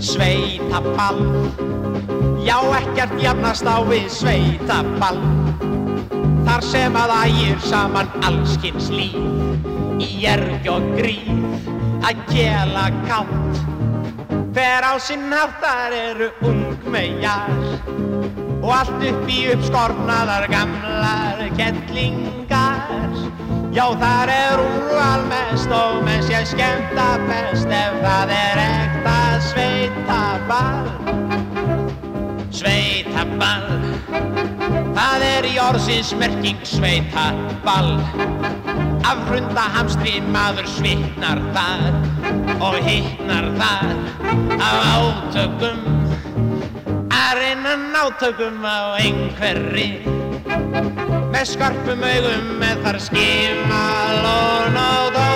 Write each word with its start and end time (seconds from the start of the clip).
Sveitaball. 0.00 1.22
Já, 2.44 2.56
ekkert 2.80 3.16
jafnast 3.22 3.68
á 3.68 3.78
við 3.88 4.08
sveitaball. 4.12 5.20
Þar 6.46 6.64
sem 6.66 6.96
að 6.96 7.16
ægir 7.24 7.58
saman 7.66 8.10
allskins 8.26 8.88
líf. 8.94 9.18
Í 10.00 10.10
erg 10.24 10.70
og 10.72 10.86
gríf 10.96 12.06
að 12.06 12.24
gela 12.32 12.88
kátt. 13.04 13.60
Hver 14.50 14.82
á 14.82 14.98
sinn 14.98 15.30
háttar 15.30 15.94
eru 15.94 16.32
ungmejar 16.42 17.52
Og 18.60 18.72
allt 18.74 19.04
upp 19.08 19.28
í 19.30 19.38
uppskornaðar 19.54 20.44
gamlar 20.52 21.38
kettlingar 21.56 23.14
Já, 23.70 23.84
þar 23.94 24.30
er 24.34 24.60
úrval 24.64 25.22
mest 25.30 25.70
og 25.70 26.00
menn 26.02 26.24
sé 26.26 26.40
skemmta 26.50 27.06
best 27.28 27.70
Ef 27.70 27.98
það 28.02 28.32
er 28.34 28.60
ekta 28.64 29.18
sveitaball 29.46 30.88
Sveitaball 32.50 33.68
Það 34.98 35.26
er 35.28 35.46
í 35.46 35.54
orðsins 35.62 36.10
merking 36.18 36.58
sveitaball 36.66 37.94
Af 39.06 39.22
hrunda 39.30 39.68
hamstri 39.76 40.18
maður 40.34 40.66
svitnar 40.74 41.40
þar 41.54 42.00
og 42.60 42.76
hittnar 42.84 43.48
þar 43.56 43.94
af 44.60 44.82
átökum. 44.94 45.80
Að 47.08 47.32
reyna 47.40 47.76
nátökum 47.94 48.62
á 48.62 49.00
einhverri 49.00 49.88
með 51.40 51.48
skarpum 51.54 52.02
augum 52.04 52.48
með 52.60 52.80
þar 52.84 52.96
skima 53.00 53.84
lón 54.20 54.74
og 54.76 55.14
dó 55.14 55.28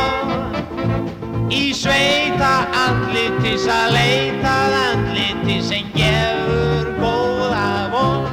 í 1.48 1.70
sveita 1.72 2.50
andlitis 2.76 3.64
að 3.72 3.94
leitað 3.94 4.74
andliti 4.82 5.56
sem 5.64 5.88
gefur 5.96 6.90
góða 6.98 7.70
von. 7.94 8.28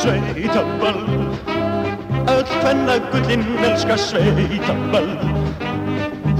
Sveitaball 0.00 1.04
Öll 2.32 2.48
fennagullin 2.64 3.44
elska 3.68 4.00
sveitaball 4.00 5.12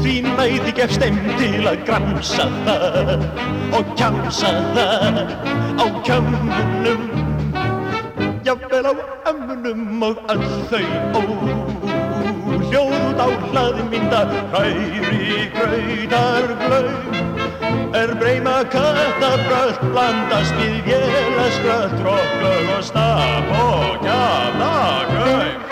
Því 0.00 0.14
næði 0.30 0.72
gefst 0.78 1.04
þeim 1.04 1.20
til 1.36 1.66
að 1.68 1.82
gramsa 1.90 2.48
það 2.64 3.28
og 3.76 3.92
kjamsa 4.00 4.54
það 4.72 5.26
á 5.76 5.84
kjömmunum 6.08 7.29
Jafnvel 8.50 8.86
á 8.90 8.92
ömmunum 9.30 10.02
og 10.02 10.16
öll 10.32 10.48
þau 10.70 10.86
óljóð 11.20 13.20
á 13.22 13.28
hlaði 13.44 13.84
mynda 13.92 14.22
hræri 14.50 15.46
gröytar 15.54 16.50
glaum 16.64 17.94
er 18.02 18.10
breyma 18.18 18.58
kattabröð 18.74 19.80
blandast 19.86 20.58
við 20.58 20.76
vélaskröð 20.90 21.90
tróklög 22.02 22.66
og 22.74 22.84
staf 22.90 23.56
og 23.62 23.90
kjafnagaum 24.02 25.69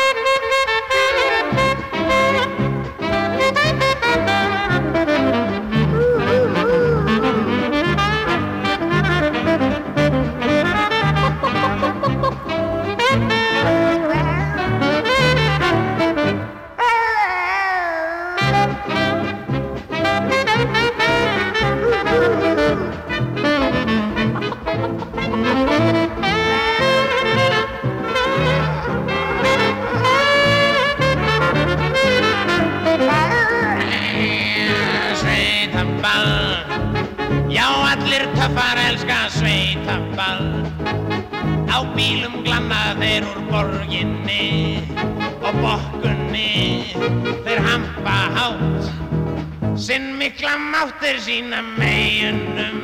máttir 50.79 51.19
sína 51.21 51.63
meginum. 51.79 52.77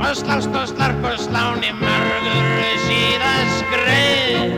Og 0.00 0.16
slást 0.16 0.52
og 0.52 0.68
slark 0.68 1.00
og 1.04 1.16
sláni 1.16 1.70
mörgur 1.72 2.76
síðan 2.84 3.48
skreið 3.60 4.52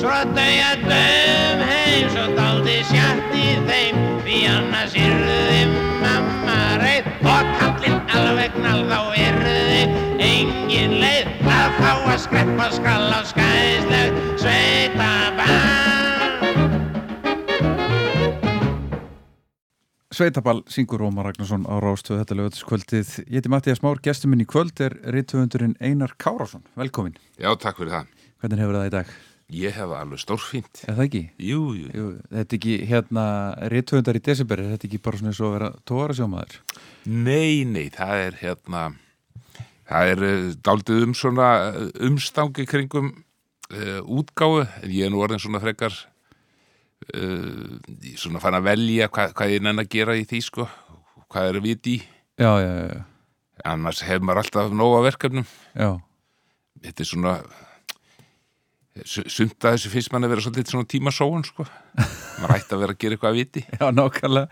svo 0.00 0.08
að 0.08 0.32
dauja 0.38 0.70
döm 0.86 1.60
heim 1.68 2.08
svo 2.14 2.24
daldi 2.38 2.78
sjátt 2.88 3.36
í 3.36 3.52
þeim. 3.68 4.00
Því 4.24 4.40
annars 4.54 4.96
yrði 4.96 5.60
mamma 6.00 6.58
reið. 6.80 7.12
Og 7.28 7.52
kallinn 7.60 8.00
alveg 8.16 8.56
nál 8.64 8.80
þá 8.88 9.00
yrði 9.26 9.84
engin 10.32 10.98
leið. 11.04 11.32
Að 11.44 11.78
fá 11.80 11.92
að 11.92 12.18
skreppa 12.24 12.72
skall 12.78 13.08
á 13.12 13.20
skæðislegt 13.34 14.29
Sveitaball 20.20 20.58
syngur 20.68 21.00
Rómar 21.00 21.30
Ragnarsson 21.30 21.62
á 21.64 21.80
Rástöðu 21.80 22.18
þetta 22.20 22.34
lögatiskvöldið. 22.36 23.12
Ég 23.24 23.38
heiti 23.38 23.48
Mattias 23.48 23.78
Már, 23.80 24.02
gestur 24.04 24.28
minn 24.28 24.42
í 24.42 24.44
kvöld 24.44 24.76
er 24.84 24.92
rítuðundurinn 25.14 25.78
Einar 25.80 26.12
Kárásson. 26.20 26.60
Velkomin. 26.76 27.14
Já, 27.40 27.48
takk 27.56 27.78
fyrir 27.80 27.94
það. 27.94 28.10
Hvernig 28.42 28.60
hefur 28.60 28.76
það 28.76 28.88
í 28.90 28.92
dag? 28.92 29.14
Ég 29.62 29.78
hef 29.78 29.94
alveg 29.96 30.20
stórfínt. 30.20 30.82
Er 30.84 30.98
það 30.98 31.06
ekki? 31.06 31.22
Jú, 31.40 31.62
jú. 31.78 31.88
Jú, 31.96 32.10
þetta 32.36 32.52
er 32.52 32.58
ekki 32.58 32.76
hérna 32.90 33.24
rítuðundar 33.72 34.20
í 34.20 34.22
desember, 34.28 34.60
er 34.60 34.74
þetta 34.74 34.88
ekki 34.90 35.00
bara 35.08 35.22
svona 35.22 35.32
eins 35.32 35.40
og 35.40 35.48
að 35.48 35.56
vera 35.56 35.72
tóra 35.88 36.18
sjómaður? 36.20 36.60
Nei, 37.08 37.64
nei, 37.64 37.86
það 37.96 38.26
er 38.26 38.38
hérna, 38.42 38.84
það 39.88 40.12
er 40.12 40.24
uh, 40.28 40.46
daldið 40.68 41.06
um 41.08 41.16
svona 41.16 41.50
uh, 41.70 41.82
umstangi 42.10 42.68
kringum 42.68 43.14
uh, 43.72 44.00
útgáfu, 44.04 44.68
en 44.84 44.96
ég 45.00 45.08
er 45.08 45.16
nú 45.16 45.24
orðin 45.24 45.40
svona 45.40 45.64
frekar, 45.64 45.96
uh, 47.14 47.78
svona 48.20 48.40
fann 48.42 48.56
að 48.58 48.66
velja 48.70 49.08
hvað, 49.12 49.32
hvað 49.38 49.54
ég 49.56 49.64
nenn 49.66 49.82
að 49.82 49.90
gera 49.94 50.16
í 50.18 50.24
því, 50.28 50.40
sko, 50.46 50.66
hvað 51.30 51.48
er 51.52 51.58
að 51.60 51.66
viti 51.68 51.96
í. 51.98 52.02
Já, 52.40 52.50
já, 52.62 52.70
já, 52.90 53.00
Annars 53.68 54.00
hefur 54.08 54.24
maður 54.24 54.42
alltaf 54.44 54.70
nóga 54.72 55.02
verkefnum. 55.04 55.48
Þetta 56.80 57.04
er 57.04 57.08
svona, 57.10 57.34
su- 59.04 59.26
sumt 59.28 59.58
að 59.68 59.74
þessu 59.76 59.90
finnst 59.92 60.12
mann 60.14 60.24
að 60.26 60.32
vera 60.34 60.44
svolítið 60.46 60.72
svona 60.72 60.88
tímasóun, 60.88 61.44
sko. 61.44 61.66
maður 62.40 62.54
ætti 62.56 62.76
að 62.76 62.84
vera 62.84 62.94
að 62.96 63.00
gera 63.04 63.16
eitthvað 63.18 63.32
að 63.34 63.40
viti. 63.40 63.64
Já, 63.80 63.86
nákvæmlega. 63.92 64.48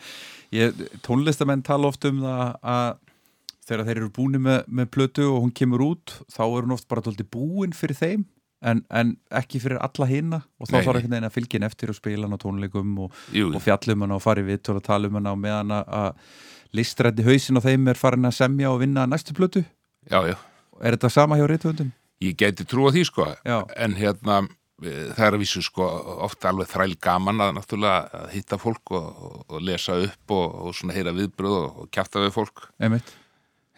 Tónlistamenn 1.05 1.65
tala 1.67 1.89
oft 1.91 2.05
um 2.09 2.21
það 2.25 2.59
að 2.75 2.91
þegar 3.69 3.85
þeir 3.89 3.99
eru 4.03 4.11
búin 4.17 4.39
með, 4.41 4.61
með 4.81 4.87
plötu 4.95 5.25
og 5.29 5.43
hún 5.45 5.51
kemur 5.57 5.83
út, 5.85 6.15
þá 6.33 6.41
er 6.47 6.65
hún 6.65 6.77
oft 6.77 6.87
bara 6.89 7.03
tólti 7.05 7.27
búin 7.29 7.75
fyrir 7.77 7.99
þeim, 7.99 8.23
en, 8.63 8.83
en 8.91 9.17
ekki 9.31 9.61
fyrir 9.63 9.79
alla 9.85 10.07
hina 10.11 10.41
og 10.59 10.67
þá 10.69 10.75
þarf 10.81 10.87
nei. 10.87 10.95
einhvern 10.99 11.13
veginn 11.15 11.29
að 11.31 11.35
fylgja 11.37 11.59
henn 11.59 11.69
eftir 11.69 11.93
og 11.93 11.99
spila 11.99 12.27
hann 12.27 12.35
á 12.35 12.43
tónleikum 12.43 12.95
og, 13.05 13.19
og 13.55 13.61
fjallum 13.63 14.03
hann 14.07 14.17
og 14.17 14.23
fara 14.25 14.43
í 14.43 14.49
vitt 14.49 14.69
og 14.73 14.83
tala 14.87 15.09
um 15.11 15.19
hann 15.21 15.31
á 15.31 15.35
meðan 15.39 15.75
að- 15.79 15.89
að 15.89 16.13
listrætti 16.75 17.25
hausin 17.25 17.57
á 17.59 17.63
þeim 17.65 17.89
er 17.89 17.95
farin 18.01 18.29
að 18.29 18.35
semja 18.43 18.71
og 18.73 18.81
vinna 18.83 19.07
næstu 19.07 19.33
plötu. 19.35 19.65
já, 20.11 20.21
já. 20.33 20.37
Er 20.83 20.95
þetta 20.95 21.11
sama 21.11 21.37
hjá 21.37 21.47
reytvöndum? 21.51 21.91
Ég 22.23 22.37
geti 22.39 22.65
trúa 22.67 22.91
því 22.95 23.05
sko 23.07 23.25
Já. 23.47 23.63
en 23.77 23.95
hérna 23.95 24.49
eh, 24.83 25.11
það 25.15 25.25
er 25.27 25.33
að 25.35 25.41
vísu 25.43 25.63
sko 25.63 25.87
ofta 26.27 26.51
alveg 26.51 26.69
þræl 26.71 26.95
gaman 27.01 27.41
að 27.43 27.55
náttúrulega 27.57 28.11
að 28.25 28.29
hitta 28.35 28.59
fólk 28.59 28.91
og, 28.95 29.09
og, 29.23 29.45
og 29.49 29.63
lesa 29.63 29.97
upp 30.03 30.31
og, 30.35 30.55
og 30.67 30.75
svona 30.75 30.95
heyra 30.95 31.13
viðbröð 31.15 31.57
og, 31.57 31.79
og 31.83 31.91
kjafta 31.91 32.23
við 32.23 32.35
fólk 32.35 32.69
Einmitt. 32.79 33.11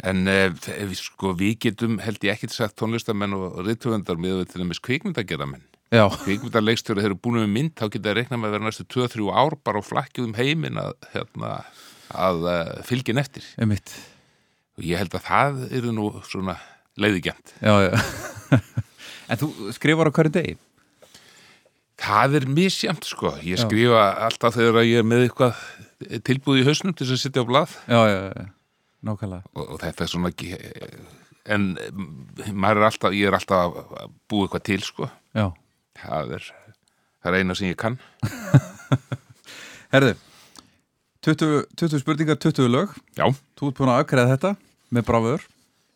En 0.07 0.29
eh, 0.31 0.95
sko 0.97 1.35
við 1.39 1.59
getum 1.67 1.99
held 2.03 2.23
ég 2.25 2.37
ekkert 2.37 2.55
sagt 2.55 2.79
tónlistamenn 2.81 3.35
og 3.37 3.61
rithöfundar 3.67 4.21
með 4.21 4.47
til 4.51 4.63
dæmis 4.63 4.81
kvikmyndagerðamenn 4.85 5.67
Já, 5.91 6.05
kvikmyndarleikstjóri 6.23 7.03
eru 7.03 7.17
búin 7.19 7.41
með 7.41 7.51
mynd 7.51 7.73
þá 7.81 7.89
geta 7.91 8.13
að 8.13 8.21
reikna 8.21 8.39
með 8.39 8.53
að 8.53 8.55
vera 8.57 8.67
næstu 8.69 8.87
2-3 8.95 9.25
ár 9.35 9.57
bara 9.67 9.83
á 9.83 9.89
flakkið 9.89 10.29
um 10.29 10.37
heiminn 10.39 10.79
að, 10.79 10.93
hérna, 11.17 11.53
að 12.15 12.47
uh, 12.47 12.73
fylgin 12.87 13.19
eftir 13.23 13.47
einmitt. 13.59 13.91
og 14.79 14.87
ég 14.87 15.03
held 15.03 15.17
að 15.19 15.27
það 15.27 15.65
eru 15.81 15.95
nú 15.97 16.11
svona 16.31 16.55
leiðigjant 17.01 17.57
Já, 17.59 17.75
já. 17.89 17.95
en 19.35 19.43
þú 19.43 19.51
skrifar 19.75 20.11
á 20.11 20.15
hverju 20.15 20.35
degi? 20.39 20.57
Það 22.01 22.39
er 22.39 22.47
misjamt 22.49 23.05
sko, 23.05 23.35
ég 23.45 23.59
Já. 23.59 23.67
skrifa 23.67 24.05
alltaf 24.25 24.55
þegar 24.57 24.87
ég 24.89 25.03
er 25.03 25.05
með 25.11 25.27
eitthvað 25.27 25.59
tilbúð 26.25 26.63
í 26.63 26.65
hausnum 26.71 26.95
til 26.97 27.05
þess 27.11 27.19
að 27.19 27.25
sitja 27.27 27.45
á 27.45 27.51
blað 27.51 27.75
Já, 27.91 28.01
já, 28.09 28.21
já. 28.31 28.47
Nákvæmlega. 29.07 29.43
og, 29.57 29.65
og 29.75 29.79
þetta 29.81 30.05
er 30.05 30.11
svona 30.13 30.31
ekki, 30.33 30.51
en 31.51 31.69
mm, 31.75 32.09
maður 32.53 32.83
er 32.83 32.89
alltaf, 32.91 33.15
ég 33.17 33.31
er 33.31 33.37
alltaf 33.39 33.79
að 33.81 34.11
búa 34.29 34.47
eitthvað 34.49 34.65
til 34.69 34.81
sko, 34.85 35.09
Já. 35.37 35.47
það 36.03 36.35
er, 36.37 36.49
það 37.23 37.31
er 37.33 37.39
eina 37.41 37.57
sem 37.57 37.71
ég 37.73 37.79
kann. 37.81 37.97
Herðu, 39.95 40.13
20, 41.27 41.65
20 41.81 42.01
spurningar, 42.03 42.39
20 42.41 42.69
lög 42.71 42.93
Já, 43.19 43.27
Þú 43.59 43.71
ert 43.71 43.81
búin 43.81 43.91
að 43.93 44.03
afgreða 44.05 44.35
þetta 44.37 44.53
með 44.95 45.07
bráfur 45.09 45.43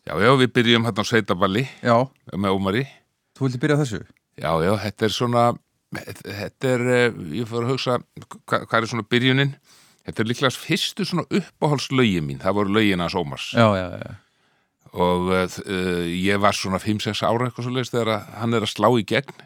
já, 0.05 0.13
já, 0.21 0.31
við 0.41 0.51
byrjum 0.57 0.85
hérna 0.89 1.05
á 1.05 1.09
sveitaballi 1.09 1.63
Já, 1.81 1.95
með 2.35 2.57
Ómari. 2.57 2.83
þú 3.37 3.47
vildi 3.47 3.61
byrja 3.63 3.79
þessu 3.81 4.01
Já, 4.35 4.51
já, 4.65 4.71
þetta 4.83 5.07
er 5.07 5.13
svona, 5.15 5.43
þetta 5.95 6.73
er, 6.75 6.81
eh, 6.97 7.17
ég 7.39 7.47
fór 7.47 7.63
að 7.63 7.71
hugsa, 7.71 7.95
hva, 8.43 8.59
hvað 8.67 8.77
er 8.81 8.89
svona 8.91 9.07
byrjunin? 9.15 9.53
Þetta 10.05 10.21
er 10.21 10.29
líklega 10.29 10.53
fyrstu 10.53 11.07
svona 11.07 11.25
uppáhaldslögi 11.33 12.21
mín, 12.21 12.39
það 12.43 12.59
voru 12.59 12.75
lögin 12.77 13.01
hans 13.01 13.15
Ómars. 13.17 13.49
Já, 13.57 13.65
já, 13.73 13.87
já. 14.03 14.13
Og 14.95 15.31
uh, 15.33 16.05
ég 16.07 16.39
var 16.39 16.55
svona 16.55 16.79
5-6 16.79 17.23
ára 17.25 17.49
eitthvað 17.49 17.65
svo 17.67 17.73
leiðist 17.73 17.95
þegar 17.95 18.13
að 18.13 18.29
hann 18.39 18.55
er 18.55 18.65
að 18.67 18.71
slá 18.71 18.87
í 18.95 19.03
gegn. 19.09 19.41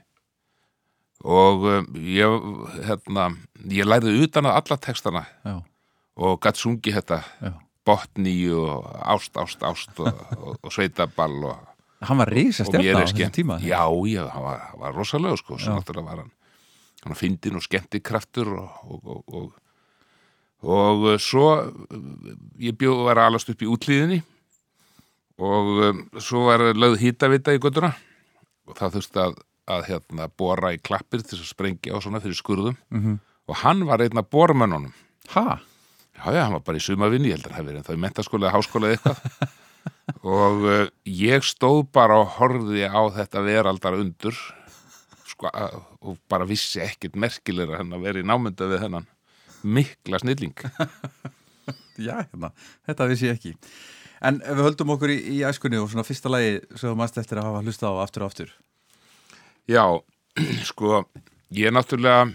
Og 1.24 1.66
uh, 1.66 1.80
ég, 2.04 2.52
hérna, 2.86 3.30
ég 3.72 3.88
lærði 3.88 4.14
utan 4.28 4.50
að 4.52 4.60
alla 4.60 4.80
textana. 4.84 5.24
Já, 5.48 5.56
og 6.20 6.38
gatt 6.44 6.60
sungi 6.60 6.94
þetta. 6.94 7.24
Já. 7.40 7.56
Botni 7.88 8.36
og 8.54 8.84
ást, 9.00 9.38
ást, 9.40 9.64
ást 9.66 10.02
og, 10.04 10.12
og, 10.36 10.60
og 10.62 10.74
sveitaball 10.76 11.40
og, 11.50 11.70
Hann 12.06 12.20
var 12.22 12.30
reysa 12.32 12.64
og 12.64 12.70
mér 12.76 12.84
stjarnar 12.94 13.02
á 13.02 13.08
þessum 13.10 13.32
tíma 13.36 13.56
já, 13.60 13.80
já, 14.08 14.22
hann 14.32 14.44
var, 14.46 14.60
var 14.80 14.94
rosalega 14.96 15.40
sko, 15.40 15.58
Já. 15.60 15.74
náttúrulega 15.74 16.06
var 16.06 16.22
hann 16.22 16.30
hann 17.02 17.12
var 17.12 17.20
fyndin 17.20 17.58
og 17.60 17.66
skemmti 17.66 18.00
kraftur 18.04 18.52
og, 18.62 18.94
og, 19.00 19.50
og, 20.64 20.72
og, 20.72 20.90
og 20.90 21.08
uh, 21.14 21.22
svo 21.22 21.48
uh, 21.56 22.36
ég 22.60 22.78
bjóð 22.80 23.04
að 23.04 23.10
vera 23.12 23.28
alast 23.30 23.52
upp 23.52 23.64
í 23.64 23.70
útlýðinni 23.70 24.20
og 25.40 25.70
um, 25.88 26.02
svo 26.20 26.46
var 26.50 26.64
lögð 26.76 27.00
hýtavita 27.06 27.56
í 27.56 27.62
göttuna 27.64 27.94
og 28.70 28.78
það 28.78 28.98
þurfti 28.98 29.22
að, 29.24 29.38
að 29.76 29.86
hérna, 29.90 30.28
bora 30.38 30.74
í 30.76 30.82
klappir 30.82 31.24
til 31.26 31.40
að 31.40 31.48
sprengja 31.50 31.96
á 31.96 32.04
svona 32.04 32.22
fyrir 32.24 32.38
skurðum. 32.38 32.78
Mhm. 32.94 33.20
og 33.50 33.58
hann 33.64 33.82
var 33.90 34.04
einn 34.04 34.20
af 34.22 34.28
bormönnunum. 34.30 34.92
Ha? 35.34 35.58
Já, 36.14 36.26
já, 36.36 36.44
hann 36.44 36.54
var 36.54 36.66
bara 36.68 36.78
í 36.78 36.84
sumavinni, 36.84 37.32
ég 37.32 37.40
held 37.40 37.48
að 37.48 37.56
hann 37.56 37.64
hafi 37.64 37.72
verið 37.72 37.88
þá 37.88 37.96
í 37.96 38.04
mentaskóla 38.04 38.46
eða 38.46 38.58
háskóla 38.58 38.92
eða 38.92 39.00
eitthvað. 39.00 39.56
Og 40.28 40.66
uh, 40.68 40.88
ég 41.08 41.46
stóð 41.48 41.86
bara 41.96 42.18
og 42.20 42.34
horfði 42.36 42.84
á 42.86 43.02
þetta 43.16 43.42
veraldar 43.46 43.96
undur 43.96 44.36
sko, 45.26 45.50
og 46.04 46.18
bara 46.30 46.46
vissi 46.50 46.82
ekkert 46.84 47.16
merkilegra 47.16 47.80
en 47.82 47.96
að 47.96 48.04
vera 48.04 48.22
í 48.22 48.28
námynda 48.28 48.68
við 48.70 48.84
hennan 48.84 49.08
mikla 49.64 50.20
snilling. 50.22 50.56
Já, 52.00 52.16
hérna, 52.22 52.52
þetta 52.88 53.08
vissi 53.12 53.28
ég 53.28 53.38
ekki. 53.38 53.54
En 54.26 54.42
ef 54.44 54.58
við 54.58 54.66
höldum 54.68 54.94
okkur 54.96 55.14
í, 55.14 55.18
í 55.36 55.40
æskunni 55.48 55.80
og 55.80 55.90
svona 55.92 56.06
fyrsta 56.08 56.32
lagi 56.32 56.58
sem 56.74 56.90
þú 56.90 56.96
mannst 57.00 57.20
eftir 57.22 57.40
að 57.40 57.50
hafa 57.50 57.64
hlustað 57.64 58.00
á 58.00 58.04
aftur 58.04 58.26
og 58.26 58.32
aftur. 58.32 58.54
Já, 59.70 59.84
sko, 60.72 61.04
ég 61.56 61.70
er 61.70 61.76
náttúrulega 61.76 62.30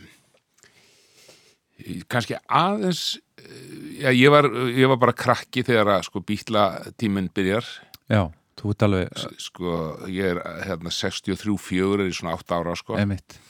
kannski 2.09 2.38
aðeins 2.47 3.03
eh, 3.43 4.05
já, 4.05 4.09
ég 4.15 4.32
var, 4.32 4.49
ég 4.71 4.88
var 4.93 5.00
bara 5.03 5.17
krakki 5.17 5.65
þegar 5.67 5.97
að 5.97 6.06
sko 6.09 6.25
bítla 6.25 6.69
tíminn 7.00 7.32
byrjar. 7.35 7.67
Já, 8.12 8.29
þú 8.61 8.75
ert 8.75 8.87
alveg 8.87 9.26
sko, 9.43 9.81
ég 10.12 10.37
er 10.37 10.44
hérna 10.69 10.93
63-4 10.94 11.99
er 11.99 12.06
í 12.09 12.15
svona 12.17 12.37
8 12.38 12.61
ára 12.61 12.79
sko. 12.79 13.00
Emitt 13.00 13.41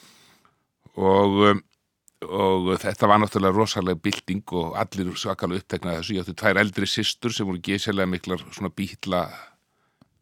og, 0.94 1.38
um, 1.50 1.62
og 2.24 2.70
þetta 2.82 3.08
var 3.10 3.20
náttúrulega 3.22 3.56
rosalega 3.56 4.00
bylting 4.04 4.54
og 4.56 4.76
allir 4.80 5.12
svakalega 5.20 5.62
uppteknaði 5.62 6.00
þessu. 6.00 6.16
Ég 6.16 6.24
átti 6.24 6.36
tvær 6.40 6.60
eldri 6.62 6.88
systur 6.90 7.34
sem 7.34 7.48
voru 7.48 7.62
gísilega 7.64 8.10
miklar 8.10 8.42
svona 8.50 8.72
bítla 8.74 9.26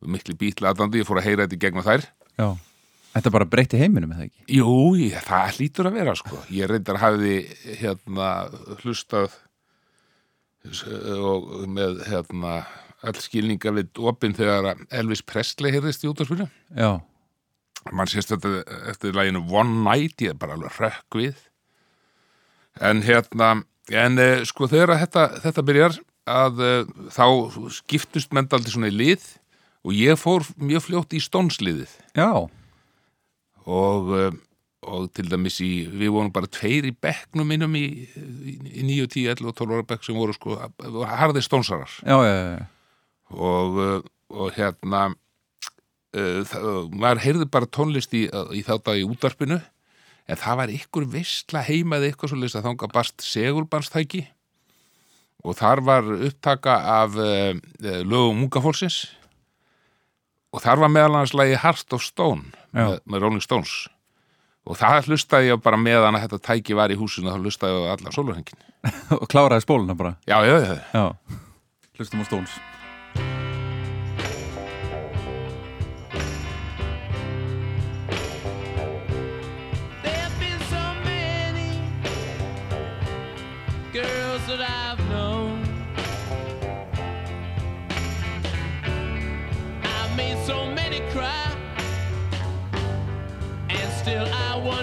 mikli 0.02 0.34
bítla 0.38 0.72
aðdandi, 0.72 1.02
ég 1.02 1.08
fór 1.08 1.20
að 1.20 1.28
heyra 1.28 1.46
þetta 1.46 1.58
í 1.58 1.62
gegnum 1.62 1.86
þær. 1.86 2.06
Já, 2.40 2.48
þetta 3.14 3.32
bara 3.34 3.48
breytti 3.52 3.80
heiminum 3.80 4.14
eða 4.14 4.26
ekki 4.26 4.56
Jú, 4.56 4.74
ég, 4.98 5.18
það 5.26 5.58
hlýtur 5.58 5.88
að 5.90 5.98
vera 6.00 6.16
sko. 6.18 6.40
Ég 6.52 6.70
reyndar 6.70 7.00
hafði 7.02 7.36
hérna 7.80 8.30
hlustað 8.82 9.36
og 11.18 11.48
með 11.70 12.02
hérna 12.06 12.58
all 13.02 13.16
skilninga 13.18 13.72
við 13.74 14.02
opinn 14.06 14.36
þegar 14.36 14.84
Elvis 14.94 15.24
Presley 15.26 15.74
heyrðist 15.74 16.04
í 16.06 16.10
útvarpinu. 16.10 16.46
Já, 16.78 17.00
mann 17.90 18.10
sést 18.10 18.30
þetta 18.30 18.62
eftir 18.92 19.16
læginu 19.16 19.42
One 19.50 19.82
Night, 19.82 20.22
ég 20.22 20.34
er 20.34 20.38
bara 20.38 20.54
alveg 20.58 20.78
rökk 20.78 21.18
við 21.18 21.48
en 22.80 23.02
hérna 23.04 23.52
en 23.92 24.18
uh, 24.20 24.40
sko 24.48 24.68
þegar 24.70 24.96
þetta, 25.02 25.26
þetta 25.42 25.66
byrjar 25.66 25.98
að 26.30 26.62
uh, 26.62 26.92
þá 27.12 27.26
skiptust 27.74 28.32
menn 28.34 28.48
aldrei 28.50 28.72
svona 28.72 28.92
í 28.92 28.96
lið 28.96 29.24
og 29.82 29.96
ég 29.98 30.20
fór 30.20 30.46
mjög 30.62 30.86
fljótt 30.86 31.16
í 31.18 31.22
stónsliðið 31.22 31.90
já, 32.14 32.30
og, 33.66 34.12
uh, 34.14 34.30
og 34.86 35.08
til 35.16 35.26
dæmis 35.30 35.58
í 35.64 35.72
við 35.90 36.14
vorum 36.14 36.32
bara 36.34 36.50
tveir 36.50 36.86
í 36.88 36.94
bekknum 36.94 37.50
minnum 37.50 37.74
í, 37.78 37.86
í, 38.06 38.54
í 38.82 38.86
9, 38.86 39.10
10, 39.16 39.26
11 39.34 39.50
og 39.50 39.58
12 39.58 39.76
ára 39.76 39.88
bekk 39.90 40.06
sem 40.06 40.18
voru 40.18 40.36
sko 40.36 40.60
harðir 41.10 41.46
stónsarar 41.46 41.90
já, 42.00 42.16
já, 42.22 42.36
já. 42.54 42.64
og, 43.34 44.08
og 44.30 44.56
hérna 44.56 45.04
uh, 45.10 46.40
það, 46.46 46.72
maður 46.94 47.24
heyrði 47.26 47.50
bara 47.58 47.70
tónlist 47.78 48.14
í, 48.14 48.28
í 48.30 48.64
þá 48.66 48.76
dag 48.78 49.02
í 49.02 49.06
útarpinu 49.08 49.58
en 50.30 50.38
það 50.38 50.60
var 50.60 50.72
ykkur 50.76 51.08
visla 51.12 51.64
heimaði 51.66 52.10
eitthvað 52.10 52.32
svo 52.32 52.38
leist 52.40 52.58
að 52.58 52.68
þanga 52.68 52.90
barst 52.92 53.24
segulbarnstæki. 53.26 54.22
Og 55.42 55.56
þar 55.58 55.82
var 55.82 56.06
upptaka 56.28 56.76
af 57.00 57.16
uh, 57.18 57.50
lögum 58.06 58.44
unga 58.44 58.62
fólksins. 58.62 59.00
Og 60.52 60.62
þar 60.62 60.84
var 60.84 60.92
meðal 60.92 61.16
hans 61.18 61.34
lagi 61.34 61.56
Heart 61.58 61.96
of 61.96 62.04
Stone 62.04 62.52
með, 62.76 63.00
með 63.08 63.24
Rolling 63.24 63.42
Stones. 63.44 63.72
Og 64.62 64.78
það 64.78 65.08
hlustaði 65.10 65.50
ég 65.50 65.62
bara 65.64 65.80
meðan 65.80 66.14
að 66.14 66.28
þetta 66.28 66.42
tæki 66.52 66.76
var 66.78 66.92
í 66.94 66.98
húsinu 67.00 67.32
þá 67.32 67.40
hlustaði 67.40 67.80
ég 67.80 67.88
á 67.90 67.94
allan 67.96 68.14
sólurhengin 68.14 68.60
Og 69.20 69.26
kláraði 69.26 69.66
spóluna 69.66 69.98
bara. 69.98 70.14
Já, 70.22 70.38
já, 70.46 70.54
já, 70.62 70.76
Já, 70.94 71.40
hlustum 71.98 72.22
á 72.22 72.24
Stones 72.30 73.41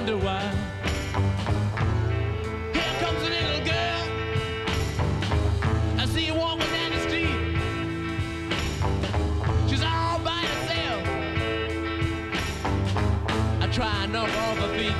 wonder 0.09 0.25
why. 0.25 0.41
Here 2.73 2.93
comes 2.99 3.21
a 3.21 3.29
little 3.29 3.65
girl. 3.65 4.03
I 5.99 6.05
see 6.05 6.25
her 6.27 6.33
walking 6.33 6.71
down 6.71 6.91
the 6.91 6.99
street. 7.01 7.37
She's 9.69 9.83
all 9.83 10.19
by 10.19 10.41
herself. 10.51 11.01
I 13.61 13.67
try 13.71 14.03
and 14.03 14.13
knock 14.13 14.29
off 14.29 14.57
her 14.57 14.73
feet. 14.77 14.95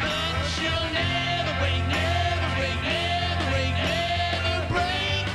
But 0.00 0.44
she'll 0.52 0.90
never 0.92 1.54
break, 1.58 1.82
never 1.88 2.48
break, 2.56 2.78
never 2.82 3.50
break, 3.50 3.72
never 3.82 4.74
break. 4.74 5.26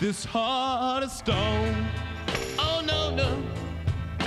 This 0.00 0.24
heart 0.24 1.04
of 1.04 1.10
stone. 1.10 1.86
Oh 2.58 2.82
no, 2.84 3.14
no. 3.14 3.42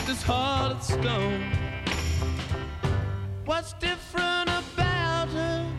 This 0.06 0.22
heart 0.22 0.72
of 0.72 0.84
stone. 0.84 1.57
What's 3.48 3.72
different 3.80 4.50
about 4.50 5.30
her? 5.30 5.72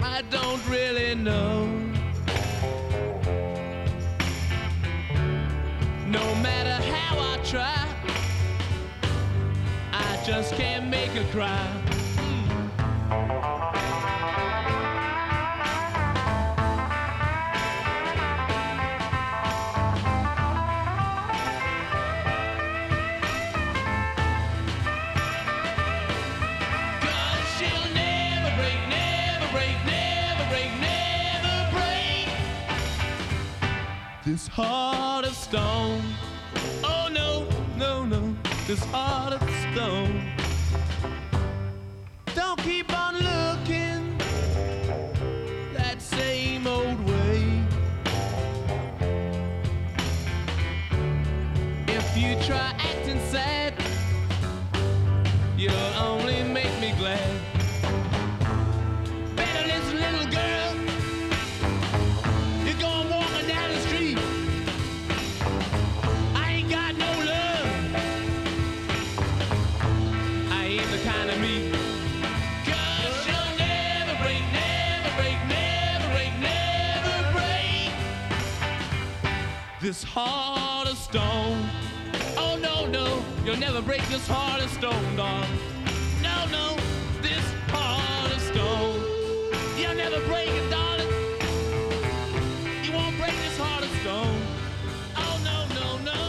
I 0.00 0.22
don't 0.30 0.66
really 0.66 1.14
know. 1.14 1.66
No 6.06 6.34
matter 6.36 6.82
how 6.90 7.18
I 7.20 7.38
try. 7.44 7.86
I 9.92 10.18
just 10.24 10.54
can't 10.54 10.88
make 10.88 11.10
her 11.10 11.30
cry. 11.30 11.97
This 34.38 34.46
heart 34.46 35.26
of 35.26 35.34
stone. 35.34 36.00
Oh 36.84 37.08
no, 37.10 37.44
no, 37.76 38.04
no, 38.04 38.36
this 38.68 38.78
heart 38.84 39.32
of 39.32 39.42
stone. 39.72 40.37
This 79.88 80.04
heart 80.04 80.86
of 80.86 80.98
stone. 80.98 81.64
Oh 82.36 82.58
no, 82.60 82.84
no, 82.96 83.06
you'll 83.42 83.56
never 83.56 83.80
break 83.80 84.02
this 84.08 84.26
heart 84.28 84.60
of 84.60 84.68
stone, 84.68 85.06
darling. 85.16 85.48
No, 86.20 86.36
no, 86.56 86.76
this 87.22 87.46
heart 87.72 88.30
of 88.36 88.40
stone. 88.50 89.00
You'll 89.80 89.96
never 89.96 90.20
break 90.28 90.50
it, 90.60 90.68
darling. 90.68 91.08
You 92.84 92.92
won't 92.98 93.16
break 93.16 93.32
this 93.46 93.56
heart 93.56 93.82
of 93.82 93.92
stone. 94.02 94.36
Oh 95.24 95.36
no, 95.48 95.56
no, 95.78 95.86
no. 96.10 96.20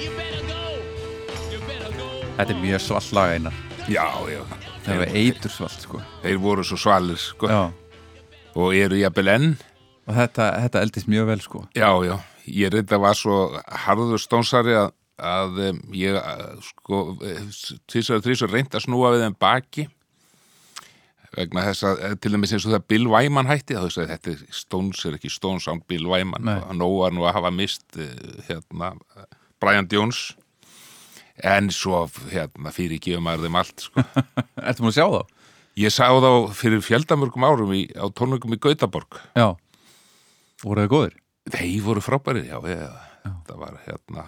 You 0.00 0.08
better 0.16 0.42
go. 0.48 0.64
You 1.52 1.58
better 1.68 1.92
go. 2.00 2.08
Þetta 2.38 2.56
er 2.56 2.64
mjög 2.64 2.80
svall 2.86 3.12
lag 3.18 3.34
einar 3.36 3.60
Já, 3.84 4.08
já. 4.32 4.40
Það 4.88 5.04
er 5.04 5.14
eitur 5.20 5.52
svall 5.52 5.76
sko 5.76 6.00
Þeir 6.24 6.40
voru 6.40 6.64
svo 6.64 6.80
svalir, 6.80 7.20
sko. 7.20 7.52
Já, 7.52 7.62
Og 8.56 8.72
eru 8.80 8.96
jafnvel 9.04 9.34
enn. 9.36 9.48
Og 10.04 10.18
þetta, 10.18 10.50
þetta 10.66 10.84
eldist 10.84 11.10
mjög 11.10 11.30
vel 11.32 11.40
sko 11.44 11.64
Já, 11.76 11.90
já. 12.06 12.16
Ég 12.44 12.72
reynda 12.74 13.00
var 13.00 13.16
svo 13.16 13.38
harður 13.86 14.20
stónsari 14.20 14.74
að, 14.76 14.90
að 15.16 15.60
em, 15.70 15.82
ég, 15.96 16.18
að, 16.20 16.58
sko, 16.66 17.02
tvisar 17.88 18.18
og 18.18 18.26
þrísar 18.26 18.52
reynd 18.52 18.76
að 18.76 18.84
snúa 18.84 19.14
við 19.14 19.24
þeim 19.24 19.38
baki 19.40 19.86
vegna 21.34 21.64
þess 21.68 21.86
að 21.88 22.02
eh, 22.04 22.14
til 22.20 22.32
dæmis 22.34 22.54
eins 22.54 22.66
og 22.68 22.74
það 22.74 22.86
Bill 22.92 23.08
Wyman 23.10 23.50
hætti 23.50 23.76
þá 23.76 23.84
þess 23.86 24.02
að 24.02 24.12
þetta 24.12 24.54
Stones 24.60 25.02
er 25.08 25.18
ekki 25.18 25.32
Stones 25.32 25.66
án 25.70 25.82
Bill 25.90 26.06
Wyman 26.10 26.46
Nei. 26.46 26.58
og 26.60 26.78
nóg 26.78 26.96
var 27.00 27.16
nú 27.16 27.26
að 27.26 27.36
hafa 27.38 27.52
mist 27.54 27.98
eh, 27.98 28.12
hérna 28.48 28.94
Brian 29.62 29.88
Jones 29.90 30.34
en 31.42 31.72
svo 31.74 32.04
hérna 32.30 32.70
fyrir 32.74 33.00
gefum 33.02 33.24
maður 33.26 33.48
þeim 33.48 33.56
allt 33.58 33.88
sko. 33.88 34.04
Ertu 34.68 34.84
múin 34.84 34.92
að 34.92 34.98
sjá 35.00 35.06
þá? 35.10 35.22
ég 35.82 35.90
sá 35.90 36.06
þá 36.06 36.30
fyrir 36.54 36.84
fjöldamörgum 36.86 37.46
árum 37.48 37.74
í, 37.74 37.86
á 37.98 38.06
tónleikum 38.14 38.54
í 38.54 38.60
Gautaborg 38.62 39.18
Já 39.34 39.56
Voru 40.64 40.84
þau 40.86 40.92
góðir? 40.96 41.18
þeir 41.52 41.82
voru 41.84 42.00
frábærir, 42.00 42.46
já, 42.48 42.56
já. 42.64 42.92
það 43.44 43.58
var 43.60 43.74
hérna 43.84 44.22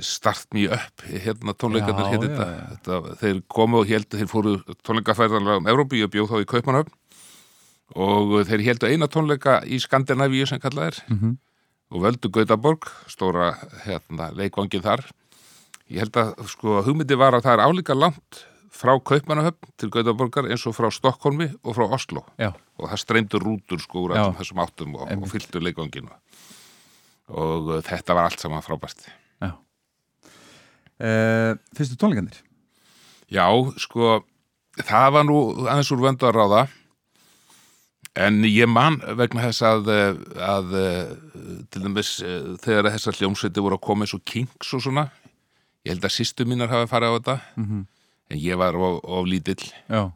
start 0.00 0.46
me 0.52 0.66
up 0.68 1.02
hérna 1.08 1.54
tónleikarnir 1.56 2.04
Já, 2.04 2.12
já, 2.12 2.20
þetta, 2.22 2.46
já. 2.52 2.64
þetta 2.74 3.16
þeir 3.22 3.38
komu 3.52 3.78
og 3.80 3.88
held 3.88 4.08
þeir 4.12 4.28
fóru 4.28 4.52
tónleikafærðanlega 4.84 5.60
um 5.62 5.68
Európi 5.72 6.02
og 6.04 6.10
bjóð 6.12 6.32
þá 6.32 6.36
í 6.42 6.48
Kaupmannhöfn 6.50 6.96
og 7.96 8.34
þeir 8.48 8.64
heldu 8.66 8.90
eina 8.90 9.08
tónleika 9.08 9.58
í 9.64 9.78
Skandinavíu 9.80 10.48
sem 10.50 10.60
kallað 10.60 10.90
er 10.90 10.98
Mhm. 11.14 11.36
og 11.92 12.02
völdu 12.02 12.28
Gautaborg 12.34 12.88
stóra 13.08 13.54
hérna, 13.86 14.32
leikvangin 14.36 14.82
þar 14.84 15.04
ég 15.88 16.00
held 16.02 16.12
að 16.18 16.46
sko 16.50 16.82
hugmyndi 16.82 17.16
var 17.16 17.32
að 17.38 17.44
það 17.46 17.52
er 17.60 17.64
álíka 17.68 17.94
langt 17.96 18.44
frá 18.76 18.92
Kaupmannahöfn 19.00 19.70
til 19.80 19.90
Gautaborgar 19.94 20.46
eins 20.50 20.64
og 20.68 20.74
frá 20.76 20.90
Stokkólmi 20.92 21.48
og 21.64 21.76
frá 21.78 21.86
Oslo. 21.96 22.22
Já, 22.40 22.50
og 22.76 22.90
það 22.92 23.02
streymdur 23.02 23.44
rútur 23.46 23.80
sko 23.82 24.06
úr 24.06 24.16
þessum 24.38 24.60
áttum 24.64 24.94
og, 24.98 25.06
og 25.06 25.12
Einmitt. 25.14 25.32
fylltu 25.32 25.62
leikvanginu 25.64 26.12
og 27.26 27.70
uh, 27.72 27.80
þetta 27.82 28.14
var 28.14 28.28
allt 28.28 28.42
saman 28.44 28.62
frábært. 28.62 29.06
Já. 29.42 29.50
Uh, 31.02 31.56
Fyrstu 31.76 31.96
tónleikandir? 32.00 32.38
Já, 33.32 33.44
sko 33.82 34.20
það 34.86 35.08
var 35.16 35.26
nú 35.26 35.38
aðeins 35.66 35.90
úr 35.92 36.04
vöndu 36.04 36.28
að 36.28 36.36
ráða. 36.38 36.66
En 38.16 38.38
ég 38.48 38.64
man 38.70 38.94
vegna 39.18 39.42
þess 39.44 39.64
að, 39.66 39.90
uh, 39.92 40.20
að 40.40 40.70
uh, 40.78 41.64
til 41.72 41.82
dæmis 41.84 42.14
þegar 42.64 42.92
þessar 42.94 43.18
hljómsveiti 43.18 43.64
voru 43.64 43.76
að 43.76 43.84
koma 43.90 44.06
eins 44.06 44.14
og 44.16 44.22
Kings 44.24 44.70
og 44.72 44.84
svona 44.86 45.08
ég 45.86 45.92
held 45.92 46.06
að 46.08 46.14
sýstu 46.16 46.46
mínar 46.48 46.70
hafi 46.72 46.88
farið 46.90 47.12
á 47.12 47.16
þetta. 47.18 47.36
Mhm. 47.60 47.84
En 48.30 48.38
ég 48.42 48.58
var 48.58 48.76
of, 48.76 49.00
of 49.04 49.26
lítill. 49.30 49.66
Já, 49.90 50.10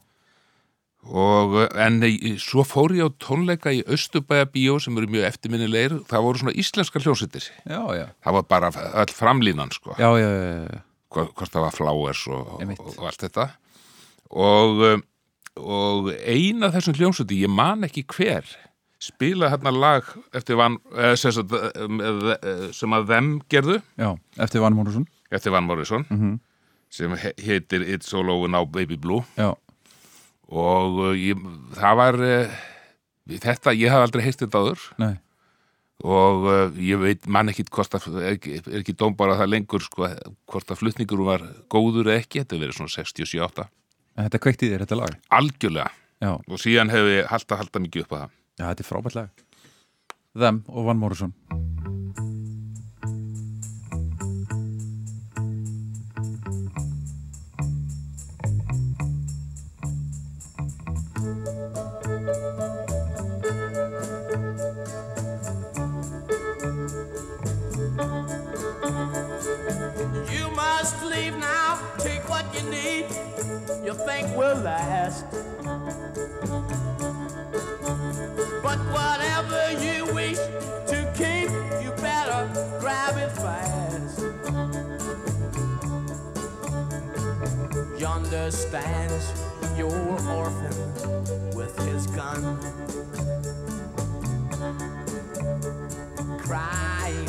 og 1.00 1.54
en 1.80 2.02
svo 2.38 2.62
fór 2.68 2.92
ég 2.92 3.08
á 3.08 3.10
tónleika 3.22 3.72
í 3.72 3.80
Östubæja 3.88 4.44
bíó 4.52 4.76
sem 4.82 4.96
eru 5.00 5.08
mjög 5.08 5.28
eftirminnilegir. 5.30 5.94
Það 6.10 6.24
voru 6.26 6.42
svona 6.42 6.54
já, 7.64 7.80
já. 7.96 8.06
Það 8.20 8.36
var 8.36 8.42
bara 8.52 8.70
öll 9.00 9.14
framlínan 9.16 9.72
sko. 9.72 9.96
Já, 9.96 10.10
já, 10.20 10.28
já, 10.28 10.68
já. 10.68 10.82
hvort 11.08 11.50
það 11.50 11.64
var 11.64 11.76
Flowers 11.76 12.26
og, 12.28 12.50
og, 12.60 12.82
og 12.98 13.06
allt 13.08 13.24
þetta. 13.24 13.46
Og, 14.30 14.82
og 15.56 16.10
eina 16.20 16.70
þessum 16.70 16.98
hljómsveiti, 17.00 17.40
ég 17.46 17.50
man 17.50 17.88
ekki 17.88 18.04
hver 18.12 18.44
spilaði 19.00 19.54
hérna 19.54 19.72
lag 19.72 20.04
eftir 20.36 20.58
van, 20.60 20.76
eh, 20.92 21.14
sem, 21.16 21.32
eh, 21.32 22.68
sem 22.76 22.92
að 22.92 23.08
þeim 23.08 23.32
gerðu. 23.48 23.80
Já 23.96 24.12
Eftir 24.36 24.60
Van 24.60 24.76
Morrison. 24.76 25.08
Eftir 25.32 25.52
Van 25.56 25.64
Morrison. 25.64 26.04
Mhm. 26.10 26.38
Sem 26.90 27.12
he- 27.23 27.35
heitir 27.47 27.85
It's 27.87 28.12
All 28.14 28.30
Over 28.32 28.50
Now 28.50 28.66
Baby 28.66 28.97
Blue. 29.00 29.23
Já, 29.38 29.52
og 30.50 30.97
uh, 30.99 31.11
ég, 31.14 31.38
það 31.78 31.99
var 32.00 32.16
uh, 32.26 32.54
þetta, 33.30 33.75
ég 33.78 33.92
hafði 33.92 34.06
aldrei 34.09 34.25
heist 34.26 34.40
þetta 34.42 34.62
áður. 34.64 34.87
Nei. 34.99 35.12
Og 36.00 36.47
uh, 36.49 36.78
ég 36.80 36.97
veit 37.02 37.26
mann 37.28 37.52
ekkit 37.52 37.68
hvort 37.76 37.92
að 37.99 38.06
er 38.23 38.35
ekki, 38.38 38.56
er 38.64 38.78
ekki 38.80 38.94
dómbara 38.99 39.37
það 39.38 39.50
lengur 39.52 39.85
sko, 39.85 40.09
hvort 40.50 40.73
að 40.73 40.80
flutningur 40.80 41.20
var 41.26 41.44
góður 41.70 42.09
eða 42.09 42.23
ekki, 42.25 42.40
þetta 42.42 42.61
verið 42.62 42.78
svona 42.80 42.94
67-8 42.97 43.66
En 44.18 44.26
Þetta 44.26 44.40
kveikt 44.42 44.64
í 44.66 44.70
þér, 44.73 44.82
þetta 44.87 44.97
lag? 44.99 45.12
Algjörlega. 45.38 45.92
Já, 46.20 46.32
og 46.35 46.59
síðan 46.61 46.90
hefur 46.92 47.12
ég 47.14 47.28
halda 47.30 47.56
halda 47.61 47.80
mikið 47.85 48.02
upp 48.06 48.16
að 48.16 48.25
það. 48.25 48.32
Já 48.61 48.64
þetta 48.66 48.82
er 48.82 48.88
frábært 48.90 49.16
lag. 49.20 49.44
Them 50.40 50.59
og 50.68 50.88
Van 50.90 50.99
Morrison 51.00 51.30
fast. 83.37 84.20
Yonder 87.99 88.50
stands 88.50 89.32
your 89.76 89.92
orphan 90.30 91.54
with 91.54 91.76
his 91.87 92.06
gun. 92.08 92.58
crying 96.50 97.28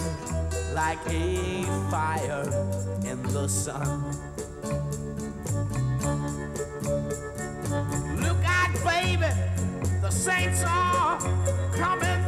like 0.73 0.97
a 1.09 1.63
fire 1.91 2.43
in 3.05 3.21
the 3.33 3.47
sun. 3.47 4.01
Look 8.19 8.41
out, 8.45 8.73
baby, 8.83 9.31
the 10.01 10.09
saints 10.09 10.63
are 10.65 11.19
coming 11.73 12.20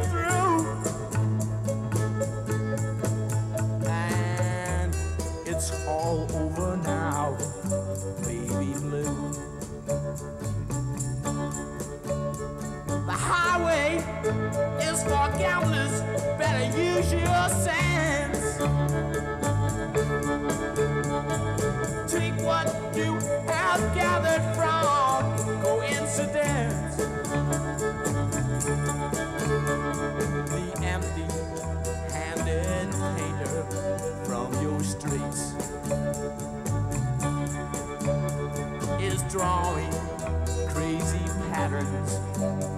baby 8.54 8.74
blue. 8.80 9.32
The 13.06 13.12
highway 13.12 13.96
is 14.82 15.02
for 15.02 15.28
gamblers. 15.38 16.00
Better 16.38 16.64
use 16.78 17.12
your 17.12 17.48
sense. 17.48 18.58
Take 22.12 22.34
what 22.42 22.66
you 22.96 23.14
have 23.48 23.94
gathered 23.94 24.42
from 24.54 25.62
coincidence. 25.62 26.96
The 30.50 30.72
empty-handed 30.82 32.90
painter 33.16 33.64
from 34.24 34.52
your 34.62 34.82
streets 34.82 35.54
drawing 39.34 39.90
crazy 40.68 41.18
patterns 41.50 42.73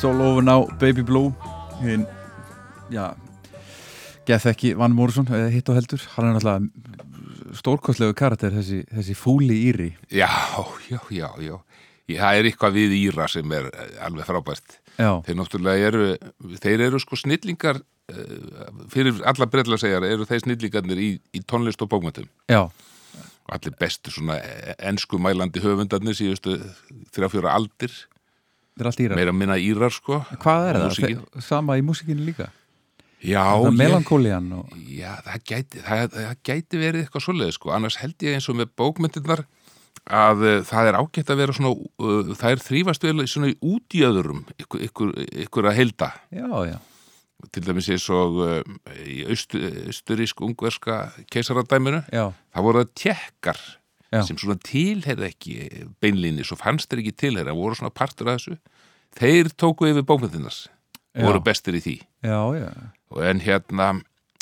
It's 0.00 0.04
all 0.08 0.22
over 0.22 0.40
now, 0.40 0.64
Baby 0.80 1.02
Blue 1.04 1.28
hinn, 1.82 2.06
já 2.88 3.10
geð 4.24 4.46
ekki 4.48 4.70
Van 4.80 4.94
Morrison, 4.96 5.26
eða 5.28 5.50
hitt 5.52 5.68
og 5.68 5.76
heldur 5.76 6.00
hann 6.14 6.30
er 6.30 6.38
náttúrulega 6.38 7.58
stórkostlegu 7.58 8.14
karakter 8.16 8.54
þessi, 8.54 8.78
þessi 8.88 9.16
fúli 9.18 9.58
íri 9.68 9.90
Já, 10.08 10.30
já, 10.88 10.96
já, 11.12 11.26
já. 11.44 11.58
Það 12.14 12.38
er 12.40 12.48
eitthvað 12.48 12.78
við 12.78 12.94
Íra 12.96 13.26
sem 13.28 13.52
er 13.52 13.68
eh, 13.68 13.90
alveg 14.06 14.24
frábært. 14.30 14.78
já, 14.96 15.10
Þeir 15.26 15.36
náttúrulega 15.42 15.90
eru, 15.90 16.06
þeir 16.64 16.84
eru 16.86 17.00
sko 17.04 17.18
snillingar, 17.20 17.82
eh, 18.08 18.70
fyrir 18.94 19.20
alla 19.20 19.48
breyðla 19.52 19.76
segjar, 19.84 20.06
eru 20.08 20.24
þeir 20.30 20.46
snillingarnir 20.46 21.02
í, 21.04 21.10
í 21.36 21.42
tónlist 21.44 21.84
og 21.84 21.92
bókmyndum. 21.92 22.30
já, 22.48 22.62
allir 23.52 23.76
bestu 23.76 24.08
svona 24.16 24.40
ensku 24.80 25.20
mælandi 25.20 25.60
höfundarnir 25.60 26.16
síðustu 26.16 26.56
þrjá 27.12 27.28
fjóra 27.36 27.52
aldir, 27.60 27.92
þetta 28.80 28.88
er 28.88 28.90
allt 28.90 29.04
íra 29.04 29.20
meira 29.20 29.36
minna 29.36 29.58
Írar 29.60 29.94
sko. 29.94 30.22
hvað 30.40 30.66
er 30.70 30.80
það? 30.80 31.22
sama 31.44 31.76
í 31.78 31.84
músikinu 31.84 32.24
líka? 32.24 32.48
Já, 33.20 33.42
það 33.44 33.66
ég, 33.66 33.76
melankólian 33.76 34.52
og 34.56 34.76
já 34.88 35.10
það, 35.26 35.40
gæti, 35.50 35.80
það, 35.84 36.04
það 36.14 36.36
gæti 36.48 36.78
verið 36.80 37.02
eitthvað 37.04 37.24
svoleiði 37.26 37.56
sko, 37.56 37.72
annars 37.76 37.98
held 38.00 38.24
ég 38.24 38.36
eins 38.38 38.48
og 38.48 38.56
með 38.56 38.70
bókmyndirnar 38.80 39.42
að 40.08 40.44
uh, 40.46 40.54
það 40.64 40.88
er 40.88 40.98
ágætt 41.00 41.32
að 41.32 41.42
vera 41.42 41.56
svona, 41.56 41.72
uh, 41.76 42.30
það 42.32 42.54
er 42.54 42.62
þrýfast 42.64 43.04
vel 43.04 43.26
svona 43.28 43.50
í 43.50 43.58
útjöðurum, 43.60 44.46
ykkur, 44.56 44.86
ykkur, 44.88 45.12
ykkur 45.44 45.68
að 45.68 45.76
heilda. 45.82 46.08
já, 46.32 46.48
já, 46.70 46.78
til 47.52 47.64
dæmis 47.66 47.90
eins 47.92 48.08
og 48.14 48.40
uh, 48.46 48.56
í 49.04 49.20
austurísk-ungverska 49.28 51.02
keisaradæminu, 51.32 52.00
já, 52.08 52.24
það 52.56 52.66
voru 52.70 52.84
það 52.86 52.96
tjekkar 53.04 53.62
Já. 54.10 54.24
sem 54.26 54.38
svona 54.40 54.58
tilherði 54.66 55.28
ekki 55.28 55.56
beinlíni, 56.02 56.42
svo 56.42 56.58
fannst 56.58 56.90
þeir 56.90 57.04
ekki 57.04 57.16
tilherði, 57.24 57.54
voru 57.54 57.78
svona 57.78 57.94
partur 57.94 58.32
af 58.32 58.40
þessu 58.40 58.56
þeir 59.18 59.50
tóku 59.54 59.86
yfir 59.90 60.06
bókmyndinas 60.06 60.64
Já. 61.14 61.24
voru 61.26 61.42
bestir 61.42 61.78
í 61.78 61.82
því 61.84 61.96
já, 62.26 62.40
já 62.58 62.70
og 63.10 63.22
en 63.26 63.42
hérna 63.42 63.92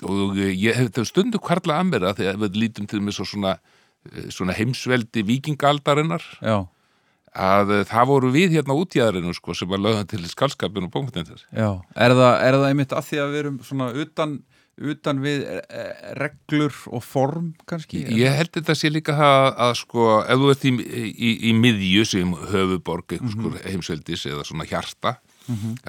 og 0.07 0.39
ég 0.39 0.77
hef 0.77 0.91
þetta 0.91 1.05
stundu 1.09 1.41
kvarla 1.43 1.81
að 1.81 1.91
mér 1.91 2.09
að 2.11 2.21
þegar 2.23 2.41
við 2.45 2.59
lítum 2.63 2.89
til 2.91 3.01
mig 3.03 3.17
svo 3.17 3.27
svona 3.29 3.57
eh, 3.57 4.29
svona 4.35 4.57
heimsveldi 4.57 5.25
vikingaldarinnar 5.27 6.25
að 6.45 7.73
eh, 7.75 7.87
það 7.89 8.11
voru 8.13 8.33
við 8.35 8.59
hérna 8.59 8.77
útjæðarinu 8.79 9.35
sko 9.37 9.57
sem 9.57 9.71
var 9.71 9.83
lögðan 9.83 10.11
til 10.11 10.23
skálskapin 10.29 10.87
og 10.87 10.93
bókmyndinas 10.95 11.47
já. 11.49 11.71
Er, 11.97 12.15
það, 12.15 12.35
er 12.45 12.59
það 12.61 12.69
einmitt 12.71 12.95
að 12.95 13.09
því 13.11 13.21
að 13.25 13.33
við 13.35 13.43
erum 13.43 13.59
svona 13.67 13.91
utan, 14.05 14.39
utan 14.79 15.19
við 15.25 15.45
eh, 15.49 16.12
reglur 16.19 16.75
og 16.95 17.03
form 17.03 17.53
kannski? 17.69 18.05
Ég 18.14 18.37
held 18.38 18.53
þetta 18.55 18.77
sé 18.79 18.91
líka 18.93 19.14
það 19.19 19.47
að 19.67 19.73
sko, 19.81 20.05
ef 20.23 20.38
þú 20.43 20.51
ert 20.55 20.67
í, 20.69 20.73
í, 21.12 21.31
í 21.51 21.55
miðju 21.59 22.05
sem 22.07 22.35
höfuborg 22.53 23.17
mm 23.19 23.57
heimsveldis 23.64 24.27
eða 24.31 24.45
svona 24.47 24.67
hjarta, 24.69 25.17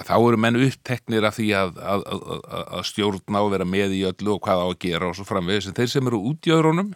þá 0.08 0.14
eru 0.18 0.40
menn 0.40 0.58
uppteknir 0.64 1.26
af 1.28 1.36
því 1.38 1.50
að, 1.60 1.78
að, 1.84 2.04
að, 2.16 2.24
að- 2.32 2.68
að 2.80 2.88
stjórna 2.90 3.42
og 3.46 3.52
vera 3.54 3.68
með 3.68 3.94
í 4.00 4.02
öllu 4.10 4.38
og 4.38 4.42
hvað 4.48 4.64
á 4.64 4.68
að 4.72 4.78
gera 4.88 5.10
og 5.12 5.18
svo 5.20 5.28
framvegis, 5.28 5.68
en 5.70 5.78
þeir 5.78 5.92
sem 5.94 6.08
eru 6.10 6.22
út 6.32 6.48
í 6.50 6.54
öðrunum, 6.56 6.94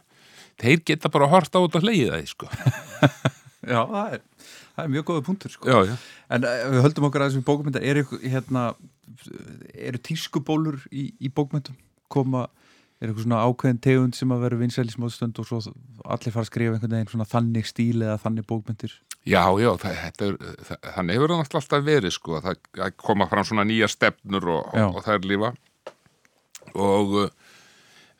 þeir 0.63 0.81
geta 0.87 1.11
bara 1.13 1.27
að 1.27 1.33
horta 1.35 1.61
þetta 1.65 1.81
og 1.81 1.87
hleyið 1.87 2.11
það, 2.13 2.25
sko. 2.31 2.49
Já, 3.73 3.79
það 3.87 4.15
er, 4.17 4.23
það 4.75 4.83
er 4.83 4.89
mjög 4.91 5.05
góða 5.07 5.21
punktur 5.27 5.51
sko. 5.53 5.69
Já, 5.71 5.77
já. 5.87 5.93
En 6.35 6.43
uh, 6.47 6.55
við 6.73 6.81
höldum 6.83 7.05
okkur 7.07 7.23
að 7.23 7.29
þessum 7.31 7.45
bókmynda 7.47 7.81
eru, 7.87 8.01
ykkur, 8.03 8.19
hérna, 8.33 8.63
eru 9.73 10.01
tískubólur 10.09 10.81
í, 10.91 11.09
í 11.21 11.29
bókmyndum 11.33 11.75
koma, 12.13 12.47
er 13.01 13.09
eitthvað 13.09 13.25
svona 13.25 13.41
ákveðin 13.47 13.81
tegund 13.83 14.15
sem 14.17 14.31
að 14.35 14.43
vera 14.45 14.59
vinsæl 14.61 14.85
í 14.87 14.93
smóðstund 14.93 15.39
og 15.41 15.47
svo 15.49 15.61
allir 16.05 16.33
fara 16.35 16.45
að 16.45 16.49
skrifa 16.51 16.75
einhvern 16.77 16.95
veginn 16.97 17.11
svona 17.13 17.29
þannig 17.29 17.67
stíl 17.69 18.01
eða 18.05 18.19
þannig 18.23 18.47
bókmyndir 18.49 18.95
Já, 19.23 19.43
já, 19.55 19.69
er, 19.87 20.33
þannig 20.97 21.15
hefur 21.15 21.31
það 21.31 21.57
alltaf 21.61 21.83
verið, 21.87 22.11
sko, 22.11 22.41
það, 22.43 22.57
það 22.75 22.95
koma 22.99 23.27
fram 23.31 23.45
svona 23.47 23.63
nýja 23.69 23.87
stefnur 23.91 24.49
og, 24.51 24.73
og, 24.75 24.97
og 24.99 25.05
það 25.05 25.15
er 25.19 25.27
lífa 25.31 25.51
og 26.73 27.13
uh, 27.21 27.29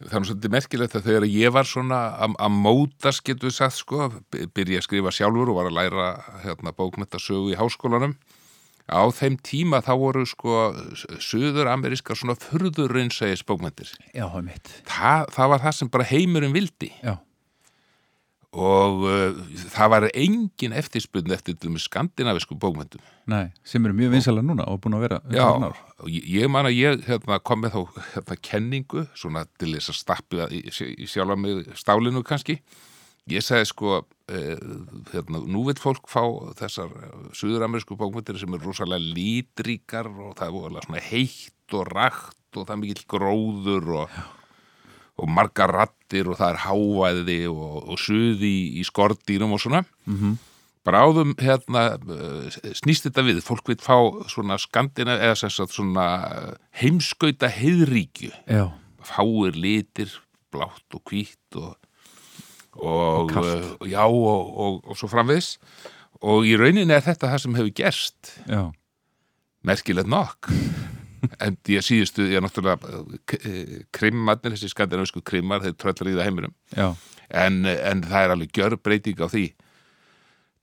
það 0.03 0.17
er 0.19 0.27
svolítið 0.29 0.53
merkilegt 0.55 0.95
að 0.99 1.05
þegar 1.09 1.25
ég 1.31 1.53
var 1.55 1.67
svona 1.69 1.99
að 2.23 2.37
að 2.43 2.55
mótast, 2.65 3.23
getur 3.27 3.49
við 3.49 3.55
sagt, 3.57 3.77
sko, 3.81 4.07
by- 4.33 4.47
byrja 4.55 4.81
að 4.81 4.87
skrifa 4.87 5.13
sjálfur 5.15 5.51
og 5.53 5.59
var 5.59 5.69
að 5.71 5.77
læra 5.79 6.07
hérna, 6.43 6.73
bókmyndasögu 6.75 7.53
í 7.53 7.59
háskólanum, 7.59 8.15
á 8.89 9.01
þeim 9.15 9.37
tíma 9.45 9.79
þá 9.85 9.93
voru, 9.99 10.23
sko, 10.27 10.55
söður-amerískar 11.23 12.19
svona 12.19 12.35
furðurraunsægis 12.39 13.45
bókmyndir. 13.47 13.91
Já, 14.11 14.25
það 14.27 14.39
er 14.41 14.47
mitt 14.49 14.73
Það, 14.89 15.29
það 15.37 15.53
var 15.53 15.63
það 15.67 15.77
sem 15.79 15.93
bara 15.93 16.09
heimurinn 16.09 16.55
vildi 16.55 16.89
Já, 17.03 17.15
og 18.53 18.99
uh, 19.09 19.39
það 19.73 19.89
var 19.95 20.05
engin 20.13 20.75
eftirspunni 20.77 21.33
eftir 21.33 21.57
með 21.65 21.81
skandinavisku 21.87 22.53
bókmyndum. 22.61 23.01
nei, 23.25 23.47
sem 23.65 23.81
eru 23.85 23.95
mjög 23.97 24.13
vinsæla 24.13 24.43
núna 24.45 24.67
og 24.69 24.81
búin 24.83 24.93
að 24.99 25.05
vera 25.07 25.21
Já, 25.33 25.47
ég, 26.05 26.27
ég 26.35 26.51
man 26.53 26.69
að 26.69 26.77
ég 26.77 27.07
hérna, 27.07 27.39
kom 27.41 27.63
með 27.63 27.73
þá 27.79 28.03
hérna, 28.13 28.37
kenningu, 28.45 29.07
svona 29.17 29.47
til 29.57 29.73
þess 29.73 29.89
að 29.95 29.99
stappi 30.03 30.43
í, 30.53 30.61
í 30.69 31.09
sjálfa 31.09 31.39
mig 31.39 31.71
stálinu 31.79 32.21
kannski. 32.27 32.59
Ég 33.31 33.43
sagði 33.43 33.67
sko, 33.69 33.97
eh, 34.27 34.59
hérna, 35.13 35.39
nú 35.47 35.63
vil 35.69 35.77
fólk 35.79 36.09
fá 36.11 36.23
þessar 36.59 36.91
suðuramerísku 37.31 37.95
bókmyndir 37.95 38.39
sem 38.39 38.51
eru 38.53 38.67
rosalega 38.67 38.99
lítríkar 38.99 40.09
og 40.11 40.35
það 40.35 40.57
er 40.59 40.87
svona 40.87 41.03
heitt 41.07 41.77
og 41.77 41.87
rakt 41.87 42.57
og 42.57 42.67
það 42.67 42.73
er 42.75 42.81
mikill 42.81 43.05
gróður 43.07 43.91
og, 44.01 44.17
og 45.23 45.29
margar 45.31 45.71
rattir 45.71 46.27
og 46.27 46.39
það 46.41 46.51
er 46.51 46.63
hávæði 46.65 47.39
og, 47.53 47.77
og 47.93 48.01
suði 48.01 48.51
í, 48.51 48.65
í 48.81 48.83
skordýrum 48.83 49.55
og 49.55 49.63
svona. 49.63 49.85
-hmm. 50.05 50.35
Bráðum 50.83 51.31
hérna 51.39 51.95
eh, 51.95 52.51
snýst 52.75 53.07
þetta 53.07 53.23
við, 53.23 53.39
fólk 53.39 53.69
vil 53.71 53.79
fá 53.79 53.95
svona 54.27 54.57
skandina 54.59 55.15
eða 55.15 55.37
sagt 55.39 55.71
svona 55.71 56.07
eh, 56.27 56.55
heimskauta 56.81 57.47
heiðríkju, 57.47 58.33
Já, 58.51 58.67
fáir 58.99 59.55
litir, 59.55 60.11
blátt 60.51 60.91
og 60.91 61.01
hvítt 61.07 61.55
og, 61.55 61.77
og, 62.75 63.29
kalt. 63.31 63.45
eh, 63.83 63.89
já 63.93 64.01
og, 64.05 64.53
og, 64.57 64.79
og 64.87 64.97
svo 64.99 65.09
framviðs 65.11 65.57
og 66.23 66.47
í 66.47 66.55
rauninni 66.57 66.93
er 66.95 67.03
þetta 67.03 67.29
það 67.33 67.41
sem 67.43 67.55
hefur 67.59 67.73
gerst. 67.75 68.33
Já, 68.47 68.71
merkilegt 69.63 70.09
nokk. 70.11 70.49
En 71.39 71.55
ég 71.71 71.79
síðustu, 71.79 72.25
ég 72.27 72.35
er 72.35 72.43
náttúrulega 72.43 72.83
eh, 73.47 73.85
krimmarnir, 73.95 74.57
þessi 74.57 74.67
skandinavisku 74.73 75.21
krimmar 75.23 75.61
þeir 75.63 75.77
tröllar 75.79 76.09
í 76.11 76.15
það 76.17 76.25
heiminum. 76.27 76.53
Já, 76.75 76.89
en, 77.31 77.61
en 77.63 78.01
það 78.03 78.25
er 78.25 78.33
alveg 78.33 78.51
gjör 78.59 78.75
breyting 78.83 79.21
á 79.23 79.31
því. 79.31 79.45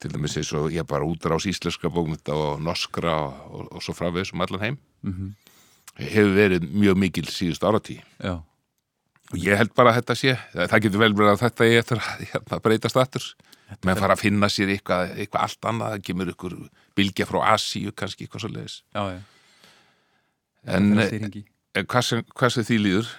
Til 0.01 0.11
dæmis 0.13 0.37
eins 0.37 0.51
og 0.53 0.69
ég 0.73 0.85
bara 0.85 1.07
útrás 1.09 1.47
íslenska 1.49 1.89
bókmynda 1.89 2.37
og 2.37 2.61
norskra 2.61 3.15
og, 3.25 3.41
og, 3.49 3.65
og 3.73 3.81
svo 3.85 3.95
fráviðs 3.97 4.35
um 4.35 4.45
allan 4.45 4.61
heim. 4.67 4.77
Mhm. 5.01 5.31
hefur 5.97 6.31
verið 6.37 6.69
mjög 6.71 6.95
mikil 7.01 7.25
síðust 7.27 7.65
áratí 7.67 7.97
já 8.21 8.37
og 9.31 9.39
ég 9.39 9.57
held 9.59 9.73
bara 9.77 9.93
að 9.93 10.01
þetta 10.01 10.17
sé 10.19 10.35
það 10.53 10.77
getur 10.85 11.01
vel 11.01 11.11
verið 11.15 11.33
að 11.33 11.41
þetta 11.45 11.67
er 11.67 11.81
eftir 11.81 12.01
að 12.01 12.23
hérna, 12.33 12.61
breytast 12.67 12.99
aftur. 12.99 13.27
Menn 13.87 13.99
fara 14.01 14.17
að 14.17 14.23
finna 14.25 14.49
sér 14.51 14.73
eitthvað, 14.73 15.13
eitthvað 15.15 15.45
allt 15.47 15.67
annað, 15.71 15.93
það 15.93 16.01
kemur 16.09 16.31
ykkur 16.33 16.55
bylgja 16.99 17.27
frá 17.29 17.37
Asíu 17.53 17.93
kannski, 17.95 18.27
eitthvað 18.27 18.43
svo 18.43 18.51
leiðis 18.51 18.81
en 20.67 20.89
eh, 20.99 21.85
hvað 21.87 22.03
sem, 22.05 22.65
því 22.67 22.79
líður. 22.83 23.13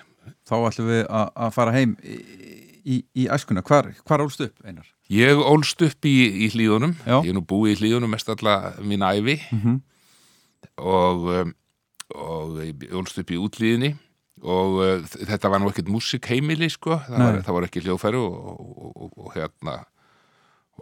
Þá 0.46 0.54
ætlum 0.68 0.90
við 0.90 1.00
að 1.08 1.30
að 1.46 1.54
fara 1.56 1.72
heim 1.74 1.94
í, 2.04 2.18
í, 2.84 2.98
í 3.24 3.24
æskuna. 3.32 3.64
Hvar, 3.66 3.88
hvar 4.06 4.22
ólst 4.22 4.44
upp, 4.44 4.60
Einar? 4.62 4.86
ég 5.12 5.40
ólst 5.40 5.82
upp 5.82 6.06
í, 6.08 6.14
í 6.44 6.50
hlíðunum. 6.52 6.92
Já. 7.02 7.16
ég 7.24 7.32
er 7.32 7.36
nú 7.36 7.42
búið 7.48 7.74
í 7.74 7.80
hlíðunum 7.80 8.12
mest 8.14 8.30
alla 8.32 8.76
mín 8.84 9.02
ævi. 9.02 9.40
Mhm. 9.50 9.80
og 10.78 11.26
um, 11.32 11.56
og 12.12 12.58
ég 12.60 12.92
ólst 12.92 13.18
upp 13.20 13.30
í 13.32 13.38
útlíðinni 13.40 13.94
og 14.42 14.78
uh, 14.82 15.02
þetta 15.30 15.50
var 15.52 15.60
nú 15.62 15.70
ekkert 15.70 15.88
músikheimili 15.92 16.68
sko, 16.70 16.96
það 17.06 17.18
var, 17.22 17.42
það 17.46 17.54
var 17.58 17.66
ekki 17.68 17.82
hljóðfæri 17.84 18.18
og, 18.18 18.38
og, 18.50 18.96
og, 18.96 19.12
og 19.26 19.34
hérna. 19.36 19.76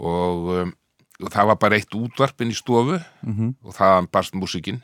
Og, 0.01 0.49
um, 0.63 0.73
og 1.21 1.33
það 1.35 1.51
var 1.51 1.59
bara 1.61 1.77
eitt 1.81 1.93
útvarpin 1.99 2.53
í 2.53 2.57
stofu 2.57 2.97
Mhm. 3.27 3.55
og 3.65 3.75
þaðan 3.77 4.09
barst 4.13 4.35
músikinn. 4.35 4.81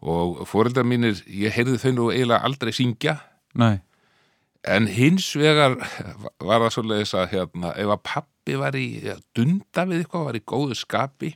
Og 0.00 0.44
fóreldrar 0.46 0.86
mínir, 0.86 1.18
ég 1.26 1.50
heyrði 1.56 1.78
þau 1.82 1.92
nú 1.96 2.04
eiginlega 2.12 2.44
aldrei 2.46 2.70
syngja. 2.72 3.16
Nei, 3.58 3.80
en 4.62 4.86
hins 4.86 5.32
vegar 5.34 5.74
var 6.38 6.60
það 6.62 6.70
svoleiðis 6.76 7.14
að 7.18 7.28
hérna, 7.32 7.72
ef 7.74 7.88
að 7.96 8.02
pappi 8.04 8.54
var 8.60 8.76
í 8.78 8.86
dunda 9.34 9.86
við 9.88 10.04
eitthvað, 10.04 10.24
var 10.28 10.38
í 10.38 10.44
góðu 10.46 10.76
skapi 10.78 11.32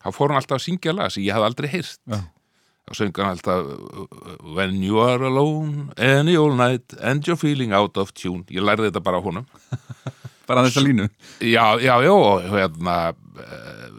þá 0.00 0.08
fór 0.16 0.28
hann 0.32 0.40
alltaf 0.40 0.56
að 0.56 0.64
syngja 0.64 0.94
lag 0.96 1.10
sem 1.12 1.22
ég 1.26 1.34
hafði 1.36 1.48
aldrei 1.50 1.68
heyrt. 1.74 1.98
Já, 2.08 2.20
þá 2.88 2.96
söng 2.98 3.12
hann 3.20 3.32
alltaf 3.34 4.40
When 4.56 4.82
you 4.82 5.00
are 5.02 5.22
alone 5.28 5.90
any 5.96 6.36
all 6.36 6.54
night 6.56 6.94
and 7.00 7.26
you're 7.26 7.38
feeling 7.40 7.72
out 7.76 7.96
of 8.00 8.14
tune. 8.14 8.44
Ég 8.50 8.64
lærði 8.64 8.90
þetta 8.90 9.04
bara 9.04 9.20
á 9.20 9.22
honum. 9.24 9.46
Bara 10.50 10.64
þessa 10.66 10.82
línu? 10.82 11.04
Já, 11.46 11.78
já, 11.78 11.92
já, 12.02 12.10
og 12.10 12.46
hérna 12.50 12.94
uh, 13.14 13.90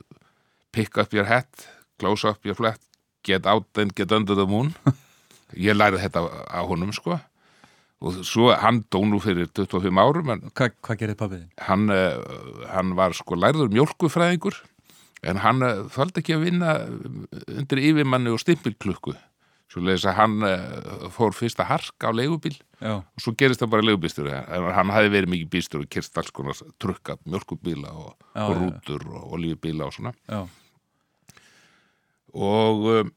pick 0.75 0.97
up 0.99 1.13
your 1.15 1.23
hat 1.29 1.67
close 2.01 2.27
up 2.27 2.43
your 2.43 2.57
flat 2.57 2.81
get 3.23 3.45
out 3.45 3.69
and 3.77 3.95
get 3.95 4.11
under 4.11 4.35
the 4.35 4.45
moon. 4.45 4.73
Ég 5.55 5.77
lærði 5.77 6.01
þetta 6.03 6.25
á 6.51 6.59
honum 6.67 6.91
sko. 6.95 7.19
Og 8.01 8.23
svo 8.25 8.49
hann 8.57 8.81
dó 8.89 9.03
nú 9.05 9.19
fyrir 9.21 9.47
25 9.53 9.99
árum 10.01 10.31
Hva, 10.49 10.71
Hvað 10.81 10.97
gerði 11.03 11.15
pappið 11.19 11.43
hann, 11.67 11.83
uh, 11.93 12.65
hann 12.71 12.95
var 12.97 13.13
sko 13.13 13.37
lærður 13.37 13.69
mjólkufræðingur 13.73 14.57
en 15.21 15.41
hann 15.43 15.65
uh, 15.65 15.83
þvaldi 15.93 16.23
ekki 16.23 16.37
að 16.37 16.47
vinna 16.47 16.77
undir 17.51 17.83
yfirmanni 17.83 18.33
og 18.33 18.41
stimpilklukku. 18.41 19.13
Svo 19.71 19.83
leiðis 19.85 20.07
að 20.09 20.17
hann 20.17 20.41
uh, 20.43 21.05
fór 21.15 21.35
fyrst 21.37 21.61
að 21.63 21.69
harka 21.71 22.11
á 22.11 22.17
leigubíl 22.17 22.57
Já, 22.81 22.97
og 22.99 23.23
svo 23.23 23.31
gerist 23.37 23.61
það 23.61 23.71
bara 23.75 23.85
leigubílstur 23.85 24.27
hann 24.27 24.91
hafi 24.91 25.11
verið 25.13 25.31
mikið 25.31 25.51
bílstur 25.53 25.85
og 25.85 25.91
kyrst 25.93 26.17
alls 26.19 26.33
konar 26.35 26.57
trukka, 26.81 27.15
mjölkubíla 27.23 27.93
og, 27.93 28.17
Já, 28.33 28.43
og 28.47 28.57
rútur 28.57 29.05
og 29.13 29.37
olíubíla 29.37 29.87
og 29.87 29.95
svona. 29.95 30.11
Já, 30.27 30.41
og 32.31 32.85
um, 32.91 33.13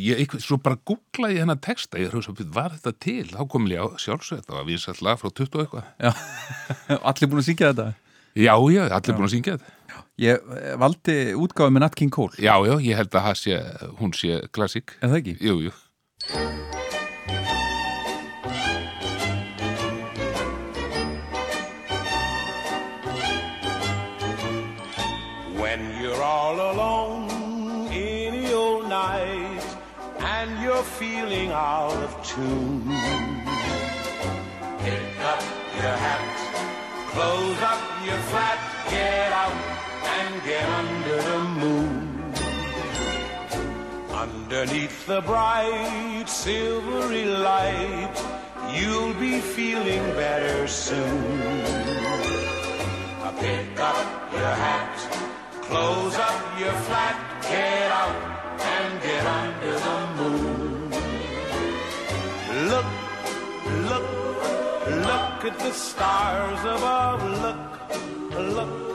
ég, 0.00 0.36
svo 0.42 0.58
bara 0.62 0.78
googlaði 0.88 1.38
ég 1.38 1.44
hennar 1.44 1.60
texta 1.64 2.00
ég 2.00 2.12
hugsa, 2.14 2.34
var 2.52 2.76
þetta 2.76 2.92
til? 3.00 3.24
Þá 3.32 3.42
kom 3.52 3.68
ég 3.70 3.80
á 3.80 3.88
sjálfsög 4.00 4.42
þetta 4.42 4.58
var 4.58 5.02
lag 5.06 5.20
frá 5.20 5.32
20 5.32 5.56
og 5.56 5.64
eitthvað. 5.64 6.22
Allir 7.10 7.30
búin 7.30 7.42
að 7.42 7.48
syngja 7.50 7.72
þetta? 7.72 7.90
Já, 8.38 8.54
já, 8.70 8.84
allir 8.94 9.16
búin 9.16 9.26
að 9.26 9.32
syngja 9.34 9.56
þetta 9.58 9.79
Ég 10.20 10.36
eh, 10.36 10.74
valdi 10.76 11.32
útgáfi 11.32 11.72
með 11.72 11.80
Nat 11.80 11.94
King 11.96 12.12
Cole 12.12 12.36
Já, 12.36 12.52
já, 12.68 12.74
ég 12.84 12.98
held 12.98 13.14
að 13.16 13.28
sé, 13.40 13.56
hún 13.96 14.12
sé 14.12 14.42
klassík. 14.52 14.92
Er 15.00 15.08
það 15.08 15.20
ekki? 15.22 15.32
Jú, 15.40 15.54
jú. 15.64 15.72
When 25.56 25.88
you're 26.02 26.20
all 26.20 26.60
alone 26.68 27.88
any 27.88 28.52
old 28.52 28.92
night 28.92 29.64
and 30.20 30.60
you're 30.60 30.84
feeling 31.00 31.50
out 31.56 31.96
of 31.96 32.12
tune, 32.20 32.92
pick 34.84 35.16
up 35.32 35.42
your 35.80 35.96
hat, 36.04 36.28
close 37.08 37.60
up 37.72 37.82
your 38.04 38.20
flat, 38.28 38.60
get 38.92 39.32
out 39.32 39.69
get 40.44 40.68
under 40.80 41.22
the 41.30 41.38
moon. 41.62 42.34
Underneath 44.12 45.06
the 45.06 45.20
bright 45.22 46.24
silvery 46.26 47.24
light, 47.24 48.16
you'll 48.74 49.14
be 49.14 49.40
feeling 49.40 50.04
better 50.14 50.66
soon. 50.66 52.00
Pick 53.40 53.80
up 53.80 54.32
your 54.34 54.54
hat, 54.64 54.96
close 55.62 56.14
up 56.14 56.60
your 56.60 56.76
flat, 56.86 57.16
get 57.40 57.90
out 57.90 58.16
and 58.60 59.02
get 59.02 59.24
under 59.40 59.74
the 59.86 59.98
moon. 60.18 60.90
Look, 62.68 62.90
look, 63.88 64.06
look 65.08 65.38
at 65.50 65.58
the 65.58 65.72
stars 65.72 66.60
above. 66.60 67.22
Look, 67.44 67.60
look, 68.56 68.89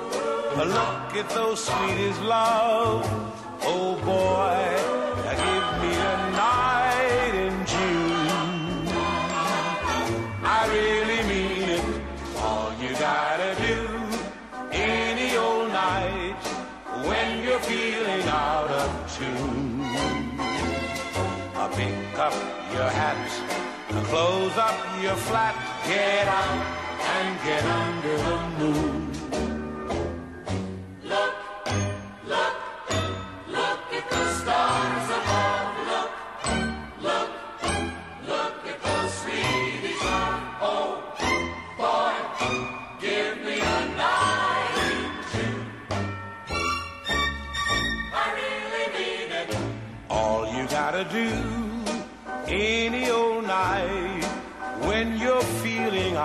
look 0.64 1.16
at 1.16 1.30
those 1.32 1.66
sweet 1.66 2.00
as 2.10 2.20
love. 2.22 3.04
Oh 3.62 3.96
boy, 4.06 4.56
now 5.24 5.36
give 5.44 5.68
me 5.84 5.92
a 5.96 6.16
night 6.32 7.34
in 7.46 7.56
June. 7.66 8.88
I 10.44 10.62
really 10.72 11.22
mean 11.28 11.70
it. 11.78 11.86
All 12.38 12.72
you 12.82 12.92
gotta 12.94 13.52
do 13.68 13.80
any 14.72 15.36
old 15.36 15.70
night 15.70 16.38
when 17.08 17.44
you're 17.44 17.60
feeling 17.60 18.24
out 18.28 18.70
of 18.70 19.18
tune. 19.18 19.82
Uh, 21.56 21.68
Pick 21.76 22.20
up 22.20 22.34
your 22.74 22.90
hat, 22.90 23.18
close 24.06 24.58
up 24.58 24.78
your 25.02 25.16
flat, 25.16 25.56
get 25.88 26.28
out 26.28 26.86
and 27.16 27.44
get 27.44 27.64
under 27.66 28.18
the 28.18 28.38
moon. 28.60 29.25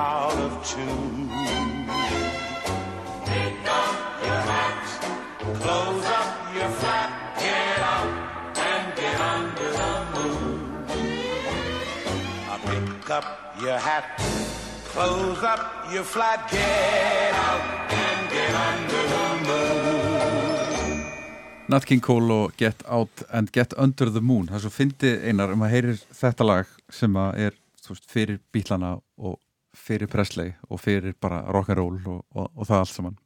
Out 0.01 0.39
of 0.47 0.53
tune. 0.65 1.29
Pick 3.29 3.57
up 3.81 3.97
your 4.25 4.43
hat, 4.53 4.83
close 5.61 6.07
up 6.19 6.29
your 6.57 6.71
flat, 6.81 7.11
get 7.45 7.81
out 7.95 8.13
and 8.69 8.87
get 9.01 9.19
under 9.35 9.71
the 9.81 9.93
moon. 10.15 10.59
Pick 12.71 13.11
up 13.11 13.27
your 13.61 13.79
hat, 13.89 14.07
close 14.93 15.43
up 15.53 15.63
your 15.93 16.05
flat, 16.05 16.41
get 16.51 17.33
out 17.49 17.65
and 18.05 18.21
get 18.37 18.55
under 18.69 19.03
the 19.13 19.27
moon. 19.49 19.71
Nat 21.69 21.85
King 21.87 22.01
Cole 22.01 22.33
og 22.33 22.53
Get 22.57 22.83
Out 22.89 23.23
and 23.31 23.53
Get 23.53 23.75
Under 23.77 24.11
the 24.11 24.21
Moon 24.21 24.49
það 24.49 24.57
er 24.57 24.63
svo 24.65 24.71
fyndið 24.75 25.21
einar 25.29 25.53
um 25.55 25.61
að 25.63 25.71
heyrir 25.77 26.01
þetta 26.19 26.47
lag 26.49 26.73
sem 26.91 27.15
að 27.15 27.37
er 27.45 27.55
veist, 27.87 28.09
fyrir 28.11 28.41
bílana 28.51 28.97
og 29.19 29.39
fyrir 29.77 30.11
Presley 30.11 30.55
og 30.69 30.83
fyrir 30.83 31.15
bara 31.21 31.43
rock'n'roll 31.53 32.01
og, 32.11 32.25
og, 32.35 32.51
og 32.55 32.69
það 32.69 32.83
allt 32.83 32.95
saman. 32.95 33.19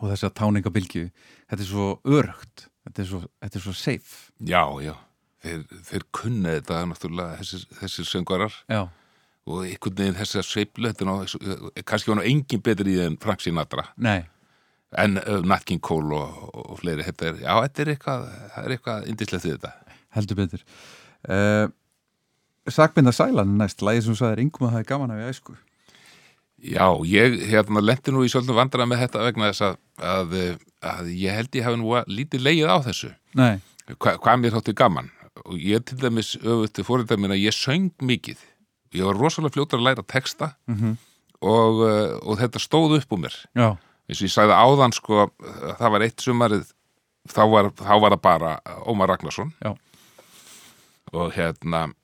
Og 0.00 0.08
þessi 0.08 0.28
að 0.30 0.36
táningabilgju 0.40 1.06
þetta 1.10 1.60
er 1.60 1.68
svo 1.68 1.88
örugt 2.08 2.66
þetta 2.86 3.02
er 3.02 3.08
svo, 3.10 3.22
þetta 3.44 3.58
er 3.58 3.64
svo 3.66 3.76
safe. 3.76 4.18
Já, 4.48 4.64
já. 4.84 4.94
Þeir, 5.40 5.62
þeir 5.88 6.02
kunna 6.12 6.56
þetta 6.58 6.82
náttúrulega 6.88 7.38
þessir, 7.40 7.62
þessir 7.78 8.08
söngarar 8.10 8.56
já, 8.68 8.82
og 9.48 9.62
einhvern 9.64 9.96
veginn 9.96 10.18
þetta 10.20 11.06
er 11.06 11.08
ná, 11.08 11.14
kannski 11.88 12.12
var 12.12 12.18
nú 12.18 12.26
engin 12.28 12.60
betri 12.64 12.92
í 12.92 12.98
því 12.98 13.06
en 13.06 13.16
Frank 13.22 13.40
Sinatra. 13.40 13.86
Nei, 13.96 14.18
en 15.00 15.16
uh, 15.22 15.38
Nat 15.46 15.64
King 15.64 15.80
Cole 15.80 16.18
og, 16.18 16.42
og, 16.60 16.74
fleiri, 16.82 17.06
þetta 17.06 17.30
er, 17.30 17.40
já, 17.46 17.52
þetta 17.64 17.82
er 17.82 17.92
eitthvað, 17.94 18.26
það 18.54 18.66
er 18.66 18.74
eitthvað 18.76 19.08
indislegt 19.14 19.46
við 19.46 19.56
þetta. 19.56 19.96
heldur 20.16 20.40
betur. 20.42 20.66
Uh, 21.24 21.66
Sakbinda 22.74 23.12
Sælan 23.12 23.56
næst, 23.58 23.82
lagið 23.82 24.04
sem 24.06 24.14
þú 24.14 24.18
sagðir 24.20 24.42
yngum 24.44 24.66
að 24.68 24.72
það 24.74 24.80
er 24.84 24.88
gaman 24.92 25.10
að 25.14 25.20
við 25.22 25.32
æsku 25.34 25.56
Já, 26.60 26.86
ég 27.08 27.38
hérna 27.48 27.80
lendi 27.80 28.12
nú 28.12 28.20
í 28.20 28.28
svolítið 28.28 28.58
vandra 28.58 28.84
með 28.84 28.98
þetta 29.06 29.22
vegna 29.24 29.46
þess 29.48 29.62
að, 29.64 29.76
að, 30.04 30.34
að 30.90 31.06
ég 31.16 31.32
held 31.38 31.56
ég 31.56 31.64
hafi 31.64 31.78
nú 31.80 31.94
að 31.96 32.10
lítið 32.12 32.42
leið 32.44 32.68
á 32.68 32.76
þessu. 32.84 33.08
nei, 33.34 33.60
Hva, 33.96 34.12
hvað 34.20 34.42
mér 34.42 34.52
þótti 34.58 34.74
gaman? 34.76 35.08
Og 35.46 35.56
ég 35.56 35.86
til 35.88 35.96
dæmis 36.02 36.34
öfut 36.42 36.74
til 36.76 36.84
fórhundar 36.84 37.16
að 37.32 37.40
ég 37.40 37.56
söng 37.56 37.88
mikið. 38.04 38.36
Ég 38.92 39.06
var 39.08 39.16
rosalega 39.16 39.54
fljótur 39.56 39.80
að 39.80 39.86
læra 39.88 40.04
texta 40.04 40.50
Mhm. 40.68 40.98
og, 41.40 41.80
uh, 41.80 42.18
og 42.28 42.36
þetta 42.38 42.60
stóð 42.60 42.98
upp 43.00 43.08
úr 43.16 43.22
mér. 43.24 43.34
já, 43.56 43.78
eins 44.10 44.20
og 44.20 44.28
ég 44.28 44.34
sagði 44.36 44.52
áðan 44.60 44.92
sko, 44.92 45.30
það 45.80 45.90
var 45.96 46.00
eitt 46.04 46.20
sumarið 46.20 46.66
þá 47.28 47.42
var, 47.50 47.70
þá 47.72 47.94
var 48.00 48.10
það 48.12 48.20
bara 48.22 48.60
Ómar 48.84 49.08
Ragnarsson 49.08 49.52
Já. 49.64 49.72
og 51.12 51.32
hérna 51.32 51.94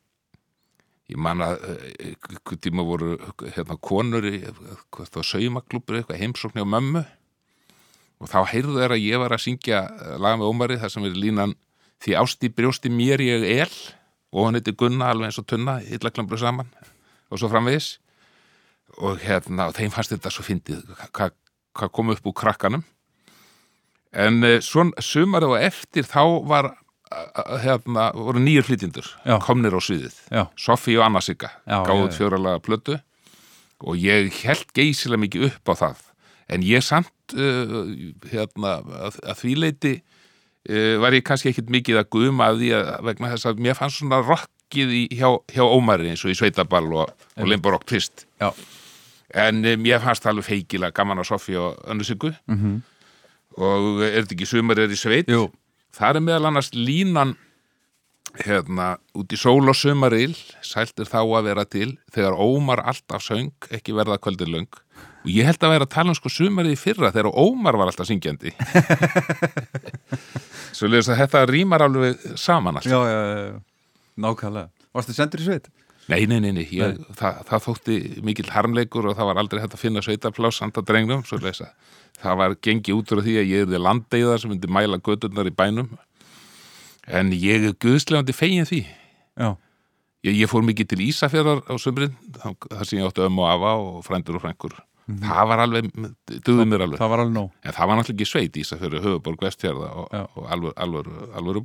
ég 1.12 1.20
man 1.22 1.42
að 1.44 1.60
eh, 1.68 1.84
einhvern 2.10 2.62
tíma 2.62 2.86
voru 2.86 3.14
hérna 3.44 3.76
konur 3.78 4.26
í 4.26 4.40
saumaklúpur 4.96 6.00
eitthvað 6.00 6.22
heimsókn 6.22 6.60
hjá 6.60 6.66
mömmu. 6.66 7.04
Og 8.16 8.32
þá 8.32 8.40
heyrðu 8.48 8.80
þeir 8.80 8.94
að 8.96 9.04
ég 9.04 9.22
var 9.22 9.36
að 9.36 9.44
syngja 9.44 9.84
eh, 9.86 10.16
lag 10.22 10.40
með 10.40 10.50
Ómari 10.50 10.80
þar 10.82 10.94
sem 10.94 11.06
er 11.06 11.20
línan 11.20 11.54
því 12.04 12.18
ást 12.20 12.44
í 12.44 12.52
brjósti 12.52 12.92
mér 12.92 13.22
ég 13.24 13.46
el. 13.60 13.78
Og 14.34 14.48
hann 14.48 14.58
heiti 14.58 14.74
Gunna 14.76 15.12
alveg 15.12 15.30
eins 15.30 15.40
og 15.40 15.46
tunna 15.48 15.78
illa 15.84 16.12
klambru 16.12 16.38
saman 16.40 16.68
og 17.30 17.40
svo 17.40 17.50
framvegis. 17.52 17.96
Og 19.02 19.20
hérna 19.22 19.70
og 19.70 19.76
þeim 19.76 19.92
fannst 19.94 20.14
þetta 20.14 20.32
svo 20.32 20.44
fyndið 20.46 20.82
hvað 21.14 21.36
hva 21.76 21.90
kom 21.92 22.12
upp 22.12 22.26
úr 22.26 22.36
krakkanum. 22.36 22.84
En 24.16 24.40
uh, 24.46 24.58
svona 24.64 25.04
sumarið 25.04 25.54
og 25.54 25.64
eftir 25.66 26.08
þá 26.08 26.22
var 26.48 26.70
hérna, 27.62 28.10
voru 28.16 28.42
nýjur 28.42 28.66
flytjendur 28.66 29.08
komnir 29.44 29.76
á 29.76 29.80
sviðið. 29.80 30.16
Sofí 30.60 30.96
og 30.98 31.06
Anna 31.06 31.22
Sigga 31.24 31.52
gáðuð 31.66 32.16
fjóralega 32.16 32.62
plötu 32.64 32.98
og 33.84 34.00
ég 34.00 34.32
held 34.44 34.70
geysilega 34.76 35.22
mikið 35.24 35.48
upp 35.50 35.72
á 35.72 35.74
það. 35.82 36.04
En 36.46 36.62
ég 36.62 36.84
samt 36.84 37.34
uh, 37.34 37.88
hérna, 38.30 38.78
að, 39.08 39.18
að 39.26 39.40
því 39.40 39.54
leiti 39.58 39.94
uh, 39.98 40.94
var 41.02 41.16
ég 41.16 41.24
kannski 41.26 41.50
ekkit 41.50 41.72
mikið 41.74 42.00
að 42.02 42.10
guma 42.14 42.50
af 42.52 42.60
því 42.60 42.72
að 42.78 42.90
vegna 43.08 43.32
þess 43.34 43.50
að 43.50 43.62
mér 43.66 43.78
fannst 43.78 44.00
svona 44.00 44.22
rockið 44.22 44.94
í, 44.94 45.02
hjá, 45.18 45.28
hjá 45.52 45.64
Ómari 45.66 46.12
eins 46.12 46.24
og 46.26 46.32
í 46.32 46.38
Sveitaball 46.38 46.88
og, 46.94 47.26
og 47.36 47.50
Limbo 47.50 47.74
Rock 47.74 47.88
Twist 47.90 48.26
Já. 48.42 48.52
en 49.46 49.62
um, 49.64 49.82
mér 49.82 50.02
fannst 50.04 50.24
það 50.24 50.36
alveg 50.36 50.48
feikilega 50.52 50.96
gaman 50.96 51.24
að 51.24 51.30
Sofí 51.32 51.58
og 51.58 51.82
Önnu 51.90 52.06
Siggu. 52.06 52.32
-hmm. 52.46 52.80
og 53.58 54.02
er 54.06 54.22
þetta 54.22 54.38
ekki 54.38 54.50
sumar 54.54 54.78
er 54.78 54.94
í 54.94 54.98
sveit? 54.98 55.30
Jú, 55.30 55.50
það 55.96 56.18
er 56.18 56.24
meðal 56.26 56.48
annars 56.50 56.72
línan 56.76 57.34
hérna, 58.42 58.96
út 59.16 59.32
í 59.32 59.38
sól 59.40 59.64
og 59.70 59.76
sumaril 59.78 60.34
sælt 60.64 60.98
er 61.00 61.08
þá 61.08 61.20
að 61.22 61.46
vera 61.48 61.64
til 61.68 61.88
þegar 62.12 62.36
Ómar 62.42 62.82
alltaf 62.84 63.24
söng 63.24 63.70
ekki 63.72 63.94
verða 63.96 64.18
kvöldin 64.20 64.52
löng 64.52 64.68
og 64.76 65.30
ég 65.32 65.48
held 65.48 65.62
að 65.64 65.72
vera 65.72 65.88
að 65.88 65.94
tala 65.94 66.12
um 66.12 66.18
sko 66.18 66.32
sumarið 66.32 66.76
í 66.76 66.80
fyrra 66.80 67.12
þegar 67.14 67.32
Ómar 67.32 67.78
var 67.80 67.92
alltaf 67.92 68.08
syngjandi 68.10 68.52
svo 70.76 70.90
leiðis 70.90 71.10
að 71.14 71.22
þetta 71.22 71.44
rýmar 71.48 71.86
alveg 71.86 72.28
saman 72.36 72.80
allt 72.80 72.90
já, 72.90 72.98
já, 72.98 73.16
já, 73.16 73.40
já. 73.46 73.56
Nákvæmlega 74.26 74.68
Varstu 74.96 75.16
sendur 75.16 75.42
í 75.44 75.48
sveit? 75.48 75.66
Nei, 76.06 76.22
nei, 76.30 76.38
nei, 76.40 76.52
nei. 76.54 76.64
Ég, 76.70 77.00
Það, 77.18 77.40
það 77.48 77.64
þótti 77.66 77.96
mikill 78.26 78.50
harmleikur 78.54 79.08
og 79.10 79.16
það 79.18 79.30
var 79.32 79.40
aldrei 79.42 79.62
hægt 79.62 79.74
að 79.74 79.82
finna 79.82 80.02
sveitapláss 80.04 80.62
handa 80.62 80.84
drengnum, 80.86 81.24
svo 81.26 81.40
leysa. 81.42 81.72
Það 82.22 82.38
var 82.40 82.54
gengið 82.62 83.00
út 83.00 83.12
úr 83.12 83.22
því 83.26 83.34
að 83.40 83.50
ég 83.50 83.64
erði 83.66 83.80
landeiða 83.82 84.38
sem 84.40 84.52
myndi 84.54 84.70
mæla 84.70 85.00
göturnar 85.02 85.50
í 85.50 85.54
bænum. 85.56 85.90
En 87.06 87.32
ég 87.34 87.66
er 87.70 87.74
guðslegandi 87.82 88.34
fegin 88.36 88.68
því. 88.68 88.84
Já, 89.36 89.50
Ég, 90.26 90.34
ég 90.42 90.50
fór 90.50 90.64
mikið 90.66 90.88
til 90.90 91.04
Ísafjörðar 91.06 91.60
á 91.70 91.74
sömurinn, 91.78 92.16
þar 92.40 92.88
sem 92.88 92.98
ég 92.98 93.06
átti 93.06 93.22
ömmu 93.26 93.44
og 93.44 93.50
afa 93.52 93.72
og 93.78 94.00
frændur 94.06 94.38
og 94.40 94.42
frængur. 94.42 94.74
Það 95.06 95.44
var 95.52 95.62
alveg, 95.62 95.90
duði 96.42 96.64
mér 96.66 96.82
alveg. 96.82 96.98
það 96.98 97.12
var 97.12 97.22
alveg 97.22 97.34
nóg 97.36 97.50
En 97.62 97.76
það 97.76 97.86
var 97.86 98.00
náttúrulega 98.00 98.16
ekki 98.16 98.30
sveit 98.32 98.58
Ísafjörður, 98.58 99.04
höfuborg, 99.06 99.44
vestfjörða 99.46 99.88
og, 100.02 100.06
og 100.34 100.44
alvöru, 100.50 100.74
alvöru, 100.82 101.14
alvöru 101.38 101.62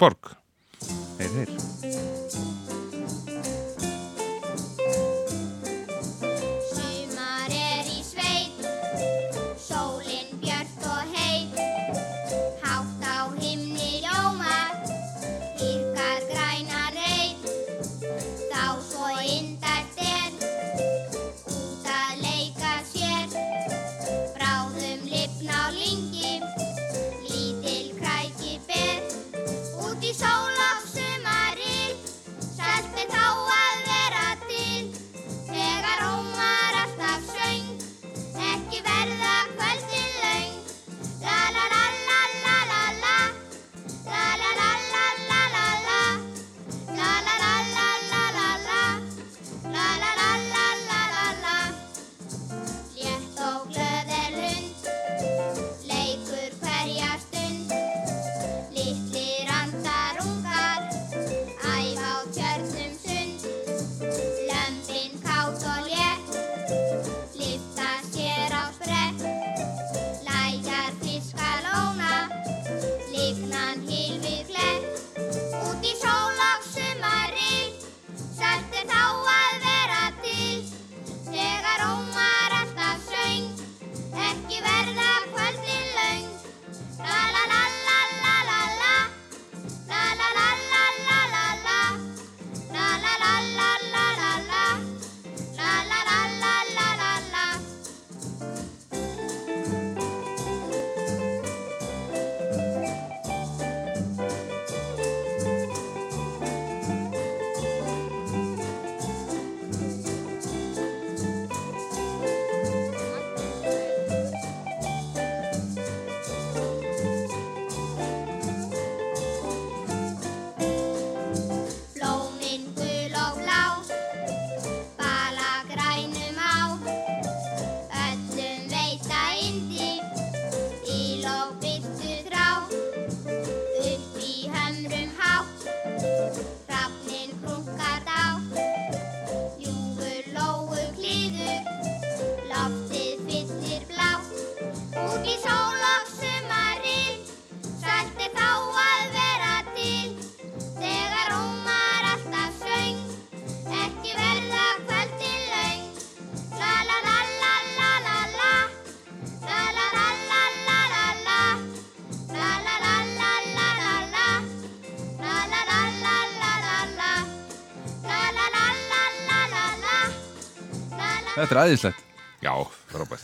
Þetta 171.52 171.66
er 171.66 171.68
æðislegt 171.68 172.04
Já, 172.40 172.52
frábært. 172.88 173.24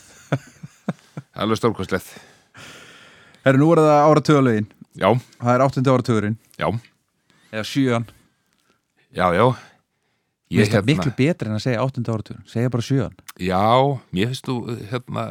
Alveg 1.32 1.56
stórkostlegt. 1.56 2.10
Herru, 3.40 3.60
nú 3.62 3.68
er 3.72 3.80
það 3.80 4.00
áratögulegin 4.04 4.66
Já, 5.00 5.08
Það 5.38 5.52
er 5.54 5.64
áttundi 5.64 5.92
áratugurinn 5.94 6.36
já, 6.60 6.68
Eða 7.48 7.62
sjöan 7.70 8.04
já, 9.16 9.24
já. 9.32 9.46
Mér 10.52 10.60
finnst 10.60 10.74
það 10.74 10.90
miklu 10.90 11.14
betri 11.22 11.48
en 11.48 11.56
að 11.56 11.64
segja 11.64 11.86
8. 11.86 12.04
áratugin 12.04 12.44
segja 12.52 12.74
bara 12.76 12.86
7 12.90 13.08
Já, 13.48 13.62
mér 14.12 14.28
finnst 14.34 14.50
þú, 14.50 14.58
hérna, 14.92 15.24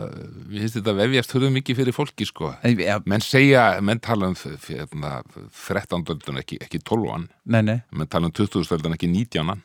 mér 0.47 0.65
finnst 0.65 0.79
þetta 0.79 0.97
vefjast 1.03 1.37
höfðu 1.37 1.53
mikið 1.59 1.79
fyrir 1.83 1.97
fólki, 1.99 2.29
sko. 2.31 2.51
en, 2.65 2.81
ja, 2.81 2.97
Menn 3.05 3.27
segja, 3.27 3.67
menn 3.85 4.01
tala 4.01 4.31
um 4.33 4.39
hérna, 4.65 5.13
13. 5.53 6.01
öldun, 6.17 6.41
ekki, 6.41 6.57
ekki 6.65 6.81
12. 6.81 7.29
Nei, 7.45 7.61
nei, 7.61 7.77
menn 7.93 8.09
tala 8.09 8.31
um 8.31 8.33
20. 8.33 8.65
öldun, 8.73 8.97
ekki 8.97 9.13
19. 9.13 9.57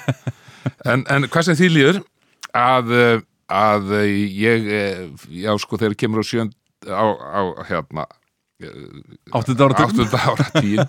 en, 0.92 1.08
en 1.08 1.30
hvað 1.30 1.48
sem 1.48 1.56
því 1.62 1.72
líður 1.78 2.04
að, 2.56 2.94
eh, 2.96 3.26
að 3.50 3.92
eh, 4.00 4.14
ég, 4.40 4.70
eh, 4.80 5.02
já, 5.42 5.52
sko, 5.62 5.80
þegar 5.80 5.98
kemur 5.98 6.22
á 6.22 6.24
sjönd, 6.26 6.56
á, 6.86 7.04
á 7.10 7.40
hérna, 7.68 8.06
8. 8.60 9.56
áratugin 9.56 10.04
áttunda 10.04 10.20
ára 10.20 10.46
tíin 10.60 10.84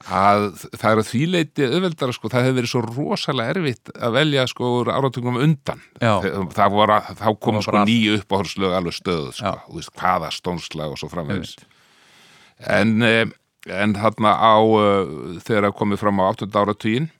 að 0.00 0.46
það 0.80 0.90
er 0.90 1.00
að 1.00 1.08
þvíleiti 1.10 1.66
auðveldara 1.68 2.14
sko, 2.16 2.30
það 2.32 2.46
hefur 2.46 2.56
verið 2.56 2.72
svo 2.72 2.82
rosalega 2.86 3.54
erfitt 3.54 3.90
að 3.92 4.14
velja 4.16 4.46
sko 4.48 4.70
úr 4.78 4.90
áratugum 4.94 5.36
undan 5.40 5.82
Já. 6.00 6.14
það 6.56 6.76
voru, 6.76 6.96
þá 7.20 7.26
kom 7.44 7.60
sko 7.64 7.82
nýju 7.84 8.16
uppáhaldslög 8.22 8.76
alveg 8.78 8.96
stöðu 8.96 9.34
sko, 9.36 9.52
veist, 9.76 9.92
hvaða 10.00 10.32
stónslag 10.32 10.94
og 10.94 11.00
svo 11.00 11.10
framvegis 11.12 11.58
en, 12.64 12.96
eh, 13.04 13.26
en 13.68 13.96
þarna 13.96 14.34
á 14.40 14.56
eh, 14.56 15.40
þegar 15.44 15.68
það 15.68 15.78
komið 15.82 16.02
fram 16.04 16.24
á 16.24 16.28
áttunda 16.30 16.64
áratugin 16.64 17.10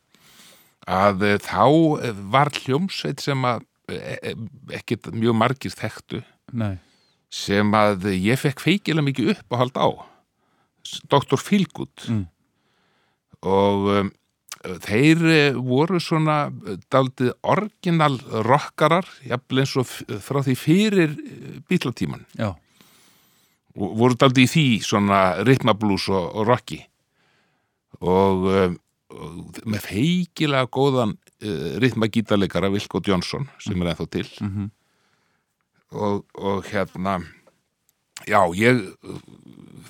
að 0.88 1.24
eh, 1.26 1.40
þá 1.42 1.66
eh, 2.00 2.22
var 2.32 2.52
hljómsveit 2.54 3.22
sem 3.22 3.44
að 3.46 3.64
eh, 3.92 4.32
ekkit 4.80 5.10
mjög 5.12 5.36
margir 5.36 5.74
þekktu. 5.74 6.22
Nei, 6.56 6.76
sem 7.30 7.74
að 7.76 8.08
ég 8.16 8.40
fekk 8.40 8.62
feikilega 8.64 9.06
mikið 9.06 9.34
upp 9.36 9.54
að 9.54 9.62
halda 9.64 9.86
á 9.86 9.90
Dr. 11.12 11.38
Feelgood. 11.38 12.08
Mm. 12.08 12.24
og 13.40 13.86
um, 13.94 14.08
þeir 14.84 15.20
voru 15.56 15.96
svona 16.02 16.50
daldið 16.92 17.30
orginal 17.48 18.18
rockarar 18.44 19.06
jafnvel 19.24 19.62
eins 19.62 19.76
og 19.80 19.88
frá 20.20 20.42
því 20.44 20.56
fyrir 20.60 21.14
bítlatíman 21.70 22.26
já, 22.36 22.50
og 23.78 23.94
voru 24.02 24.18
daldið 24.20 24.44
í 24.44 24.50
því 24.52 24.66
svona 24.84 25.20
ritmablús 25.46 26.10
og, 26.12 26.26
og 26.34 26.48
rocki. 26.50 26.82
Og, 28.00 28.44
um, 28.50 28.76
og 28.76 28.89
með 29.66 29.80
feikilega 29.88 30.68
góðan 30.70 31.16
uh, 31.16 31.78
ritmagítarleikara 31.82 32.70
Vilko 32.70 33.00
Johnson 33.06 33.48
sem 33.58 33.80
er 33.82 33.92
ennþá 33.94 34.06
til. 34.10 34.28
Mhm. 34.40 34.70
og, 35.92 36.24
og 36.38 36.64
hérna 36.70 37.16
já, 38.28 38.40
ég 38.54 38.84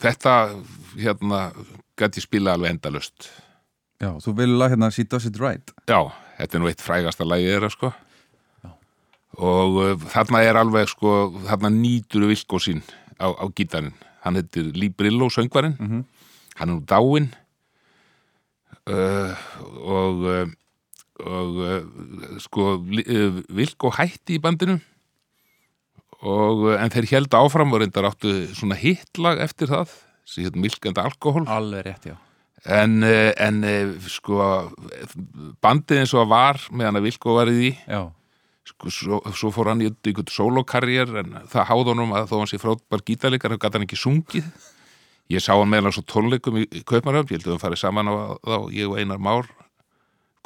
þetta 0.00 0.34
hérna 0.96 1.40
gæti 2.00 2.22
spila 2.24 2.54
alveg 2.56 2.70
endalust 2.72 3.28
já, 4.00 4.14
þú 4.24 4.32
vilja 4.38 4.70
hérna 4.72 4.88
She 4.90 5.04
Does 5.04 5.26
It 5.28 5.36
Right. 5.40 5.74
Já, 5.86 6.00
þetta 6.38 6.56
er 6.56 6.62
nú 6.62 6.70
eitt 6.70 6.80
frægasta 6.80 7.26
lagið 7.28 7.52
þeirra 7.52 7.70
sko. 7.74 7.90
Og 9.40 9.76
uh, 9.78 10.06
þarna 10.10 10.40
er 10.42 10.56
alveg 10.58 10.88
sko 10.90 11.12
þarna 11.46 11.70
nýtur 11.74 12.24
Vilko 12.30 12.58
sín 12.60 12.80
á, 13.20 13.28
á 13.30 13.44
gítarinn, 13.54 13.92
hann 14.24 14.36
heitir 14.40 14.72
Lee 14.74 14.90
Brillo 14.90 15.28
söngvarinn, 15.30 15.76
Mhm. 15.78 16.00
hann 16.56 16.68
er 16.68 16.74
nú 16.74 16.80
dáinn 16.84 17.28
uh, 18.90 19.44
og 19.80 20.24
uh, 20.26 20.54
og 21.20 21.58
uh, 21.64 22.38
sko 22.40 22.76
uh, 22.80 23.42
Vilko 23.52 23.92
hætti 23.96 24.38
í 24.38 24.42
bandinu. 24.42 24.78
Og 26.20 26.66
en 26.76 26.92
þeir 26.92 27.08
held 27.14 27.36
áfram 27.36 27.72
og 27.72 27.80
reyndar 27.80 28.10
áttu 28.10 28.32
svona 28.52 28.76
hittlag 28.76 29.40
eftir 29.40 29.70
það 29.72 29.94
sem 30.28 30.44
hérna 30.44 30.66
Milk 30.66 30.90
and 30.90 31.00
Alcohol. 31.00 31.46
Alveg 31.48 31.86
rétt, 31.86 32.10
já. 32.12 32.18
En, 32.68 33.02
eh, 33.02 33.32
en 33.40 33.62
eh, 33.64 33.92
sko 34.12 34.36
bandið 35.64 36.02
eins 36.02 36.12
og 36.12 36.26
var 36.28 36.58
meðan 36.76 36.98
að 36.98 37.06
Vilko 37.06 37.36
var 37.38 37.48
í 37.48 37.54
því 37.56 37.70
Já, 37.88 38.00
sko, 38.68 38.92
svo, 38.92 39.20
svo 39.32 39.52
fór 39.54 39.70
hann 39.72 39.80
í 39.80 39.88
einhvern 39.88 40.28
solokarriér 40.28 41.14
en 41.22 41.38
það 41.48 41.70
háð 41.70 41.92
honum 41.94 42.12
að 42.18 42.28
þó 42.28 42.34
hann 42.36 42.50
sé 42.50 42.60
frábær 42.60 43.04
gítarleikar 43.06 43.54
þá 43.54 43.62
gæti 43.62 43.78
hann 43.78 43.86
ekki 43.88 44.00
sungið 44.02 44.50
ég 45.30 45.42
sá 45.42 45.54
hann 45.54 45.70
meðal 45.70 45.94
svo 45.94 46.04
tónleikum 46.08 46.60
í, 46.60 46.66
Kaupmaröfn 46.88 47.34
ég 47.34 47.40
held 47.40 47.48
að 47.48 47.54
hann 47.54 47.64
farið 47.64 47.82
saman 47.84 48.10
á 48.10 48.14
þá 48.42 48.56
ég 48.74 48.90
og 48.90 49.00
Einar 49.00 49.22
Már 49.22 49.48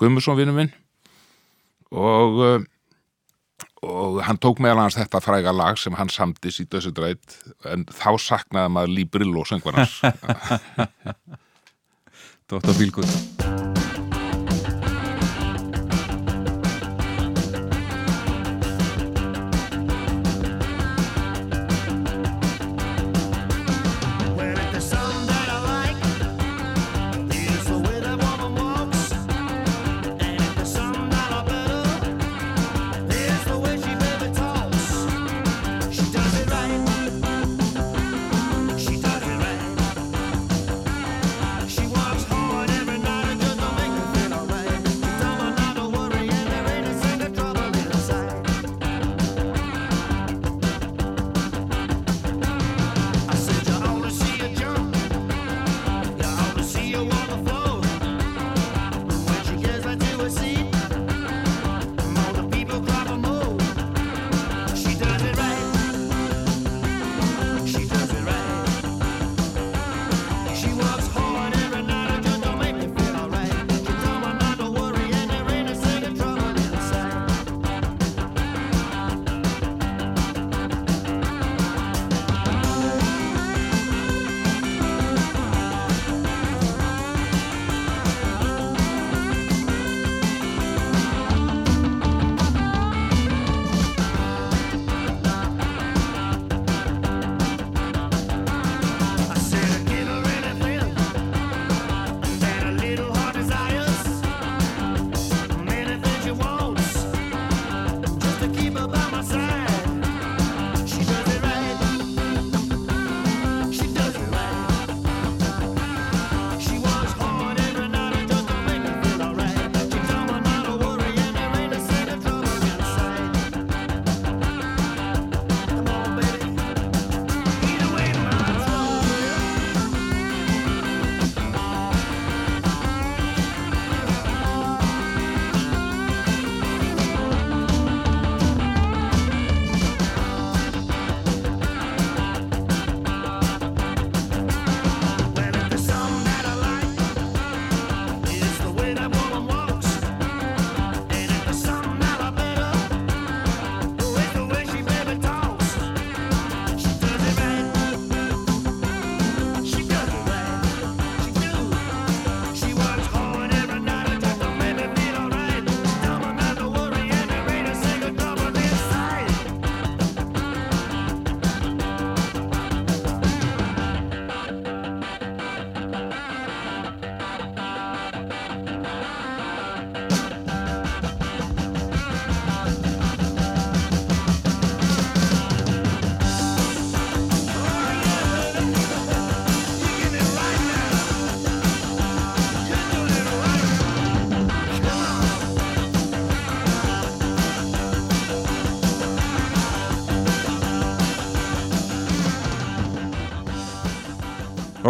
Gummusson 0.00 0.38
vinnu 0.38 0.54
minn 0.56 0.72
og 1.94 2.40
eh, 2.44 2.70
og 3.84 4.22
hann 4.24 4.40
tók 4.40 4.60
meðal 4.64 4.84
hans 4.84 4.98
þetta 4.98 5.20
fræga 5.22 5.52
lag 5.54 5.78
sem 5.80 5.94
hann 5.98 6.12
samdi 6.12 6.52
í 6.52 6.66
þessu 6.70 6.92
drætt 6.96 7.38
en 7.68 7.86
þá 7.90 8.10
saknaði 8.20 8.74
maður 8.76 8.94
Lee 8.96 9.10
Brillo 9.10 9.44
söngvar 9.48 9.82
hans 9.82 10.00
Dr. 12.50 12.72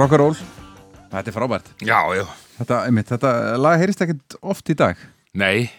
Rock'n'roll 0.04 0.36
Þetta 1.14 1.30
er 1.30 1.32
frábært. 1.32 1.68
Já, 1.80 1.96
já, 2.12 2.24
Þetta, 2.58 2.78
einmitt, 2.84 3.08
þetta 3.08 3.30
lag 3.56 3.78
heyrist 3.80 4.02
ekkert 4.04 4.34
oft 4.44 4.68
í 4.68 4.74
dag. 4.76 4.98
Nei, 5.38 5.70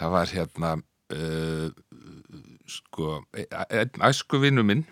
það 0.00 0.14
var 0.16 0.32
hérna, 0.32 0.70
uh, 1.14 2.40
sko, 2.66 3.20
einn 3.36 4.02
æsku 4.08 4.40
vinnu 4.42 4.64
minn, 4.66 4.82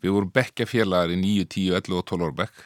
við 0.00 0.14
vorum 0.14 0.32
bekkjafélagar 0.32 1.12
í 1.12 1.18
9, 1.20 1.44
10, 1.52 1.76
11 1.82 1.98
og 1.98 2.06
12 2.08 2.24
ára 2.30 2.36
bekk. 2.40 2.64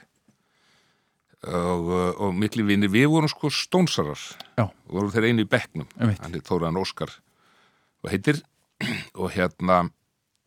Og, 1.47 1.91
uh, 1.91 2.13
og 2.29 2.39
mikli 2.45 2.63
vinnir, 2.69 2.93
við 2.95 3.09
vorum 3.17 3.33
sko 3.33 3.51
stónsarar. 3.51 4.23
Já. 4.61 4.69
vorum 4.93 5.11
þeir 5.17 5.31
einu 5.33 5.49
í 5.49 5.51
bekknum, 5.57 5.91
hann 5.99 6.39
er 6.39 6.47
Þóraðan 6.47 6.83
Óskar 6.85 7.17
og 8.05 8.13
heitir 8.15 8.45
og 9.21 9.33
hérna 9.35 9.89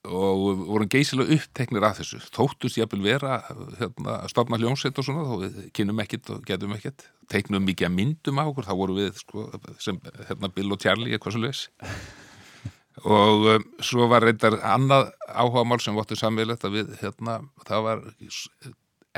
og 0.09 0.63
vorum 0.65 0.89
geysilega 0.91 1.37
uppteknir 1.37 1.85
að 1.85 2.01
þessu. 2.01 2.21
Þóttust 2.35 2.79
jafnvel 2.79 3.03
vera 3.05 3.39
hérna, 3.79 4.19
að 4.23 4.31
stofna 4.33 4.59
hljómsveit 4.59 4.99
og 4.99 5.07
svona 5.07 5.37
við 5.43 5.59
kynum 5.75 6.01
ekkit 6.03 6.31
og 6.33 6.41
getum 6.47 6.73
ekkit 6.77 7.05
teiknum 7.29 7.65
mikið 7.67 7.89
að 7.89 7.95
myndum 7.97 8.41
á 8.41 8.43
okkur 8.47 8.67
þá 8.67 8.73
vorum 8.79 8.99
við 8.99 9.13
sko, 9.19 9.45
sem 9.81 9.99
hérna, 10.29 10.49
Bill 10.53 10.73
og 10.73 10.81
Charlie 10.81 11.13
eitthvað 11.15 11.35
svo 11.35 11.43
leis 11.43 11.63
og 13.17 13.47
um, 13.53 13.67
svo 13.85 14.09
var 14.11 14.25
reyndar 14.25 14.57
annað 14.65 15.11
áhugamál 15.29 15.79
sem 15.83 15.97
vottu 15.97 16.17
samveilegt 16.19 16.65
að 16.67 16.79
við 16.79 16.95
hérna, 17.03 17.39
það 17.69 17.85
var 17.85 18.03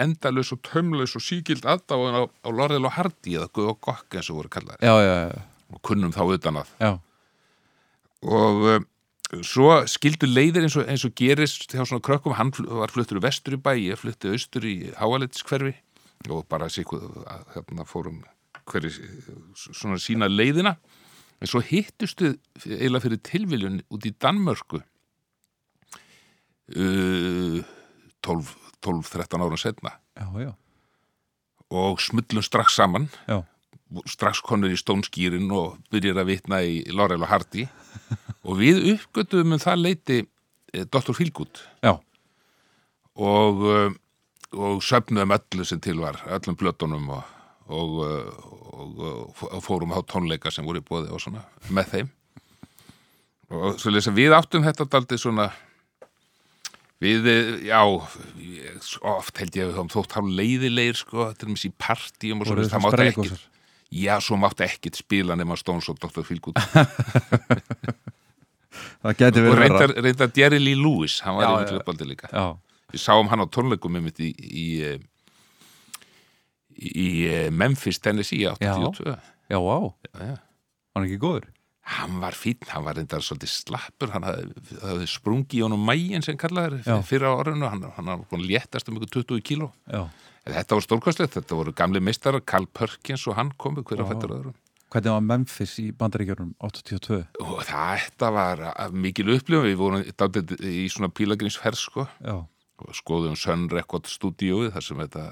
endalaus 0.02 0.52
og 0.56 0.62
tömlaus 0.68 1.16
og 1.18 1.24
síkild 1.24 1.66
aðdáðan 1.68 2.20
á, 2.20 2.24
á 2.28 2.50
Lorðil 2.52 2.88
og 2.88 2.96
Hardy 2.98 3.38
eða 3.38 3.50
Guð 3.56 3.74
og 3.74 3.82
Gokk 3.88 4.20
eins 4.20 4.30
og 4.32 4.42
voru 4.42 4.52
já, 4.82 4.94
og 5.72 5.82
kunnum 5.88 6.14
þá 6.16 6.24
utan 6.36 6.62
að. 6.62 6.72
Já. 6.80 6.92
og 8.22 8.66
um, 8.76 8.88
svo 9.46 9.70
skildu 9.90 10.28
leiðir 10.28 10.66
eins 10.66 10.78
og, 10.80 10.88
eins 10.92 11.06
og 11.08 11.16
gerist 11.18 11.72
hjá 11.72 11.86
svona 11.86 12.04
krökkum, 12.04 12.36
hann 12.38 12.52
var 12.68 12.92
fluttur 12.92 13.20
í 13.22 13.24
vestur 13.24 13.56
í 13.56 13.62
bæ, 13.62 13.74
ég 13.80 14.00
flutti 14.00 14.32
austur 14.32 14.68
í 14.68 14.76
háaletskverfi 14.98 15.76
og 16.30 16.46
bara 16.52 16.70
sikkuð 16.70 17.24
að 17.26 17.46
hérna 17.56 17.88
fórum 17.90 18.22
hverju 18.70 18.92
svona 19.58 19.98
sína 20.02 20.28
leiðina. 20.30 20.76
En 21.42 21.50
svo 21.50 21.60
hittustu 21.66 22.36
eiginlega 22.68 23.08
fyrir 23.08 23.22
tilviljun 23.26 23.80
út 23.90 24.06
í 24.06 24.14
Danmörku 24.22 24.84
uh, 26.78 27.62
12 28.22 28.62
12-13 28.82 29.46
ára 29.46 29.58
setna 29.62 29.92
Já, 30.18 30.26
já, 30.42 30.52
og 31.72 32.02
smullum 32.02 32.44
strax 32.44 32.76
saman. 32.76 33.08
Já, 33.30 33.42
strax 34.08 34.42
konur 34.46 34.72
í 34.72 34.80
stónskýrin 34.80 35.50
og 35.56 35.80
byrjar 35.92 36.22
að 36.22 36.30
vitna 36.32 36.62
í 36.64 36.84
Laurel 36.94 37.24
og 37.26 37.32
Hardy. 37.32 37.68
Og 38.48 38.58
við 38.58 38.80
uppgötum 38.96 39.54
um 39.56 39.62
það 39.62 39.84
leiti 39.84 40.22
Dr. 40.72 41.14
Já, 41.84 41.98
og, 43.20 43.66
eh, 43.68 43.92
og 44.56 44.82
söfnuðum 44.84 45.36
öllu 45.36 45.66
sem 45.68 45.82
til 45.84 46.00
var, 46.00 46.22
öllum 46.28 46.58
blötunum 46.60 47.10
og, 47.10 47.24
og, 47.68 47.98
eh, 48.08 48.32
og, 48.80 49.60
fórum 49.64 49.92
á 49.92 50.00
tónleika 50.04 50.52
sem 50.52 50.66
voru 50.66 50.80
í 50.80 50.86
bóði 50.86 51.12
og 51.12 51.22
svona 51.22 51.44
með 51.70 51.92
þeim. 51.96 52.14
Og 53.52 53.80
svo 53.80 53.92
lesa 53.92 54.16
við 54.16 54.32
áttum 54.32 54.64
þetta 54.64 54.88
daldið 54.88 55.20
svona 55.20 55.52
við, 57.04 57.28
já 57.68 57.82
oft 57.84 59.38
held 59.42 59.58
ég 59.58 59.68
að 59.68 59.74
við 59.74 59.92
þótt 59.92 60.16
hálf 60.16 60.36
leiðilegir 60.40 61.00
sko, 61.00 61.34
til 61.36 61.50
dæmis 61.50 61.68
í 61.68 61.74
partíum 61.76 62.44
og 62.44 62.48
svona, 62.48 62.70
það 62.72 62.86
mátti 62.86 63.08
ekki 63.10 63.51
Já, 63.92 64.16
svo 64.24 64.38
mátti 64.40 64.64
ekkit 64.64 64.96
spila 65.02 65.36
nema 65.36 65.58
Stones 65.60 65.90
og 65.92 66.00
Dr. 66.00 66.24
Feelgood 66.24 66.56
Það 69.02 69.16
geti 69.20 69.42
og 69.42 69.48
verið 69.48 69.62
reyndar, 69.64 69.94
reyndar 70.06 70.36
Jerry 70.38 70.60
Lee 70.62 70.80
Lewis 70.80 71.20
hann 71.26 71.38
var 71.38 71.48
Já, 71.48 71.70
til 71.70 71.80
uppaldi 71.82 72.08
líka. 72.08 72.30
Já, 72.32 72.54
við 72.94 73.04
sáum 73.04 73.32
hann 73.32 73.44
á 73.44 73.48
tónleikum 73.52 73.98
í 74.00 74.04
í, 74.30 74.68
eh, 74.88 75.00
í, 76.78 76.92
í 76.92 77.08
eh, 77.28 77.50
Memphis, 77.52 78.00
Tennessee 78.00 78.46
82 78.48 79.10
já, 79.10 79.58
já. 79.58 80.38
hann 80.94 81.04
er 81.04 81.10
ekki 81.10 81.20
góður? 81.20 81.50
Hann 81.92 82.22
var 82.22 82.38
fínn, 82.38 82.62
hann 82.70 82.86
var 82.86 82.96
reyndar 82.96 83.26
svolítið 83.26 83.52
slappur 83.52 84.14
hann 84.14 84.24
hafði, 84.24 84.78
hafði 84.86 85.08
sprungi 85.10 85.60
í 85.60 85.64
honum 85.66 85.82
mægin 85.84 86.24
sem 86.24 86.38
kallaður 86.40 86.86
fyrir 87.04 87.28
á 87.28 87.34
orðinu 87.34 87.72
hann, 87.74 87.88
hann 87.98 88.12
var 88.14 88.22
búin 88.30 88.46
að 88.46 88.54
léttast 88.54 88.88
um 88.88 89.02
ykkur 89.02 89.16
20 89.26 89.48
kíló. 89.50 89.72
Já, 89.90 90.06
en 90.46 90.56
þetta 90.56 90.78
var 90.78 90.86
stórkostlegt, 90.86 91.38
þetta 91.38 91.58
voru 91.58 91.74
gamli 91.78 92.02
meistarar 92.04 92.44
Carl 92.46 92.68
Perkins 92.74 93.28
og 93.30 93.38
hann 93.38 93.54
komið 93.62 93.88
hver 93.90 94.02
á 94.02 94.06
Já. 94.06 94.10
fættur 94.12 94.36
öðrum. 94.38 94.58
Hvernig 94.92 95.14
var 95.14 95.24
Memphis 95.24 95.74
í 95.80 95.86
bandaríkjörnum 95.96 96.50
82 96.68 97.22
og 97.40 97.62
þetta 97.64 98.32
var 98.36 98.64
uh, 98.74 98.90
mikil 98.92 99.30
upplifun. 99.38 99.70
Við 99.70 99.78
vorum 99.80 100.04
dálítið 100.04 100.66
í 100.68 100.88
svona 100.92 101.12
pílagrinsferð 101.16 101.80
sko. 101.80 102.08
Já, 102.20 102.42
og 102.82 102.98
skoðum 102.98 103.38
Sun 103.40 103.70
Record 103.72 104.10
stúdíóið 104.10 104.74
þar 104.76 104.88
sem 104.88 105.04
þetta 105.06 105.28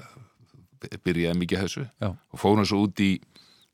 byrjaði 1.04 1.40
mikið 1.42 1.64
þessu. 1.66 1.84
Já, 2.00 2.08
og 2.14 2.40
fórum 2.40 2.68
svo 2.68 2.86
út 2.86 3.02
í 3.04 3.10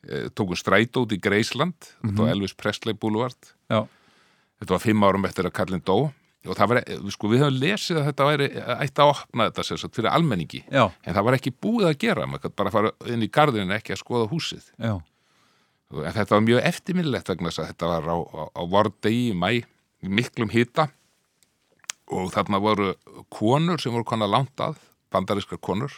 eh, 0.09 0.27
tókum 0.35 0.59
strætó 0.59 1.05
út 1.07 1.15
í 1.15 1.21
Greisland 1.23 1.77
þetta 2.01 2.19
var 2.19 2.33
Elvis 2.35 2.57
Presley 2.59 2.97
Boulevard. 2.99 3.53
Já, 3.71 3.85
þetta 4.59 4.75
var 4.75 4.83
fimm 4.83 5.07
árum 5.07 5.29
eftir 5.29 5.47
að 5.47 5.55
kallin 5.61 5.85
dó 5.87 6.09
og 6.47 6.59
það 6.59 6.71
var, 6.73 6.81
eh, 6.83 7.03
sko 7.15 7.31
við 7.31 7.45
höfum 7.45 7.61
lesið 7.61 8.01
að 8.01 8.09
þetta 8.11 8.29
væri 8.31 8.49
ætti 8.77 9.03
að 9.05 9.13
opna 9.13 9.49
þetta 9.51 9.67
sagt 9.69 9.99
fyrir 9.99 10.11
almenningi 10.13 10.63
já, 10.65 10.85
en 10.87 11.15
það 11.17 11.27
var 11.29 11.39
ekki 11.39 11.55
búið 11.67 11.89
að 11.91 11.99
gera 12.05 12.27
maður 12.31 12.55
bara 12.57 12.73
að 12.73 12.77
fara 12.79 13.13
inn 13.13 13.27
í 13.27 13.31
gardinu 13.33 13.77
ekki 13.77 13.95
að 13.95 14.03
skoða 14.03 14.31
húsið 14.31 14.69
já, 14.77 14.95
en 14.97 16.17
þetta 16.19 16.37
var 16.37 16.45
mjög 16.47 16.69
eftirminnilegt 16.73 17.33
vegna 17.33 17.51
þess 17.51 17.63
að 17.65 17.71
þetta 17.73 17.93
var 17.95 18.11
á, 18.11 18.17
á, 18.17 18.43
á 18.57 18.63
vordegi 18.71 19.31
í 19.31 19.37
mæ 19.37 19.51
miklum 20.07 20.53
hita 20.53 20.91
og 22.15 22.31
þarna 22.35 22.61
voru 22.63 22.93
konur 23.33 23.81
sem 23.83 23.95
voru 23.95 24.07
konar 24.07 24.31
langt 24.31 24.61
að 24.63 24.77
bandarískar 25.15 25.59
konur 25.59 25.95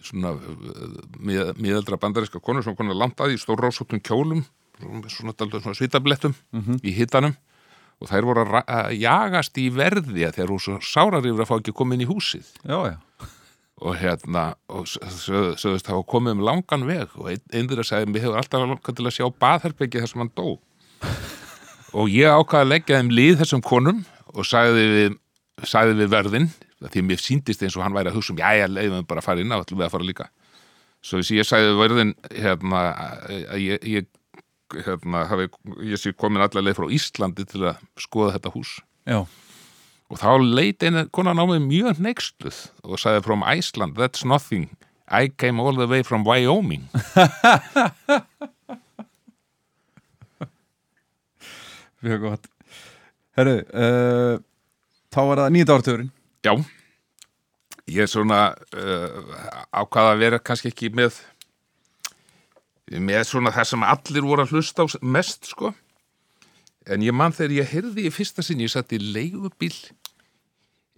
svona 0.00 0.32
mið, 1.20 1.52
miðeldra 1.60 1.98
bandarískar 2.00 2.42
konur 2.42 2.64
sem 2.64 2.72
voru 2.72 2.82
konar 2.84 2.98
langt 2.98 3.20
að 3.20 3.36
í 3.36 3.38
stórrósóttum 3.42 4.00
kjólum 4.02 4.42
svona, 4.80 5.10
svona, 5.12 5.60
svona 5.60 5.76
svitablettum 5.76 6.34
í 6.82 6.94
hitanum 6.96 7.36
og 8.00 8.08
þær 8.08 8.28
voru 8.28 8.46
að, 8.46 8.56
að 8.64 8.94
jagast 8.96 9.60
í 9.60 9.68
verði 9.74 10.24
að 10.26 10.38
þeir 10.38 10.52
voru 10.54 10.64
svo 10.64 10.78
sárar 10.84 11.26
yfir 11.26 11.44
að 11.44 11.50
fá 11.50 11.56
ekki 11.58 11.74
að 11.74 11.78
koma 11.82 11.96
inn 11.96 12.04
í 12.06 12.08
húsið. 12.08 12.48
Já, 12.64 12.78
já, 12.88 13.28
og 13.80 13.96
hérna 13.96 14.44
og 14.68 14.88
sögðust 14.88 15.88
hafa 15.88 16.04
komið 16.08 16.36
um 16.36 16.42
langan 16.44 16.86
veg. 16.88 17.12
Og 17.16 17.30
einn 17.32 17.44
ein 17.52 17.68
þeirra 17.70 17.86
sagði 17.86 18.12
mér 18.12 18.26
hefur 18.26 18.40
alltaf 18.40 18.64
langað 18.64 18.98
til 18.98 19.06
að 19.08 19.16
sjá 19.16 19.26
baðherbyggi 19.44 20.02
þar 20.02 20.12
sem 20.12 20.24
hann 20.24 20.32
dó. 20.36 20.48
Og 21.98 22.10
ég 22.12 22.30
ákvaði 22.30 22.62
að 22.62 22.70
leggja 22.70 22.98
þeim 23.00 23.08
lið 23.18 23.38
þessum 23.40 23.62
konum 23.66 24.04
og 24.30 24.44
sagði 24.46 24.84
við, 24.92 25.14
sagði 25.66 25.96
við 25.98 26.12
verðin 26.12 26.44
því 26.86 27.02
mér 27.08 27.18
síndist 27.20 27.64
eins 27.64 27.74
og 27.74 27.82
hann 27.82 27.96
væri 27.96 28.12
að 28.12 28.20
hugsa 28.20 28.30
um 28.30 28.38
já, 28.38 28.52
já, 28.60 28.66
leiðum 28.70 29.00
við 29.00 29.08
bara 29.10 29.24
að 29.24 29.26
fara 29.26 29.42
inn 29.42 29.50
á 29.50 29.58
ætlum 29.58 29.80
við 29.80 29.88
að 29.88 29.94
fara 29.96 30.06
líka. 30.06 30.28
Svo 31.02 31.18
þessi 31.18 31.40
ég 31.40 31.48
sagði 31.48 31.72
við 31.72 31.80
verðin 31.80 32.12
hérna 32.36 32.84
að 32.92 33.56
ég, 33.64 33.88
ég 33.90 34.06
hérna, 34.74 35.24
hafi, 35.30 35.46
ég 35.86 35.98
sé 36.00 36.12
komin 36.16 36.42
allar 36.44 36.62
leið 36.66 36.76
frá 36.80 36.86
Íslandi 36.96 37.44
til 37.48 37.62
að 37.70 37.80
skoða 38.00 38.34
þetta 38.36 38.54
hús. 38.56 38.72
Já, 39.08 39.20
Og 40.10 40.18
þá 40.18 40.42
leit 40.42 40.82
einu 40.82 41.04
konan 41.14 41.38
á 41.38 41.46
mig 41.46 41.62
mjög 41.62 42.00
neykstuð 42.02 42.56
og 42.82 42.98
sagði 42.98 43.22
from 43.22 43.44
Iceland, 43.46 43.94
that's 43.94 44.24
nothing. 44.26 44.66
I 45.06 45.28
came 45.30 45.60
all 45.62 45.74
the 45.78 45.86
way 45.86 46.02
from 46.02 46.24
Wyoming. 46.26 46.88
mjög 52.02 52.20
gott. 52.24 52.44
Herru, 53.38 53.56
uh, 53.70 54.34
þá 55.14 55.20
var 55.28 55.38
það 55.44 55.52
nýjönda 55.54 55.74
ártugurinn 55.78 56.10
Já, 56.42 56.52
ég 57.86 58.02
er 58.02 58.10
svona 58.10 58.40
uh, 58.74 59.10
ákvaða 59.70 60.16
að 60.16 60.22
vera 60.24 60.42
kannski 60.42 60.72
ekki 60.72 60.90
með 60.96 61.20
með 62.98 63.22
svona 63.28 63.52
það 63.54 63.68
sem 63.70 63.86
allir 63.86 64.26
voru 64.26 64.44
að 64.44 64.56
hlusta 64.56 64.82
á 64.82 64.86
mest, 65.02 65.52
sko. 65.52 65.70
En 66.90 67.04
ég 67.04 67.14
man 67.14 67.34
þegar 67.36 67.60
ég 67.60 67.70
heyrði 67.70 68.06
í 68.08 68.14
fyrsta 68.14 68.42
sinni, 68.42 68.66
ég 68.66 68.72
satt 68.72 68.94
í 68.96 68.98
leigubíl 68.98 69.74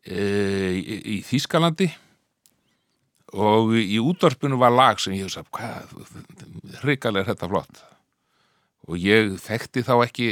uh, 0.09 0.73
í, 0.73 0.97
í 1.17 1.19
Þýskalandi 1.27 1.91
og 3.33 3.75
í 3.77 3.99
útvarpinu 4.01 4.59
var 4.61 4.73
lag 4.75 5.01
sem 5.01 5.15
ég 5.17 5.31
sagði, 5.33 5.53
hvað, 5.57 5.93
hrikalega 6.83 7.25
er 7.25 7.31
þetta 7.33 7.49
flott. 7.49 7.83
Og 8.89 8.99
ég 9.01 9.37
þekkti 9.41 9.85
þá 9.87 9.95
ekki, 10.03 10.27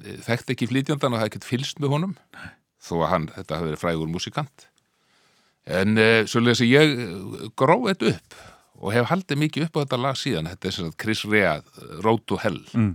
eh, 0.00 0.20
þekkti 0.24 0.54
ekki 0.54 0.70
flytjandan 0.70 1.12
og 1.12 1.20
það 1.20 1.28
ekkert 1.28 1.48
fylst 1.48 1.82
með 1.82 1.92
honum, 1.96 2.14
þó 2.80 2.94
að 3.02 3.10
hann, 3.10 3.26
þetta 3.34 3.58
hafi 3.58 3.68
verið 3.68 3.82
frægur 3.82 4.12
músikant. 4.12 4.66
En 5.64 6.00
uh, 6.00 6.24
svo 6.28 6.40
lesi 6.44 6.70
ég 6.70 6.96
eh, 6.96 7.46
gróð 7.56 7.90
þetta 7.92 8.14
upp 8.14 8.40
og 8.84 8.92
hef 8.92 9.08
haldið 9.08 9.40
mikið 9.40 9.66
upp 9.66 9.78
á 9.80 9.82
þetta 9.82 10.00
lag 10.02 10.18
síðan, 10.20 10.50
þetta 10.52 10.68
er 10.68 10.76
sagt 10.76 10.98
Chris 11.00 11.24
Rea, 11.24 11.54
Road 12.04 12.24
to 12.28 12.38
Hell. 12.42 12.60
Mm. 12.76 12.92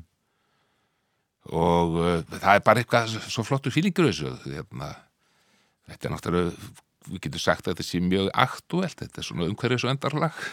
Og 1.50 1.98
uh, 1.98 2.12
það 2.36 2.52
er 2.54 2.66
bara 2.68 2.84
eitthvað 2.84 3.16
svo 3.26 3.46
flottur 3.48 3.74
fílingur 3.74 4.10
þessu, 4.12 4.36
hérna, 4.46 4.92
þetta 5.90 6.10
er 6.10 6.16
náttúrulega, 6.16 6.74
við 7.10 7.24
getum 7.26 7.42
sagt 7.42 7.66
að 7.66 7.74
þetta 7.74 7.88
sé 7.90 8.04
mjög 8.06 8.34
aktuelt, 8.38 9.00
þetta 9.02 9.24
er 9.24 9.30
svona 9.32 9.50
umhverfis 9.50 9.88
og 9.88 9.96
endarlag. 9.96 10.44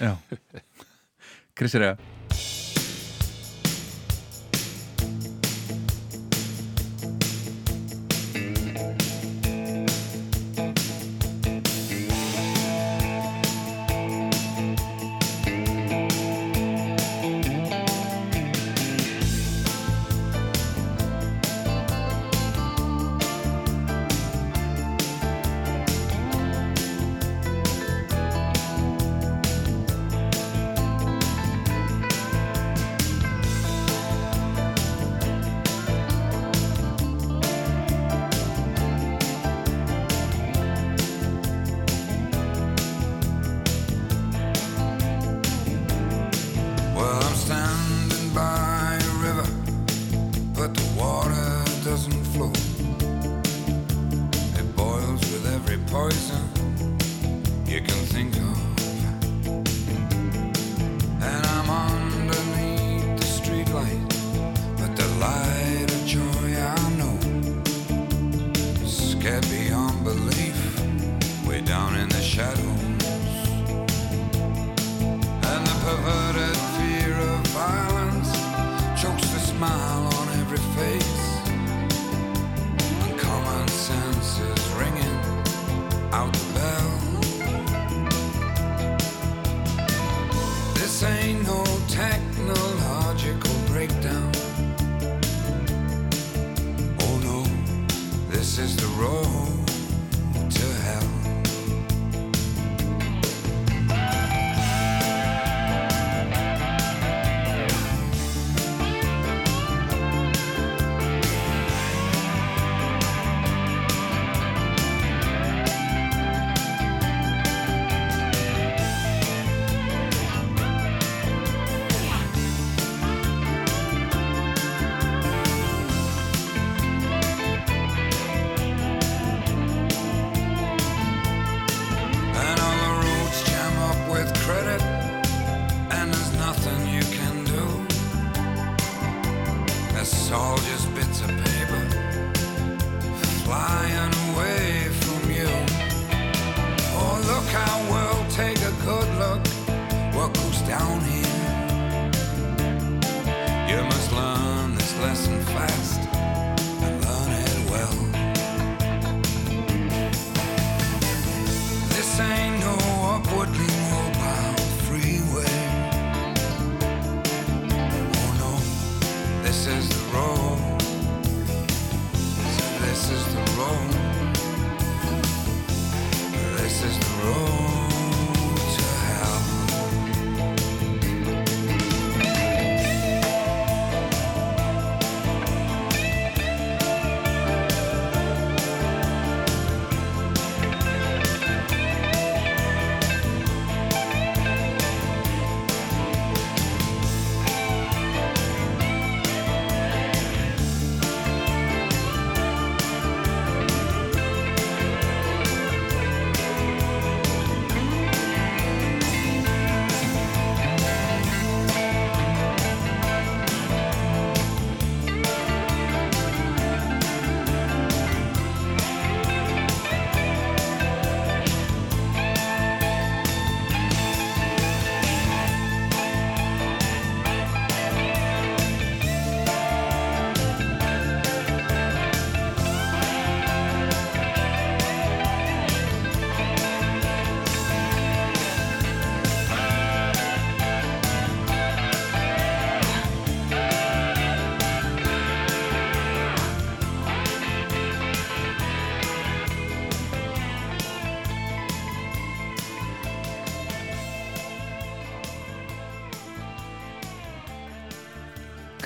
Krissi 1.59 1.81
Rea 1.85 1.99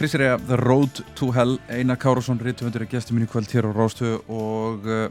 Krissi 0.00 0.16
Reyja, 0.16 0.38
The 0.48 0.56
Road 0.56 1.02
to 1.14 1.26
Hell. 1.36 1.58
Einar 1.68 1.98
Kárásson, 2.00 2.38
Rittvöndur 2.40 2.86
er 2.86 2.88
gestur 2.88 3.12
mín 3.18 3.26
í 3.26 3.28
kvöld 3.28 3.50
hér 3.52 3.66
á 3.68 3.72
Rástöðu 3.76 4.22
og 4.32 4.86
uh, 4.88 5.10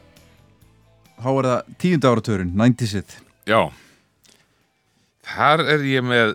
há 1.22 1.30
er 1.30 1.48
það 1.50 1.70
tíunda 1.84 2.10
áratörun, 2.16 2.56
90-sið 2.58 3.14
Já, 3.50 3.60
þar 5.30 5.64
er 5.76 5.86
ég 5.86 6.06
með 6.10 6.34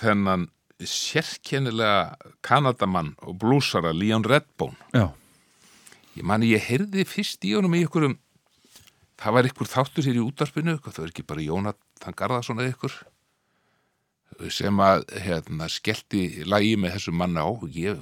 þennan 0.00 0.46
sérkennilega 0.80 2.32
kanadamann 2.40 3.12
og 3.28 3.36
blúsara 3.42 3.92
Leon 3.92 4.24
Redbone. 4.24 4.78
Já, 4.96 5.10
Ég 6.16 6.24
mani, 6.28 6.48
ég 6.52 6.64
heyrði 6.64 7.04
fyrst 7.08 7.44
í 7.48 7.52
honum 7.56 7.72
í 7.76 7.84
ykkurum, 7.86 8.16
það 9.20 9.36
var 9.36 9.46
ykkur 9.48 9.68
þáttur 9.68 10.08
hér 10.08 10.18
í 10.20 10.24
útarpinu, 10.24 10.74
það 10.84 10.98
var 11.04 11.12
ekki 11.12 11.28
bara 11.28 11.44
Jónatan 11.44 12.16
Garðarsson 12.16 12.60
eða 12.60 12.72
ykkur, 12.74 12.96
sem 14.52 14.80
að 14.82 15.04
hérna, 15.24 15.68
skellti 15.70 16.44
lægi 16.48 16.76
með 16.80 16.96
þessu 16.96 17.14
manna 17.16 17.44
á. 17.46 17.50
Ég, 17.74 18.00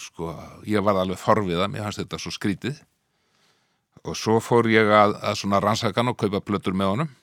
sko, 0.00 0.32
ég 0.68 0.84
var 0.84 1.00
alveg 1.00 1.20
þorfið 1.22 1.64
að 1.64 1.72
mér 1.72 1.88
hans 1.88 2.00
þetta 2.00 2.20
svo 2.20 2.34
skrítið. 2.34 2.80
Og 4.04 4.16
svo 4.20 4.40
fór 4.44 4.68
ég 4.68 4.90
að, 4.92 5.16
að 5.24 5.38
svona 5.40 5.62
rannsakan 5.64 6.12
og 6.12 6.18
kaupa 6.20 6.42
plötur 6.44 6.76
með 6.76 6.92
honum. 6.92 7.14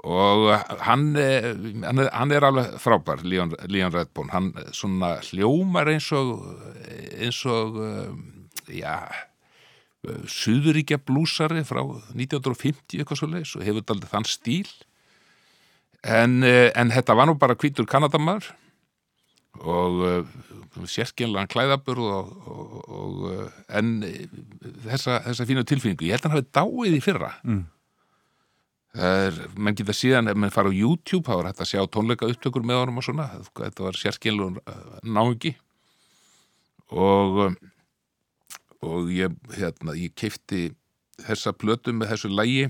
Og 0.00 0.46
hann, 0.86 1.10
eh, 1.20 1.50
hann, 1.84 1.98
er, 2.00 2.12
hann 2.14 2.30
er 2.32 2.44
alveg 2.48 2.76
frábær, 2.80 3.24
Leon, 3.24 3.52
Leon 3.68 3.92
Redbone. 3.92 4.32
Hann 4.32 4.52
svona 4.76 5.18
hljómar 5.28 5.90
eins 5.92 6.08
og 6.16 6.38
eins 7.20 7.42
og 7.48 7.76
já 8.70 8.96
Suðuríkja 10.00 10.96
blúsari 11.04 11.60
frá 11.68 11.82
1950 11.84 13.02
eitthvað 13.02 13.18
svo 13.20 13.26
leis 13.28 13.50
og 13.58 13.66
hefur 13.66 13.84
daldið 13.84 14.12
þann 14.14 14.28
stíl 14.28 14.70
en, 16.02 16.42
eh, 16.46 16.70
en 16.74 16.92
þetta 16.92 17.16
var 17.18 17.28
nú 17.28 17.36
bara 17.40 17.56
hvítur 17.58 17.88
kanadamaður 17.88 18.52
og 19.60 19.98
uh, 20.06 20.84
sérskynlegan 20.88 21.50
klæðabur 21.50 21.98
og, 22.00 22.30
og, 22.48 22.76
og 22.88 23.74
en 23.76 23.98
eh, 24.06 24.28
þessa, 24.86 25.18
þessa 25.26 25.46
fínu 25.48 25.66
tilfinningu, 25.68 26.06
ég 26.06 26.16
held 26.16 26.24
að 26.24 26.30
hann 26.30 26.38
hafi 26.38 26.54
dáið 26.56 26.96
í 26.96 27.02
fyrra. 27.04 27.32
Mm. 27.44 27.64
það 28.94 29.24
er, 29.26 29.42
menn 29.56 29.76
geta 29.78 29.96
síðan 29.96 30.30
ef 30.32 30.38
menn 30.38 30.54
fara 30.54 30.72
á 30.72 30.74
YouTube, 30.74 31.26
þá 31.26 31.34
er 31.36 31.50
hægt 31.50 31.64
að 31.66 31.72
sjá 31.74 31.82
tónleika 31.86 32.30
upptökur 32.30 32.64
með 32.66 32.84
honum 32.84 33.02
og 33.02 33.06
svona, 33.06 33.28
þetta 33.50 33.84
var 33.88 34.00
sérskynlegun 34.00 34.62
náungi. 35.04 35.54
Og 36.90 37.52
og 38.80 39.10
ég, 39.12 39.32
hérna, 39.56 39.94
ég 39.98 40.14
keifti 40.16 40.70
þessa 41.20 41.52
plötu 41.56 41.92
með 41.92 42.14
þessu 42.14 42.30
lægi 42.32 42.68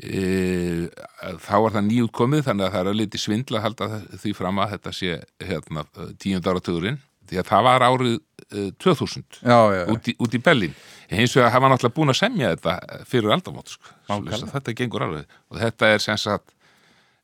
þá 0.00 1.54
var 1.60 1.74
það 1.74 1.86
nýjútkomið 1.90 2.46
þannig 2.46 2.66
að 2.66 2.74
það 2.74 2.80
er 2.80 2.90
að 2.90 2.98
liti 3.00 3.20
svindla 3.20 3.60
að 3.60 3.66
halda 3.66 3.88
því 4.22 4.32
fram 4.38 4.60
að 4.62 4.74
þetta 4.74 4.92
sé 4.96 5.18
hérna, 5.44 5.84
tíund 6.22 6.48
áratugurinn 6.48 7.00
því 7.30 7.40
að 7.40 7.50
það 7.50 7.66
var 7.66 7.84
árið 7.86 8.14
e, 8.16 8.62
2000 8.82 9.40
já, 9.42 9.58
já, 9.60 9.76
já. 9.76 9.84
út 9.92 10.08
í, 10.10 10.14
út 10.18 10.34
í 10.34 10.40
Berlín. 10.42 10.72
Hins 11.10 11.34
vegar 11.36 11.52
hafa 11.54 11.70
náttúrulega 11.70 11.96
búin 11.98 12.12
að 12.14 12.18
semja 12.22 12.54
þetta 12.54 13.02
fyrir 13.10 13.34
aldamót 13.34 13.74
sko. 13.74 13.92
Þetta 14.40 14.74
gengur 14.78 15.04
alveg. 15.06 15.36
Og 15.52 15.60
þetta 15.60 15.92
er 15.94 16.02
sem 16.02 16.18
sagt 16.18 16.56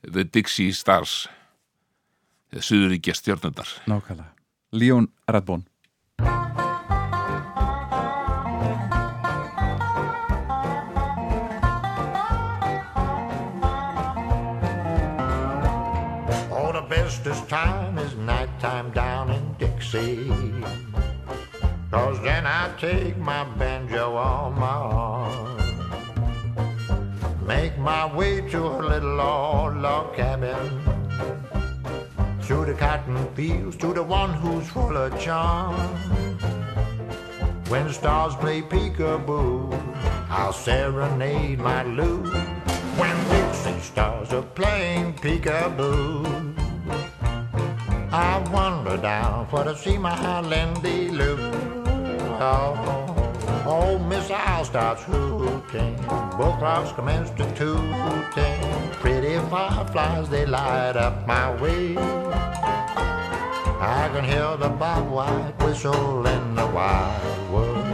The 0.07 0.27
Dixie 0.29 0.75
Stars 0.77 1.25
Suðuríkja 2.55 3.15
stjörnundar 3.17 3.69
nákvæmlega. 3.91 4.31
Leon 4.77 5.09
Redbone 5.29 5.67
bestest 17.27 17.49
time 17.49 17.99
is 17.99 18.15
nighttime 18.15 18.93
down 18.93 19.31
in 19.31 19.57
Dixie. 19.59 20.31
Cause 21.91 22.23
then 22.23 22.47
I 22.47 22.73
take 22.79 23.17
my 23.19 23.43
banjo 23.59 24.15
on 24.15 24.55
my 24.55 24.67
arm. 24.67 25.57
Make 27.45 27.77
my 27.79 28.07
way 28.15 28.49
to 28.51 28.59
a 28.59 28.79
little 28.79 29.21
old 29.21 29.77
log 29.77 30.15
cabin. 30.15 30.81
Through 32.43 32.67
the 32.67 32.75
cotton 32.75 33.19
fields 33.35 33.77
to 33.79 33.93
the 33.93 34.05
one 34.05 34.33
who's 34.35 34.69
full 34.69 34.97
of 34.97 35.19
charm. 35.19 35.75
When 37.69 37.93
stars 37.93 38.37
play 38.37 38.63
peekaboo, 38.63 39.75
I'll 40.31 40.53
serenade 40.53 41.59
my 41.59 41.83
Lou. 41.83 42.23
When 43.01 43.17
Dixie 43.31 43.81
stars 43.81 44.33
are 44.33 44.43
playing 44.43 45.15
peekaboo, 45.15 46.66
I 48.13 48.39
wander 48.53 48.97
down 48.97 49.49
for 49.49 49.65
to 49.65 49.77
see 49.77 49.99
my 49.99 50.41
Lindy 50.41 51.09
Lou. 51.09 51.37
Oh, 52.39 52.75
oh, 52.87 53.65
oh, 53.67 53.99
Miss 53.99 54.31
Owl 54.31 54.65
starts 54.65 55.03
hooting, 55.03 55.97
bullfrogs 56.37 56.93
commence 56.93 57.31
to 57.31 57.45
tooting, 57.55 58.91
pretty 58.93 59.39
fireflies 59.51 60.29
they 60.29 60.47
light 60.47 60.97
up 60.97 61.27
my 61.27 61.61
way. 61.61 61.97
I 63.79 64.09
can 64.13 64.25
hear 64.25 64.57
the 64.57 64.69
bob 64.69 65.11
white 65.11 65.55
whistle 65.61 66.27
in 66.27 66.55
the 66.55 66.67
wide 66.67 67.51
world. 67.51 67.85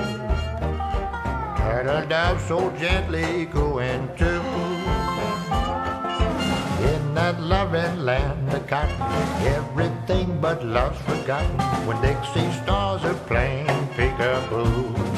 Turtle 1.56 2.06
doves 2.06 2.44
so 2.44 2.70
gently 2.72 3.46
going 3.46 4.14
too. 4.16 4.41
That 7.22 7.40
loving 7.40 8.00
land 8.00 8.52
of 8.52 8.66
cotton, 8.66 9.00
everything 9.46 10.40
but 10.40 10.66
love's 10.66 11.00
forgotten. 11.02 11.56
When 11.86 12.02
Dixie 12.02 12.50
stars 12.64 13.04
are 13.04 13.14
playing 13.30 13.68
peekaboo. 13.94 15.11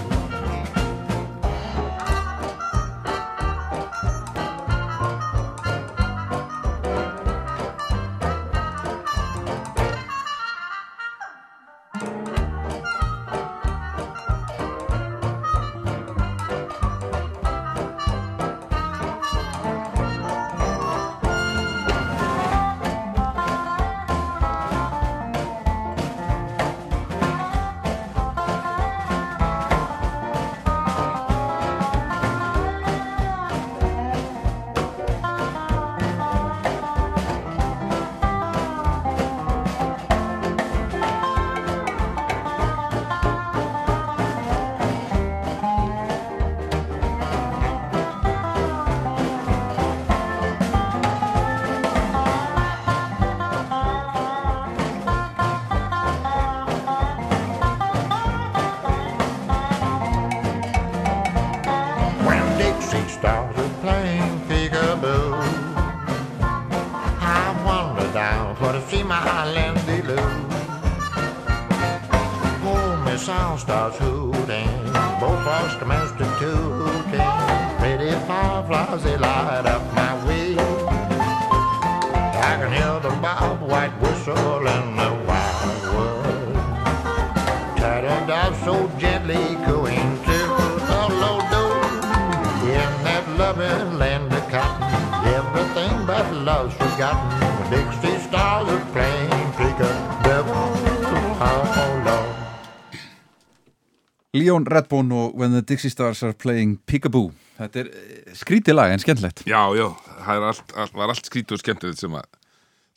Leon 104.55 104.67
Redbone 104.71 105.15
og 105.19 105.35
When 105.39 105.51
the 105.57 105.63
Dixie 105.67 105.91
Stars 105.91 106.23
are 106.23 106.33
playing 106.39 106.77
Peekaboo 106.87 107.33
Þetta 107.59 107.81
er 107.85 107.89
eh, 107.91 108.35
skrítið 108.39 108.75
lag 108.79 108.93
en 108.95 109.03
skemmtilegt 109.03 109.43
Já, 109.51 109.61
já, 109.79 109.89
það 110.27 110.47
allt, 110.51 110.75
allt, 110.79 110.95
var 110.95 111.11
allt 111.13 111.27
skrítið 111.29 111.57
og 111.59 111.63
skemmtilegt 111.65 112.01
sem 112.03 112.15
að, 112.19 112.29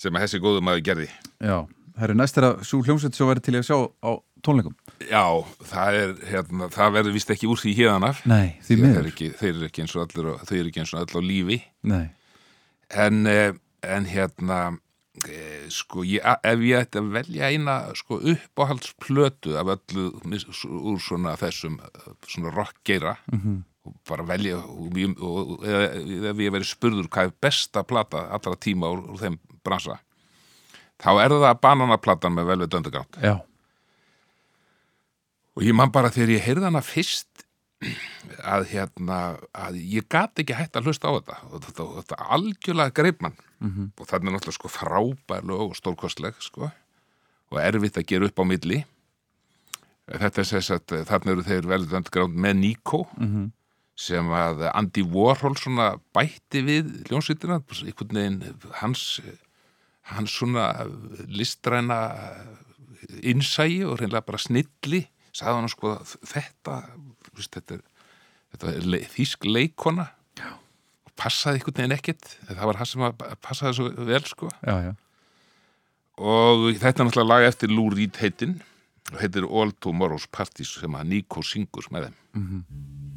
sem 0.02 0.16
að 0.18 0.26
þessi 0.28 0.40
góðu 0.44 0.62
maður 0.66 0.84
gerði. 0.88 1.08
Já, 1.42 1.58
það 1.98 2.08
er 2.08 2.14
næst 2.22 2.40
að 2.42 2.62
svo 2.70 2.80
hljómsveit 2.86 3.18
svo 3.18 3.28
verið 3.32 3.46
til 3.48 3.56
að 3.60 3.66
sjá 3.70 3.78
á 4.06 4.12
tónleikum 4.46 4.76
Já, 5.10 5.24
það 5.72 5.98
er, 6.04 6.14
hérna, 6.32 6.70
það 6.74 6.94
verður 6.98 7.16
vist 7.18 7.32
ekki 7.34 7.50
úr 7.50 7.62
því 7.62 7.74
hérðanar. 7.78 8.22
Nei, 8.30 8.48
því 8.66 8.78
miður 8.82 9.00
eru 9.04 9.12
ekki, 9.14 9.30
þeir 9.38 9.52
eru 9.56 9.68
ekki 9.70 9.84
eins 9.86 9.96
og 9.98 10.04
allir, 10.08 10.30
á- 10.34 10.42
þau 10.46 10.56
eru 10.58 10.72
ekki 10.72 10.82
eins 10.84 10.94
og 10.94 11.02
allir 11.04 11.18
á 11.18 11.30
lífi. 11.32 11.58
Nei, 11.94 12.06
En, 13.06 13.26
eh, 13.28 13.52
en 13.84 14.06
hérna, 14.10 14.60
sko, 15.74 16.04
ég, 16.06 16.22
ef 16.22 16.64
ég 16.66 16.84
ætti 16.84 17.02
að 17.02 17.10
velja 17.16 17.50
eina, 17.52 17.78
sko, 17.98 18.20
uppáhaldsplötu 18.34 19.56
af 19.58 19.72
öllu 19.78 20.10
úr 20.78 21.00
svona 21.02 21.36
þessum, 21.40 21.80
eh, 21.82 22.12
svona 22.28 22.54
rockgeira, 22.54 23.18
-hmm. 23.32 23.64
og 23.86 23.96
bara 24.08 24.24
velja, 24.24 24.58
og, 24.58 24.98
og, 25.22 25.66
eða, 25.66 26.32
ef 26.32 26.38
ég 26.38 26.54
verið 26.54 26.70
spurður 26.70 27.10
hvað 27.10 27.32
er 27.32 27.34
besta 27.42 27.84
plata 27.84 28.28
allra 28.30 28.56
tíma 28.56 28.92
úr, 28.94 29.04
úr 29.10 29.20
þeim 29.20 29.40
bransa, 29.64 30.00
þá 31.00 31.12
er 31.24 31.30
það 31.30 31.62
bananaplatan 31.62 32.34
með 32.34 32.46
velveit 32.46 32.74
já, 33.22 33.42
Og 35.58 35.64
ég 35.64 35.74
man 35.74 35.90
bara 35.90 36.12
þegar 36.14 36.30
ég 36.30 36.44
heyrði 36.46 36.66
hana 36.66 36.82
fyrst 36.82 37.48
að 38.46 38.68
hérna 38.70 39.38
að 39.54 39.80
ég 39.82 40.06
gat 40.10 40.38
ekki 40.38 40.54
hægt 40.54 40.78
að 40.78 40.90
hlusta 40.90 41.10
á 41.10 41.18
þetta 41.18 41.38
og 41.50 41.64
þetta, 41.66 41.86
þetta 41.98 42.18
algjörlega 42.36 42.94
greip 42.94 43.22
mann 43.22 43.38
-hmm. 43.62 43.92
og 43.98 44.08
þannig 44.08 44.28
er 44.30 44.36
náttúrulega 44.36 44.60
sko 44.60 44.70
frábær 44.70 45.44
lög 45.44 45.72
og 45.72 45.76
stórkostleg 45.76 46.36
sko 46.40 46.70
og 47.52 47.60
erfitt 47.62 47.98
að 47.98 48.08
gera 48.08 48.26
upp 48.28 48.40
á 48.40 48.46
milli 48.46 48.86
þetta 50.08 50.42
er 50.42 50.50
þess 50.52 50.72
að 50.72 51.06
þarna 51.08 51.32
eru 51.32 51.44
þeir 51.44 51.68
velið 51.68 51.96
underground 52.00 52.36
með 52.36 52.54
Nico 52.62 53.08
-hmm. 53.18 53.52
sem 53.96 54.26
að 54.32 54.70
Andy 54.74 55.04
Warhol 55.04 55.58
svona 55.58 55.98
bætti 56.14 56.62
við 56.62 57.10
ljónsýttina 57.10 57.60
einhvern 57.60 58.16
veginn 58.16 58.56
hans 58.82 59.20
hans 60.02 60.32
svona 60.32 60.88
listræna 61.28 62.00
innsægi 63.24 63.84
og 63.86 64.00
reynilega 64.00 64.26
bara 64.26 64.38
snilli 64.38 65.08
sagði 65.36 65.60
hann 65.60 65.70
sko 65.70 65.98
þetta 66.06 66.78
þetta 67.38 67.76
er, 67.76 67.82
þetta 68.52 68.72
er 68.72 68.88
le, 68.88 69.02
þýsk 69.14 69.46
leikona 69.46 70.08
passaði 71.20 71.60
einhvern 71.60 71.78
veginn 71.82 71.98
ekkert 71.98 72.32
það 72.48 72.64
var 72.70 72.80
hann 72.82 72.90
sem 72.92 73.06
að 73.08 73.28
passaði 73.44 73.78
svo 73.80 74.08
vel 74.08 74.24
sko. 74.30 74.50
Já, 74.62 74.76
já. 74.88 74.94
Og 76.18 76.72
þetta 76.74 77.04
er 77.04 77.08
náttúrulega 77.08 77.30
lag 77.30 77.46
eftir 77.46 77.74
Lou 77.74 77.92
Reed 77.94 78.18
heitin 78.22 78.58
og 79.14 79.20
heitir 79.22 79.46
All 79.46 79.74
Tomorrow's 79.84 80.26
Parties 80.34 80.74
sem 80.82 80.96
að 80.98 81.12
Nico 81.12 81.44
syngur 81.46 81.86
með 81.94 82.10
þeim. 82.10 82.18
And 82.38 82.64
what 82.68 83.17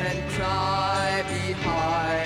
and 0.00 0.30
cry 0.30 1.24
behind 1.28 2.17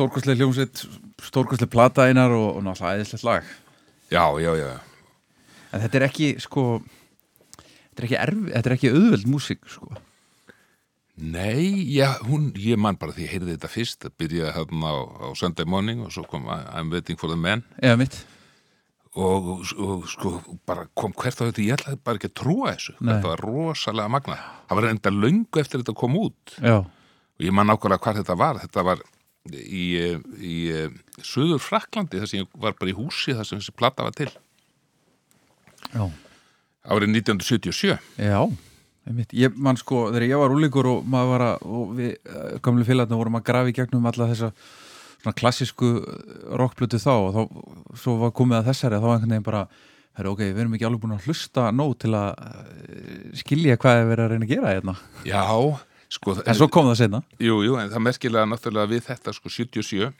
Stórkostlega 0.00 0.40
hljómsveit, 0.40 0.86
stórkostlega 1.28 1.72
plata 1.72 2.08
einar 2.08 2.32
og, 2.32 2.54
og 2.56 2.64
náttúrulega 2.64 3.02
æðislegt 3.02 3.26
lag. 3.28 3.50
Já, 4.08 4.24
já, 4.40 4.54
já. 4.56 4.70
En 5.70 5.84
þetta 5.84 6.00
er 6.00 6.06
ekki, 6.08 6.30
sko 6.40 6.64
Þetta 7.90 8.00
er 8.00 8.06
ekki 8.06 8.18
erfi, 8.22 8.52
þetta 8.54 8.70
er 8.70 8.74
ekki 8.76 8.90
auðveld 8.94 9.28
músík, 9.28 9.66
sko. 9.68 10.00
Nei, 11.20 11.92
já, 11.92 12.14
hún, 12.24 12.46
ég 12.56 12.78
man 12.80 12.96
bara 12.96 13.12
því 13.12 13.26
ég 13.26 13.32
heyrði 13.34 13.56
þetta 13.58 13.68
fyrst, 13.68 13.98
það 14.06 14.14
byrjaði 14.22 14.52
hérna 14.56 14.92
á, 14.94 14.96
á 15.04 15.26
Sunday 15.36 15.68
morning 15.68 16.00
og 16.06 16.14
svo 16.14 16.24
kom 16.30 16.46
I'm 16.48 16.88
waiting 16.94 17.20
for 17.20 17.28
the 17.28 17.36
man. 17.36 17.60
Eða 17.82 17.98
mitt. 18.00 18.16
Og, 19.20 19.50
og 19.74 20.06
sko 20.08 20.38
bara 20.64 20.86
kom 20.96 21.12
hvert 21.12 21.42
á 21.42 21.50
þetta, 21.50 21.66
ég 21.66 21.76
ætlaði 21.76 22.00
bara 22.06 22.20
ekki 22.22 22.30
að 22.30 22.36
trúa 22.40 22.72
þessu. 22.72 22.96
Nei. 23.02 23.10
þetta 23.10 23.32
var 23.34 23.44
rosalega 23.44 24.14
magna 24.16 24.38
það 24.70 24.78
var 24.78 24.88
enda 24.94 25.12
löngu 25.12 25.60
eftir 25.60 25.82
þetta 25.82 25.96
kom 25.98 26.16
út. 26.22 26.56
Já, 26.56 26.76
og 26.80 27.44
ég 27.44 27.56
man 27.56 27.68
nákvæmlega 27.68 28.04
hvað 28.06 28.22
þetta 28.22 28.38
var. 28.38 28.62
Þetta 28.64 28.86
var 28.86 29.04
í, 29.48 29.84
eh, 29.96 30.16
í, 30.36 30.56
í 30.68 31.24
Suður 31.24 31.62
Fraklandi 31.62 32.20
þar 32.20 32.30
sem 32.30 32.42
ég 32.42 32.50
var 32.60 32.76
bara 32.78 32.92
í 32.92 32.96
húsi 32.96 33.36
þar 33.36 33.48
sem 33.48 33.60
þessi 33.60 33.76
plata 33.76 34.06
var 34.06 34.16
til. 34.16 34.30
Já, 35.90 36.04
árið 36.84 37.14
1977 37.22 37.96
já 38.20 38.42
einmitt. 39.08 39.32
Ég 39.34 39.56
man 39.56 39.78
sko, 39.80 40.08
þegar 40.12 40.28
ég 40.28 40.40
var 40.42 40.54
úlíkur 40.54 40.88
og 40.90 41.08
maður 41.08 41.32
var 41.34 41.44
að, 41.48 41.66
og 41.66 41.92
við 41.98 42.12
uh, 42.28 42.56
gamlu 42.62 42.86
félagarnir 42.86 43.20
vorum 43.20 43.38
að 43.40 43.46
grafa 43.48 43.72
í 43.72 43.76
gegnum 43.76 44.08
alla 44.10 44.28
þessa 44.30 44.50
svona 45.20 45.36
klassísku 45.36 45.88
rockblötu 46.60 47.00
þá 47.00 47.12
og 47.12 47.30
þá, 47.34 47.40
svo 48.02 48.16
var 48.22 48.34
komið 48.36 48.60
að 48.60 48.68
þessari 48.70 49.00
þá 49.00 49.08
einhvern 49.10 49.34
veginn 49.34 49.48
bara, 49.48 49.64
herru 50.16 50.34
ok, 50.34 50.44
við 50.46 50.62
erum 50.62 50.76
ekki 50.76 50.88
alveg 50.88 51.02
búin 51.02 51.16
að 51.16 51.26
hlusta 51.28 51.66
nóg 51.76 51.96
til 52.00 52.14
að 52.16 52.30
skilja 53.40 53.76
hvað 53.80 54.00
er 54.00 54.08
verið 54.12 54.24
að 54.24 54.32
reyna 54.32 54.48
að 54.48 54.54
gera 54.54 54.74
hérna. 54.74 54.96
Já, 55.28 55.42
sko 56.10 56.34
en 56.40 56.58
svo 56.58 56.68
kom 56.72 56.90
það 56.90 56.98
senna 57.04 57.22
Jú, 57.38 57.60
jú, 57.66 57.76
en 57.80 57.92
það 57.92 58.04
merkilega 58.08 58.48
náttúrulega 58.50 58.92
við 58.94 59.06
þetta 59.10 59.36
sko 59.36 59.52
77 59.52 60.10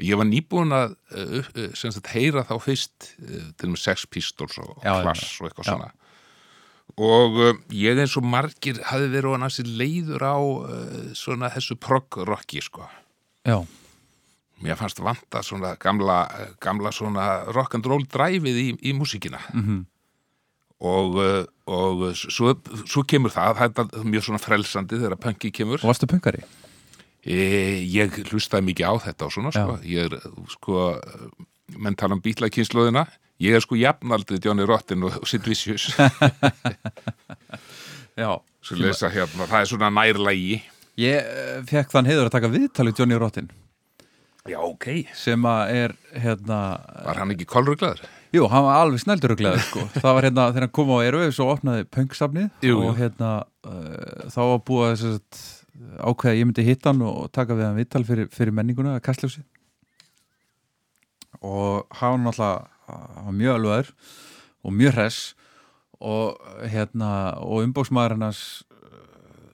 Ég 0.00 0.16
var 0.16 0.24
nýbúin 0.24 0.72
að 0.72 0.94
uh, 1.12 1.48
uh, 1.60 1.72
sagt, 1.76 2.06
heyra 2.14 2.44
þá 2.48 2.54
fyrst 2.64 3.10
uh, 3.20 3.50
til 3.58 3.68
og 3.68 3.74
með 3.74 3.82
Sex 3.82 4.06
Pistols 4.08 4.56
og 4.62 4.78
Clash 4.80 5.42
og 5.42 5.50
eitthvað 5.50 5.66
já. 5.66 5.72
svona. 5.74 5.90
Og 7.00 7.36
ég 7.76 8.00
eins 8.00 8.14
og 8.16 8.24
margir 8.24 8.80
hafi 8.88 9.10
verið 9.12 9.36
á 9.36 9.42
næssi 9.42 9.64
leiður 9.66 10.24
á 10.24 10.38
svona 11.18 11.50
þessu 11.52 11.76
prog-rocki 11.80 12.62
sko. 12.64 12.86
Já, 13.44 13.60
Mér 14.60 14.76
fannst 14.76 15.00
vanta 15.00 15.40
svona 15.44 15.72
gamla, 15.80 16.18
gamla 16.60 16.92
svona 16.92 17.28
rock 17.48 17.78
and 17.78 17.86
roll 17.88 18.04
dræfið 18.04 18.58
í, 18.60 18.68
í 18.90 18.92
músíkina. 18.96 19.40
Mhm. 19.54 19.86
Og, 20.80 21.18
uh, 21.20 21.44
og 21.70 22.06
svo, 22.16 22.54
svo 22.88 23.04
kemur 23.08 23.32
það, 23.34 23.60
það 23.60 23.82
er 24.00 24.08
mjög 24.14 24.26
svona 24.28 24.42
frelsandi 24.42 25.00
þegar 25.02 25.20
punki 25.20 25.52
kemur 25.54 25.82
og 25.82 25.92
varstu 25.92 26.08
punkari? 26.10 26.42
E, 27.20 27.36
ég 27.84 28.14
hlustaði 28.30 28.70
mikið 28.70 28.88
á 28.88 28.94
þetta 29.04 29.26
og 29.26 29.34
svona, 29.34 29.52
sko. 29.52 29.76
Ég 29.84 30.08
er, 30.08 30.14
sko, 30.54 30.86
menn 31.76 31.98
tala 32.00 32.16
um 32.16 32.22
bítlakynnslóðina. 32.24 33.04
Ég 33.40 33.56
er 33.56 33.64
sko 33.64 33.76
jafnaldið 33.76 34.48
Johnny 34.48 34.64
Rotten 34.68 35.04
og 35.04 35.20
Sid 35.28 35.44
Vicious. 35.48 35.90
Já, 38.20 38.32
lesa 38.76 39.08
hérna, 39.12 39.46
það 39.48 39.60
er 39.60 39.68
svona 39.68 39.90
nærlægi. 39.92 40.62
Ég 41.00 41.24
uh, 41.24 41.60
fekk 41.68 41.92
þann 41.92 42.08
heiður 42.08 42.28
að 42.28 42.34
taka 42.34 42.50
viðtalið 42.52 43.02
Johnny 43.02 43.18
Rotten 43.20 43.50
Já, 44.48 44.58
ok. 44.64 44.86
sem 45.16 45.44
að 45.46 45.74
er 45.76 45.94
hérna 46.16 46.58
Var 47.06 47.20
hann 47.20 47.34
ekki 47.34 47.46
kolruglaður? 47.48 48.02
Jú, 48.30 48.44
hann 48.46 48.66
var 48.66 48.84
alveg 48.84 49.02
snælduruglegaður 49.02 49.64
sko. 49.66 49.86
það 50.02 50.16
var 50.16 50.26
hérna 50.28 50.48
þegar 50.50 50.66
hann 50.66 50.74
kom 50.78 50.92
á 50.94 50.96
Airwaves 51.02 51.40
og 51.42 51.54
opnaði 51.56 51.86
jú. 52.62 52.76
og 52.78 52.92
hérna 53.00 53.30
uh, 53.66 54.28
þá 54.30 54.40
var 54.40 54.60
búið 54.70 55.06
að 55.08 55.16
ákveða 56.00 56.36
ég 56.36 56.46
myndi 56.46 56.66
hitta 56.66 56.92
hann 56.92 57.02
og 57.06 57.30
taka 57.34 57.56
við 57.56 57.66
hann 57.66 57.78
viðtal 57.80 58.04
fyrir, 58.06 58.30
fyrir 58.34 58.54
menninguna 58.54 58.96
að 58.98 59.04
kastljósi 59.08 59.42
og 61.40 61.86
hann 62.00 62.18
var 62.18 62.24
náttúrulega 62.26 62.96
hann 63.16 63.28
var 63.30 63.36
mjög 63.40 63.54
alvegaður 63.56 63.92
og 64.60 64.76
mjög 64.76 64.96
hress 64.98 65.20
og 66.00 66.66
hérna 66.72 67.10
og 67.44 67.64
umbóksmaður 67.64 68.16
hennas 68.16 68.42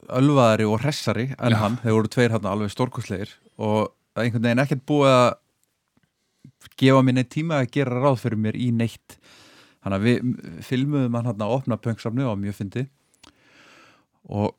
ölvaðari 0.07 0.67
og 0.69 0.81
hressari 0.83 1.29
en 1.35 1.55
Já. 1.55 1.61
hann, 1.63 1.79
þeir 1.83 1.97
voru 1.97 2.13
tveir 2.13 2.35
hérna 2.35 2.53
alveg 2.53 2.75
stórkostlegir 2.75 3.33
og 3.57 3.93
einhvern 4.17 4.47
veginn 4.47 4.63
ekkert 4.63 4.87
búið 4.89 5.15
að 5.15 5.29
gefa 6.79 7.03
mér 7.05 7.19
neitt 7.19 7.33
tíma 7.35 7.61
að 7.63 7.73
gera 7.77 8.03
ráð 8.03 8.21
fyrir 8.25 8.41
mér 8.43 8.59
í 8.59 8.69
neitt. 8.75 9.19
Þannig 9.85 9.97
að 9.97 10.07
við 10.07 10.63
filmuðum 10.67 11.19
hann 11.19 11.29
hann 11.31 11.45
að 11.47 11.57
opna 11.57 11.81
pöngsafni 11.81 12.27
og 12.27 12.39
mjög 12.43 12.61
fyndi 12.61 12.87
og 14.27 14.57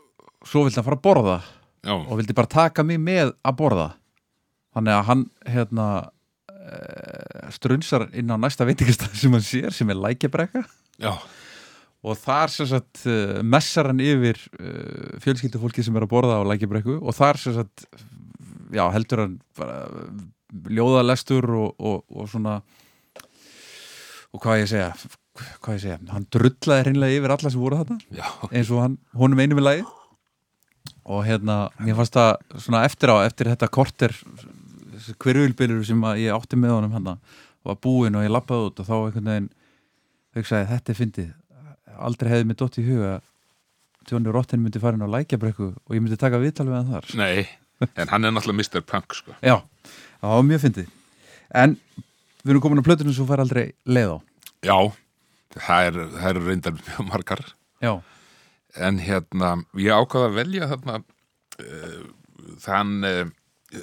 svo 0.48 0.64
vildi 0.64 0.80
hann 0.80 0.88
fara 0.88 0.96
að 0.96 1.04
borða 1.04 1.40
Já, 1.84 1.96
og 1.96 2.14
vildi 2.20 2.36
bara 2.36 2.50
taka 2.52 2.84
mig 2.88 3.00
með 3.04 3.34
að 3.44 3.58
borða. 3.60 3.88
Þannig 4.76 4.96
að 4.96 5.08
hann 5.10 5.26
hérna 5.48 5.88
eh, 6.52 7.50
strunsar 7.56 8.08
inn 8.16 8.32
á 8.32 8.38
næsta 8.40 8.68
veitingastað 8.68 9.18
sem 9.20 9.36
hann 9.36 9.46
sér 9.46 9.76
sem 9.76 9.92
er 9.92 10.00
lækjabrekka. 10.00 10.64
Já, 11.02 11.14
og 12.08 12.18
þar 12.22 12.54
sem 12.54 12.70
sagt 12.70 13.04
uh, 13.10 13.40
messar 13.46 13.90
hann 13.92 14.02
yfir 14.04 14.40
uh, 14.58 15.18
fjölskyldufólki 15.24 15.86
sem 15.86 15.96
er 15.98 16.06
að 16.06 16.14
borða 16.14 16.40
á 16.42 16.50
lækjabrekku 16.50 17.00
og 17.02 17.16
þar 17.18 17.40
sem 17.42 17.56
sagt 17.58 17.88
já, 18.74 18.84
heldur 18.94 19.24
hann 19.24 19.38
bara 19.58 19.78
ljóðalestur 20.54 21.48
og, 21.58 21.74
og, 21.78 22.04
og 22.10 22.30
svona 22.32 22.60
og 24.34 24.44
hvað 24.44 24.64
ég 24.64 24.70
segja 24.72 24.92
hvað 25.62 25.76
ég 25.76 25.84
segja, 25.84 26.00
hann 26.10 26.28
drullaði 26.34 26.88
hreinlega 26.88 27.20
yfir 27.20 27.34
alla 27.36 27.52
sem 27.54 27.62
voru 27.62 27.80
þarna 27.82 28.30
eins 28.52 28.72
og 28.74 28.84
hann, 28.84 28.98
honum 29.18 29.44
einu 29.44 29.58
með 29.58 29.68
lagi 29.68 29.86
og 31.08 31.24
hérna, 31.28 31.58
mér 31.84 31.98
fannst 32.00 32.16
það 32.18 32.62
svona 32.64 32.84
eftir 32.88 33.12
á, 33.14 33.16
eftir 33.28 33.52
þetta 33.52 33.70
korter 33.72 34.16
hverjulbylur 35.22 35.86
sem 35.88 36.02
ég 36.20 36.36
átti 36.36 36.60
með 36.60 36.78
honum 36.78 36.96
hann 36.96 37.12
var 37.68 37.80
búinn 37.84 38.18
og 38.18 38.26
ég 38.26 38.34
lappaði 38.34 38.72
út 38.72 38.82
og 38.82 38.88
þá 38.88 38.96
einhvern 38.98 39.32
veginn 39.32 39.50
hugsaði 40.38 40.70
þetta 40.72 40.94
er 40.94 41.00
fyndið 41.02 41.32
aldrei 41.98 42.32
hefði 42.34 42.50
mér 42.50 42.60
dótt 42.60 42.80
í 42.82 42.86
huga 42.88 43.14
að 43.18 43.26
Johnny 44.08 44.32
Rotten 44.32 44.62
myndi 44.64 44.80
fara 44.80 44.96
inn 44.96 45.04
á 45.04 45.16
lækjabrekku 45.18 45.72
og 45.76 45.96
ég 45.96 46.04
myndi 46.04 46.20
taka 46.20 46.40
viðtal 46.42 46.68
við 46.70 46.78
hann 46.80 46.94
þar 46.94 47.16
nei. 47.20 47.48
En 47.94 48.10
hann 48.10 48.26
er 48.26 48.32
náttúrulega 48.34 48.80
Mr. 48.80 48.82
Punk, 48.90 49.14
sko. 49.14 49.36
já, 49.38 49.60
var 50.22 50.46
mjög 50.48 50.64
fyndið. 50.66 50.94
En 51.56 51.76
við 52.44 52.54
erum 52.54 52.64
komin 52.64 52.82
á 52.82 52.88
plötunum 52.88 53.16
sem 53.16 53.28
fær 53.30 53.44
aldrei 53.44 53.66
leið 53.86 54.14
á. 54.14 54.18
Já, 54.66 54.78
það 55.58 55.90
er, 55.90 56.00
eru 56.32 56.46
reyndar 56.48 56.78
mjög 56.78 57.10
margar. 57.12 57.44
já, 57.82 57.94
En 58.78 59.00
hérna, 59.02 59.56
ég 59.74 59.90
ákvaða 59.90 60.28
að 60.28 60.36
velja 60.38 60.68
þarna 60.70 60.98
uh, 61.02 62.02
þann 62.62 62.92
uh, 63.08 63.30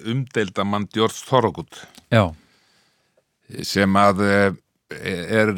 umdeilda 0.06 0.64
mann 0.64 0.86
George 0.94 1.24
Thorogood. 1.26 1.80
já, 2.14 2.30
sem 3.62 3.96
að 3.98 4.22
eh, 4.24 4.52
er 4.94 5.50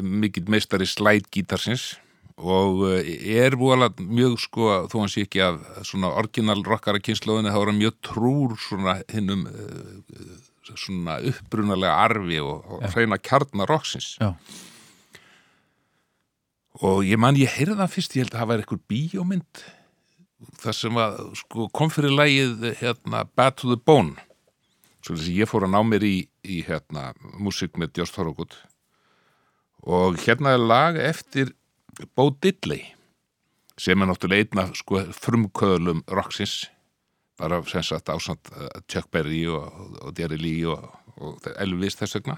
mikill 0.00 0.46
meistari 0.48 0.86
slætgítarsins 0.88 1.98
og 2.40 2.84
eh, 2.90 3.38
er 3.38 3.56
búalega 3.58 4.02
mjög 4.02 4.38
sko, 4.42 4.70
þó 4.90 4.98
hann 5.02 5.12
sé 5.12 5.26
ekki 5.26 5.44
af 5.44 5.60
svona 5.86 6.10
orginal 6.18 6.64
rockara 6.66 7.02
kynnslóðinu, 7.02 7.52
þá 7.54 7.60
er 7.60 7.70
hann 7.72 7.80
mjög 7.82 7.96
trúr 8.10 8.58
svona 8.58 8.98
hinnum 9.12 9.46
svona 10.64 11.18
upprunalega 11.28 11.94
arfi 12.06 12.40
og, 12.40 12.64
og 12.72 12.86
hreina 12.94 13.20
kjarnar 13.20 13.68
rocksins 13.68 14.14
já, 14.16 14.32
og 16.82 17.04
ég 17.06 17.20
man, 17.20 17.36
ég 17.38 17.52
heyrði 17.54 17.78
það 17.78 17.92
fyrst, 17.92 18.16
ég 18.16 18.24
held 18.24 18.34
að 18.34 18.40
það 18.40 18.50
væri 18.50 18.64
eitthvað 18.64 18.86
bíómynd 18.90 19.64
það 20.60 20.76
sem 20.78 21.00
að 21.00 21.18
sko, 21.40 21.66
kom 21.74 21.90
fyrir 21.92 22.14
lagið 22.14 22.70
hérna, 22.80 23.24
Bad 23.36 23.58
to 23.60 23.70
the 23.70 23.80
Bone. 23.80 24.16
Svo 25.04 25.16
þess 25.16 25.28
að 25.28 25.40
ég 25.40 25.50
fór 25.50 25.66
að 25.66 25.74
ná 25.74 25.80
mér 25.86 26.06
í, 26.06 26.14
í 26.44 26.60
hérna, 26.66 27.10
músík 27.40 27.78
með 27.80 28.00
Joss 28.00 28.14
Thorogood. 28.14 28.56
Og 29.84 30.18
hérna 30.24 30.54
er 30.56 30.64
lag 30.64 30.98
eftir 31.00 31.52
Bo 32.16 32.30
Diddley 32.42 32.82
sem 33.80 34.00
er 34.00 34.06
náttúrulega 34.06 34.46
einna 34.46 34.64
sko, 34.78 35.00
frumköðlum 35.18 36.04
rocksins. 36.14 36.68
Bara 37.38 37.58
sem 37.66 37.82
sagt 37.82 38.10
ásand 38.12 38.50
uh, 38.54 38.68
Chuck 38.86 39.10
Berry 39.10 39.42
og, 39.50 39.66
og, 40.00 40.12
Jerry 40.18 40.38
Lee 40.38 40.68
og, 40.70 40.84
og 41.18 41.48
Elvis 41.58 41.98
þess 41.98 42.14
vegna. 42.20 42.36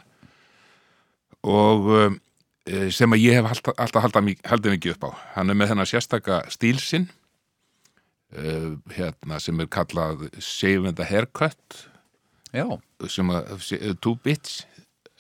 Og 1.47 1.91
um, 1.93 2.17
eh, 2.65 2.89
sem 2.95 3.13
að 3.13 3.21
ég 3.27 3.37
hef 3.37 3.51
alltaf, 3.51 3.77
alltaf 3.77 4.07
haldið, 4.07 4.25
mik- 4.31 4.47
haldið 4.49 4.77
mikið 4.77 4.95
upp 4.97 5.05
á. 5.05 5.11
Hann 5.37 5.53
er 5.53 5.59
með 5.61 5.75
þennan 5.75 5.91
sérstaka 5.91 6.39
stílsinn 6.51 7.11
uh, 8.33 8.73
hérna, 8.97 9.41
sem 9.43 9.61
er 9.61 9.69
kallað 9.69 10.31
Save 10.41 10.89
and 10.89 11.05
a 11.05 11.07
Haircut. 11.07 11.83
Já, 12.57 12.65
sem 13.13 13.29
að 13.37 13.53
Two 14.01 14.17
Bits 14.25 14.63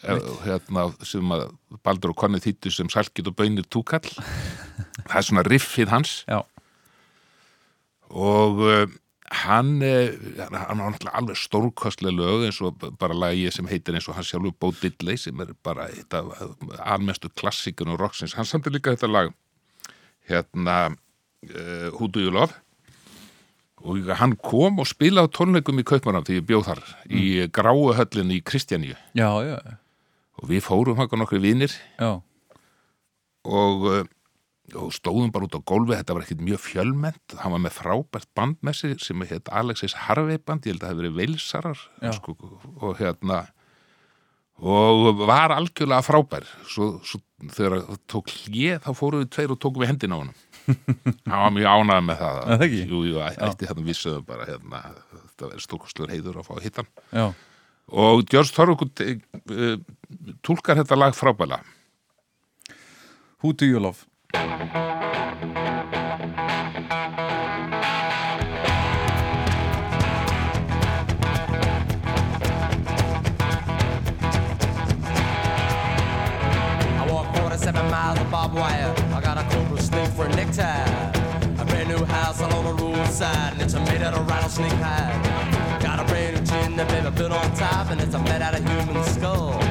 hérna, 0.03 0.91
sem 1.07 1.33
að 1.33 1.49
Baldur 1.87 2.13
og 2.13 2.21
Konni 2.21 2.43
þýttu 2.43 2.73
sem 2.75 2.91
Salkit 2.93 3.29
og 3.31 3.39
Bönir 3.39 3.67
túkall. 3.73 4.07
Það 5.09 5.19
er 5.21 5.27
svona 5.31 5.47
riffið 5.47 5.93
hans. 5.93 6.19
Já, 6.29 6.43
og 8.11 8.61
uh, 8.63 8.87
hann 9.45 9.83
uh, 9.83 10.13
hann 10.39 10.79
var 10.79 10.93
náttúrulega 10.93 11.19
alveg 11.19 11.39
stórkostlega 11.41 12.15
lög 12.15 12.45
eins 12.47 12.61
og 12.63 12.85
bara 13.01 13.17
lagi 13.17 13.49
sem 13.51 13.67
heitir 13.67 13.97
eins 13.97 14.07
og 14.09 14.19
hann 14.19 14.27
sjálfur 14.27 14.55
Bo 14.61 14.71
Diddley 14.71 15.19
sem 15.19 15.41
er 15.43 15.51
bara 15.67 15.89
almestu 16.85 17.31
klassikun 17.35 17.91
og 17.95 18.01
rocksins, 18.01 18.37
hann 18.39 18.47
samtir 18.47 18.75
líka 18.75 18.95
þetta 18.95 19.11
lag 19.11 19.35
hérna 20.31 20.95
Who 21.99 22.09
Do 22.09 22.23
You 22.23 22.31
Love? 22.35 22.55
Og 23.87 24.09
hann 24.19 24.33
kom 24.41 24.81
og 24.81 24.89
spilaði 24.89 25.31
tónleikum 25.37 25.79
í 25.79 25.85
Kaupmann 25.87 26.25
því 26.27 26.41
ég 26.41 26.47
bjóð 26.49 26.71
þar 26.71 26.81
í 27.13 27.27
gráuhöllinni 27.55 28.39
í 28.41 28.43
Kristjaníu. 28.43 28.97
Já, 29.15 29.29
já, 29.47 29.59
og 30.37 30.51
við 30.51 30.65
fórum 30.67 31.01
hann 31.01 31.21
nokkri 31.21 31.41
vinir. 31.43 31.73
Já. 32.01 32.21
og, 33.47 33.85
uh, 33.87 34.05
og 34.75 34.91
stóðum 34.91 35.31
bara 35.31 35.47
út 35.47 35.55
á 35.55 35.63
gólfi 35.63 35.95
þetta 35.95 36.15
var 36.17 36.25
ekkit 36.25 36.43
mjög 36.43 36.63
fjölmennt. 36.65 37.37
Hann 37.39 37.55
var 37.55 37.63
með 37.63 37.77
frábært 37.79 38.31
band 38.35 38.57
með 38.67 38.81
sig 38.81 38.97
sem 39.05 39.27
heit 39.31 39.51
Alexis 39.55 39.95
Harvey 40.07 40.41
band, 40.43 40.67
ég 40.67 40.75
held 40.75 40.83
að 40.83 40.89
það 40.89 40.95
hefði 40.95 41.05
verið 41.05 41.21
veilsarar 41.21 41.85
Já. 42.03 42.11
sko, 42.19 42.35
og 42.83 42.99
hérna 42.99 43.45
og 44.57 45.21
var 45.27 45.53
algjörlega 45.53 46.05
frábær. 46.05 46.47
Svo, 46.69 46.97
svo 47.05 47.21
þegar 47.53 47.83
það 47.85 47.99
tók 48.09 48.31
hlið 48.33 48.79
þá 48.87 48.91
fórum 48.97 49.23
við 49.23 49.33
tveir 49.35 49.53
og 49.53 49.59
tókum 49.61 49.83
við 49.85 49.91
hendina 49.93 50.17
á 50.17 50.21
honum. 50.23 50.39
Hann 51.29 51.43
var 51.43 51.53
mjög 51.53 51.69
ánægð 51.75 52.07
með 52.07 52.23
það. 52.23 52.39
Það 52.47 52.65
ekki? 52.67 52.81
Jú, 52.93 53.03
jú, 53.11 53.19
ætti 53.27 53.69
þarna 53.69 53.85
vissuðu 53.91 54.23
bara 54.27 54.49
hérna, 54.49 54.81
þetta 55.13 55.51
verður 55.51 55.67
stórkostlur 55.67 56.15
heiður 56.15 56.41
að 56.41 56.49
fá 56.49 56.55
að 56.57 56.65
hitta 56.65 56.87
hann. 56.87 57.37
Og 57.87 58.25
George 58.27 58.51
Thorogood 58.57 59.03
uh, 60.11 60.33
túlkar 60.43 60.77
þetta 60.83 60.97
lag 60.99 61.15
frábæla 61.15 61.61
Who 63.43 63.53
do 63.53 63.67
you 63.67 63.79
love? 63.79 64.07
I 75.69 77.07
walk 77.11 77.35
47 77.37 77.91
miles 77.91 78.19
of 78.19 78.31
barbed 78.31 78.55
wire. 78.55 78.95
I 79.15 79.21
got 79.21 79.39
a 79.39 79.45
cobra 79.55 79.81
snake 79.81 80.09
for 80.11 80.27
a 80.27 80.29
necktie. 80.31 80.65
A 81.61 81.65
brand 81.67 81.89
new 81.89 82.05
house 82.05 82.41
along 82.41 82.65
the 82.65 82.83
roadside, 82.83 83.53
and 83.53 83.63
it's 83.63 83.75
a 83.75 83.81
made 83.81 84.03
out 84.03 84.15
of 84.15 84.27
rattlesnake 84.29 84.73
hide. 84.73 85.83
Got 85.83 86.01
a 86.01 86.05
brand 86.05 86.37
new 86.37 86.47
chin 86.47 86.77
that 86.77 86.89
baby 86.89 87.11
built 87.17 87.33
on 87.33 87.55
top, 87.55 87.91
and 87.91 88.01
it's 88.01 88.15
a 88.15 88.19
made 88.19 88.43
out 88.43 88.55
of 88.55 88.65
human 88.67 89.05
skull. 89.05 89.66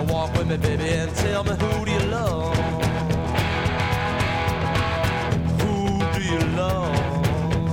Little 0.00 0.14
walk 0.14 0.32
with 0.34 0.48
me, 0.48 0.56
baby, 0.56 0.88
and 0.88 1.14
tell 1.14 1.44
me 1.44 1.50
who 1.50 1.84
do 1.84 1.92
you 1.92 1.98
love? 2.08 2.56
Who 5.60 5.98
do 6.14 6.22
you 6.22 6.38
love? 6.56 7.66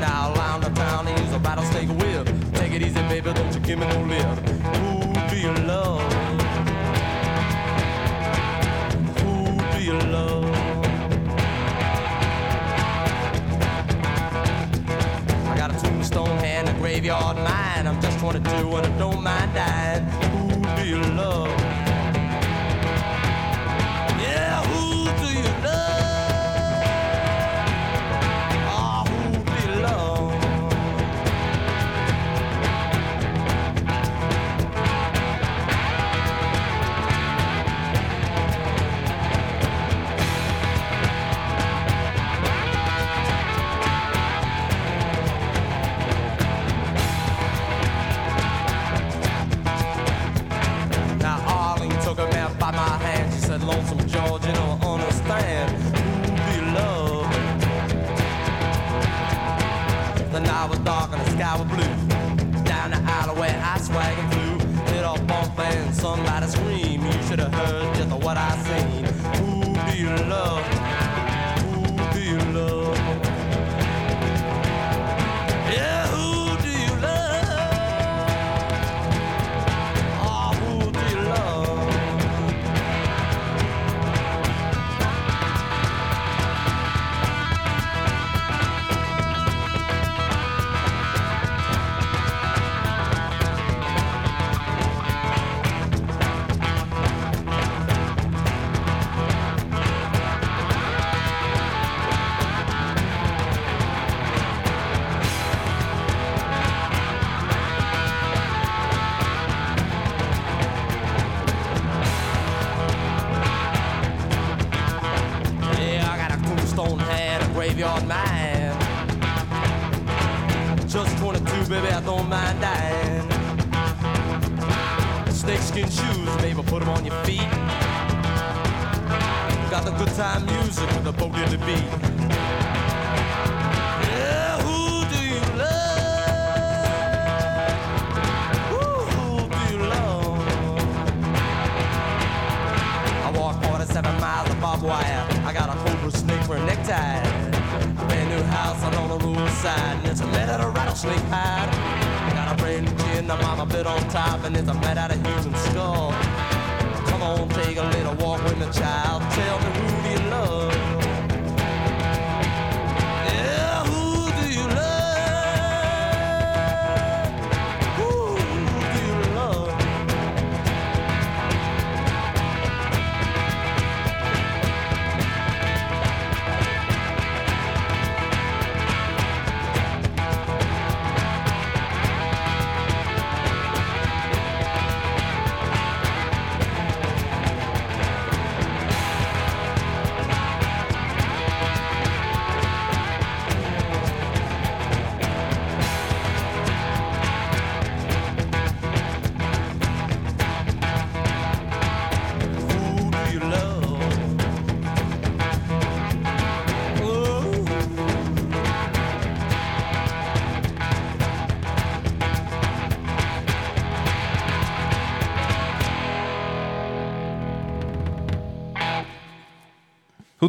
Now 0.00 0.34
around 0.34 0.62
the 0.62 0.70
town, 0.70 1.06
use 1.06 1.32
a 1.32 1.38
rattlesnake 1.38 1.88
whip. 2.00 2.28
Take 2.54 2.72
it 2.72 2.82
easy, 2.82 3.00
baby, 3.02 3.32
don't 3.32 3.54
you 3.54 3.60
give 3.60 3.78
me 3.78 3.86
no 3.86 4.00
lip. 4.02 4.48
Who 4.74 5.12
do 5.30 5.36
you 5.38 5.52
love? 5.68 6.02
Who 9.20 9.78
do 9.78 9.84
you 9.84 9.98
love? 10.10 10.44
I 15.46 15.54
got 15.56 15.70
a 15.70 15.80
tombstone 15.80 16.38
hand, 16.38 16.68
a 16.70 16.72
graveyard 16.72 17.36
mind. 17.36 17.86
I'm 17.88 18.00
just 18.00 18.18
22 18.18 18.50
and 18.50 18.86
I 18.86 18.98
don't 18.98 19.22
mind 19.22 19.54
dying. 19.54 20.13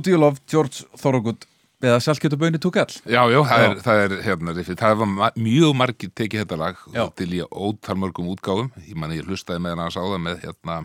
Do 0.06 0.14
you 0.14 0.22
love? 0.22 0.42
George 0.50 0.86
Thorogood 1.02 1.46
eða 1.86 2.00
Salkjötaböðinni 2.02 2.60
Túkall 2.64 2.94
Já, 3.04 3.22
já, 3.30 3.40
það 3.46 3.62
Já. 3.62 3.68
er, 3.70 3.80
það 3.86 4.02
er 4.04 4.14
hérna 4.26 4.54
riffið, 4.56 4.78
það 4.80 4.98
var 5.02 5.10
ma 5.12 5.30
mjög 5.38 5.76
margir 5.78 6.12
tekið 6.18 6.44
þetta 6.44 6.60
lag 6.62 6.82
Já. 6.94 7.02
og 7.04 7.16
til 7.20 7.32
í 7.36 7.42
ótal 7.46 7.98
mörgum 8.00 8.30
útgáfum. 8.34 8.72
Ég 8.88 8.98
man 9.00 9.14
ég 9.16 9.28
hlustaði 9.28 9.64
með 9.66 9.76
hann 9.76 9.86
að 9.86 9.96
sáða 9.98 10.22
með 10.24 10.46
hérna 10.46 10.78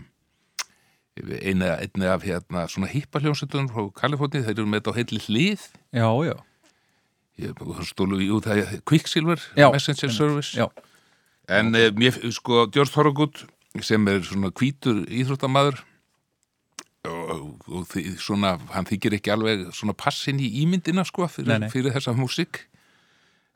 einu, 1.20 1.70
einu 1.84 2.10
af 2.10 2.24
hérna 2.26 2.66
svona 2.70 2.90
hippahljónsettunum 2.90 3.70
frá 3.72 3.88
Kaliforni, 4.02 4.42
þeir 4.44 4.56
eru 4.58 4.68
með 4.68 4.82
þetta 4.82 4.94
á 4.94 4.98
heilli 4.98 5.22
hlið. 5.26 5.66
Já, 5.96 6.08
já. 6.30 6.36
Ég 7.40 7.62
stólu 7.88 8.20
í 8.20 8.28
út 8.34 8.48
það 8.48 8.80
Quicksilver 8.88 9.40
Messenger 9.56 10.12
Service. 10.12 10.56
Já, 10.58 10.66
en 11.48 11.74
eh, 11.74 11.88
mér, 11.96 12.18
sko, 12.34 12.66
George 12.72 12.92
Thorogood 12.92 13.44
sem 13.86 14.08
er 14.10 14.20
svona 14.26 14.50
hvítur 14.52 15.04
íþróttamaður 15.06 15.80
og, 17.08 17.46
og 17.70 17.86
því, 17.88 18.04
svona, 18.20 18.56
hann 18.74 18.88
þykir 18.88 19.16
ekki 19.18 19.32
alveg 19.32 19.68
svona 19.76 19.94
passin 19.96 20.40
í 20.42 20.50
ímyndina 20.64 21.04
sko 21.08 21.28
fyrir, 21.30 21.54
Nei, 21.54 21.64
nei. 21.64 21.70
fyrir 21.72 21.94
þessa 21.96 22.12
músík 22.16 22.64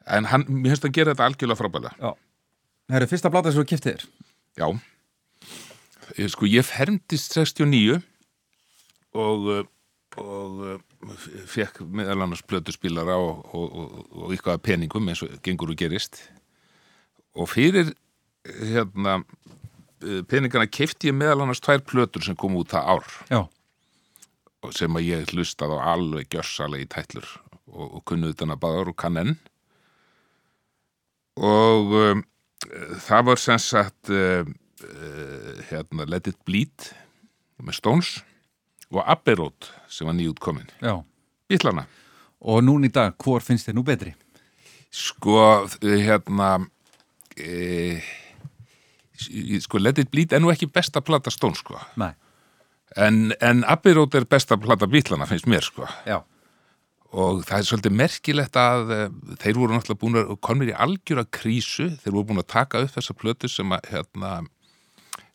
en 0.09 0.29
hann, 0.31 0.47
mér 0.49 0.75
finnst 0.75 0.89
að 0.89 0.97
gera 0.97 1.15
þetta 1.15 1.29
algjörlega 1.29 1.61
frábælega 1.61 1.95
Já. 2.01 2.15
Það 2.85 2.99
eru 3.01 3.11
fyrsta 3.13 3.31
blata 3.33 3.53
sem 3.53 3.63
þú 3.63 3.69
kiftið 3.71 3.95
þér. 3.95 4.09
Já 4.61 4.67
ég, 6.19 6.33
Sko 6.33 6.49
ég 6.49 6.67
fermdist 6.69 7.37
69 7.37 8.01
og 9.15 9.71
og 10.21 10.61
uh, 10.63 11.15
fekk 11.51 11.81
meðal 11.91 12.23
annars 12.23 12.45
plötuspílara 12.47 13.17
og, 13.19 13.41
og, 13.51 13.73
og, 14.13 14.29
eitthvað 14.31 14.61
peningum 14.63 15.09
eins 15.11 15.25
og 15.27 15.33
gengur 15.43 15.73
og 15.73 15.79
gerist 15.81 16.21
og 17.35 17.51
fyrir 17.51 17.91
hérna 18.45 19.23
peningana 20.31 20.67
kefti 20.71 21.11
ég 21.11 21.17
meðal 21.17 21.45
annars 21.45 21.63
tvær 21.65 21.83
plötur 21.87 22.25
sem 22.27 22.37
kom 22.39 22.57
út 22.61 22.73
það 22.75 22.91
ár 22.95 23.09
Já. 23.31 23.41
sem 24.77 24.99
að 24.99 25.09
ég 25.09 25.33
hlustað 25.35 25.75
á 25.77 25.95
alveg 25.95 26.29
gjörsalega 26.35 26.87
í 26.87 26.91
tætlur 26.95 27.29
og, 27.73 27.87
og 27.99 28.05
kunnuð 28.09 28.37
þarna 28.41 28.59
báður 28.61 28.93
og 28.93 28.99
kann 29.01 29.21
enn 29.23 29.35
og 31.41 31.97
um, 31.99 32.23
það 33.07 33.27
var 33.31 33.43
sem 33.43 33.61
sagt 33.63 34.13
uh, 34.13 34.45
uh, 34.47 35.55
hérna 35.71 36.07
Let 36.09 36.31
It 36.31 36.41
Bleed 36.47 36.91
með 37.65 37.81
Stones 37.81 38.17
og 38.93 39.03
Abbey 39.03 39.39
Road 39.41 39.71
sem 39.91 40.07
var 40.09 40.17
nýjútkomin 40.19 40.71
Já. 40.85 41.01
Bítlana 41.51 41.89
Og 42.45 42.61
núna 42.61 42.91
í 42.91 42.93
dag, 42.93 43.15
hvor 43.17 43.41
finnst 43.41 43.65
þér 43.71 43.79
nú 43.79 43.83
betri? 43.89 44.11
sko 44.95 45.67
hérna 45.83 46.61
e, 47.37 47.99
sko 49.65 49.81
Let 49.81 50.01
It 50.03 50.11
Bleed 50.13 50.35
er 50.35 50.43
nú 50.43 50.51
ekki 50.53 50.69
besta 50.71 51.03
plata 51.05 51.31
Stones 51.31 51.63
sko. 51.63 51.79
En, 52.97 53.33
en 53.41 53.65
Abbey 53.67 53.95
Road 53.97 54.15
er 54.15 54.27
besta 54.31 54.59
plata 54.61 54.87
Bítlana 54.91 55.27
finnst 55.27 55.49
mér 55.51 55.67
sko. 55.67 55.89
Já. 56.07 56.23
og 57.15 57.45
það 57.47 57.61
er 57.61 57.67
svolítið 57.69 57.95
merkilegt 57.95 58.57
að 58.59 58.93
eh, 58.95 59.05
þeir 59.43 59.59
voru 59.61 59.77
náttúrulega 59.77 60.01
búin 60.01 60.19
að 60.19 60.33
komnir 60.43 60.73
í 60.73 60.79
algjöra 60.87 61.23
krísu, 61.31 61.93
þeir 62.03 62.15
voru 62.17 62.29
búin 62.33 62.43
að 62.43 62.51
taka 62.51 62.83
upp 62.83 62.91
þessa 62.97 63.15
plötu 63.15 63.51
sem 63.51 63.71
að 63.75 63.87
hérna, 63.93 64.31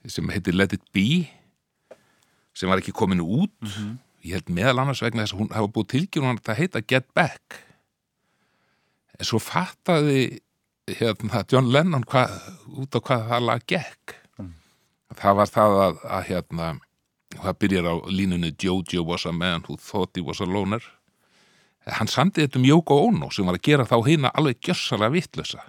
sem 0.04 0.34
heitir 0.34 0.58
Let 0.58 0.76
It 0.76 0.84
Be 0.96 1.08
sem 2.60 2.72
var 2.72 2.82
ekki 2.82 2.96
komin 2.96 3.24
út. 3.24 3.56
Ég 4.26 4.36
held 4.36 4.52
meðal 4.52 4.82
annars 4.82 5.00
vegna 5.04 5.24
þess 5.24 5.38
að 5.38 5.42
hún 5.44 5.54
hafa 5.56 5.72
búið 5.72 5.92
tilgjörun 5.94 6.36
að 6.36 6.46
það 6.50 6.60
heita 6.60 6.84
Get 6.92 7.08
Back. 7.16 7.60
En 9.16 9.28
svo 9.28 9.40
fattaði 9.40 10.42
hérna 11.00 11.44
John 11.50 11.72
Lennon 11.74 12.06
hva, 12.10 12.26
út 12.80 12.96
á 12.96 13.00
hvað 13.00 13.26
það 13.32 13.48
lag 13.48 13.66
gekk. 13.70 14.16
Það 15.20 15.36
var 15.40 15.50
það 15.50 15.76
að, 15.84 16.00
að 16.06 16.24
hérna 16.30 16.70
það 17.36 17.60
byrjar 17.64 17.90
á 17.90 17.96
línunni 18.10 18.54
Jojo 18.58 19.04
was 19.06 19.26
a 19.26 19.34
man 19.34 19.66
who 19.68 19.78
thought 19.78 20.16
he 20.18 20.22
was 20.22 20.42
a 20.42 20.48
loner. 20.50 20.84
Hann 21.90 22.10
samdi 22.12 22.44
þetta 22.44 22.60
um 22.60 22.66
Yoko 22.68 23.00
Ono 23.08 23.30
sem 23.34 23.48
var 23.48 23.58
að 23.58 23.66
gera 23.66 23.88
þá 23.88 23.98
hérna 24.06 24.30
alveg 24.38 24.60
gjössalega 24.62 25.16
vittlösa 25.16 25.64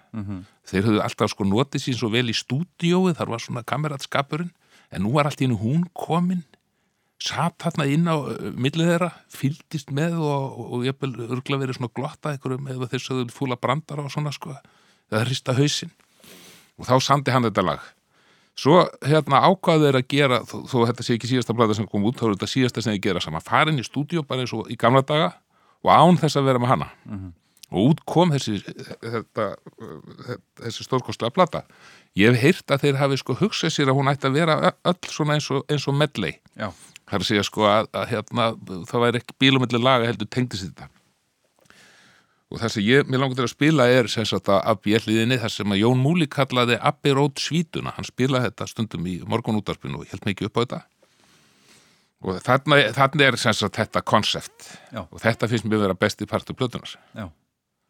þeir 0.69 0.87
höfðu 0.87 1.03
alltaf 1.05 1.31
sko 1.33 1.47
notið 1.49 1.85
sín 1.85 1.97
svo 1.97 2.11
vel 2.13 2.29
í 2.29 2.37
stúdíóið, 2.37 3.17
þar 3.19 3.31
var 3.33 3.41
svona 3.41 3.63
kameratskapurinn. 3.67 4.53
En 4.91 5.05
nú 5.05 5.15
var 5.15 5.29
allt 5.29 5.41
í 5.41 5.47
hennu 5.47 5.59
hún 5.61 5.87
komin 5.95 6.43
satt 7.21 7.61
þarna 7.61 7.87
inn 7.87 8.09
á 8.09 8.17
millið 8.57 8.93
þeirra, 8.95 9.11
fylgdist 9.29 9.91
með 9.93 10.17
og, 10.25 10.45
og, 10.57 10.69
og 10.75 10.85
ég 10.89 10.97
vil 11.03 11.27
örgla 11.29 11.61
verið 11.61 11.79
svona 11.79 11.93
glotta 11.95 12.33
einhverjum 12.33 12.71
eða 12.73 12.89
þess 12.91 13.13
að 13.13 13.21
þau 13.21 13.35
fúla 13.37 13.59
brandara 13.61 14.07
og 14.07 14.15
svona 14.15 14.33
sko, 14.33 14.57
eða 15.11 15.25
hrista 15.27 15.55
hausinn. 15.57 15.93
Og 16.81 16.89
þá 16.89 16.95
samdi 17.05 17.35
hann 17.35 17.45
þetta 17.49 17.67
lag. 17.67 17.83
Svo 18.61 18.83
hérna 19.07 19.41
ákvaðu 19.47 19.87
þeir 19.87 19.99
að 20.01 20.09
gera 20.11 20.39
þó, 20.45 20.57
þó 20.69 20.79
þetta 20.91 21.05
sé 21.07 21.17
ekki 21.17 21.31
síðasta 21.31 21.55
blada 21.57 21.77
sem 21.77 21.87
kom 21.89 22.05
út 22.09 22.19
þá 22.21 22.27
er 22.27 22.33
þetta 22.35 22.49
síðasta 22.51 22.83
sem 22.85 22.97
þeir 22.97 23.05
gera 23.07 23.23
saman, 23.25 23.45
farin 23.45 23.81
í 23.81 23.85
stúdíó 23.87 24.25
bara 24.27 24.45
eins 24.45 24.53
og 24.57 24.69
í 24.69 24.77
gamla 24.81 25.01
daga 25.07 25.31
og 25.81 25.93
án 25.95 26.19
þess 26.21 26.37
að 26.37 26.51
vera 26.51 26.61
með 26.61 26.73
hana. 26.75 26.89
Og 27.71 27.93
út 27.93 28.03
kom 28.05 28.33
þessi 28.35 28.59
þetta, 28.61 29.47
þessi 30.61 30.85
stórkostlega 30.85 31.33
plata. 31.33 31.65
Ég 32.19 32.35
hef 32.35 32.43
heyrt 32.43 32.75
að 32.75 32.85
þeir 32.85 33.01
hafi 33.01 33.21
sko 33.21 33.37
hugsað 33.39 33.73
sér 33.77 33.93
að 33.93 34.01
hún 34.01 34.11
ætti 34.11 34.29
að 34.29 34.41
vera 34.41 34.73
öll 34.75 34.99
svona 35.09 35.39
eins 35.39 35.47
og, 35.55 35.63
eins 35.71 35.87
og 35.89 35.97
medley. 35.97 36.35
Já. 36.59 36.73
það 37.07 37.17
er 37.17 37.25
að 37.25 37.29
segja 37.31 37.47
sko 37.47 37.69
að, 37.71 37.93
að 37.95 38.09
hérna, 38.11 38.49
það 38.91 39.05
væri 39.07 39.23
ekki 39.23 39.39
bílumilli 39.41 39.81
laga 39.81 40.11
heldur 40.11 40.29
tengdist 40.29 40.69
þetta 40.69 40.91
og 42.51 42.59
það 42.59 42.73
sem 42.75 42.87
ég, 42.87 43.11
mér 43.11 43.23
langar 43.23 43.39
til 43.39 43.47
að 43.47 43.53
spila 43.53 43.87
er 43.91 44.09
sem 44.11 44.27
sagt 44.27 44.51
að 44.51 44.63
af 44.73 44.81
bjelliðinni 44.85 45.39
þar 45.43 45.55
sem 45.55 45.75
að 45.75 45.83
Jón 45.85 46.01
Múli 46.03 46.27
kallaði 46.31 46.79
Abbey 46.91 47.15
Road 47.17 47.39
svítuna 47.43 47.95
hann 47.97 48.09
spilaði 48.09 48.51
þetta 48.51 48.69
stundum 48.71 49.07
í 49.07 49.21
morgunútarpinu 49.31 50.03
og 50.03 50.11
held 50.11 50.27
mikið 50.27 50.51
upp 50.51 50.59
á 50.59 50.63
þetta 50.63 50.81
og 52.21 52.41
þarna, 52.45 52.81
þarna 52.97 53.29
er 53.31 53.39
sem 53.41 53.57
sagt 53.57 53.79
þetta 53.81 54.03
konsept 54.05 54.73
og 55.07 55.21
þetta 55.23 55.49
finnst 55.49 55.69
mér 55.71 55.87
vera 55.87 55.99
besti 55.99 56.29
partur 56.31 56.59
plötunar 56.59 56.97
Já. 57.17 57.31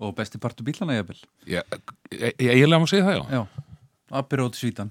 Og 0.00 0.14
besti 0.16 0.38
partur 0.40 0.64
bílana 0.64 0.94
ég 0.96 1.10
vil. 1.10 1.18
ég, 1.50 1.80
ég, 2.14 2.32
ég, 2.40 2.54
ég 2.62 2.68
lega 2.68 2.80
að 2.80 2.92
segja 2.94 3.08
það 3.08 3.18
já 3.18 3.40
Já. 3.40 3.66
Abirót 4.10 4.56
svítan. 4.58 4.90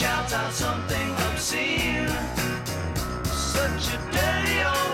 shouts 0.00 0.32
out 0.32 0.50
something 0.50 1.10
obscene. 1.28 2.08
Such 3.26 3.92
a 3.92 3.98
dirty 4.10 4.62
old 4.64 4.89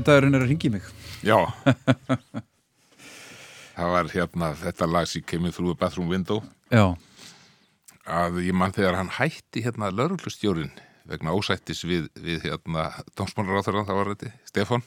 Þriðu 0.00 0.08
dagurinn 0.08 0.36
er 0.38 0.44
að 0.44 0.50
ringi 0.54 0.70
mig. 0.72 0.84
Já. 1.26 1.36
Það 3.76 3.90
var 3.94 4.08
hérna 4.12 4.48
þetta 4.60 4.86
lag 4.88 5.08
sem 5.08 5.24
kemur 5.24 5.52
a 5.52 5.76
bathroom 5.80 6.08
window. 6.12 6.40
Já, 6.72 6.86
að 8.08 8.40
ég 8.46 8.56
mann 8.56 8.72
þegar 8.76 8.96
hann 8.98 9.12
hætti 9.16 9.62
hérna 9.64 9.90
lauruglustjórin 9.92 10.72
vegna 11.10 11.32
ósættis 11.36 11.82
við, 11.88 12.08
við 12.20 12.44
hérna 12.46 12.88
dómsmálaráþurann, 13.18 13.86
það 13.88 14.00
var 14.00 14.10
þetta, 14.14 14.32
Stefán. 14.48 14.84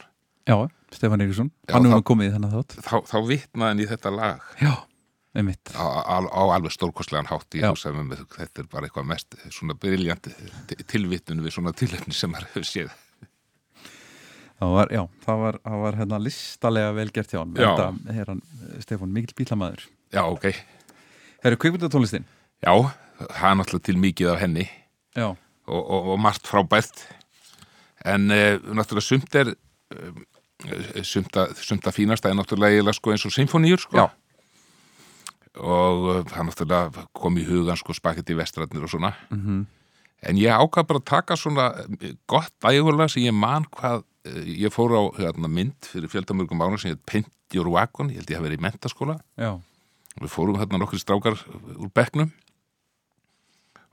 Já, 0.50 0.56
Stefán 0.94 1.24
Eiríksson. 1.26 1.50
Hann 1.70 1.86
er 1.88 1.94
þá- 1.94 1.98
nú 1.98 2.06
komið 2.10 2.30
í 2.30 2.34
þennan 2.36 2.54
þátt. 2.58 2.76
þá, 2.86 2.96
þá 3.10 3.18
vitnaði 3.30 3.70
hann 3.70 3.84
í 3.86 3.90
þetta 3.94 4.14
lag. 4.14 4.50
Já, 4.62 4.74
á, 5.74 5.86
á, 6.06 6.18
á 6.30 6.42
alveg 6.54 6.74
stórkostlegan 6.74 7.30
hátt 7.30 7.58
í 7.58 7.62
með 8.14 8.26
þetta 8.34 8.62
er 8.66 8.70
bara 8.70 8.90
eitthvað 8.90 9.10
mest 9.14 9.38
svona 9.50 9.74
briljant 9.74 10.30
tilvitun 10.90 11.42
við 11.46 11.58
svona 11.58 11.74
tilefni 11.74 12.14
sem 12.14 12.30
maður 12.34 12.50
hefur 12.54 12.70
séð 12.70 12.94
Það 14.64 14.74
var, 14.78 14.92
já, 14.96 15.02
það 15.26 15.40
var, 15.42 15.56
það 15.66 15.82
var 15.82 15.96
hérna 16.00 16.18
listalega 16.24 16.92
vel 16.96 17.10
gert 17.12 17.34
hjá 17.34 17.40
hann. 17.42 17.56
Þetta 17.58 17.88
er 18.14 18.30
hann, 18.32 18.42
Stefán, 18.80 19.12
mikill 19.12 19.36
bílamæður 19.36 19.82
Já, 20.14 20.22
ok. 20.24 20.46
Það 21.42 21.50
eru 21.50 21.60
kvikmyndatónlistin? 21.60 22.28
Já, 22.64 22.72
það 23.20 23.48
er 23.50 23.58
náttúrulega 23.60 23.88
til 23.90 23.98
mikið 24.00 24.30
af 24.32 24.40
henni. 24.40 24.64
Já, 25.18 25.26
og, 25.68 25.82
og, 25.82 26.08
og 26.14 26.22
margt 26.24 26.48
frábært. 26.48 27.04
En 28.08 28.32
uh, 28.32 28.56
náttúrulega 28.78 29.08
sumt 29.10 29.36
er 29.42 29.52
uh, 29.52 30.24
sumt, 31.04 31.36
að, 31.36 31.92
fínast 31.92 32.24
er 32.30 32.40
náttúrulega 32.40 32.96
sko 32.96 33.12
eins 33.12 33.28
og 33.28 33.36
symfóníur 33.36 33.84
sko. 33.84 34.00
Já. 34.00 34.08
og 35.60 36.30
það 36.32 36.48
náttúrulega 36.48 37.06
kom 37.14 37.36
í 37.38 37.44
hugan 37.46 37.78
sko 37.78 37.94
spaketti 37.94 38.38
vestrætnir 38.38 38.88
og 38.88 38.96
svona. 38.96 39.12
Mhm. 39.30 39.66
en 40.24 40.38
ég 40.40 40.56
ákvað 40.56 40.88
bara 40.88 41.00
að 41.00 41.06
taka 41.06 41.36
svona 41.36 41.66
eh, 42.00 42.14
gott 42.32 42.54
ægulega 42.64 43.10
sem 43.12 43.26
ég 43.26 43.36
man 43.36 43.66
hvað 43.68 44.06
ég 44.24 44.72
fór 44.72 44.94
á 44.96 45.02
hérna, 45.20 45.50
mynd 45.52 45.90
fyrir 45.90 46.12
fjöldamörgum 46.12 46.62
ára 46.64 46.78
sem 46.80 46.94
heit 46.94 47.04
Paint 47.10 47.32
Your 47.54 47.68
Wagon. 47.74 48.10
Ég 48.14 48.22
held 48.22 48.32
ég 48.32 48.40
að 48.40 48.48
vera 48.48 48.58
í 48.58 48.64
mentaskóla 48.64 49.18
já, 49.36 49.52
við 50.22 50.32
fórum 50.32 50.60
hérna 50.62 50.80
nokkri 50.82 51.02
strákar 51.02 51.38
úr 51.76 51.92
bekknum. 51.94 52.32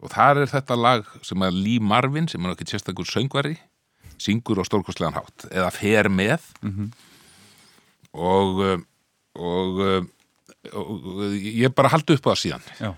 Og 0.01 0.13
þar 0.15 0.45
er 0.45 0.53
þetta 0.53 0.79
lag 0.79 1.09
sem 1.27 1.43
að 1.45 1.59
Lee 1.61 1.83
Marvin 1.83 2.29
sem 2.31 2.41
er 2.41 2.55
nokkið 2.55 2.73
sérstakur 2.73 3.09
söngvari 3.09 3.59
syngur 4.21 4.61
á 4.61 4.65
stórkostlegan 4.69 5.17
hátt 5.17 5.49
eða 5.51 5.71
fer 5.73 6.09
með. 6.13 6.45
Mhm. 6.63 6.91
og, 8.13 8.59
uh, 8.59 8.81
og, 9.39 9.77
uh, 9.79 10.07
og, 10.75 10.89
og 10.91 11.37
ég 11.39 11.75
bara 11.75 11.93
haldi 11.93 12.17
upp 12.17 12.27
á 12.27 12.33
það 12.33 12.41
síðan. 12.43 12.65
Já. 12.81 12.91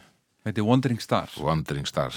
Þetta 0.43 0.59
er 0.63 0.67
Wandering 0.67 1.01
Star 1.03 1.29
Wandering 1.39 1.87
Star 1.87 2.17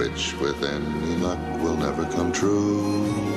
which 0.00 0.34
with 0.40 0.64
any 0.64 1.16
luck 1.16 1.38
will 1.62 1.76
never 1.76 2.06
come 2.06 2.32
true. 2.32 3.29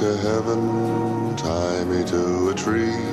To 0.00 0.16
heaven, 0.16 1.36
tie 1.36 1.84
me 1.84 2.02
to 2.02 2.48
a 2.48 2.54
tree, 2.54 3.04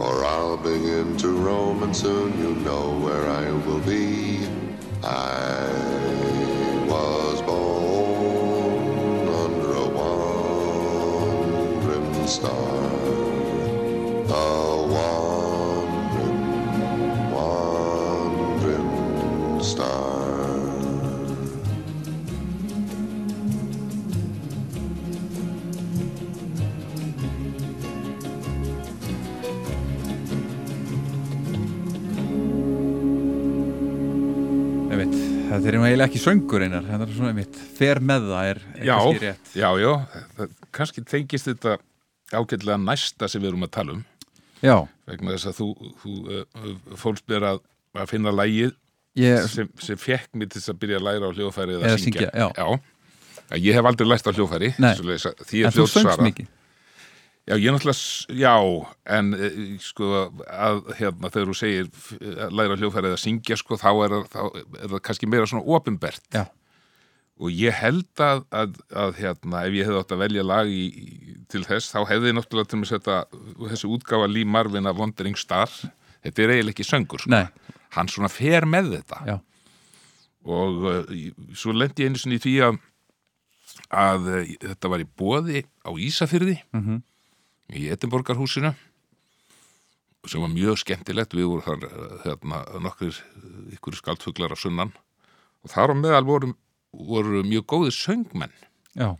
or 0.00 0.24
I'll 0.24 0.56
begin 0.56 1.18
to 1.18 1.28
roam, 1.28 1.82
and 1.82 1.94
soon 1.94 2.38
you 2.38 2.54
know 2.64 2.98
where 2.98 3.28
I 3.28 3.50
will 3.66 3.80
be. 3.80 4.48
I 5.02 5.68
was 6.88 7.42
born 7.42 9.28
under 9.44 9.74
a 9.74 9.86
wandering 11.06 12.26
star, 12.26 12.73
nú 35.84 35.90
eiginlega 35.90 36.08
ekki 36.10 36.22
söngur 36.22 36.64
einar 36.64 36.86
Þetta 36.88 37.06
er 37.06 37.12
svona 37.18 37.32
einmitt 37.34 37.58
Fer 37.78 38.00
með 38.00 38.30
það 38.32 38.48
er, 38.52 38.62
kannski 38.80 39.20
rétt 39.24 39.52
já, 39.60 39.68
já, 39.84 39.92
það, 40.38 40.54
kannski 40.78 41.04
tengist 41.12 41.50
þetta 41.50 41.76
ágætlega 42.34 42.80
næsta 42.82 43.28
sem 43.30 43.44
við 43.44 43.52
erum 43.52 43.66
að 43.68 43.72
tala 43.76 43.96
um 43.98 44.02
Já. 44.64 44.76
vegna 45.10 45.34
þess 45.36 45.50
að 45.50 45.58
þú, 45.60 45.68
þú 46.00 46.14
uh, 46.24 46.72
fólst 46.96 47.26
mér 47.28 47.44
að, 47.52 47.60
að 48.00 48.10
finna 48.14 48.32
lægið 48.34 48.72
Ég- 49.20 49.44
sem, 49.52 49.68
sem 49.78 49.98
fekk 50.00 50.32
mér 50.34 50.48
til 50.50 50.62
að 50.72 50.78
byrja 50.82 50.98
að 50.98 51.04
læra 51.06 51.28
á 51.30 51.34
hljóðfæri 51.36 51.76
eða, 51.76 51.90
Eða 51.92 52.00
syngja, 52.02 52.30
já. 52.32 52.48
já. 52.56 53.58
Ég 53.60 53.76
hef 53.76 53.86
aldrei 53.90 54.08
lært 54.08 54.26
á 54.26 54.32
hljóðfæri 54.34 54.72
Nei. 54.82 54.94
að 54.96 55.52
En 55.68 55.74
þú 55.76 55.86
söngst 55.92 56.24
mikið 56.24 56.48
Já, 57.44 57.58
ég 57.60 57.74
náttúrulega, 57.74 58.34
já, 58.40 58.52
en 59.18 59.26
eh, 59.36 59.56
sko 59.84 60.06
að 60.48 60.78
hérna 60.96 61.28
þegar 61.28 61.50
þú 61.50 61.56
segir 61.58 61.88
f- 61.92 62.14
að 62.46 62.54
læra 62.56 62.76
hljóðfæri 62.80 63.10
eða 63.10 63.18
syngja 63.20 63.58
sko, 63.60 63.76
þá 63.76 63.90
er, 64.06 64.14
þá 64.32 64.38
er 64.54 64.86
það 64.94 65.02
kannski 65.04 65.28
meira 65.28 65.48
svona 65.50 65.66
opinbert. 65.76 66.22
Já. 66.32 66.46
Og 67.42 67.50
ég 67.52 67.74
held 67.82 68.22
að, 68.22 68.44
að, 68.54 68.78
að 68.96 69.16
hérna, 69.20 69.60
ef 69.68 69.76
ég 69.76 69.88
hefði 69.90 70.00
átt 70.00 70.14
að 70.16 70.22
velja 70.24 70.46
lag 70.46 70.70
í, 70.72 70.84
til 71.52 71.64
þess, 71.66 71.90
þá 71.92 72.00
hefði 72.14 72.30
ég 72.32 72.36
náttúrulega 72.38 72.70
til 72.72 72.80
að 72.80 72.90
setja 72.94 73.16
þessi 73.74 73.90
útgáfa 73.92 74.30
Lee 74.30 74.48
Marvin 74.48 74.86
af 74.88 74.96
Wandering 75.02 75.36
Star. 75.36 75.68
Þetta 76.24 76.44
er 76.46 76.52
eiginlega 76.54 76.72
ekki 76.78 76.86
söngur, 76.88 77.20
sko. 77.26 77.34
Nei. 77.34 77.44
Hann 77.98 78.08
svona 78.08 78.30
fer 78.32 78.64
með 78.70 78.92
þetta. 78.96 79.20
Já. 79.28 79.36
Og 80.48 80.84
uh, 80.88 81.16
svo 81.56 81.74
lendi 81.76 82.06
ég 82.06 82.12
einu 82.14 82.20
sinni 82.24 82.38
í 82.40 82.44
því 82.46 82.54
að, 82.70 82.78
að 84.00 84.30
þetta 84.64 84.90
var 84.94 85.02
í 85.04 85.10
boði 85.18 85.64
á 85.84 85.90
Ísafyrði 85.92 86.62
Mhm. 86.72 87.02
Í 87.72 87.88
Edinborgarhúsinu 87.94 88.74
sem 90.24 90.40
var 90.40 90.52
mjög 90.52 90.80
skemmtilegt. 90.80 91.36
Við 91.36 91.50
vorum 91.50 91.64
þar 91.64 91.88
eh, 91.88 92.14
hérna, 92.24 92.60
nokkur 92.84 93.18
ykkur 93.76 93.98
skaldfuglar 93.98 94.52
á 94.52 94.58
sunnan. 94.58 94.94
Og 95.64 95.72
þar 95.72 95.92
á 95.92 96.00
meðal 96.00 96.24
voru, 96.28 96.54
voru 96.92 97.44
mjög 97.46 97.68
góðir 97.72 97.96
söngmenn 97.96 98.52
Já. 98.96 99.16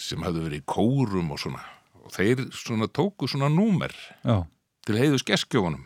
sem 0.00 0.22
hafðu 0.24 0.46
verið 0.48 0.62
í 0.62 0.68
kórum 0.68 1.32
og 1.34 1.40
svona. 1.40 1.64
Og 2.04 2.12
þeir 2.12 2.46
svona 2.52 2.88
tóku 2.88 3.28
svona 3.28 3.48
númer 3.52 3.92
Já. 4.24 4.44
til 4.84 5.00
heiðus 5.00 5.24
geskjófunum 5.24 5.84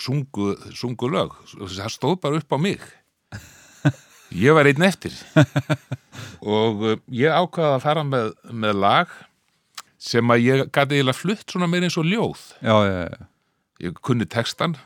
sungu, 0.00 0.54
sungu 0.76 1.08
lög. 1.10 1.34
Það 1.56 1.92
stóð 1.92 2.18
bara 2.22 2.40
upp 2.40 2.52
á 2.52 2.58
mig. 2.60 2.84
Ég 4.34 4.56
var 4.56 4.68
einn 4.68 4.82
eftir. 4.84 5.14
Og 6.46 6.82
uh, 6.82 6.96
ég 7.14 7.32
ákvaða 7.32 7.76
að 7.76 7.84
fara 7.84 8.02
með, 8.06 8.32
með 8.52 8.80
lag 8.82 9.12
sem 10.06 10.30
að 10.30 10.44
ég 10.44 10.64
gæti 10.70 10.98
eiginlega 11.00 11.18
flutt 11.18 11.50
svona 11.50 11.66
meir 11.70 11.86
eins 11.86 11.96
og 11.98 12.06
ljóð 12.06 12.42
Já, 12.62 12.76
já, 12.86 13.00
já. 13.10 13.26
ég 13.88 13.98
kunni 14.06 14.26
textan 14.30 14.76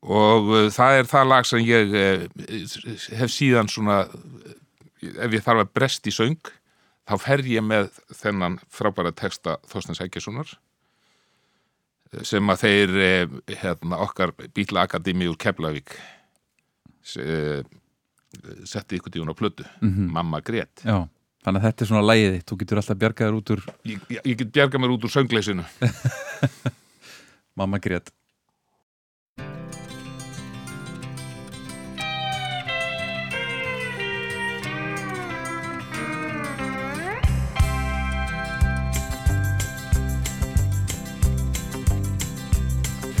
og 0.00 0.48
uh, 0.52 0.68
það 0.72 0.98
er 1.00 1.08
það 1.10 1.28
lag 1.32 1.48
sem 1.48 1.64
ég 1.66 1.94
uh, 1.96 2.24
hef 3.20 3.32
síðan 3.34 3.68
svona 3.72 4.02
ef 5.00 5.32
ég 5.32 5.44
þarf 5.44 5.64
að 5.66 5.72
brest 5.76 6.08
í 6.08 6.12
söng 6.14 6.38
þá 7.10 7.14
fer 7.20 7.42
ég 7.48 7.64
með 7.66 7.88
þennan 8.14 8.58
frábæra 8.70 9.10
texta 9.16 9.56
Þorstens 9.68 10.00
Hækjessonar 10.04 10.52
sem 12.26 12.48
að 12.52 12.62
þeir 12.64 12.94
uh, 13.00 13.36
hérna, 13.62 14.00
okkar 14.04 14.32
Bíla 14.56 14.84
Akademi 14.88 15.28
úr 15.30 15.36
Keflavík 15.40 15.92
uh, 17.20 17.60
setti 18.68 18.98
ykkur 19.00 19.12
díun 19.14 19.30
á 19.32 19.34
plötu 19.34 19.64
Mhm. 19.82 20.10
Mamma 20.12 20.40
grét 20.40 20.84
Já, 20.84 21.06
þannig 21.44 21.60
að 21.60 21.66
þetta 21.68 21.84
er 21.84 21.90
svona 21.90 22.06
lægið 22.06 22.32
þitt, 22.36 22.46
þú 22.48 22.60
getur 22.62 22.80
alltaf 22.80 23.00
bjargaður 23.00 23.40
út 23.40 23.52
úr 23.54 23.66
ég, 23.88 24.06
ég, 24.20 24.32
get 24.36 24.54
bjarga 24.54 24.80
mér 24.80 24.96
út 24.96 25.04
úr 25.08 25.14
söngleysinu. 25.14 25.66
Mamma 27.60 27.80
grét. 27.80 28.12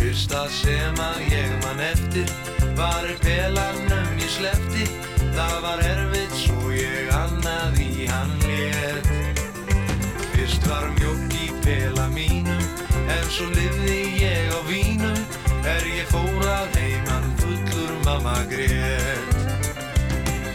Fyrsta 0.00 0.46
sem 0.52 1.02
að 1.04 1.18
ég 1.30 1.56
man 1.64 1.82
eftir 1.90 2.30
var 2.78 3.04
er 3.04 3.18
pelanum 3.24 4.16
ég 4.20 4.32
slefti 4.32 4.88
Það 5.36 5.58
var 5.64 5.84
erfitt 5.84 6.09
hann 8.10 8.32
let 8.44 9.10
Fyrst 10.34 10.66
var 10.68 10.90
mjólk 10.98 11.34
í 11.40 11.50
pela 11.64 12.06
mínum 12.14 12.64
En 13.10 13.26
svo 13.30 13.46
lifði 13.50 14.00
ég 14.20 14.50
á 14.54 14.60
vínum. 14.68 15.18
Er 15.66 15.84
ég 15.88 16.06
fór 16.10 16.44
að 16.46 16.76
heiman 16.78 17.26
fullur 17.40 17.92
mamma 18.04 18.36
grét. 18.50 19.34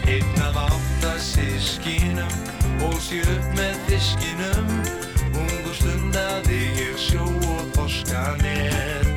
Einn 0.06 0.40
af 0.46 0.56
átta 0.66 1.16
sískinum 1.20 2.32
Og 2.86 2.96
sé 3.02 3.20
upp 3.24 3.50
með 3.58 3.76
fiskinum. 3.90 4.72
Ungu 5.36 5.74
stundaði 5.76 6.62
ég 6.80 6.96
sjó 7.00 7.26
og 7.26 7.66
þoskanet 7.76 9.12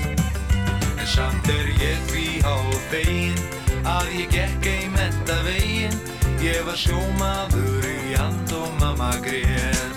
En 1.00 1.08
samt 1.08 1.48
er 1.54 1.72
ég 1.80 2.04
því 2.12 2.28
á 2.44 2.56
veginn 2.92 3.40
Að 3.88 4.12
ég 4.20 4.34
gekk 4.34 4.68
ei 4.68 4.90
metta 4.94 5.40
veginn. 5.48 5.96
Ég 6.44 6.62
var 6.68 6.78
sjómaður 6.80 7.88
í 7.90 8.09
mamma 9.00 9.20
grét. 9.20 9.96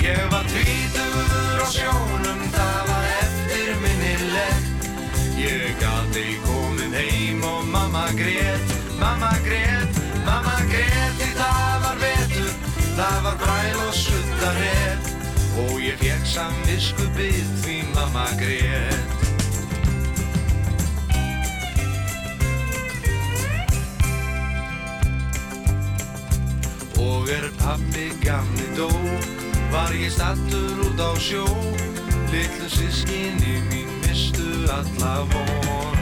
Ég 0.00 0.28
var 0.30 0.44
tvítur 0.44 1.60
á 1.64 1.66
sjónum 1.70 2.40
Það 2.52 2.80
var 2.88 3.04
eftir 3.22 3.68
minnilegt 3.82 4.86
Ég 5.36 5.76
gat 5.80 6.16
ei 6.16 6.40
komin 6.46 6.92
heim 6.92 7.42
og 7.42 7.64
mamma 7.68 8.06
grét. 8.16 8.64
Mamma 8.98 9.32
grét, 9.44 9.92
mamma 10.24 10.56
grét 10.72 11.12
Því 11.20 11.30
það 11.40 11.76
var 11.84 11.96
vetur. 12.04 12.52
Það 12.96 13.18
var 13.26 13.36
bræl 13.42 13.78
og 13.86 13.94
suttarhet 13.94 15.12
Og 15.64 15.76
ég 15.84 16.00
fekk 16.00 16.24
samvisku 16.34 17.04
bið 17.18 17.46
Því 17.62 17.76
mamma 17.94 18.28
grét 18.40 18.77
pappi 27.56 28.12
gamli 28.22 28.68
dó. 28.76 28.88
Var 29.70 29.92
ég 29.92 30.10
stattur 30.10 30.78
út 30.80 31.00
á 31.00 31.12
sjó 31.18 31.44
Litlu 32.32 32.68
sískinni 32.68 33.62
mín 33.70 33.88
mistu 34.06 34.64
alla 34.68 35.26
von. 35.28 35.98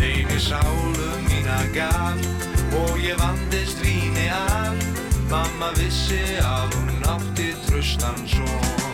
Einu 0.00 0.38
sálu 0.38 1.08
mína 1.28 1.64
gaf 1.72 2.20
Og 2.74 2.98
ég 3.00 3.16
vandist 3.16 3.80
víni 3.80 4.28
af. 4.28 4.76
Mamma 5.30 5.72
vissi 5.76 6.20
að 6.40 6.74
hún 6.74 7.00
átti 7.08 7.54
tröstan 7.66 8.20
son. 8.28 8.84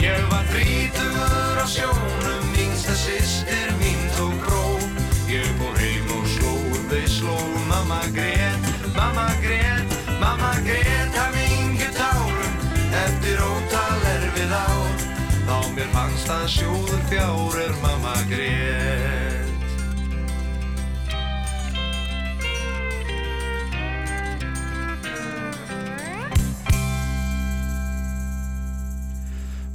Ég 0.00 0.20
var 0.30 0.44
þrítur 0.52 1.60
á 1.60 1.66
sjónum 1.68 2.56
Yngsta 2.56 2.96
systir 2.96 3.68
mín 3.80 4.00
tók 4.16 4.36
bró 4.44 4.64
Ég 5.28 5.48
fór 5.60 5.76
heim 5.80 6.08
og 6.16 6.26
sló 6.28 6.52
um 6.56 6.88
beisló 6.88 7.36
Mamma 7.68 8.00
grét 8.12 8.43
Mamma 10.24 10.52
grét 10.64 11.16
af 11.24 11.34
yngi 11.36 11.88
tárum 11.98 12.54
Eftir 13.04 13.38
ótal 13.44 14.06
erfið 14.16 14.52
ár. 14.56 14.92
Þá 15.44 15.56
mér 15.76 15.88
fannst 15.92 16.30
að 16.32 16.46
sjóður 16.56 17.02
fjár 17.10 17.58
er 17.66 17.74
mamma 17.84 18.16
grét 18.30 19.44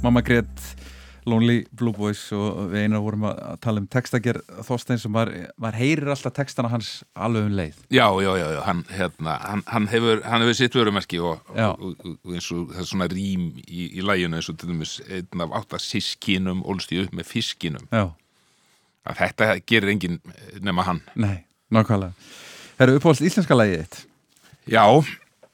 Mamma 0.00 0.22
Grét, 0.24 0.59
Lonely 1.28 1.64
Blue 1.76 1.92
Boys 1.96 2.22
og 2.36 2.70
við 2.72 2.86
einar 2.86 3.02
vorum 3.04 3.26
að 3.28 3.56
tala 3.64 3.82
um 3.82 3.88
textagerð 3.90 4.44
Þorstein 4.66 5.00
sem 5.02 5.12
var, 5.14 5.30
var 5.60 5.76
heyrir 5.76 6.12
alltaf 6.14 6.34
textana 6.36 6.70
hans 6.72 6.92
alveg 7.14 7.48
um 7.48 7.56
leið. 7.58 7.82
Já, 7.92 8.06
já, 8.24 8.30
já, 8.40 8.46
já, 8.56 8.60
hann, 8.66 8.84
hérna, 8.94 9.36
hann, 9.44 9.64
hann 9.68 9.88
hefur, 9.92 10.22
hefur 10.24 10.56
sitt 10.56 10.78
vörumerki 10.78 11.20
og, 11.20 11.44
og, 11.54 11.84
og, 12.04 12.32
eins 12.32 12.50
og 12.54 12.72
það 12.72 12.84
er 12.84 12.90
svona 12.92 13.10
rím 13.12 13.50
í, 13.66 13.90
í 14.00 14.04
læginu 14.06 14.40
eins 14.40 14.50
og 14.52 14.60
til 14.60 14.72
dæmis 14.72 14.96
einn 15.08 15.44
af 15.46 15.56
átta 15.60 15.80
sískinum 15.82 16.64
ólst 16.64 16.94
ég 16.96 17.08
upp 17.08 17.16
með 17.20 17.30
fiskinum. 17.34 17.86
Já. 17.92 18.10
að 19.08 19.22
þetta 19.22 19.50
gerir 19.68 19.94
enginn 19.94 20.20
nema 20.62 20.84
hann. 20.86 21.00
Nei, 21.18 21.42
nákvæmlega. 21.72 22.12
Herru 22.80 22.96
uppáhalds 22.98 23.22
íslenska 23.24 23.56
lagið 23.56 23.84
þitt? 23.84 24.02
Já, 24.70 24.84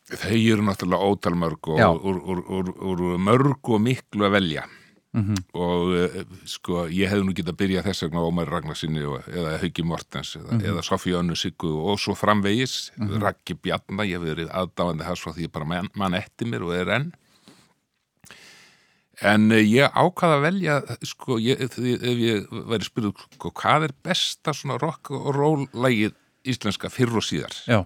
þau 0.06 0.38
eru 0.38 0.66
náttúrulega 0.66 1.10
ótal 1.10 1.38
mörg 1.38 1.70
og 1.72 2.06
úr, 2.06 2.18
úr, 2.22 2.43
úr, 2.59 2.74
úr 2.90 3.06
mörg 3.22 3.70
og 3.74 3.82
miklu 3.82 4.26
að 4.28 4.36
velja 4.38 4.66
Mhm. 5.16 5.36
og 5.56 5.93
uh, 5.97 6.24
sko 6.44 6.82
ég 6.93 7.09
hefði 7.09 7.24
nú 7.24 7.32
getað 7.32 7.55
að 7.55 7.60
byrja 7.62 7.82
þess 7.86 8.02
vegna 8.05 8.20
á 8.20 8.28
Ómar 8.28 8.51
Ragnarsinni 8.52 9.01
eða 9.01 9.55
Hauki 9.62 9.82
Mortens 9.82 10.34
eða, 10.36 10.52
Mhm. 10.59 10.64
eða 10.68 10.82
Sofía 10.84 11.18
Önnu 11.22 11.36
Siggu 11.36 11.70
og 11.88 11.98
svo 11.98 12.12
framvegis 12.14 12.90
Mhm. 12.98 13.22
Raggi 13.22 13.55
Bjarna, 13.56 14.05
ég 14.05 14.20
hef 14.20 14.26
verið 14.28 14.51
aðdáðandi 14.52 15.05
hans 15.09 15.20
frá 15.24 15.32
því 15.32 15.47
ég 15.48 15.52
bara 15.52 15.64
mann 15.64 15.88
man 15.94 16.12
eftir 16.14 16.47
mér 16.47 16.62
og 16.68 16.74
er 16.76 16.90
enn 16.98 17.12
en 19.22 19.51
uh, 19.51 19.56
ég 19.56 19.88
ákvaða 19.97 20.36
að 20.36 20.44
velja 20.44 20.76
sko 21.09 21.38
ég, 21.40 21.60
ef 21.64 21.78
ég 21.80 22.47
væri 22.68 22.84
spyrðu 22.84 23.14
sko, 23.38 23.51
hvað 23.56 23.86
er 23.88 23.94
besta 24.05 24.52
svona 24.52 24.76
rock 24.82 25.10
og 25.16 25.30
roll 25.34 25.66
lagið 25.72 26.12
íslenska 26.44 26.90
fyrr 26.93 27.16
og 27.16 27.24
síðar 27.24 27.56
Já. 27.66 27.80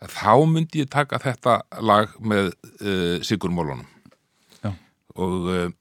þá 0.00 0.32
myndi 0.48 0.80
ég 0.86 0.88
taka 0.90 1.18
þetta 1.20 1.58
lag 1.84 2.08
með 2.24 2.54
uh, 2.80 3.20
Sigur 3.22 3.52
Mólunum 3.52 3.84
og 5.20 5.74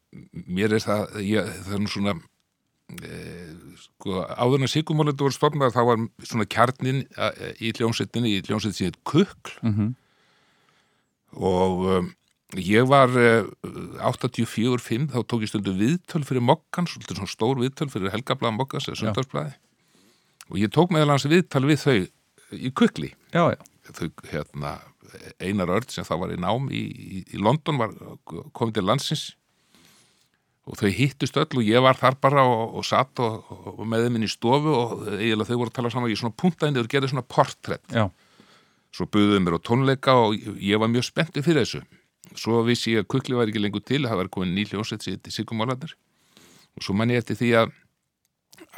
mér 0.49 0.75
er 0.77 0.83
það 0.83 1.17
ég, 1.25 1.49
það 1.65 1.75
er 1.75 1.81
nú 1.83 1.91
svona 1.91 2.13
uh, 2.17 3.79
sko, 3.83 4.21
áður 4.25 4.59
en 4.59 4.67
að 4.67 4.73
Sigur 4.73 4.97
Mólunum 4.97 5.19
voru 5.21 5.35
stofnað 5.35 5.75
þá 5.75 5.81
var 5.91 6.05
svona 6.25 6.47
kjarnin 6.49 7.03
uh, 7.17 7.49
í 7.61 7.73
hljómsettinni, 7.77 8.37
í 8.37 8.45
hljómsettinni 8.47 8.91
heit 8.91 9.01
Kukl. 9.07 9.57
Mhm. 9.63 9.91
og 11.37 11.83
um, 11.93 12.11
ég 12.57 12.87
var 12.89 13.13
uh, 13.13 13.45
84-5 14.09 15.11
þá 15.13 15.19
tók 15.21 15.45
ég 15.45 15.51
stundu 15.51 15.75
viðtöl 15.77 16.23
fyrir 16.25 16.45
Mokkan, 16.45 16.89
svolítið 16.89 17.21
svona 17.21 17.35
stór 17.35 17.59
viðtöl 17.61 17.91
fyrir 17.93 18.13
Helgablaða 18.15 18.57
Mokkans 18.57 18.89
eða 18.89 19.03
Sundagsblaði 19.03 19.57
og 20.49 20.57
ég 20.57 20.71
tók 20.73 20.89
meðal 20.93 21.13
hans 21.13 21.27
viðtal 21.29 21.67
við 21.69 21.83
þau 21.83 21.97
í 22.57 22.71
Kukli. 22.73 23.11
Já, 23.29 23.53
já. 23.53 23.59
þau 23.93 24.07
hérna 24.31 24.79
Einar 25.41 25.69
Örd 25.73 25.93
sem 25.93 26.05
þá 26.05 26.15
var 26.21 26.33
í 26.33 26.39
nám 26.41 26.69
í, 26.73 26.81
í, 26.89 27.19
í 27.33 27.41
London 27.41 27.77
var 27.81 27.93
komið 28.25 28.79
til 28.79 28.85
landsins 28.85 29.23
og 30.69 30.77
þau 30.77 30.89
hittust 30.93 31.37
öll 31.41 31.57
og 31.57 31.65
ég 31.65 31.81
var 31.81 31.97
þar 31.97 32.17
bara 32.21 32.43
og, 32.45 32.75
og 32.77 32.85
satt 32.85 33.19
og, 33.25 33.39
og 33.73 33.79
með 33.89 34.05
þeim 34.05 34.19
inn 34.19 34.27
í 34.27 34.29
stofu 34.29 34.73
og 34.75 34.91
eiginlega 35.15 35.49
þau 35.49 35.57
voru 35.63 35.71
að 35.71 35.77
tala 35.79 35.89
saman. 35.93 36.11
Ég 36.13 36.19
svona 36.21 36.37
puntaðinni 36.37 36.83
og 36.83 36.89
gerði 36.93 37.09
svona 37.13 37.25
portrétt 37.25 37.95
svo 38.93 39.05
buðuðu 39.09 39.41
mér 39.45 39.57
á 39.57 39.65
tónleika 39.65 40.13
og 40.17 40.35
ég- 40.37 40.61
ég 40.71 40.79
var 40.81 40.89
mjög 40.93 41.07
spenntur 41.09 41.43
fyrir 41.45 41.65
þessu. 41.65 41.81
Svo 42.37 42.61
vissi 42.65 42.93
ég 42.93 43.03
að 43.03 43.09
kukli 43.15 43.35
var 43.37 43.49
ekki 43.49 43.61
lengur 43.61 43.81
til 43.85 44.03
það 44.05 44.17
var 44.21 44.29
komin 44.29 44.53
ný 44.53 44.65
hljónsett 44.69 45.01
sér 45.05 45.17
til 45.21 45.33
Sigurmálarnir 45.33 45.93
og 46.77 46.83
svo 46.85 46.93
man 46.93 47.09
ég 47.09 47.17
eftir 47.23 47.35
því 47.41 47.51
að 47.63 47.71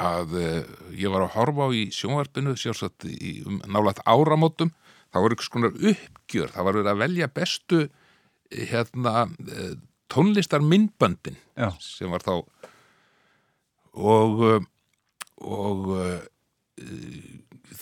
að 0.00 0.32
uh, 0.40 0.62
ég 0.96 1.10
var 1.12 1.26
að 1.26 1.34
horfa 1.36 1.66
á 1.68 1.70
í 1.76 1.82
sjónvarpinu 1.92 2.54
sjálfsagt 2.56 3.04
í 3.04 3.42
um, 3.44 3.58
nálægt 3.68 4.00
áramótum. 4.08 4.70
Það 5.12 5.22
voru 5.26 5.36
ykkur 5.36 5.48
skonar 5.48 5.74
uppgjör. 5.76 6.48
Það 6.54 6.64
var 6.64 6.72
verið 6.78 6.90
að 6.92 7.00
velja 7.02 7.28
bestu 7.28 7.80
eh, 7.82 8.64
hérna 8.72 9.26
uh, 10.12 10.14
tónlistar 10.14 10.62
myndböndin 10.64 11.38
Já. 11.56 11.72
sem 11.80 12.10
var 12.12 12.24
þá 12.24 12.34
og 13.92 14.42
uh, 14.46 14.60
og 15.42 15.88
uh, 15.96 16.20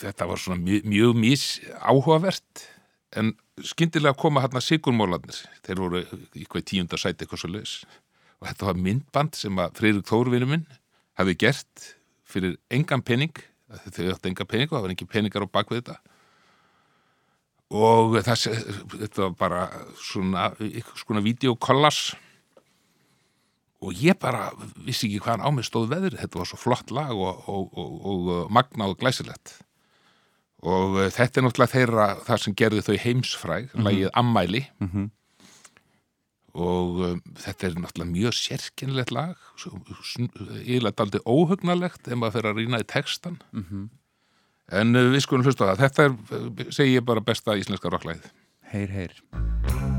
þetta 0.00 0.28
var 0.28 0.40
svona 0.40 0.60
mjög, 0.62 0.86
mjög 0.88 1.16
mis 1.18 1.44
áhugavert 1.80 2.66
en 3.16 3.34
skyndilega 3.66 4.16
koma 4.18 4.42
hérna 4.44 4.62
sigurmólarnir 4.62 5.42
þeir 5.66 5.82
voru 5.82 6.02
í 6.38 6.46
hvað 6.46 6.66
tíunda 6.70 7.00
sæti 7.00 7.24
eitthvað 7.24 7.42
svo 7.42 7.52
leis 7.52 7.74
og 8.40 8.48
þetta 8.48 8.70
var 8.70 8.80
myndband 8.80 9.36
sem 9.36 9.58
að 9.60 9.76
Freyrik 9.80 10.08
Þórvinu 10.08 10.48
minn 10.48 10.66
hafi 11.18 11.36
gert 11.38 11.90
fyrir 12.30 12.56
engan 12.72 13.02
pening 13.04 13.34
þau 13.70 14.14
áttu 14.14 14.30
engan 14.30 14.48
pening 14.48 14.70
og 14.70 14.76
það 14.78 14.86
var 14.86 14.94
engin 14.94 15.10
peningar 15.10 15.46
á 15.46 15.48
bakvið 15.50 15.82
þetta 15.82 16.09
og 17.70 18.16
það, 18.26 18.44
þetta 18.98 19.22
var 19.28 19.34
bara 19.38 19.60
svona, 20.02 20.48
svona 20.98 21.22
videokollas 21.22 22.00
og 23.80 23.94
ég 23.96 24.18
bara 24.20 24.50
vissi 24.84 25.06
ekki 25.08 25.22
hvaðan 25.24 25.44
á 25.46 25.48
mig 25.54 25.64
stóð 25.68 25.86
veður 25.94 26.16
þetta 26.20 26.40
var 26.42 26.48
svo 26.50 26.58
flott 26.60 26.90
lag 26.92 27.14
og, 27.16 27.46
og, 27.48 27.70
og, 27.78 28.08
og 28.10 28.50
magna 28.52 28.90
og 28.90 28.98
glæsilegt 29.00 29.54
og 30.60 30.98
eh, 31.00 31.08
þetta 31.14 31.40
er 31.40 31.46
náttúrulega 31.46 31.72
þeirra 31.76 32.08
það 32.26 32.42
sem 32.44 32.56
gerði 32.60 32.82
þau 32.88 32.96
heimsfræg 33.06 33.70
Mhm. 33.72 33.86
lagið 33.86 34.10
Ammæli 34.20 34.62
Mhm. 34.84 35.06
og 36.60 36.98
um, 37.06 37.22
þetta 37.38 37.68
er 37.70 37.78
náttúrulega 37.78 38.10
mjög 38.10 38.34
sérkennilegt 38.36 39.12
lag 39.14 39.36
eiginlega 40.66 40.96
daldi 40.98 41.20
óhugnalegt 41.24 42.08
ef 42.10 42.18
maður 42.18 42.32
fer 42.36 42.48
að 42.50 42.58
rýna 42.60 42.80
í 42.82 42.86
textan 42.90 43.38
Mhm. 43.54 43.88
En 44.70 44.96
uh, 44.96 45.06
við 45.14 45.24
skulum 45.26 45.46
hlusta 45.46 45.72
það. 45.72 45.86
Þetta 45.86 46.08
er, 46.08 46.18
uh, 46.40 46.66
segi 46.70 46.98
ég 46.98 47.06
bara 47.06 47.24
besta 47.24 47.58
íslenska 47.58 47.92
rocklæð 47.92 48.30
Heyr, 48.70 48.92
heyr 48.94 49.89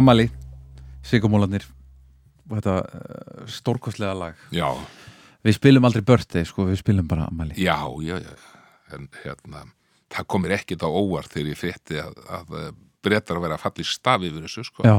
Amali, 0.00 0.26
Sigurmólanir 1.06 1.64
og 2.50 2.56
þetta 2.58 2.76
uh, 2.82 3.44
stórkostlega 3.50 4.16
lag 4.18 4.40
Já. 4.54 4.66
Við 5.46 5.56
spilum 5.56 5.86
aldrei 5.88 6.02
birthday, 6.04 6.44
sko, 6.48 6.66
við 6.68 6.80
spilum 6.82 7.06
bara 7.08 7.28
Amali 7.30 7.54
Já, 7.60 7.78
já, 8.04 8.16
já, 8.20 8.34
en 8.96 9.06
hérna, 9.22 9.64
það 10.12 10.26
komir 10.34 10.56
ekkit 10.58 10.82
á 10.84 10.88
óvart 10.90 11.30
þegar 11.32 11.52
ég 11.54 11.60
frétti 11.60 12.00
að, 12.02 12.16
að 12.26 12.54
breytar 13.00 13.38
að 13.38 13.44
vera 13.46 13.56
að 13.56 13.62
falla 13.62 13.84
í 13.84 13.88
stafi 13.88 14.28
yfir 14.28 14.42
þessu, 14.48 14.64
sko. 14.68 14.84
Já, 14.84 14.96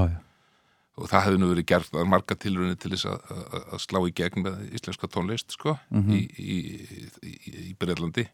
Og 1.02 1.08
það 1.08 1.22
hefði 1.26 1.40
nú 1.40 1.48
verið 1.54 1.66
gert 1.70 1.94
marga 2.12 2.36
tilrunni 2.36 2.76
til 2.78 2.90
þess 2.92 3.06
að, 3.10 3.30
að, 3.32 3.62
að 3.76 3.80
slá 3.82 4.00
í 4.06 4.12
gegn 4.18 4.44
með 4.44 4.58
íslenska 4.76 5.08
tónlist, 5.14 5.54
sko, 5.56 5.76
Mhm. 5.94 6.12
í, 6.18 6.20
í, 6.42 6.58
í, 7.30 7.54
í 7.70 7.76
Breitlandi. 7.80 8.26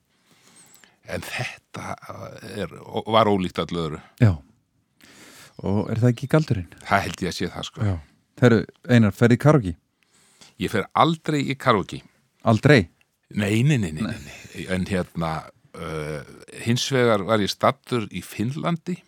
En 1.07 1.21
þetta 1.23 1.93
er, 2.57 2.73
var 3.13 3.29
ólíkt 3.31 3.61
allu 3.63 3.83
öðru. 3.85 3.99
já 4.23 4.31
Og 5.63 5.89
er 5.89 5.97
það 6.03 6.11
ekki 6.13 6.27
galdurinn? 6.29 6.67
Það 6.85 7.01
held 7.07 7.21
ég 7.25 7.31
að 7.31 7.37
sé 7.39 7.49
það, 7.53 7.67
sko. 7.71 7.81
Já 7.87 7.95
Þeru, 8.37 8.57
Einar, 8.93 9.13
ferði 9.17 9.33
í 9.33 9.41
karaoke? 9.41 9.71
Ég 10.61 10.69
fer 10.69 10.83
aldrei 10.93 11.39
í 11.49 11.55
karaoke. 11.57 12.03
Aldrei? 12.45 12.83
Nei, 13.33 13.63
nei, 13.65 13.79
nei, 13.81 13.89
nei, 13.91 14.03
nei. 14.05 14.19
nei. 14.27 14.65
En 14.75 14.85
hérna, 14.85 15.31
uh, 15.73 16.19
hins 16.61 16.85
vegar 16.93 17.23
var 17.25 17.41
ég 17.41 17.49
stattur 17.49 18.05
í 18.13 18.21
Finnlandi. 18.21 18.99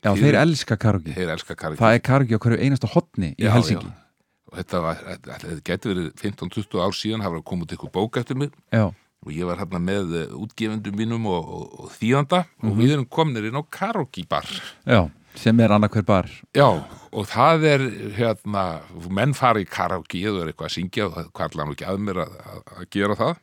Já, 0.00 0.14
þeir 0.16 0.38
elska 0.40 0.78
karaoke 0.80 1.12
Þeir 1.12 1.34
elska 1.34 1.52
karaoke. 1.60 1.82
Það 1.82 1.98
er 1.98 2.02
karaoke 2.08 2.38
á 2.40 2.40
hverju 2.40 2.60
einasta 2.64 2.88
hotni 2.88 3.34
í 3.36 3.44
Já, 3.44 3.50
Helsingi 3.52 3.84
já. 3.84 3.92
Og 4.50 4.56
þetta 4.62 4.80
var, 4.86 5.02
þetta, 5.10 5.36
þetta 5.44 5.62
getur 5.68 5.92
verið 5.92 6.08
15-20 6.24 6.80
ár 6.86 6.96
síðan, 6.96 7.22
hafa 7.28 7.42
komið 7.52 7.76
ykkur 7.76 7.92
bók 7.94 8.16
eftir 8.18 8.40
mig. 8.40 8.56
Já. 8.72 8.86
Og 9.20 9.34
ég 9.36 9.44
var 9.44 9.60
hérna 9.60 9.78
með 9.84 10.14
uh, 10.16 10.24
útgefendum 10.40 10.96
mínum 10.96 11.28
og, 11.28 11.44
og, 11.60 11.74
og 11.84 11.92
þýðanda 12.00 12.46
og 12.64 12.70
Mhm. 12.72 12.78
við 12.80 12.94
erum 12.96 13.06
kominir 13.12 13.50
inn 13.52 13.60
á 13.60 13.64
karaoke 13.68 14.24
bar. 14.26 14.48
Já, 14.88 15.04
sem 15.40 15.60
er 15.64 15.72
annað 15.74 15.94
hver 15.96 16.06
bar. 16.08 16.28
Já, 16.56 16.66
og 17.10 17.26
það 17.30 17.64
er 17.70 17.84
hérna, 18.18 18.64
menn 19.10 19.32
fara 19.36 19.62
í 19.62 19.68
karaoke 19.68 20.20
eða 20.20 20.46
eitthvað 20.50 20.68
að 20.68 20.74
syngja 20.76 21.06
og 21.08 21.14
það 21.16 21.30
kvarla 21.38 21.66
nú 21.68 21.76
ekki 21.76 21.88
að 21.88 22.02
mér 22.06 22.20
að, 22.26 22.34
að, 22.52 22.60
að 22.76 22.90
gera 22.96 23.16
það. 23.18 23.38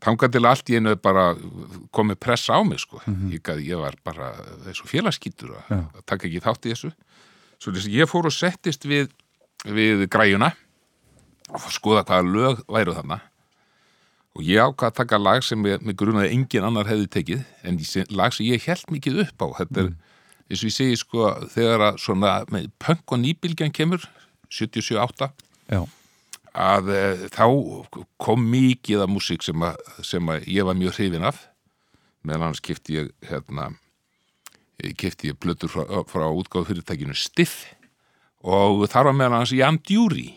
Þangað 0.00 0.32
til 0.32 0.44
allt 0.48 0.70
einu 0.72 0.92
er 0.94 1.00
bara 1.04 1.24
komið 1.92 2.16
pressa 2.24 2.56
á 2.56 2.60
mig 2.64 2.80
sko. 2.80 3.02
Ég, 3.28 3.42
gat- 3.44 3.60
ég 3.60 3.76
var 3.82 3.98
bara 4.06 4.30
þessu 4.64 4.86
félagskýtur 4.88 5.50
að, 5.58 5.74
að 6.00 6.04
taka 6.08 6.24
ekki 6.30 6.40
þátt 6.46 6.68
í 6.70 6.72
þessu. 6.72 6.92
Svo 7.60 7.74
að 7.76 7.90
ég 7.92 8.08
fór 8.08 8.30
og 8.30 8.32
settist 8.32 8.86
við, 8.88 9.10
við 9.68 10.06
græjuna 10.08 10.54
og 11.50 11.60
að 11.66 11.74
skoða 11.76 12.06
hvaða 12.08 12.32
lög 12.32 12.62
væru 12.72 12.94
þarna. 12.96 13.20
Og 14.38 14.46
ég 14.46 14.62
ákvað 14.62 14.88
að 14.88 14.96
taka 15.02 15.18
lag 15.20 15.44
sem 15.44 15.64
ég, 15.68 15.82
mig 15.84 15.96
grunaði 16.00 16.30
engin 16.32 16.64
annar 16.64 16.88
hefði 16.88 17.08
tekið 17.18 17.40
en 17.66 17.80
lag 18.16 18.32
sem 18.32 18.46
ég 18.46 18.64
held 18.70 18.86
mikið 18.94 19.20
upp 19.26 19.42
á 19.44 19.46
þetta 19.58 19.82
er, 19.84 19.88
eins 20.50 20.64
og 20.64 20.70
ég 20.70 20.74
segi 20.74 20.98
sko 20.98 21.30
þegar 21.52 21.86
að 21.90 22.00
svona 22.02 22.34
með 22.50 22.70
punk 22.82 23.14
og 23.14 23.22
nýbylgjan 23.22 23.74
kemur 23.74 24.02
77-8 24.50 25.30
Já. 25.70 25.84
að 26.50 26.90
e, 26.90 27.02
þá 27.30 27.44
kom 28.20 28.42
mikið 28.50 29.04
af 29.04 29.12
músík 29.12 29.46
sem, 29.46 29.62
að, 29.62 29.78
sem 30.06 30.32
að 30.32 30.48
ég 30.50 30.66
var 30.66 30.78
mjög 30.78 30.98
hrifin 30.98 31.28
af. 31.30 31.44
Meðan 32.26 32.50
annars 32.50 32.64
kefti 32.64 32.98
ég 32.98 33.14
hérna 33.30 33.70
kefti 34.98 35.30
ég 35.30 35.38
plötur 35.40 35.70
frá, 35.70 35.84
frá 36.08 36.26
útgáðu 36.28 36.70
fyrirtækinu 36.70 37.16
Stiff 37.16 37.68
og 38.40 38.86
þar 38.90 39.10
var 39.10 39.16
meðan 39.16 39.38
annars 39.38 39.54
Jan 39.54 39.78
Djúri 39.84 40.30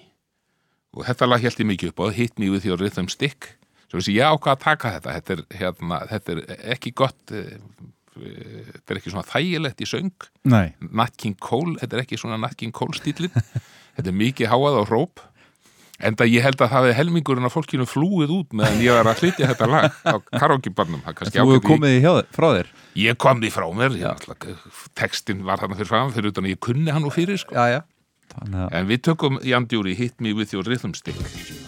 og 0.93 1.07
þetta 1.07 1.29
lag 1.29 1.43
held 1.43 1.61
ég 1.61 1.69
mikið 1.69 1.93
upp 1.93 2.03
á 2.03 2.05
Hit 2.13 2.39
Me 2.39 2.51
With 2.53 2.67
Your 2.67 2.77
Rhythm 2.79 3.09
Stick. 3.09 3.55
Þessi 3.93 4.15
ég 4.15 4.25
ákvað 4.25 4.55
að 4.55 4.61
taka 4.63 4.91
þetta. 4.95 5.15
Þetta 5.17 5.33
er, 5.33 5.41
hérna, 5.59 5.97
þetta 6.09 6.33
er 6.33 6.69
ekki 6.73 6.91
gott 6.97 7.33
eh, 7.33 7.53
eh, 7.53 7.89
þetta 8.15 8.93
er 8.93 8.99
ekki 9.01 9.13
svona 9.13 9.27
þægilegt 9.27 9.83
í 9.83 9.89
söng. 9.89 10.27
Nei. 10.49 10.73
Nat 10.91 11.15
King 11.19 11.37
Cole, 11.41 11.77
þetta 11.81 11.97
er 11.99 12.03
ekki 12.05 12.19
svona 12.21 12.39
Nat 12.41 12.57
King 12.59 12.73
Cole 12.75 12.95
stílinn 12.97 13.33
þetta 13.95 14.09
er 14.09 14.17
mikið 14.17 14.51
háað 14.53 14.81
á 14.81 14.83
hróp. 14.89 15.23
Enda 16.03 16.25
ég 16.27 16.43
held 16.43 16.57
að 16.57 16.71
það 16.71 16.81
hefði 16.81 16.93
helmingurinn 16.97 17.47
af 17.47 17.53
fólkinu 17.53 17.85
flúið 17.87 18.33
út 18.33 18.55
meðan 18.57 18.81
ég 18.83 18.97
var 18.97 19.07
að 19.11 19.21
flytja 19.21 19.47
þetta 19.51 19.67
lag 19.69 19.99
á 20.03 20.15
karaoke-barnum. 20.41 21.03
Þú 21.05 21.29
hefur 21.37 21.63
komið 21.63 21.93
því 21.93 22.01
hjá 22.03 22.13
frá 22.33 22.47
þér? 22.57 22.71
Ég 22.99 23.19
kom 23.21 23.43
því 23.43 23.51
frá 23.53 23.67
mér, 23.77 23.97
textin 24.99 25.45
var 25.47 25.61
þarna 25.61 25.77
fyrir 25.79 25.91
fram, 25.93 26.13
fyrir 26.15 26.33
utan 26.33 26.49
að 26.49 26.55
ég 26.55 26.63
kunni 26.65 26.91
hann 26.91 27.07
úr 27.07 27.13
fyrir 27.15 27.39
sko. 27.39 27.55
já, 27.55 27.77
já. 27.77 27.81
Þannig 28.33 28.63
að 28.65 28.79
En 28.79 28.89
við 28.89 29.03
tökum 29.05 29.37
Jan 29.45 29.69
Djúri 29.69 29.93
Hit 29.99 30.17
Me 30.19 30.33
With 30.33 30.55
Your 30.57 30.65
Rhythm 30.65 30.97
Stick 30.97 31.62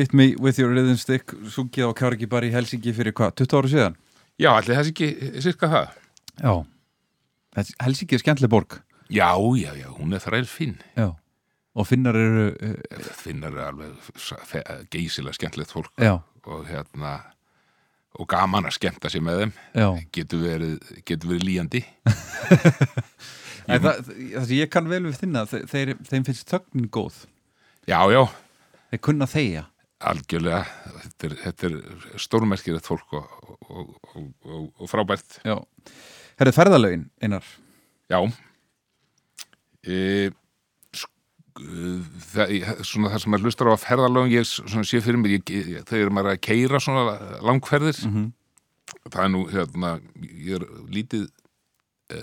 Hit 0.00 0.14
Me 0.16 0.30
With 0.40 0.58
Your 0.60 0.72
Rhythm 0.72 0.96
Stick 1.00 1.34
sungið 1.52 1.90
á 1.90 1.96
Káriki 1.98 2.28
bara 2.30 2.48
í 2.48 2.52
Helsingi 2.54 2.92
fyrir 2.96 3.12
hvað, 3.16 3.34
20 3.42 3.58
ára 3.60 3.70
síðan? 3.72 3.96
Já, 4.40 4.50
allir 4.56 4.78
þessi 4.78 4.92
ekki 4.94 5.08
sirka 5.44 5.68
það? 5.68 5.96
Já. 6.40 6.52
Helsingi 7.84 8.16
er 8.16 8.22
skemmtileg 8.22 8.52
borg. 8.52 8.78
Já, 9.10 9.28
já, 9.58 9.72
já, 9.76 9.88
hún 9.98 10.14
er 10.14 10.22
þræl 10.22 10.46
finn 10.48 10.76
Já. 10.96 11.08
Og 11.78 11.86
finnar 11.86 12.16
eru 12.18 12.46
uh, 12.50 13.10
Finnar 13.20 13.54
er 13.54 13.68
alveg 13.68 14.08
fe- 14.50 14.64
geysilega 14.90 15.36
skemmtilegt 15.36 15.70
fólk. 15.74 15.92
Já. 16.02 16.16
og 16.48 16.64
hérna 16.66 17.18
og 18.18 18.26
gaman 18.32 18.66
að 18.66 18.74
skemmta 18.78 19.10
sér 19.12 19.22
með 19.22 19.42
þeim. 19.44 19.52
Getur 20.16 20.40
verið, 20.42 20.72
getur 21.06 21.30
verið 21.34 21.44
líjandi. 21.46 21.82
Nei, 23.68 23.76
það, 23.78 24.00
það 24.40 24.54
ég 24.56 24.70
kann 24.72 24.88
vel 24.90 25.02
við 25.06 25.18
þinna 25.20 25.44
þe- 25.46 25.62
þeir, 25.70 25.92
þeim 26.08 26.24
finnst 26.26 26.48
þögnin 26.50 26.88
góð. 26.90 27.20
Já, 27.86 28.00
já. 28.10 28.22
Þeir 28.90 29.02
kunna 29.06 29.28
þeia 29.30 29.62
Algjörlega, 30.00 30.62
þetta 31.02 31.26
er, 31.28 31.34
þetta 31.44 31.68
er 31.68 32.20
stórmerkilegt 32.24 32.86
fólk 32.88 33.12
og, 33.18 33.32
og, 33.68 33.90
og, 34.14 34.28
og, 34.48 34.62
og 34.80 34.88
frábært. 34.88 35.40
Já. 35.44 35.58
Herrið 36.40 36.56
ferðalögin, 36.56 37.02
einar? 37.20 37.44
Já. 38.08 38.20
E, 39.84 40.30
það, 42.32 42.54
svona 42.86 43.10
það 43.12 43.22
sem 43.24 43.34
maður 43.34 43.46
hlustar 43.48 43.68
á 43.68 43.72
að 43.74 43.82
ferðalögum 43.84 44.32
ég 44.32 44.48
sé 44.48 45.00
fyrir 45.04 45.20
mig 45.20 45.36
þegar 45.88 46.12
maður 46.14 46.30
er 46.32 46.38
að 46.38 46.44
keira 46.46 46.80
svona 46.80 47.16
langferðir 47.44 48.00
Mhm. 48.06 48.30
það 49.10 49.24
er 49.24 49.30
nú 49.34 49.42
hérna 49.52 49.90
ég 50.24 50.54
er 50.60 50.64
lítið 50.88 51.28
e, 52.10 52.20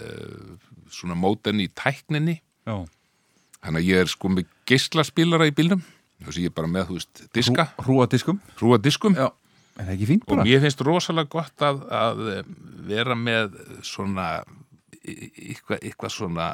svona 0.90 1.16
móten 1.16 1.62
í 1.62 1.68
tækninni. 1.70 2.42
Já. 2.68 2.86
þannig 3.64 3.80
að 3.82 3.88
ég 3.88 4.02
er 4.02 4.08
sko 4.12 4.28
með 4.30 4.46
geislaspilara 4.68 5.48
í 5.48 5.54
bílnum 5.56 5.82
þess 6.26 6.38
að 6.38 6.44
ég 6.44 6.52
er 6.52 6.56
bara 6.58 6.72
með, 6.72 6.88
þú 6.90 6.98
veist, 6.98 7.24
diska. 7.36 7.68
Hrúa 7.86 8.08
diskum. 8.12 8.40
Hrúa 8.58 8.80
diskum. 8.82 9.18
Já, 9.18 9.28
er 9.78 9.84
það 9.90 9.94
ekki 9.96 10.10
fínt 10.12 10.32
og 10.32 10.42
mér 10.42 10.64
finnst 10.64 10.84
rosalega 10.86 11.32
gott 11.38 11.66
að, 11.66 11.84
að 11.94 12.24
eh, 12.34 12.42
vera 12.90 13.18
með 13.20 13.60
svona 13.86 14.28
eitthvað, 15.08 15.80
eitthvað 15.82 16.14
svona 16.14 16.48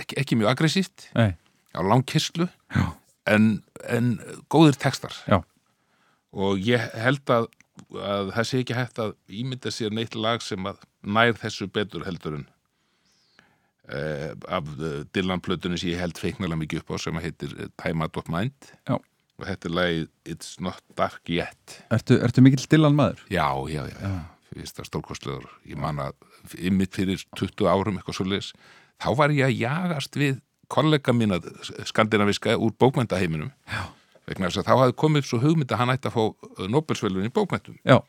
ekki, 0.00 0.18
ekki 0.22 0.38
mjög 0.40 0.54
aggressíft. 0.54 1.08
Nei. 1.18 1.36
á 1.76 1.80
langkyslu 1.84 2.48
en, 3.28 3.48
en 3.86 4.14
góðir 4.50 4.78
textar. 4.80 5.14
Já. 5.28 5.42
og 6.32 6.60
ég 6.64 6.82
held 6.98 7.28
að, 7.32 7.48
að 7.94 8.32
það 8.36 8.48
sé 8.48 8.62
ekki 8.62 8.78
hægt 8.78 9.02
að 9.04 9.14
ímynda 9.28 9.72
sér 9.72 9.94
neitt 9.94 10.16
lag 10.18 10.42
sem 10.44 10.64
að 10.68 10.80
nær 11.04 11.36
þessu 11.38 11.68
betur 11.70 12.06
heldur 12.08 12.40
en 12.40 12.48
eh, 13.92 14.32
af 14.48 14.72
eh, 14.78 15.04
Dylan-plötunni 15.14 15.78
sem 15.80 15.92
ég 15.92 16.02
held 16.02 16.18
feiknalega 16.20 16.60
mikið 16.62 16.82
upp 16.82 16.94
á 16.94 16.96
sem 17.02 17.20
að 17.20 17.28
heitir 17.28 17.54
eh, 17.56 17.70
Time 17.80 18.06
Out 18.06 18.18
of 18.20 18.30
Mind 18.32 18.72
Já. 18.88 18.96
og 18.96 19.46
þetta 19.46 19.70
er 19.70 19.76
lagið 19.78 20.08
It's 20.34 20.56
Not 20.64 20.82
Dark 20.98 21.30
Yet 21.32 21.78
Ertu, 21.94 22.18
ertu 22.24 22.44
mikill 22.44 22.66
dillan 22.70 22.98
maður? 22.98 23.22
Já, 23.32 23.48
já, 23.72 23.84
já, 23.90 23.96
já. 24.02 24.18
Fyrst 24.48 24.78
það 24.78 24.86
stórkostlegur. 24.88 25.48
Ég 25.68 25.76
man 25.76 25.98
að 26.00 26.14
ymmit 26.56 26.94
fyrir 26.96 27.20
20 27.36 27.68
árum 27.68 27.98
eitthvað 27.98 28.16
svo 28.16 28.24
leis. 28.24 28.46
Þá 28.96 29.10
var 29.18 29.34
ég 29.36 29.44
að 29.44 29.58
jagast 29.60 30.16
við 30.16 30.38
kollega 30.72 31.12
mína 31.12 31.36
skandinaviska 31.88 32.56
úr 32.56 32.72
bókmyndaheiminum. 32.80 33.50
Já. 33.68 33.82
Vegna 34.28 34.48
þess 34.48 34.62
að 34.62 34.68
þá 34.70 34.74
hafði 34.82 34.96
komið 35.04 35.28
svo 35.28 35.40
hugmynd 35.42 35.72
að 35.72 35.82
hann 35.82 35.92
ætti 35.92 36.08
að 36.10 36.16
fá 36.16 36.64
Nobelsvölun 36.72 37.28
í 37.28 37.32
bókmyndum. 37.32 37.76
Já. 37.84 38.00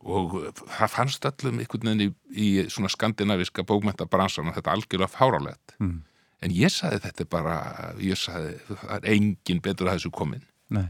Og 0.00 0.32
það 0.56 0.92
fannst 0.94 1.26
öllum 1.28 1.58
einhvern 1.60 1.90
veginn 1.90 2.06
í, 2.06 2.12
í 2.32 2.46
svona 2.72 2.88
skandinaviska 2.88 3.64
bókmyndabransan 3.68 4.48
og 4.48 4.54
þetta 4.56 4.72
algjörlega 4.72 5.10
fárálegt. 5.12 5.74
Mm. 5.78 5.98
En 6.40 6.54
ég 6.56 6.72
saði 6.72 7.02
þetta 7.04 7.26
er 7.26 7.28
bara, 7.28 7.56
ég 8.00 8.16
saði 8.16 8.54
það 8.70 8.94
er 8.96 9.08
engin 9.12 9.60
betur 9.60 9.90
að 9.90 9.98
þessu 9.98 10.12
komin 10.16 10.40
Nei. 10.72 10.86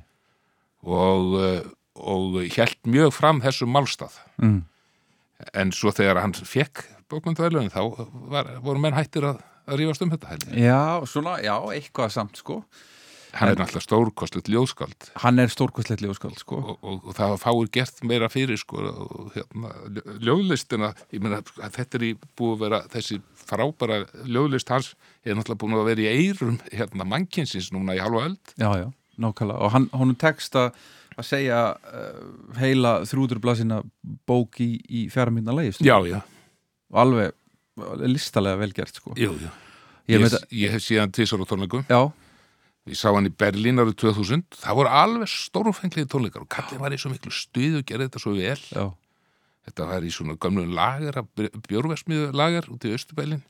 og, 0.86 1.34
og 1.98 2.38
hjælt 2.54 2.78
mjög 2.86 3.10
fram 3.16 3.42
þessu 3.44 3.66
málstað 3.66 4.14
Mm. 4.40 4.60
en 5.54 5.72
svo 5.72 5.90
þegar 5.92 6.20
hann 6.22 6.32
fekk 6.32 6.84
bókmyndavælunin 7.10 7.72
þá 7.74 7.82
var, 8.30 8.46
voru 8.62 8.78
menn 8.80 8.94
hættir 8.94 9.26
að, 9.26 9.42
að 9.66 9.80
rífast 9.82 10.02
um 10.06 10.10
þetta 10.14 10.30
heldur. 10.30 10.54
Já, 10.56 11.02
svona, 11.10 11.34
já, 11.42 11.56
eitthvað 11.74 12.14
samt 12.14 12.38
sko 12.40 12.60
hann 13.38 13.50
er 13.52 13.58
náttúrulega 13.60 13.84
stórkostlegt 13.84 14.48
ljóðskald 14.50 15.08
Hann 15.22 15.38
er 15.42 15.50
stórkostlegt 15.52 16.02
ljóðskald 16.04 16.38
sko. 16.40 16.56
Og, 16.60 16.78
og, 16.82 17.00
og 17.10 17.16
það 17.18 17.34
fáir 17.42 17.70
gert 17.76 18.02
meira 18.10 18.28
fyrir 18.32 18.58
sko 18.60 18.80
og 18.90 19.32
hérna, 19.36 19.72
ljó- 19.96 20.16
ljóðlistina 20.28 20.92
ég 21.14 21.22
meina 21.24 21.42
þetta 21.44 22.00
er 22.00 22.06
í 22.08 22.12
búið 22.38 22.54
að 22.56 22.62
vera 22.64 22.80
þessi 22.94 23.20
frábæra 23.50 24.00
ljóðlist 24.26 24.70
hans 24.74 24.92
er 25.24 25.34
náttúrulega 25.38 25.60
búin 25.62 25.78
að 25.78 25.88
vera 25.92 26.06
í 26.06 26.10
eirum 26.26 26.58
hérna 26.72 27.06
mannkynsins 27.12 27.70
núna 27.74 27.96
í 27.98 28.02
halva 28.02 28.24
öld. 28.30 28.54
Já, 28.58 28.70
já, 28.84 28.88
nákvæmlega. 29.20 29.58
Og 29.66 29.72
hann, 29.74 29.88
honum 29.94 30.16
tekst 30.20 30.54
að 30.58 30.72
segja 31.26 31.58
uh, 31.76 32.54
heila 32.60 33.00
þrúdurblasina 33.04 33.82
bók 34.30 34.60
í, 34.64 34.70
í 34.88 35.02
fjara 35.12 35.30
minna 35.34 35.52
leið 35.52 35.82
Já, 35.84 35.98
já. 36.08 36.20
og 36.90 37.00
alveg 37.02 37.34
listalega 38.08 38.56
vel 38.60 38.72
gert 38.76 38.96
sko. 38.96 39.12
Jú, 39.18 39.34
jú. 39.36 39.50
Ég, 40.10 40.18
Ég, 40.18 40.24
ég, 40.26 40.46
ég, 40.64 40.72
hef 40.74 40.82
síðan 40.82 41.12
tvisar 41.14 41.38
á 41.38 41.46
tónleikum. 41.46 41.84
Já. 41.90 42.00
Ég 42.90 42.98
sá 42.98 43.10
hann 43.14 43.28
í 43.28 43.32
Berlín 43.32 43.78
árið 43.78 43.96
2000 44.02 44.42
Það 44.64 44.78
voru 44.80 44.90
alveg 45.00 45.30
stórfenglið 45.30 46.08
tónleikar 46.10 46.42
og 46.42 46.50
kallið 46.50 46.80
var 46.82 46.94
í 46.94 46.98
svo 46.98 47.12
miklu 47.12 47.30
stuð 47.34 47.78
og 47.80 47.86
gerði 47.86 48.08
þetta 48.08 48.22
svo 48.24 48.32
vel 48.34 48.56
Já. 48.74 48.86
Þetta 49.68 49.86
var 49.90 50.06
í 50.06 50.10
svona 50.14 50.34
gömlu 50.40 50.64
lager 50.74 51.20
bjórversmiðu 51.68 52.30
lager 52.34 52.66
út 52.72 52.86
í 52.88 52.94
Östubælin 52.96 53.42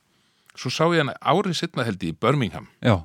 Svo 0.58 0.68
sá 0.74 0.82
ég 0.92 1.00
hann 1.04 1.14
árið 1.22 1.56
setna 1.62 1.86
held 1.86 2.02
ég 2.04 2.12
í 2.12 2.18
Birmingham 2.20 2.66
Já. 2.84 2.98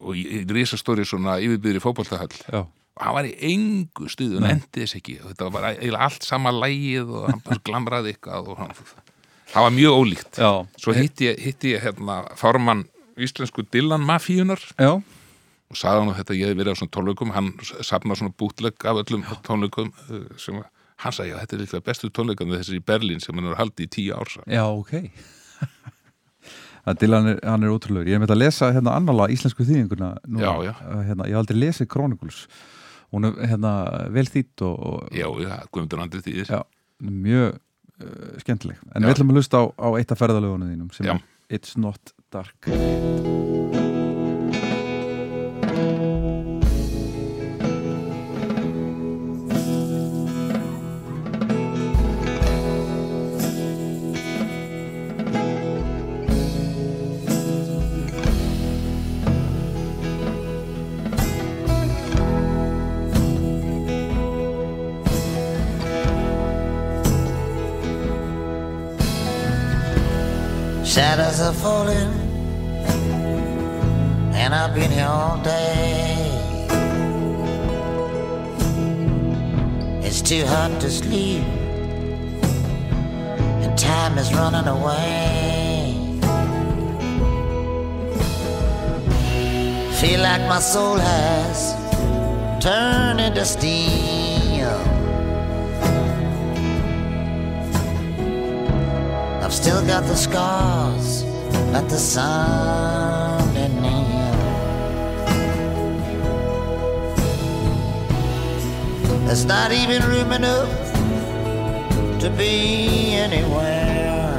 og 0.00 0.16
í, 0.16 0.42
risastóri 0.48 1.04
svona 1.06 1.36
yfirbyrði 1.44 1.82
fótboltahöll 1.84 2.34
Já. 2.48 2.64
og 2.64 3.04
hann 3.04 3.14
var 3.18 3.28
í 3.28 3.34
engu 3.50 4.08
stuð 4.10 4.38
og 4.40 4.46
Nei. 4.46 4.54
endi 4.56 4.82
þess 4.82 4.96
ekki 4.98 5.18
og 5.22 5.28
þetta 5.34 5.50
var 5.54 5.68
eiginlega 5.74 6.08
allt 6.08 6.26
sama 6.26 6.50
lægið 6.56 7.12
og 7.14 7.28
hann 7.30 7.44
bara 7.44 7.62
glamraði 7.68 8.14
eitthvað 8.16 8.50
og 8.54 8.62
hann, 8.64 8.72
það 9.52 9.68
var 9.68 9.76
mjög 9.76 10.00
ólíkt 10.00 10.40
Já. 10.42 10.50
Svo 10.80 10.96
hitti 10.96 11.28
ég, 11.28 11.38
hitti 11.46 11.74
ég 11.76 11.84
hérna 11.84 12.18
formann 12.40 12.86
íslensku 13.18 13.66
Dylan 13.68 14.02
Mafíunar 14.08 14.62
Já. 14.80 14.96
Og 15.68 15.76
sagði 15.78 16.02
hann 16.02 16.12
að 16.14 16.20
þetta 16.22 16.38
ég 16.38 16.50
hef 16.52 16.58
verið 16.60 16.74
á 16.74 16.78
svona 16.80 16.94
tónleikum 16.96 17.32
hann 17.36 17.50
safnar 17.84 18.20
svona 18.20 18.34
bútleg 18.40 18.88
af 18.88 19.02
öllum 19.02 19.24
tónleikum 19.46 19.90
uh, 20.08 20.24
sem 20.40 20.60
að 20.62 20.68
hann 21.04 21.14
sagði 21.14 21.34
að 21.36 21.42
þetta 21.44 21.56
er 21.58 21.62
líklega 21.64 21.86
bestu 21.90 22.10
tónleikum 22.10 22.54
þessi 22.56 22.78
í 22.80 22.84
Berlín 22.84 23.20
sem 23.22 23.36
hann 23.38 23.50
er 23.52 23.58
haldið 23.60 23.86
í 23.86 23.92
tíu 23.98 24.16
ársa 24.18 24.44
Já, 24.48 24.64
ok 24.66 24.94
Það 26.88 26.98
Dylan 27.02 27.26
er, 27.28 27.38
hann 27.44 27.64
er 27.66 27.72
ótrúlegur. 27.74 28.08
Ég 28.08 28.16
er 28.16 28.22
með 28.22 28.32
að 28.32 28.40
lesa 28.40 28.70
hérna 28.72 28.94
annala 28.96 29.26
íslensku 29.32 29.66
þýðinguna 29.68 30.10
núna. 30.24 30.44
Já, 30.46 30.52
já. 30.70 30.72
Uh, 30.86 31.02
Hérna, 31.04 31.26
ég 31.28 31.36
hef 31.36 31.42
aldrei 31.42 31.58
lesið 31.60 31.88
Chronicles. 31.92 32.38
Hún 33.12 33.28
er 33.28 33.36
hérna 33.50 33.72
vel 34.14 34.24
þýtt 34.28 34.64
og, 34.64 34.78
og 34.88 35.12
Já, 35.16 35.26
já, 35.44 35.52
Guðmundur 35.72 36.00
Andri 36.04 36.24
þýðir 36.24 36.52
Já, 36.54 36.62
mjög 37.04 37.58
uh, 37.58 38.34
skemmtileg. 38.44 38.80
En 38.94 39.04
Já. 39.04 39.08
við 39.10 39.16
ætlum 39.18 39.34
að 39.34 39.40
hlusta 39.42 39.60
á, 39.60 39.64
á 39.84 39.88
eitt 40.00 40.16
af 40.16 40.22
ferðalögunum 40.24 40.72
þínum 40.72 40.92
sem 40.96 41.08
Já. 41.12 41.16
er 41.18 41.58
It's 41.60 41.76
Not 41.80 42.14
Dark. 42.32 43.67
Too 80.28 80.44
hot 80.44 80.78
to 80.78 80.90
sleep, 80.90 81.42
and 83.64 83.78
time 83.78 84.18
is 84.18 84.30
running 84.34 84.68
away. 84.68 85.94
Feel 89.98 90.20
like 90.20 90.42
my 90.46 90.58
soul 90.58 90.96
has 90.96 91.72
turned 92.62 93.22
into 93.22 93.42
steam. 93.46 94.66
I've 99.42 99.54
still 99.54 99.80
got 99.86 100.02
the 100.04 100.14
scars 100.14 101.24
that 101.72 101.88
the 101.88 101.96
sun 101.96 103.17
There's 109.28 109.44
not 109.44 109.72
even 109.72 110.02
room 110.04 110.32
enough 110.32 110.70
to 112.20 112.30
be 112.30 113.12
anywhere. 113.12 114.34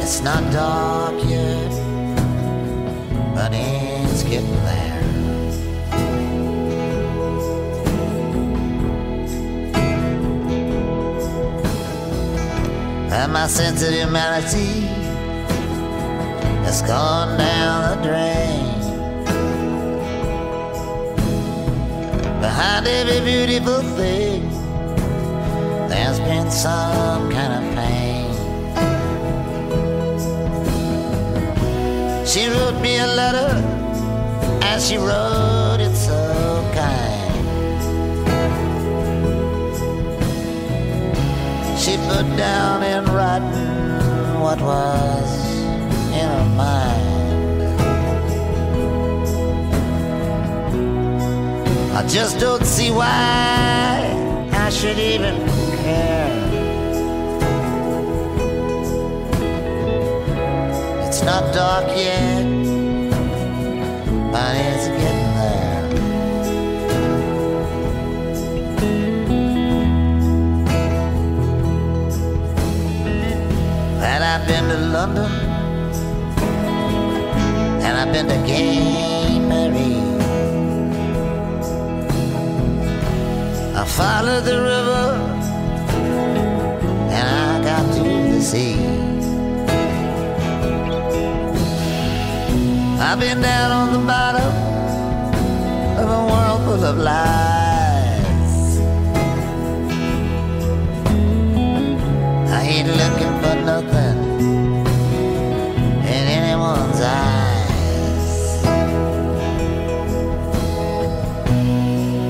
It's 0.00 0.20
not 0.22 0.48
dark 0.52 1.16
yet, 1.28 1.72
but 3.34 3.50
it's 3.52 4.22
getting 4.22 4.54
there. 4.62 5.02
And 13.10 13.32
my 13.32 13.48
sense 13.48 13.82
of 13.82 13.92
humanity 13.92 14.86
has 16.62 16.80
gone 16.82 17.36
down 17.36 17.98
the 17.98 18.06
drain. 18.06 18.31
Behind 22.42 22.88
every 22.88 23.20
beautiful 23.20 23.80
thing, 23.96 24.50
there's 25.88 26.18
been 26.18 26.50
some 26.50 27.30
kind 27.30 27.52
of 27.58 27.62
pain. 27.76 28.26
She 32.26 32.48
wrote 32.48 32.80
me 32.80 32.98
a 32.98 33.06
letter, 33.06 33.52
and 34.60 34.82
she 34.82 34.96
wrote 34.96 35.78
it 35.78 35.94
so 35.94 36.18
kind. 36.74 37.32
She 41.78 41.96
put 42.08 42.26
down 42.36 42.82
in 42.82 43.04
writing 43.14 44.40
what 44.40 44.60
was 44.60 45.30
in 46.12 46.28
her 46.28 46.48
mind. 46.56 46.91
I 52.02 52.06
just 52.08 52.40
don't 52.40 52.64
see 52.64 52.90
why 52.90 54.50
I 54.52 54.70
should 54.70 54.98
even 54.98 55.36
care. 55.84 56.48
It's 61.06 61.22
not 61.22 61.54
dark 61.54 61.86
yet, 61.96 62.42
but 64.32 64.56
it's 64.56 64.88
getting 64.88 65.34
there. 65.38 65.84
And 74.02 74.24
I've 74.24 74.46
been 74.48 74.64
to 74.70 74.78
London, 74.96 75.30
and 77.80 77.96
I've 77.96 78.12
been 78.12 78.26
to 78.26 78.44
Gay 78.44 79.38
Mary. 79.38 80.11
Followed 83.96 84.44
the 84.44 84.56
river, 84.56 85.06
and 87.12 87.28
I 87.28 87.62
got 87.62 87.84
to 87.94 88.02
the 88.32 88.40
sea. 88.40 88.76
I've 92.98 93.20
been 93.20 93.42
down 93.42 93.70
on 93.70 93.92
the 93.92 93.98
bottom 94.06 94.52
of 96.00 96.08
a 96.08 96.20
world 96.30 96.60
full 96.64 96.84
of 96.84 96.96
lies. 96.96 98.78
I 102.50 102.60
ain't 102.72 102.88
looking 102.88 103.34
for 103.42 103.54
nothing 103.72 104.16
in 106.14 106.24
anyone's 106.40 107.00
eyes. 107.02 107.42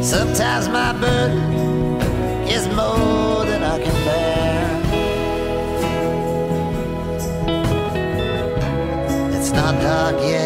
Sometimes 0.05 0.69
my 0.69 0.93
burden 1.01 1.52
more 2.75 3.45
than 3.45 3.63
I 3.63 3.79
can 3.85 3.97
bear. 4.07 4.81
It's 9.37 9.53
not 9.53 9.75
dark 9.81 10.17
yet, 10.23 10.42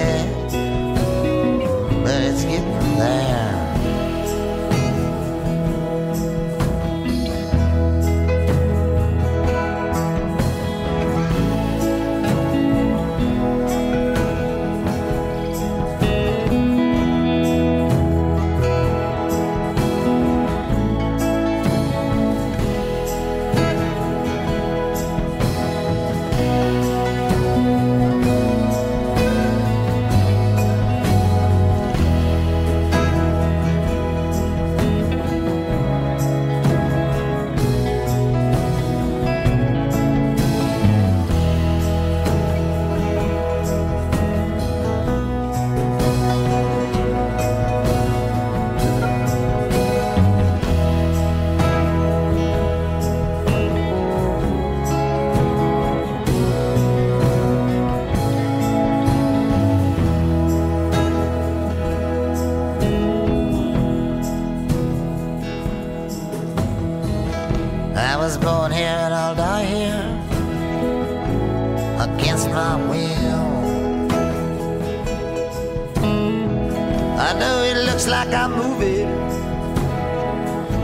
like 78.27 78.35
I'm 78.35 78.53
moving, 78.53 79.09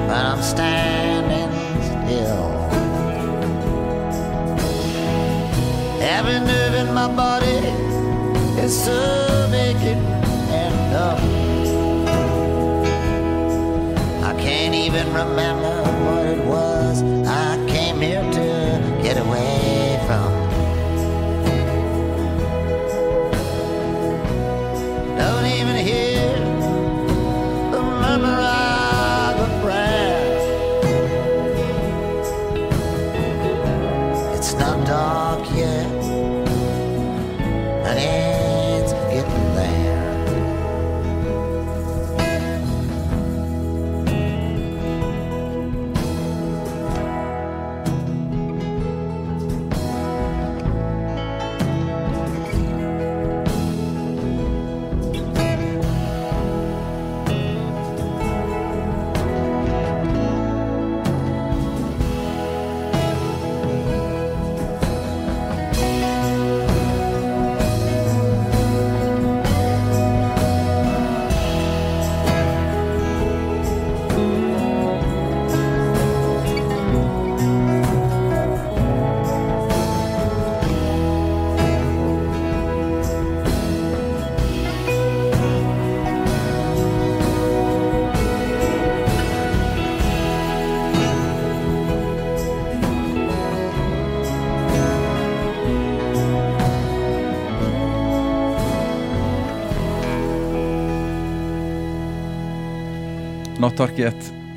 but 0.06 0.24
I'm 0.24 0.43
standing 0.43 1.51
still. 1.82 2.52
Every 6.01 6.40
nerve 6.40 6.74
in 6.74 6.94
my 6.94 7.09
body 7.09 7.59
is 8.60 8.85
so 8.85 9.48
vacant 9.51 10.02
and 10.60 10.74
numb. 10.93 11.19
I 14.24 14.35
can't 14.40 14.74
even 14.74 15.06
remember 15.12 15.62
Not 103.63 103.77
Target, 103.79 104.17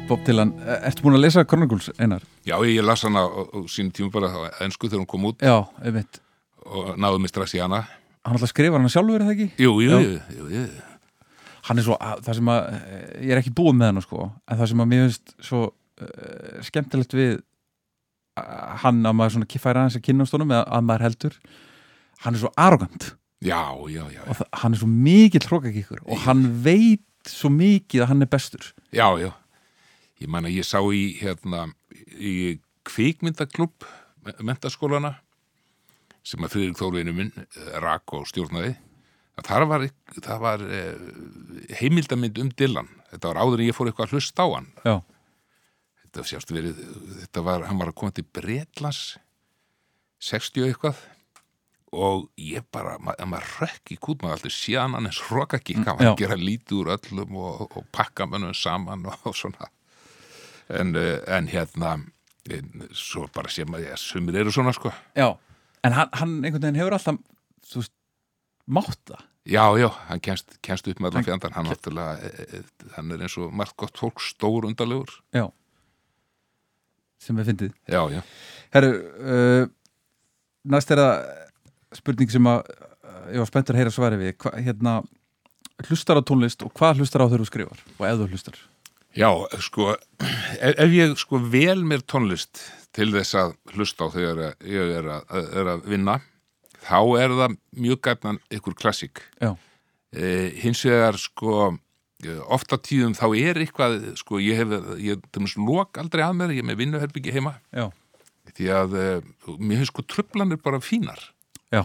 Bob 0.10 0.24
Dylan 0.26 0.52
Ertu 0.82 1.04
búin 1.06 1.14
að 1.18 1.22
lesa 1.28 1.44
Chronicles, 1.46 1.92
Einar? 2.02 2.24
Já, 2.48 2.56
ég 2.66 2.82
las 2.86 3.04
hana 3.06 3.22
á, 3.22 3.30
á 3.30 3.58
sínum 3.70 3.92
tíma 3.94 4.10
bara 4.14 4.32
á 4.34 4.40
ennsku 4.66 4.90
þegar 4.90 5.04
hún 5.04 5.10
kom 5.12 5.28
út. 5.30 5.44
Já, 5.46 5.60
einmitt. 5.86 6.18
Og 6.66 6.96
náðu 6.98 7.20
mig 7.22 7.30
strax 7.30 7.54
í 7.54 7.62
hana. 7.62 7.84
Hann 8.26 8.38
alltaf 8.40 8.50
skrifar 8.50 8.82
hana 8.82 8.90
sjálfur, 8.90 9.22
er 9.22 9.28
það 9.28 9.36
ekki? 9.36 9.48
Jú, 9.62 9.76
jú, 9.86 10.00
jú, 10.40 10.48
jú. 10.56 10.64
Hann 11.70 11.82
er 11.82 11.86
svo, 11.86 11.98
að- 12.02 12.24
það 12.26 12.40
sem 12.40 12.50
að 12.56 12.62
eh, 12.74 13.06
ég 13.28 13.32
er 13.36 13.42
ekki 13.44 13.54
búin 13.62 13.78
með 13.78 13.92
hann 13.94 14.02
sko, 14.08 14.26
en 14.50 14.58
það 14.64 14.72
sem 14.74 14.82
að 14.86 14.90
mér 14.96 15.06
finnst 15.06 15.36
svo 15.52 15.62
uh, 15.70 16.60
skemmtilegt 16.66 17.14
við 17.18 17.36
hann 18.82 19.06
að 19.06 19.16
maður 19.22 19.36
svona 19.38 19.50
kiffæra 19.54 19.84
aðeins 19.86 19.98
að 20.02 20.06
kynna 20.10 20.26
stónum 20.30 20.52
eða 20.52 20.66
að 20.76 20.88
maður 20.90 21.06
heldur 21.08 21.38
hann 22.26 22.34
er 22.36 22.42
svo 22.42 22.52
arrogant. 22.58 23.12
Já, 23.46 23.62
já, 23.92 24.02
já, 24.14 24.22
og 24.26 24.40
það, 24.42 24.48
hann 24.64 24.74
er 24.76 24.82
svo 24.82 24.90
mikill 24.90 25.46
hrókakíkur 25.50 26.02
og 26.06 26.24
hann 26.26 26.48
veit 26.66 27.04
svo 27.30 27.52
mikið 27.54 28.06
að 28.06 28.12
hann 28.12 28.26
er 28.26 28.32
bestur 28.32 28.72
Já, 28.96 29.08
já. 29.20 29.32
Ég 30.22 30.32
man 30.32 30.48
að 30.48 30.56
ég 30.56 30.68
sá 30.68 30.80
í, 30.80 31.18
hérna, 31.20 31.66
í 32.16 32.60
kvikmyndaklub 32.88 33.86
mentaskólana 34.40 35.18
sem 36.26 36.42
að 36.46 36.56
Friðrik 36.56 36.80
Þórveinu 36.80 37.14
minn 37.14 37.34
eh, 37.36 37.74
rak 37.84 38.14
og 38.16 38.24
stjórnaði 38.30 38.76
að 39.36 39.50
það 39.50 39.66
var, 39.70 39.84
það 40.16 40.40
var 40.46 40.64
eh, 40.64 41.10
heimildamind 41.82 42.40
um 42.40 42.54
Dylan. 42.56 42.88
Þetta 43.12 43.32
var 43.34 43.42
áður 43.44 43.62
en 43.62 43.68
ég 43.68 43.76
fór 43.76 43.90
eitthvað 43.92 44.08
að 44.08 44.16
hlusta 44.16 44.46
á 44.46 44.50
hann. 44.54 44.70
Já. 44.86 44.96
Þetta 46.06 46.26
sjást 46.30 46.54
verið, 46.56 46.80
þetta 47.26 47.44
var, 47.44 47.68
hann 47.68 47.82
var 47.82 47.92
að 47.92 47.98
koma 48.00 48.16
til 48.16 48.26
Bretlands 48.32 49.04
60 50.24 50.64
og 50.64 50.72
eitthvað 50.72 51.04
og 51.96 52.26
ég 52.42 52.66
bara, 52.76 52.98
ma 53.00 53.14
að 53.20 53.30
maður 53.32 53.52
rökk 53.64 53.94
í 53.96 53.98
kút 54.02 54.22
maður 54.24 54.38
alltaf 54.40 54.56
síðan 54.56 54.96
hann 54.98 55.08
eins 55.10 55.22
rokakík 55.32 55.80
hann 55.84 55.98
var 56.00 56.08
Já. 56.08 56.12
að 56.14 56.20
gera 56.24 56.38
lítið 56.40 56.82
úr 56.82 56.92
öllum 56.98 57.38
og, 57.42 57.64
og 57.80 57.88
pakka 57.96 58.28
mönnum 58.30 58.54
saman 58.58 59.06
og, 59.10 59.18
og 59.30 59.36
svona. 59.38 59.70
En, 60.70 60.96
eh, 60.98 61.20
en 61.38 61.48
hérna 61.52 61.96
en, 62.50 62.88
svo 62.94 63.28
bara 63.34 63.50
sé 63.54 63.66
maður, 63.70 63.90
ja, 63.92 63.98
sumir 64.02 64.38
eru 64.42 64.52
svona 64.54 64.74
sko. 64.76 64.92
Já, 65.18 65.32
en 65.86 65.94
hann, 65.98 66.12
hann 66.20 66.36
einhvern 66.44 66.62
veginn 66.68 66.82
hefur 66.82 66.98
alltaf 66.98 67.22
þú 67.66 67.82
veist, 67.84 67.94
mátt 68.66 69.00
það. 69.10 69.24
Já, 69.46 69.64
já, 69.78 69.88
hann 70.10 70.22
kemst, 70.26 70.56
kemst 70.66 70.88
upp 70.90 71.00
með 71.06 71.20
Hann- 71.20 71.26
fjandan 71.28 71.54
hann, 71.54 71.68
náttúrulega, 71.70 72.18
e, 72.18 72.46
e, 72.58 72.90
hann 72.96 73.12
er 73.14 73.22
eins 73.28 73.36
og 73.38 73.52
margt 73.54 73.76
gott 73.78 73.98
fólk 74.02 74.18
stór 74.26 74.66
undalegur 74.66 75.12
Já. 75.38 75.46
Sem 77.22 77.38
við 77.38 77.52
fyndið. 77.52 77.74
Já, 77.90 78.02
já, 78.12 78.22
Herru, 78.74 78.90
uh, 79.22 79.68
næst 80.74 80.92
er 80.94 81.02
það 81.02 81.14
spurning 82.00 82.32
sem 82.32 82.52
að 82.52 82.64
ég 83.34 83.42
var 83.42 83.50
spenntur 83.50 83.76
að 83.76 83.84
heyra 83.84 83.96
svari 83.96 84.22
við 84.22 84.38
Hva, 84.44 84.54
hérna, 84.62 84.96
hlustar 85.90 86.20
á 86.20 86.28
tónlist 86.28 86.64
og 86.66 86.74
hvað 86.78 87.04
hlustar 87.04 87.26
á 87.26 87.28
þegar 87.28 87.44
þú 87.44 87.52
skrifar 87.52 87.86
og 87.98 88.08
ef 88.08 88.18
þú 88.22 88.32
hlustar 88.32 88.64
Já, 89.16 89.30
sko, 89.64 89.94
ef, 90.60 90.74
ef 90.76 90.92
ég 90.92 91.14
sko 91.16 91.40
vel 91.40 91.86
mér 91.88 92.02
tónlist 92.04 92.60
til 92.96 93.14
þess 93.14 93.38
að 93.40 93.54
hlusta 93.72 94.08
á 94.08 94.12
þegar 94.12 94.42
ég 94.68 94.92
er 95.00 95.08
að, 95.14 95.38
er 95.56 95.70
að 95.72 95.86
vinna, 95.88 96.18
þá 96.84 97.00
er 97.22 97.36
það 97.40 97.56
mjög 97.86 98.02
gætnan 98.10 98.42
ykkur 98.58 98.76
klassík. 98.80 99.24
Já. 99.40 99.54
Eh, 100.16 100.52
hins 100.60 100.84
vegar 100.84 101.20
sko, 101.20 101.70
eh, 102.28 102.42
ofta 102.52 102.76
tíðum 102.76 103.16
þá 103.16 103.26
er 103.40 103.62
eitthvað, 103.64 103.98
sko, 104.20 104.42
ég 104.44 104.60
hef, 104.60 104.76
ég 105.00 105.24
þeimast 105.32 105.64
lok 105.64 106.02
aldrei 106.04 106.26
að 106.26 106.36
mér, 106.42 106.56
ég 106.58 106.64
er 106.66 106.70
með 106.74 106.82
vinnuherbyggi 106.84 107.36
heima. 107.36 107.56
Já. 107.72 107.88
Því 108.52 108.68
að 108.82 109.00
eh, 109.00 109.32
mér 109.56 109.80
finnst 109.80 109.94
sko 109.94 110.04
trublanir 110.12 110.60
bara 110.64 110.84
fínar. 110.84 111.24
Já. 111.76 111.84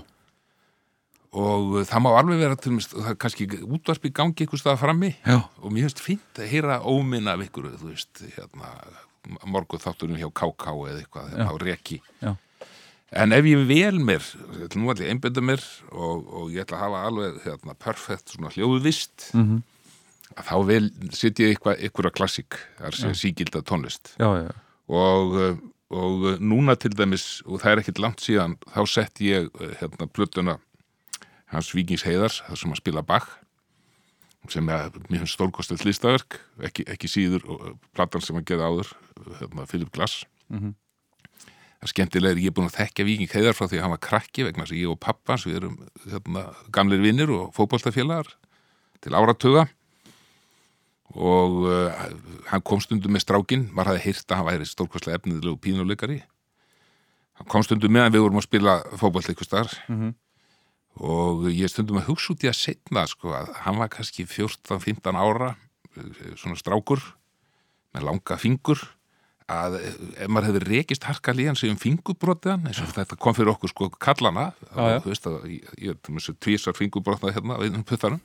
Og 1.31 1.77
eh, 1.79 1.85
það 1.87 2.03
má 2.03 2.11
alveg 2.19 2.41
vera 2.43 2.57
til 2.59 2.73
mest, 2.75 2.95
það 2.97 3.13
er 3.13 3.19
kannski 3.23 3.47
útvarpi 3.63 4.11
gangi 4.17 4.47
ykkur 4.47 4.59
staða 4.59 4.81
frammi 4.83 5.13
Já. 5.23 5.37
og 5.63 5.71
mér 5.71 5.87
finnst 5.87 6.03
fínt 6.03 6.41
að 6.43 6.49
heyra 6.51 6.81
óminna 6.91 7.37
af 7.37 7.45
ykkur, 7.47 7.69
þú 7.79 7.93
veist, 7.93 8.23
hérna 8.35 8.73
morguð 9.47 9.85
þátturinn 9.85 10.19
hjá 10.19 10.31
KK 10.33 10.73
eða 10.91 11.03
eitthvað 11.05 11.29
Já. 11.29 11.35
hérna 11.37 11.51
á 11.53 11.57
reki 11.63 11.99
Já. 12.25 12.33
en 13.23 13.35
ef 13.37 13.45
ég 13.51 13.63
vel 13.69 13.99
mér 14.03 14.25
ég 14.57 14.65
ætla 14.67 14.81
nú 14.83 14.91
allir 14.91 15.11
einbynda 15.13 15.43
mér 15.45 15.63
og, 15.93 16.27
og 16.41 16.51
ég 16.55 16.65
ætla 16.65 16.79
að 16.81 16.85
hafa 16.87 17.03
alveg 17.11 17.41
hérna, 17.47 17.75
perfekt 17.79 18.35
hljóðvist 18.41 19.31
Mhm. 19.37 19.61
að 20.35 20.47
þá 20.51 21.15
setja 21.15 21.47
ég 21.47 21.55
eitthvað 21.59 21.85
ykkur 21.91 22.07
að 22.11 22.17
klassík, 22.19 22.59
það 22.81 23.05
er 23.11 23.15
sígilda 23.23 23.63
tónlist 23.63 24.17
Já, 24.19 24.27
já, 24.35 24.43
já. 24.49 24.55
og, 24.89 25.35
uh, 25.37 25.57
og 25.91 26.25
uh, 26.25 26.39
núna 26.41 26.77
til 26.79 26.95
dæmis 26.97 27.41
og 27.47 27.61
það 27.63 27.73
er 27.73 27.83
ekkit 27.83 28.01
langt 28.03 28.25
síðan 28.25 28.57
þá 28.71 28.81
sett 28.89 29.23
ég 29.25 29.49
uh, 29.51 29.73
hérna 29.81 30.07
plötuna 30.11 30.59
hans 31.51 31.73
Víkings 31.75 32.05
Heiðars 32.07 32.41
það 32.47 32.61
sem 32.63 32.75
að 32.75 32.81
spila 32.83 33.03
Bach 33.07 33.31
sem 34.49 34.69
er 34.73 34.95
mjög 35.13 35.27
stórkostið 35.29 35.83
listaverk 35.85 36.39
ekki, 36.65 36.87
ekki 36.89 37.11
síður 37.11 37.43
og 37.53 37.65
platan 37.95 38.23
sem 38.25 38.39
að 38.41 38.47
geða 38.53 38.71
áður 38.71 38.93
hérna, 39.41 39.67
Philip 39.71 39.91
Glass 39.95 40.25
Mhm. 40.51 40.73
það 41.79 41.87
er 41.87 41.91
skemmtilega 41.93 42.41
ég 42.43 42.51
er 42.51 42.55
búin 42.57 42.67
að 42.71 42.79
þekkja 42.81 43.05
Víking 43.07 43.31
Heiðar 43.31 43.55
frá 43.55 43.69
því 43.71 43.77
að 43.79 43.85
hann 43.85 43.93
var 43.95 44.01
krakki 44.03 44.43
vegna 44.47 44.65
þess 44.65 44.75
að 44.75 44.81
ég 44.81 44.91
og 44.91 44.99
pappa 45.01 45.37
við 45.39 45.59
erum 45.61 45.77
hérna, 46.11 46.43
gamlir 46.75 47.03
vinnir 47.05 47.31
og 47.31 47.53
fótboltafélagar 47.55 48.33
til 49.01 49.13
áratuga 49.15 49.69
og 51.15 51.57
uh, 51.67 52.03
hann 52.53 52.63
kom 52.63 52.81
stundum 52.83 53.13
með 53.17 53.25
strákin 53.25 53.65
maður 53.75 53.95
hafði 53.95 54.05
heyrt 54.07 54.27
að 54.31 54.37
hann 54.41 54.49
væri 54.51 54.69
stórkostlega 54.71 55.19
efniðilegu 55.19 55.57
pínuleikari 55.65 56.21
hann 57.41 57.49
kom 57.51 57.65
stundum 57.67 57.93
meðan 57.97 58.13
við 58.15 58.23
vorum 58.27 58.39
að 58.43 58.47
spila 58.47 58.77
fótbolt 59.01 59.31
eitthvað 59.33 59.49
starf 59.51 59.79
Mhm. 59.89 60.13
og 61.01 61.47
ég 61.55 61.71
stundum 61.71 61.99
að 62.01 62.09
hugsa 62.11 62.33
út 62.35 62.45
í 62.45 62.51
að 62.51 62.59
setna 62.61 63.07
sko 63.09 63.33
að 63.35 63.53
hann 63.65 63.79
var 63.81 63.89
kannski 63.89 64.27
14-15 64.27 65.17
ára 65.17 65.55
eh, 65.97 66.35
svona 66.37 66.59
strákur 66.59 67.01
með 67.95 68.07
langa 68.07 68.37
fingur 68.39 68.79
að 69.51 69.79
eh, 69.81 69.95
ef 70.25 70.29
maður 70.31 70.51
hefði 70.53 70.65
rekist 70.69 71.07
harka 71.09 71.33
líðan 71.35 71.57
sig 71.59 71.71
um 71.73 71.79
fingurbrotðan 71.81 72.67
eins 72.71 72.83
og 72.85 72.93
þetta 72.95 73.17
kom 73.19 73.35
fyrir 73.35 73.51
okkur 73.55 73.73
sko 73.73 73.89
kallana 73.99 74.51
þú 75.03 75.11
veist 75.11 75.27
að 75.31 75.39
ég, 75.51 75.97
er 75.97 76.35
tvísar 76.45 76.77
fingurbrotnað 76.79 77.35
hérna 77.39 77.57
á 77.59 77.63
einum 77.67 77.83
puttanum 77.87 78.21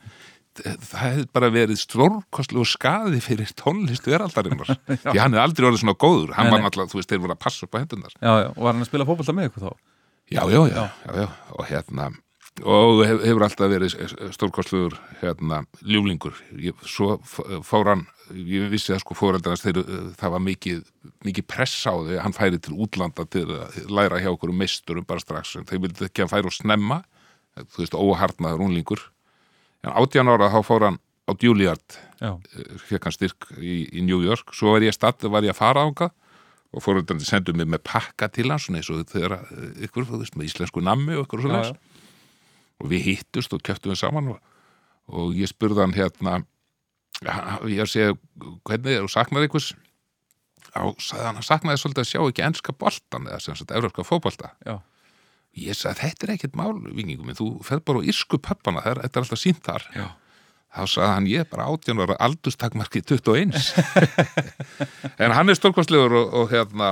það 0.64 1.00
hefði 1.02 1.26
bara 1.36 1.50
verið 1.54 1.80
stórkostlu 1.82 2.62
og 2.64 2.70
skaði 2.72 3.22
fyrir 3.24 3.52
tónlist 3.60 4.08
veraldarinnar. 4.08 4.72
Því 5.06 5.18
hann 5.20 5.36
hefði 5.36 5.44
aldrei 5.44 5.68
orðið 5.70 5.82
svona 5.84 5.98
góður. 6.06 6.36
Hann 6.38 6.48
Nei, 6.50 6.54
var 6.56 6.62
nei. 6.64 6.68
náttúrulega, 6.70 6.94
þú 6.94 7.02
veist, 7.02 7.12
þeir 7.12 7.24
voru 7.26 7.36
að 7.38 7.42
passa 7.46 7.66
upp 7.68 7.76
á 7.76 7.82
hendunar 7.84 8.14
Já, 8.20 8.32
já, 8.46 8.50
og 8.56 8.62
var 8.64 8.74
hann 8.78 8.86
að 8.86 8.92
spila 8.92 9.08
fótbolta 9.10 9.36
með 9.36 9.50
ykkur 9.52 9.66
þá? 9.68 9.74
já, 10.26 10.42
já, 10.50 10.62
já, 10.72 10.86
já, 11.06 11.18
já, 11.22 11.28
og 11.54 11.68
hérna 11.70 12.08
og 12.66 13.02
hef, 13.04 13.20
hefur 13.28 13.44
alltaf 13.46 13.68
verið 13.70 13.96
stórkostluður 14.32 14.94
hérna, 15.20 15.58
ljúlingur 15.84 16.38
ég, 16.56 16.78
svo 16.88 17.18
fór 17.68 17.90
hann 17.92 18.06
ég 18.32 18.70
vissi 18.72 18.94
það 18.94 19.02
sko 19.04 19.18
fóreldarnas 19.20 19.62
þeir, 19.66 19.82
það 20.18 20.34
var 20.38 20.42
mikið, 20.46 20.80
mikið 21.28 21.46
press 21.52 21.84
á 21.86 21.94
þau 21.94 22.16
hann 22.24 22.34
færi 22.38 22.58
til 22.64 22.78
útlanda 22.82 23.28
til 23.30 23.44
að 23.60 23.76
læra 23.92 24.22
hjá 24.24 24.32
okkur 24.32 24.56
meisturum 24.56 25.06
bara 25.06 25.22
strax. 25.22 25.58
Þeir 25.68 25.84
vildi 25.84 26.08
ekki 26.08 26.24
að 26.26 26.32
færi 26.32 26.50
og 26.50 26.56
snemma. 26.56 27.02
Þú 27.76 27.84
veist, 27.84 28.00
óharnaður 28.00 28.64
únlingur 28.66 29.04
en 29.86 29.94
18 29.94 30.32
ára 30.34 30.52
þá 30.54 30.60
fór 30.66 30.88
hann 30.90 31.00
á 31.26 31.32
Juilliard 31.42 31.98
Já. 32.22 32.36
fekk 32.86 33.08
hann 33.08 33.16
styrk 33.16 33.50
í, 33.58 33.86
í 33.90 34.06
New 34.06 34.22
York 34.26 34.54
svo 34.56 34.76
var 34.76 34.86
ég 34.86 34.94
að 34.94 35.00
statt, 35.00 35.26
var 35.30 35.46
ég 35.46 35.56
að 35.56 35.62
fara 35.62 35.86
ánga 35.86 36.12
og 36.76 36.84
fóröldarnir 36.84 37.28
sendu 37.28 37.54
mig 37.56 37.70
með 37.72 37.86
pakka 37.88 38.30
til 38.34 38.50
hans 38.52 38.68
svona 38.68 38.82
eins 38.82 38.92
og 38.92 39.06
þegar 39.10 39.38
eh, 39.40 39.86
ykkur, 39.88 40.08
þú 40.10 40.20
veist, 40.22 40.36
með 40.36 40.50
íslensku 40.50 40.84
nammi 40.84 41.16
og 41.16 41.26
ykkur 41.26 41.42
og 41.42 41.48
svona 41.48 41.64
og 42.84 42.92
við 42.92 43.08
hittust 43.10 43.54
og 43.56 43.64
kjöptum 43.64 43.94
við 43.94 44.02
saman 44.02 44.34
og, 44.34 44.42
og 45.16 45.38
ég 45.38 45.50
spurði 45.50 45.86
hann 45.86 45.96
hérna 45.96 46.42
ég 47.72 47.88
segi, 47.88 48.18
hvernig 48.68 48.98
er 48.98 49.06
þú 49.06 49.12
saknar 49.14 49.46
einhvers 49.46 49.72
á, 50.76 50.84
sagði 51.00 51.24
hann, 51.30 51.40
hann 51.40 51.48
saknaði 51.48 51.82
svolítið 51.82 52.04
að 52.04 52.10
sjá 52.12 52.22
ekki 52.26 52.46
enska 52.50 52.76
boltan 52.76 53.30
eða 53.30 53.40
sem 53.44 53.58
sagt, 53.58 53.72
evrópska 53.72 54.06
fótbolta 54.08 54.52
Já. 54.68 54.82
Ég 55.56 55.78
sagði, 55.78 56.02
þetta 56.04 56.28
er 56.28 56.34
ekkert 56.36 56.56
mál 56.60 56.74
vingingum, 56.84 57.32
þú 57.38 57.50
fer 57.64 57.80
bara 57.86 58.02
á 58.04 58.08
írsku 58.12 58.40
pöppana 58.44 58.82
það 58.84 58.92
er, 58.96 59.02
þetta 59.06 59.20
er 59.20 59.26
alltaf 59.26 59.42
sínt 59.42 59.62
þar. 59.66 59.86
Já. 59.96 60.08
þá 60.76 60.82
sagði 60.92 61.12
hann, 61.14 61.28
ég 61.32 61.44
er 61.46 61.50
bara 61.52 61.68
18 61.72 62.02
ára 62.04 62.18
aldurstakmarki 62.28 63.02
21 63.08 63.54
en 65.24 65.32
hann 65.36 65.50
er 65.54 65.56
stórkostlegur 65.60 66.18
og, 66.20 66.34
og 66.42 66.50
hérna 66.52 66.90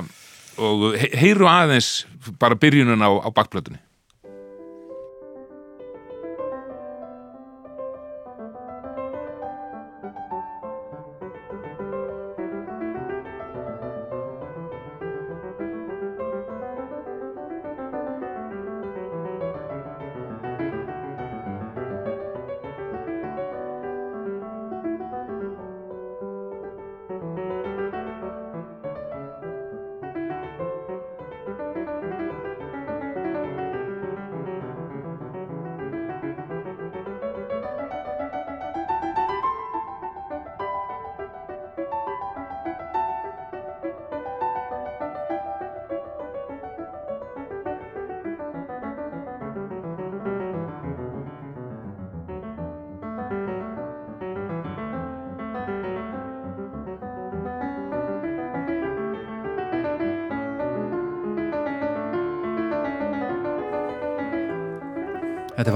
og 0.63 0.85
he- 1.01 1.11
heyru 1.19 1.47
aðeins 1.49 2.05
bara 2.39 2.55
byrjunum 2.55 3.01
á, 3.03 3.09
á 3.25 3.29
bakplötunni 3.35 3.81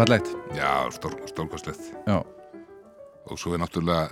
fallegt. 0.08 0.28
Já, 0.56 0.88
stór, 0.92 1.16
stórkostlegt. 1.28 1.82
Og 3.28 3.36
svo 3.36 3.52
er 3.56 3.60
náttúrulega, 3.60 4.08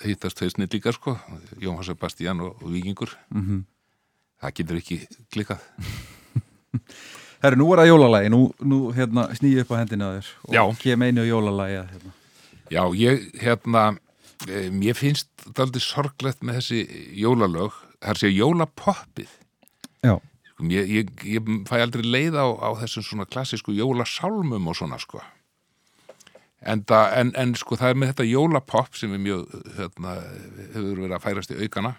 hittast 0.00 0.38
tveir 0.38 0.54
snillíkar, 0.54 0.96
sko, 0.96 1.12
Jóhann 1.60 1.84
Sebastian 1.84 2.40
og, 2.40 2.62
og 2.62 2.72
Víkingur. 2.72 3.12
Mhm. 3.28 3.66
Það 4.40 4.54
getur 4.56 4.78
ekki 4.80 4.98
klikkað. 5.32 5.60
Herru, 7.44 7.60
nú 7.60 7.66
er 7.74 7.82
það 7.82 7.90
jólalagi, 7.90 8.30
nú, 8.32 8.40
nú 8.64 8.78
hérna, 8.96 9.26
snýi 9.36 9.60
upp 9.60 9.74
á 9.76 9.80
hendina 9.82 10.08
þér 10.14 10.30
og 10.48 10.56
Já. 10.56 10.62
kem 10.80 11.04
einu 11.04 11.26
jólalagi 11.28 11.76
að 11.82 11.90
hérna. 11.92 12.12
Já, 12.72 12.82
ég, 12.96 13.26
hérna, 13.42 13.82
e, 14.48 14.70
mér 14.72 14.96
finnst 14.96 15.28
það 15.44 15.66
aldrei 15.66 15.84
sorglegt 15.84 16.40
með 16.40 16.60
þessi 16.62 16.80
jólalög, 17.20 17.76
það 18.00 18.14
er 18.14 18.22
sér 18.22 18.36
jólapoppið. 18.38 19.36
Sko, 20.64 20.72
ég, 20.72 20.88
ég, 20.88 21.10
ég 21.28 21.48
fæ 21.68 21.76
aldrei 21.82 22.04
leið 22.08 22.36
á, 22.40 22.46
á 22.48 22.68
þessum 22.80 23.04
svona 23.04 23.26
klassísku 23.28 23.72
jólasálmum 23.76 24.66
og 24.70 24.76
svona, 24.78 24.98
sko. 24.98 25.20
En, 26.64 26.80
það, 26.88 27.10
en, 27.20 27.32
en 27.36 27.54
sko 27.60 27.76
það 27.76 27.90
er 27.92 27.98
með 28.00 28.10
þetta 28.14 28.24
jólapopp 28.30 28.96
sem 28.96 29.12
er 29.12 29.20
mjög, 29.20 29.42
hérna, 29.76 30.14
hefur 30.72 31.00
verið 31.02 31.16
að 31.18 31.24
færast 31.26 31.52
í 31.52 31.58
aukana, 31.60 31.90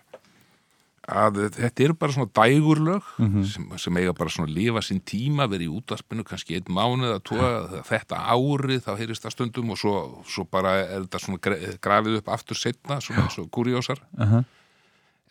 að 1.05 1.35
þetta 1.53 1.83
eru 1.85 1.93
bara 2.01 2.15
svona 2.15 2.31
dægurlög 2.33 3.03
Mhm. 3.21 3.43
sem, 3.45 3.67
sem 3.77 3.97
eiga 4.01 4.13
bara 4.17 4.29
svona 4.33 4.49
að 4.49 4.55
lifa 4.57 4.81
sinn 4.81 5.01
tíma, 5.05 5.45
verið 5.45 5.67
í 5.69 5.75
útvarpinu 5.77 6.23
kannski 6.25 6.55
einn 6.57 6.65
mánuð 6.73 7.13
að 7.13 7.23
tóa 7.29 7.83
þetta 7.85 8.23
árið, 8.33 8.81
þá 8.87 8.97
heyrist 8.97 9.21
það 9.27 9.35
stundum 9.35 9.69
og 9.69 9.77
svo, 9.77 10.23
svo 10.25 10.47
bara 10.49 10.79
er 10.81 11.05
þetta 11.05 11.19
svona 11.21 11.37
gra- 11.37 11.77
grafið 11.77 12.17
upp 12.23 12.29
aftur 12.33 12.57
setna, 12.57 12.97
svona 13.05 13.27
eins 13.27 13.37
og 13.37 13.51
kurjósar 13.53 14.01
Aha. 14.17 14.43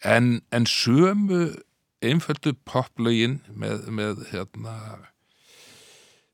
en, 0.05 0.43
en 0.53 0.65
sömu 0.65 1.57
einföldu 2.11 2.53
poplögin 2.69 3.39
með, 3.55 3.89
með 3.95 4.23
hérna 4.33 4.75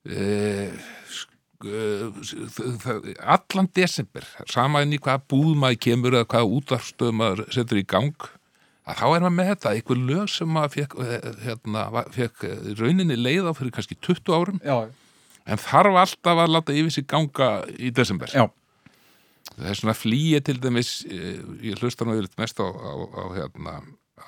e, 0.04 0.70
allan 3.20 3.68
desember 3.76 4.24
sama 4.48 4.82
inn 4.84 4.94
í 4.96 5.00
hvaða 5.02 5.22
búð 5.30 5.56
maður 5.60 5.80
kemur 5.86 6.16
eða 6.16 6.28
hvaða 6.32 6.52
útvarfstöð 6.58 7.10
maður 7.20 7.42
setur 7.52 7.80
í 7.80 7.86
gang 7.88 8.14
að 8.88 8.96
þá 9.00 9.04
er 9.06 9.24
maður 9.26 9.34
með 9.36 9.50
þetta 9.52 9.72
einhver 9.76 10.00
lög 10.08 10.30
sem 10.32 10.48
maður 10.56 10.72
fekk, 10.78 10.96
hérna, 11.44 11.82
va- 11.94 12.06
fekk 12.14 12.46
rauninni 12.80 13.18
leið 13.20 13.50
á 13.50 13.52
fyrir 13.58 13.74
kannski 13.76 13.98
20 14.00 14.32
árum 14.38 14.62
Já. 14.64 14.78
en 15.46 15.60
þarf 15.60 16.00
alltaf 16.04 16.42
að 16.46 16.54
láta 16.56 16.76
yfir 16.80 16.96
sig 16.96 17.06
ganga 17.10 17.50
í 17.76 17.92
desember 17.94 18.32
Já. 18.32 18.46
það 19.52 19.68
er 19.74 19.80
svona 19.82 19.96
flýi 20.00 20.40
til 20.46 20.56
dæmis 20.64 20.94
eh, 21.10 21.42
ég 21.68 21.76
hlusta 21.82 22.08
nú 22.08 22.16
yfir 22.16 22.32
mest 22.40 22.56
á, 22.56 22.66
á, 22.66 22.92
á 23.04 23.24
hérna 23.36 23.76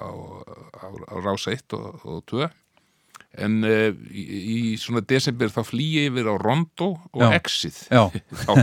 á, 0.00 0.08
á, 0.08 0.86
á 0.88 1.14
rás 1.22 1.46
1 1.50 1.76
og, 1.76 2.04
og 2.04 2.20
2 2.30 2.48
en 3.42 3.62
uh, 3.64 3.88
í, 4.12 4.22
í 4.22 4.56
svona 4.80 5.00
desember 5.08 5.48
þá 5.52 5.62
flýi 5.64 6.06
yfir 6.10 6.28
á 6.28 6.34
Rondo 6.40 6.90
og 7.12 7.22
Já. 7.24 7.30
Exit 7.38 7.78
Já. 7.88 8.04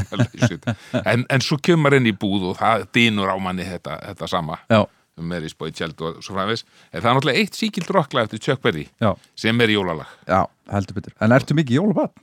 En, 1.10 1.26
en 1.26 1.42
svo 1.42 1.58
kemur 1.62 1.98
inn 1.98 2.10
í 2.10 2.14
búð 2.14 2.52
og 2.52 2.60
það 2.60 2.86
dýnur 2.94 3.34
á 3.34 3.38
manni 3.42 3.66
þetta, 3.66 3.98
þetta 4.12 4.30
sama 4.30 4.60
Já. 4.70 4.84
Mary's 5.20 5.58
Boy 5.58 5.74
Child 5.76 6.00
og 6.06 6.22
svo 6.24 6.36
framvegs 6.38 6.64
en 6.92 7.02
það 7.02 7.10
er 7.10 7.18
náttúrulega 7.18 7.42
eitt 7.44 7.58
síkild 7.58 7.90
rocklag 7.96 8.30
eftir 8.30 8.86
Já. 9.02 9.16
sem 9.36 9.62
er 9.62 9.74
jólalag 9.74 10.08
Já, 10.28 10.46
heldur 10.72 11.00
betur. 11.02 11.18
En 11.20 11.34
ertu 11.36 11.58
mikið 11.58 11.82
jólabann? 11.82 12.14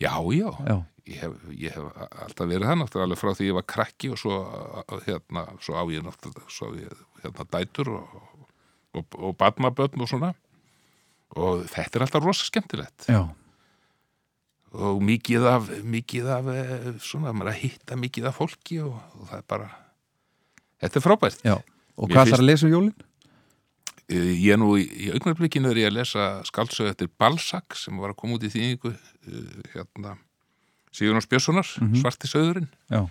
Já, 0.00 0.14
já. 0.32 0.80
Ég, 1.10 1.18
hef, 1.20 1.32
ég 1.58 1.74
hef 1.74 2.02
alltaf 2.22 2.46
verið 2.46 2.68
það 2.68 2.78
náttúrulega 2.80 3.18
frá 3.18 3.32
því 3.34 3.46
ég 3.48 3.56
var 3.56 3.66
krakki 3.68 4.10
og 4.14 4.18
svo, 4.20 4.36
hérna, 5.06 5.44
svo 5.60 5.74
á 5.76 5.82
ég 5.90 6.04
náttúrulega 6.06 6.52
svo 6.52 6.70
hérna, 6.76 7.46
dætur 7.50 7.90
og, 7.98 8.20
og, 8.94 9.04
og 9.18 9.36
badmabötn 9.38 10.00
og 10.02 10.08
svona 10.10 10.32
og 11.38 11.64
þetta 11.70 11.98
er 12.00 12.04
alltaf 12.06 12.24
rosa 12.24 12.44
skemmtilegt 12.48 13.06
Já. 13.08 13.20
og 14.74 15.02
mikið 15.02 15.46
af, 15.50 15.68
mikið 15.86 16.26
af 16.36 16.48
eh, 16.54 16.88
svona, 17.02 17.32
maður 17.34 17.50
er 17.50 17.54
að 17.54 17.60
hitta 17.64 17.96
mikið 17.98 18.26
af 18.30 18.36
fólki 18.38 18.80
og, 18.82 18.96
og 19.18 19.28
það 19.30 19.38
er 19.42 19.46
bara 19.50 19.68
þetta 20.82 20.98
er 21.00 21.04
frábært 21.06 21.44
Já. 21.46 21.56
Og 22.00 22.08
Mér 22.08 22.14
hvað 22.16 22.24
finnst- 22.24 22.32
ætlar 22.34 22.44
að 22.44 22.48
lesa 22.50 22.66
um 22.66 22.72
jólin? 22.72 22.94
Eh, 24.10 24.30
Ég 24.42 24.54
er 24.54 24.58
nú 24.62 24.72
í, 24.78 24.86
í 24.86 25.10
augnarblikinu 25.14 25.70
er 25.70 25.80
ég 25.82 25.90
að 25.90 25.96
lesa 25.98 26.28
skaldsög 26.48 26.88
eftir 26.94 27.10
Balzac 27.20 27.76
sem 27.78 27.98
var 28.00 28.14
að 28.14 28.18
koma 28.22 28.38
út 28.38 28.46
í 28.46 28.50
þýningu 28.54 28.90
uh, 28.94 29.62
hérna 29.74 30.16
Sigurnáns 30.90 31.28
Björnssonar, 31.30 31.68
Mhm. 31.78 32.00
Svarti 32.02 32.26
söðurinn 32.26 32.66
Já. 32.90 33.04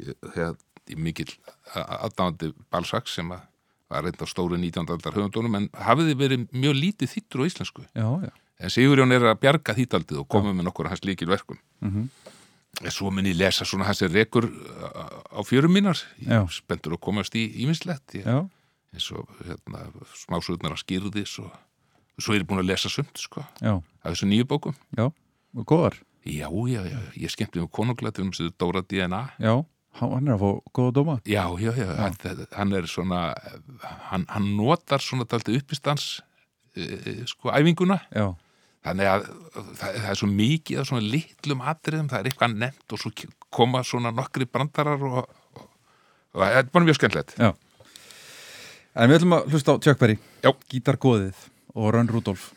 ég, 0.00 0.14
hérna, 0.34 0.56
ég 0.90 0.96
er 0.96 1.02
mikill 1.04 1.30
aðdáðandi 1.74 2.52
Balzac 2.72 3.06
sem 3.12 3.30
að 3.30 3.44
var 3.90 4.04
reynda 4.06 4.26
stóru 4.30 4.56
19. 4.58 4.86
aldar 4.94 5.12
höfundunum 5.16 5.56
en 5.58 5.68
hafiði 5.74 6.14
verið 6.20 6.46
mjög 6.54 6.76
lítið 6.78 7.12
þýttur 7.14 7.42
á 7.42 7.48
íslensku 7.50 7.82
Já, 7.94 8.06
já. 8.26 8.30
en 8.60 8.70
Sigurjón 8.70 9.12
er 9.16 9.24
að 9.32 9.40
bjarga 9.42 9.74
þýtaldið 9.74 10.20
og 10.22 10.28
koma 10.28 10.52
með 10.54 10.68
nokkur 10.70 10.88
hans 10.92 11.02
líkil 11.04 11.28
verkum 11.30 11.58
Mhm. 11.80 12.08
en 12.84 12.90
svo 12.90 13.10
mun 13.10 13.24
ég 13.26 13.36
lesa 13.36 13.64
svona 13.64 13.84
hans 13.84 14.02
er 14.02 14.08
rekur 14.14 14.46
á 14.46 15.40
fjörum 15.42 15.72
mínar 15.74 15.98
spenntur 16.50 16.92
að 16.94 17.00
komast 17.00 17.34
í 17.34 17.48
ímislegt 17.64 18.14
eins 18.92 19.10
og 19.12 19.26
hérna, 19.46 19.90
smásöðnar 20.14 20.72
að 20.74 20.82
skýrðis 20.84 21.38
og 21.42 21.50
svo 22.20 22.34
er 22.34 22.40
ég 22.42 22.46
búin 22.46 22.60
að 22.62 22.66
lesa 22.70 22.88
sumt 22.88 23.16
sko, 23.18 23.40
af 23.62 23.82
þessu 24.04 24.26
nýju 24.26 24.44
bókum 24.46 24.74
Já. 24.96 25.10
Og 25.56 25.66
góðar? 25.66 25.94
já, 26.24 26.46
já, 26.68 26.82
já, 26.84 26.98
ég 27.16 27.30
skemmti 27.30 27.58
með 27.60 27.70
konunglættum 27.70 28.32
sem 28.34 28.50
Dóra 28.58 28.82
DNA 28.82 29.30
Já. 29.40 29.64
Hann 29.98 30.28
er 30.30 30.36
að 30.36 30.42
fá 30.44 30.50
góða 30.78 30.92
dóma? 30.96 31.14
já, 31.26 31.42
já, 31.58 31.72
já, 31.74 31.86
Hann, 31.98 32.14
hann 32.54 32.72
er 32.78 32.86
svona 32.86 33.20
hann, 34.10 34.26
hann 34.30 34.46
notar 34.56 35.02
svona 35.02 35.26
dalti 35.28 35.56
uppistans 35.58 36.20
e, 36.76 37.24
sko, 37.26 37.50
æfinguna 37.50 37.98
Já. 38.14 38.28
þannig 38.86 39.10
að 39.10 39.26
það, 39.26 39.98
það 39.98 40.10
er 40.12 40.20
svo 40.20 40.28
mikið 40.30 40.78
af 40.80 40.86
svona 40.92 41.02
litlum 41.16 41.64
atriðum, 41.72 42.08
það 42.12 42.20
er 42.22 42.30
eitthvað 42.30 42.54
nefnt 42.62 42.94
og 42.94 43.02
svo 43.02 43.12
koma 43.50 43.82
svona 43.84 44.14
nokkri 44.14 44.46
brandarar 44.46 45.02
og, 45.02 45.26
og, 45.58 45.66
og 46.32 46.38
það 46.44 46.56
er 46.62 46.70
bara 46.70 46.86
mjög 46.86 47.00
skemmtilegt 47.00 47.34
Já. 47.40 47.50
En 48.94 49.10
við 49.10 49.20
ætlum 49.20 49.36
að 49.36 49.52
hlusta 49.52 49.74
á 49.74 49.82
Chuck 49.82 50.00
Berry. 50.00 50.16
Já. 50.42 50.50
Gítargóðið 50.72 51.44
og 51.78 51.92
Rönn 51.94 52.10
Rudolf. 52.10 52.48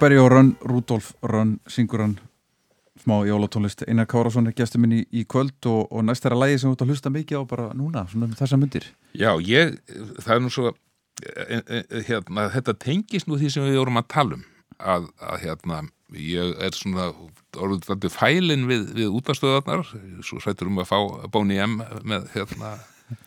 Berry 0.00 0.16
og 0.16 0.30
Run, 0.32 0.54
Rudolf 0.64 1.10
Run 1.20 1.58
syngur 1.68 2.00
hann 2.00 2.14
smá 2.96 3.18
jólatónlist. 3.26 3.82
Einar 3.84 4.06
Kárásson 4.08 4.46
er 4.48 4.54
gestur 4.56 4.80
minn 4.80 4.94
í, 4.96 5.02
í 5.12 5.24
kvöld 5.28 5.66
og, 5.68 5.90
og 5.92 6.06
næst 6.08 6.24
er 6.24 6.32
að 6.32 6.40
lægi 6.44 6.62
sem 6.62 6.70
þú 6.70 6.76
ert 6.76 6.84
að 6.84 6.92
hlusta 6.92 7.12
mikið 7.12 7.42
á 7.42 7.42
bara 7.50 7.66
núna, 7.76 8.06
svona 8.08 8.30
um 8.30 8.38
þessa 8.38 8.56
myndir 8.60 8.86
Já, 9.12 9.34
ég, 9.44 9.76
það 10.22 10.32
er 10.36 10.40
nú 10.40 10.52
svo 10.54 10.72
e, 10.72 11.58
e, 11.60 11.82
hérna, 12.08 12.46
þetta 12.54 12.76
tengist 12.86 13.28
nú 13.28 13.36
því 13.36 13.52
sem 13.52 13.66
við 13.66 13.76
vorum 13.82 14.00
að 14.00 14.08
tala 14.14 14.38
um 14.38 14.46
að, 14.78 15.10
að 15.20 15.44
hérna, 15.44 15.82
ég 16.16 16.56
er 16.64 16.80
svona 16.80 17.10
þetta 17.84 18.12
fælin 18.14 18.64
við, 18.70 18.88
við 18.96 19.20
útastöðarnar 19.20 19.84
svo 20.24 20.40
sættur 20.40 20.72
um 20.72 20.80
að 20.80 20.90
fá 20.94 21.28
Bóni 21.34 21.60
M 21.60 21.82
með 22.08 22.30
hérna 22.38 22.78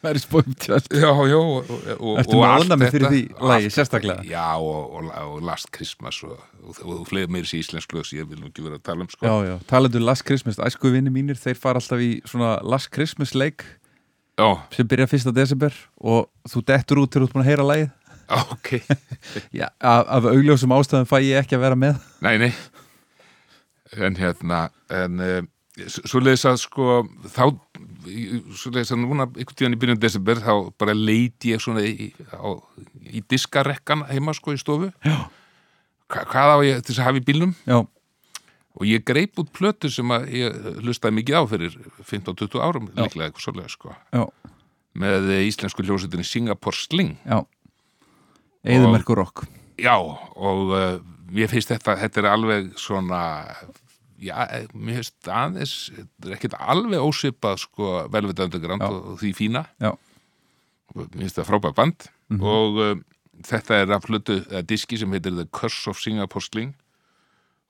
Það 0.01 0.09
er 0.11 0.19
spóum 0.23 0.57
tjöld 0.63 0.87
Já, 0.93 1.09
já 1.31 1.37
og, 1.39 1.71
og, 1.97 2.13
Ertu 2.21 2.41
allt 2.45 2.71
ánæmi 2.71 2.91
fyrir 2.93 3.11
því 3.13 3.21
allt 3.39 3.75
sérstaklega? 3.75 4.25
Já, 4.27 4.45
og, 4.57 4.95
og, 4.99 5.41
Last 5.45 5.71
Christmas 5.75 6.21
og, 6.27 6.37
og, 6.63 6.79
og 6.83 7.03
fleiri 7.09 7.31
meiri 7.31 7.49
sér 7.49 7.63
íslensk 7.63 7.97
lög 7.97 8.07
sem 8.09 8.21
ég 8.21 8.29
vil 8.29 8.41
nú 8.41 8.51
ekki 8.51 8.65
vera 8.65 8.79
að 8.79 8.85
tala 8.89 9.05
um 9.05 9.11
sko. 9.11 9.25
Já, 9.27 9.35
já, 9.51 9.55
talandu 9.69 10.01
Last 10.03 10.27
Christmas, 10.27 10.59
æsku 10.59 10.93
vinni 10.93 11.13
mínir 11.13 11.39
þeir 11.39 11.59
fara 11.59 11.81
alltaf 11.81 12.03
í 12.03 12.17
svona 12.27 12.57
Last 12.65 12.91
Christmas 12.95 13.35
leik 13.37 13.65
já. 14.37 14.49
sem 14.75 14.87
byrja 14.87 15.09
1. 15.13 15.33
desember 15.35 15.73
og 15.97 16.27
þú 16.49 16.65
dettur 16.67 17.03
út 17.03 17.13
til 17.13 17.25
ert 17.25 17.33
búin 17.33 17.45
að 17.45 17.51
heyra 17.51 17.67
lagið 17.67 17.93
Ok 18.27 18.81
Já, 19.59 19.69
af, 19.79 20.05
af 20.07 20.25
augljósum 20.31 20.73
ástæðum 20.75 21.07
fæ 21.07 21.19
ég 21.23 21.41
ekki 21.41 21.57
að 21.57 21.63
vera 21.63 21.79
með 21.79 22.01
Nei, 22.21 22.35
nei 22.41 22.51
En 23.95 24.17
hérna 24.19 24.67
en, 24.91 25.21
uh, 25.23 25.39
Svo 25.87 26.19
leiðis 26.19 26.45
að 26.49 26.59
sko 26.63 27.03
þá 27.31 27.43
leiðis 28.07 28.93
að 28.95 29.01
núna 29.03 29.27
einhvern 29.27 29.57
tíðan 29.59 29.75
í 29.75 29.79
byrjun 29.81 29.99
desember 30.01 30.41
þá 30.43 30.53
bara 30.79 30.95
leiti 30.97 31.53
ég 31.53 31.63
svona 31.63 31.83
í, 31.85 32.09
á, 32.33 32.49
í 33.07 33.23
diskarekkan 33.29 34.05
heima 34.11 34.35
sko 34.37 34.55
í 34.55 34.61
stofu. 34.61 34.91
Hva, 35.03 36.23
Hvað 36.31 36.53
á 36.55 36.57
ég 36.63 36.81
til 36.81 36.93
þess 36.93 37.01
að 37.03 37.09
hafa 37.09 37.19
í 37.19 37.25
bílnum 37.27 37.53
Já. 37.67 37.81
og 38.77 38.83
ég 38.87 39.03
greip 39.07 39.39
út 39.41 39.49
plötu 39.51 39.89
sem 39.91 40.07
að 40.15 40.29
ég 40.37 40.59
hlustaði 40.85 41.17
mikið 41.19 41.39
á 41.39 41.43
fyrir 41.51 41.77
15-20 42.07 42.63
árum 42.63 42.87
Já. 42.93 43.01
líklega 43.03 43.27
eitthvað 43.27 43.43
svolega 43.43 43.73
sko 43.73 43.91
Já. 44.15 44.23
með 45.03 45.27
eh, 45.35 45.43
íslensku 45.49 45.83
hljósetinni 45.83 46.23
Singapore 46.23 46.79
Sling 46.79 47.17
Já, 47.27 47.41
Eðumerkur 48.63 49.19
rock 49.19 49.43
Já, 49.77 49.97
og 49.99 50.71
uh, 50.73 50.95
mér 51.29 51.51
finnst 51.51 51.69
þetta, 51.69 51.97
þetta 52.01 52.23
er 52.23 52.29
alveg 52.31 52.71
svona, 52.81 53.19
já, 54.21 54.47
eh, 54.51 54.67
mér 54.73 54.95
finnst 55.01 55.27
aðeins, 55.29 55.73
þetta 55.95 56.29
er 56.31 56.35
ekkert 56.37 56.57
alveg 56.59 56.99
ósvipað 57.03 57.59
sko 57.59 57.91
Já. 58.81 58.87
og, 58.89 59.19
því 59.21 59.33
fína. 59.35 59.65
Já. 59.81 59.91
Mér 60.95 61.21
finnst 61.21 61.35
það 61.37 61.49
frábæð 61.51 61.75
band 61.75 62.07
Mhm. 62.29 62.41
og 62.43 62.77
uh, 62.83 62.95
þetta 63.43 63.71
er 63.83 63.91
af 63.95 64.03
hlutu, 64.09 64.41
eða 64.49 64.63
diski 64.67 64.97
sem 64.99 65.11
heitir 65.11 65.31
The 65.35 65.45
Curse 65.45 65.87
of 65.89 65.97
Singapore 65.99 66.41
Sling 66.43 66.73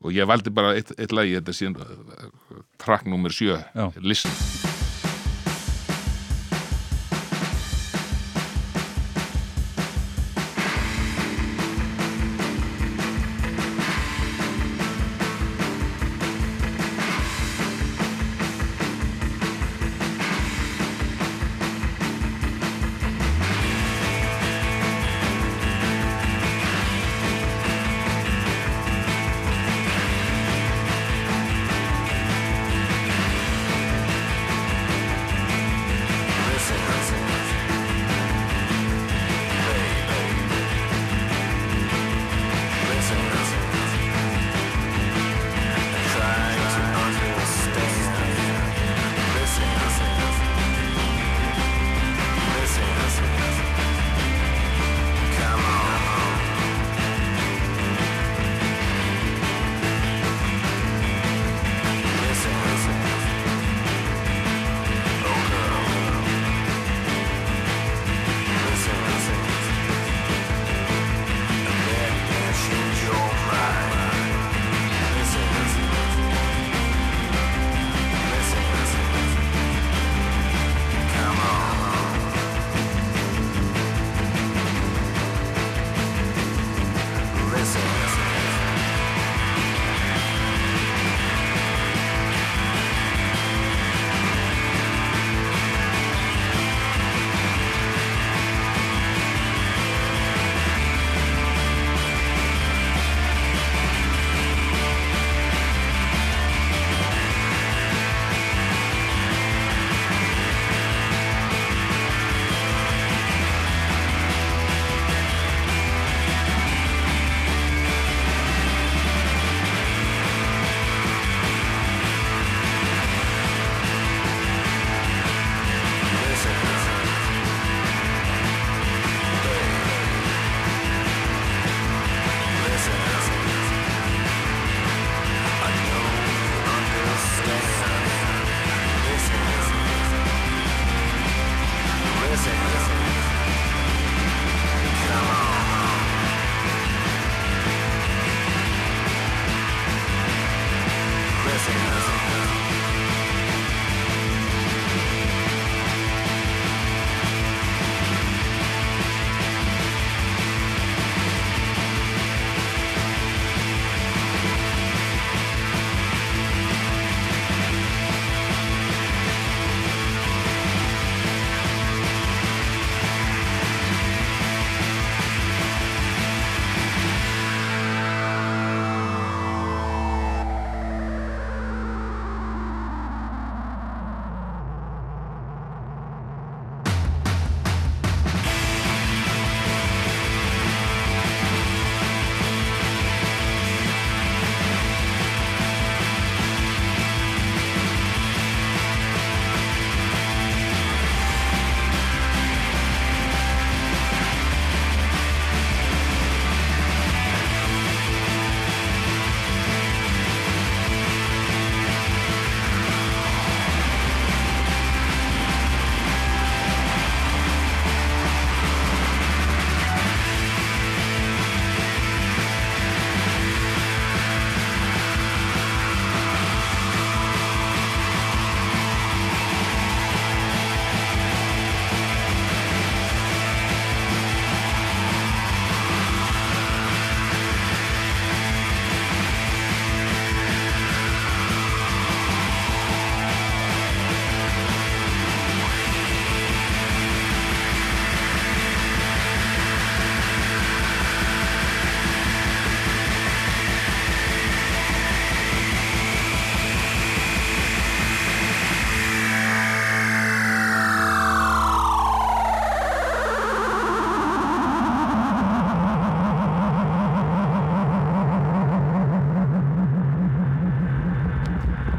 og 0.04 0.12
ég 0.14 0.26
valdi 0.26 0.50
bara 0.54 0.74
eitt, 0.76 0.92
eitt 0.98 1.12
lagi, 1.12 1.36
þetta 1.40 1.54
síðan 1.54 2.32
track 2.80 3.06
nummer 3.06 3.30
7, 3.30 3.64
Já. 3.76 3.92
Listen. 4.02 4.32
Listen 4.32 4.67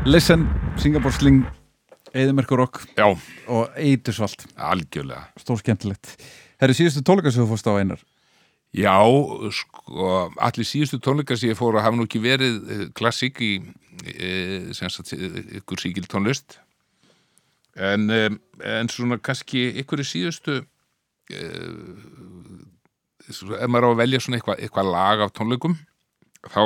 Listen, 0.09 0.47
Singapore 0.81 1.13
Sling 1.13 1.43
Eðimerkur 2.17 2.57
Rock 2.63 2.79
Já. 2.97 3.11
og 3.45 3.75
Eitursvalt 3.77 4.47
Algjörlega. 4.57 5.27
Stór 5.37 5.59
skemmtilegt. 5.61 6.15
Herri 6.63 6.77
síðustu 6.79 7.03
tónleika 7.05 7.29
sem 7.29 7.43
þú 7.45 7.51
fórst 7.51 7.69
á 7.69 7.77
einar? 7.77 8.01
Já, 8.73 8.95
sko, 9.53 10.07
allir 10.41 10.65
síðustu 10.65 10.97
tónleikar 11.05 11.37
sem 11.37 11.53
ég 11.53 11.59
fór 11.61 11.77
að 11.77 11.85
hafa 11.85 11.99
nú 12.01 12.07
ekki 12.09 12.23
verið 12.25 12.57
eh, 12.57 12.87
klassík 12.97 13.43
í 13.45 13.51
e, 14.09 14.31
sagt, 14.79 15.13
eh, 15.13 15.61
ykkur 15.61 15.85
síkil 15.85 16.09
tónlist. 16.09 16.57
En, 17.77 18.09
e, 18.09 18.33
en 18.65 18.89
svona 18.89 19.21
kannski 19.21 19.67
ykkur 19.85 20.01
í 20.01 20.09
síðustu 20.09 20.63
e, 21.29 21.45
ef 23.29 23.69
maður 23.69 23.91
á 23.91 23.93
að 23.93 24.01
velja 24.07 24.25
svona 24.25 24.41
eitthvað 24.41 24.65
eitthva 24.65 24.89
lag 24.89 25.29
af 25.29 25.37
tónleikum 25.37 25.77
þá 26.47 26.63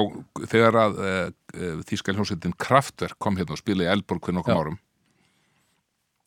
þegar 0.52 0.78
að 0.82 1.02
e, 1.02 1.12
e, 1.56 1.72
þýskal 1.88 2.16
hljómsveitin 2.16 2.56
Kraftwerk 2.60 3.18
kom 3.22 3.38
hérna 3.40 3.56
og 3.56 3.62
spilaði 3.62 3.88
í 3.88 3.92
Elborg 3.94 4.26
fyrir 4.26 4.38
nokkum 4.40 4.54
Já. 4.54 4.60
árum 4.60 4.80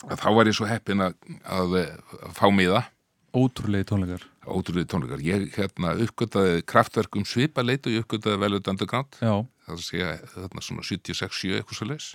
að 0.06 0.22
þá 0.22 0.30
var 0.36 0.50
ég 0.50 0.58
svo 0.58 0.70
heppin 0.70 1.06
að, 1.06 1.14
að, 1.46 1.76
að 2.22 2.32
fá 2.38 2.48
miða 2.54 2.86
Ótrúlegi 3.36 3.88
tónleikar 3.90 4.26
ótrúlega 4.46 4.90
tónleikar. 4.90 5.24
Ég 5.26 5.50
hérna 5.56 5.96
uppgötaði 6.06 6.62
kraftverk 6.70 7.18
um 7.20 7.26
svipa 7.28 7.64
leitu, 7.66 7.94
ég 7.94 8.06
uppgötaði 8.06 8.42
velveit 8.42 8.70
underground. 8.72 9.18
Það 9.66 9.82
sé 9.82 10.12
þarna 10.36 10.64
svona 10.64 10.86
76-7 10.86 11.58
eitthvað 11.58 11.80
svo 11.80 11.90
leis. 11.90 12.10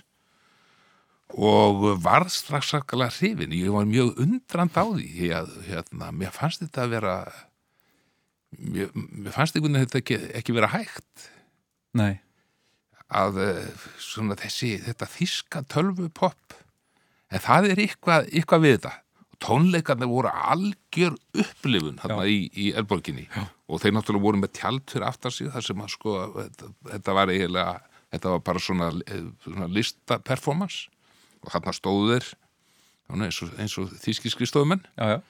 Og 1.31 1.85
varð 2.03 2.31
strax 2.35 2.73
sakalega 2.73 3.15
hrifin. 3.15 3.55
Ég 3.55 3.71
var 3.71 3.87
mjög 3.87 4.19
undrand 4.19 4.75
á 4.75 4.83
því. 4.83 5.07
Ég, 5.29 5.53
hérna, 5.69 6.11
mér 6.15 6.33
fannst 6.35 6.63
þetta 6.63 6.85
að 6.85 6.95
vera 6.97 7.15
mér, 8.57 8.91
mér 8.95 9.35
fannst 9.35 9.55
einhvern 9.55 9.77
veginn 9.77 9.87
þetta 9.87 10.01
ekki, 10.01 10.19
ekki 10.39 10.55
vera 10.57 10.71
hægt. 10.73 11.29
Nei. 11.97 12.19
Að 13.11 13.39
eh, 13.43 13.85
svona 13.99 14.37
þessi, 14.39 14.75
þetta 14.85 15.07
þíska 15.11 15.63
tölvupopp 15.71 16.57
en 17.31 17.43
það 17.43 17.71
er 17.73 17.81
eitthvað, 17.85 18.29
eitthvað 18.31 18.65
við 18.65 18.77
þetta. 18.77 18.93
Tónleikarnir 19.41 20.09
voru 20.11 20.29
algjör 20.29 21.15
upplifun 21.41 21.97
hérna 22.03 22.27
í, 22.29 22.43
í 22.53 22.71
Elborginni. 22.77 23.25
Já. 23.33 23.47
og 23.71 23.79
þeir 23.81 23.95
náttúrulega 23.95 24.25
voru 24.27 24.41
með 24.41 24.53
tjald 24.59 24.83
fyrir 24.91 25.07
aftar 25.07 25.33
sig 25.33 25.49
þar 25.51 25.65
sem 25.65 25.81
að 25.81 25.93
sko 25.93 26.15
þetta, 26.35 26.69
þetta 26.91 27.15
var 27.15 27.31
eiginlega, 27.31 27.75
þetta 28.11 28.33
var 28.33 28.41
bara 28.49 28.61
svona, 28.61 28.89
eh, 29.07 29.27
svona 29.45 29.69
lista 29.71 30.17
performance 30.27 30.91
og 31.41 31.53
þarna 31.53 31.73
stóðu 31.73 32.09
þeir 32.11 32.27
eins 33.11 33.41
og, 33.43 33.53
og 33.81 33.95
þíski 34.03 34.31
skristofumenn 34.31 34.83
Já, 34.99 35.15
já. 35.15 35.21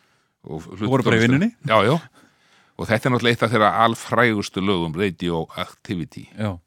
Og 0.41 0.65
voru 0.81 1.05
bara 1.05 1.19
í 1.19 1.21
vinnunni? 1.21 1.51
Já, 1.69 1.77
já 1.85 1.95
og 2.81 2.89
þetta 2.89 3.07
er 3.07 3.13
náttúrulega 3.15 3.37
eitt 3.37 3.45
af 3.45 3.53
þeirra 3.53 3.71
alfrægustu 3.85 4.63
lögum 4.65 4.97
radioactivity. 4.97 6.27
Já. 6.33 6.57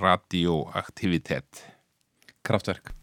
radioaktivitet 0.00 1.64
Kraftverk 2.42 2.97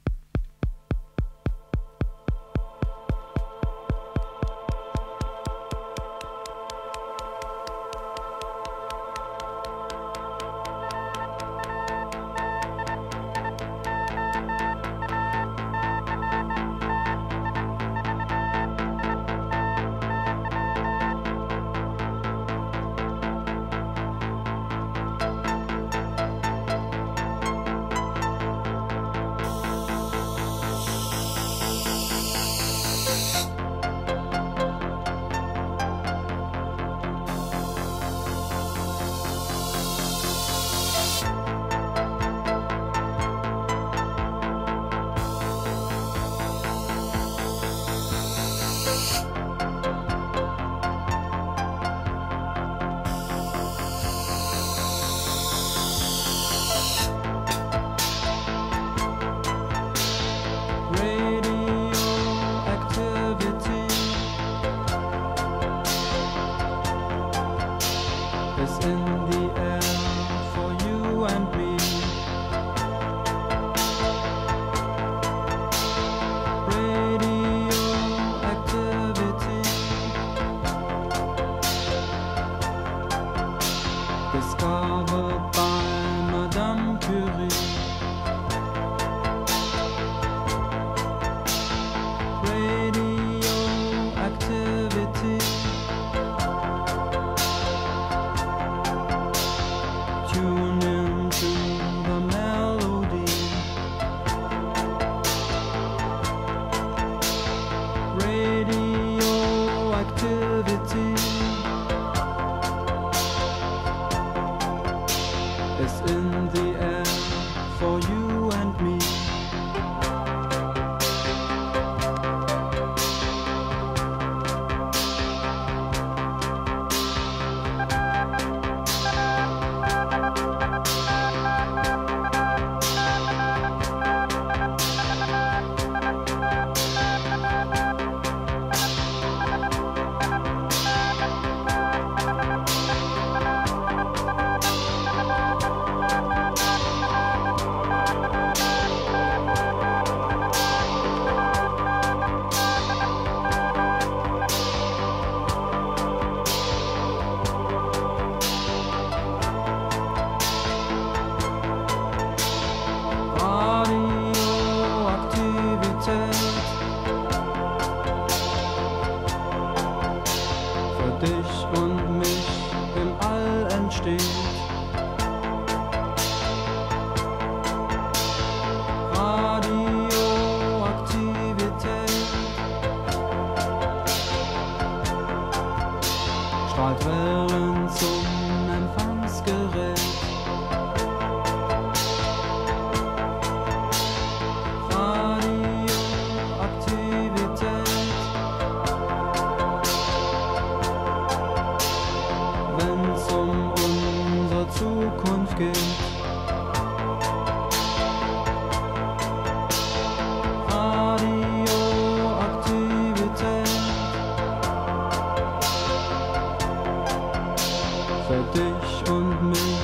dich 218.56 219.12
und 219.12 219.50
mich 219.50 219.78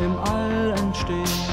im 0.00 0.18
All 0.18 0.74
entsteht. 0.78 1.45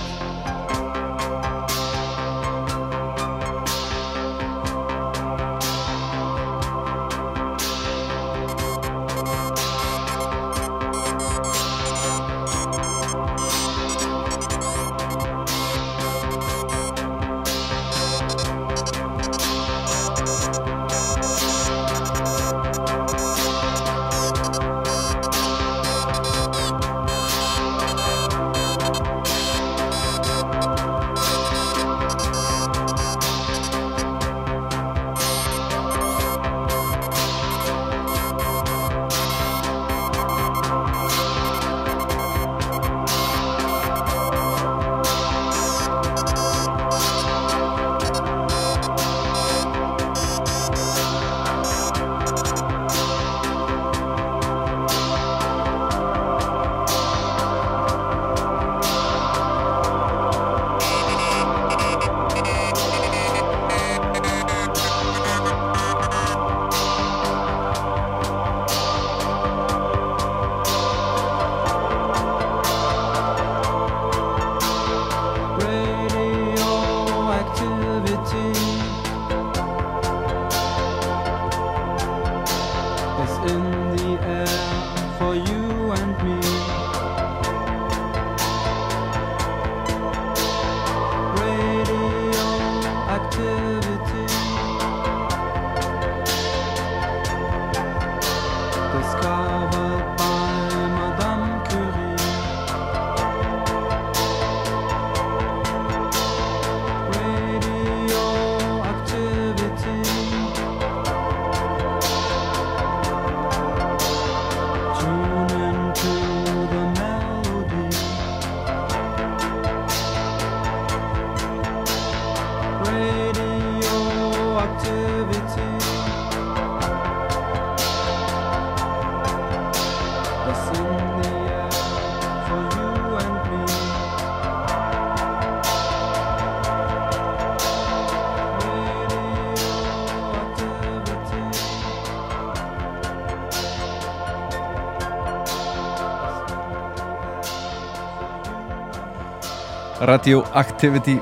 Radioactivity. 150.03 151.17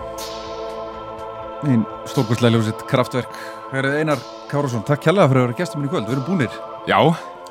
Einn 1.62 1.84
stórkostlega 2.10 2.56
ljósitt 2.56 2.82
kraftverk. 2.90 3.30
Herrið 3.72 4.00
Einar 4.02 4.22
Kárasson, 4.50 4.82
takk 4.88 5.04
kjærlega 5.06 5.30
fyrir 5.30 5.42
að 5.44 5.48
vera 5.48 5.58
gestur 5.60 5.80
minn 5.80 5.90
í 5.90 5.92
kvöld. 5.92 6.08
Við 6.10 6.16
erum 6.18 6.26
búnir. 6.26 6.56
Já. 6.90 6.98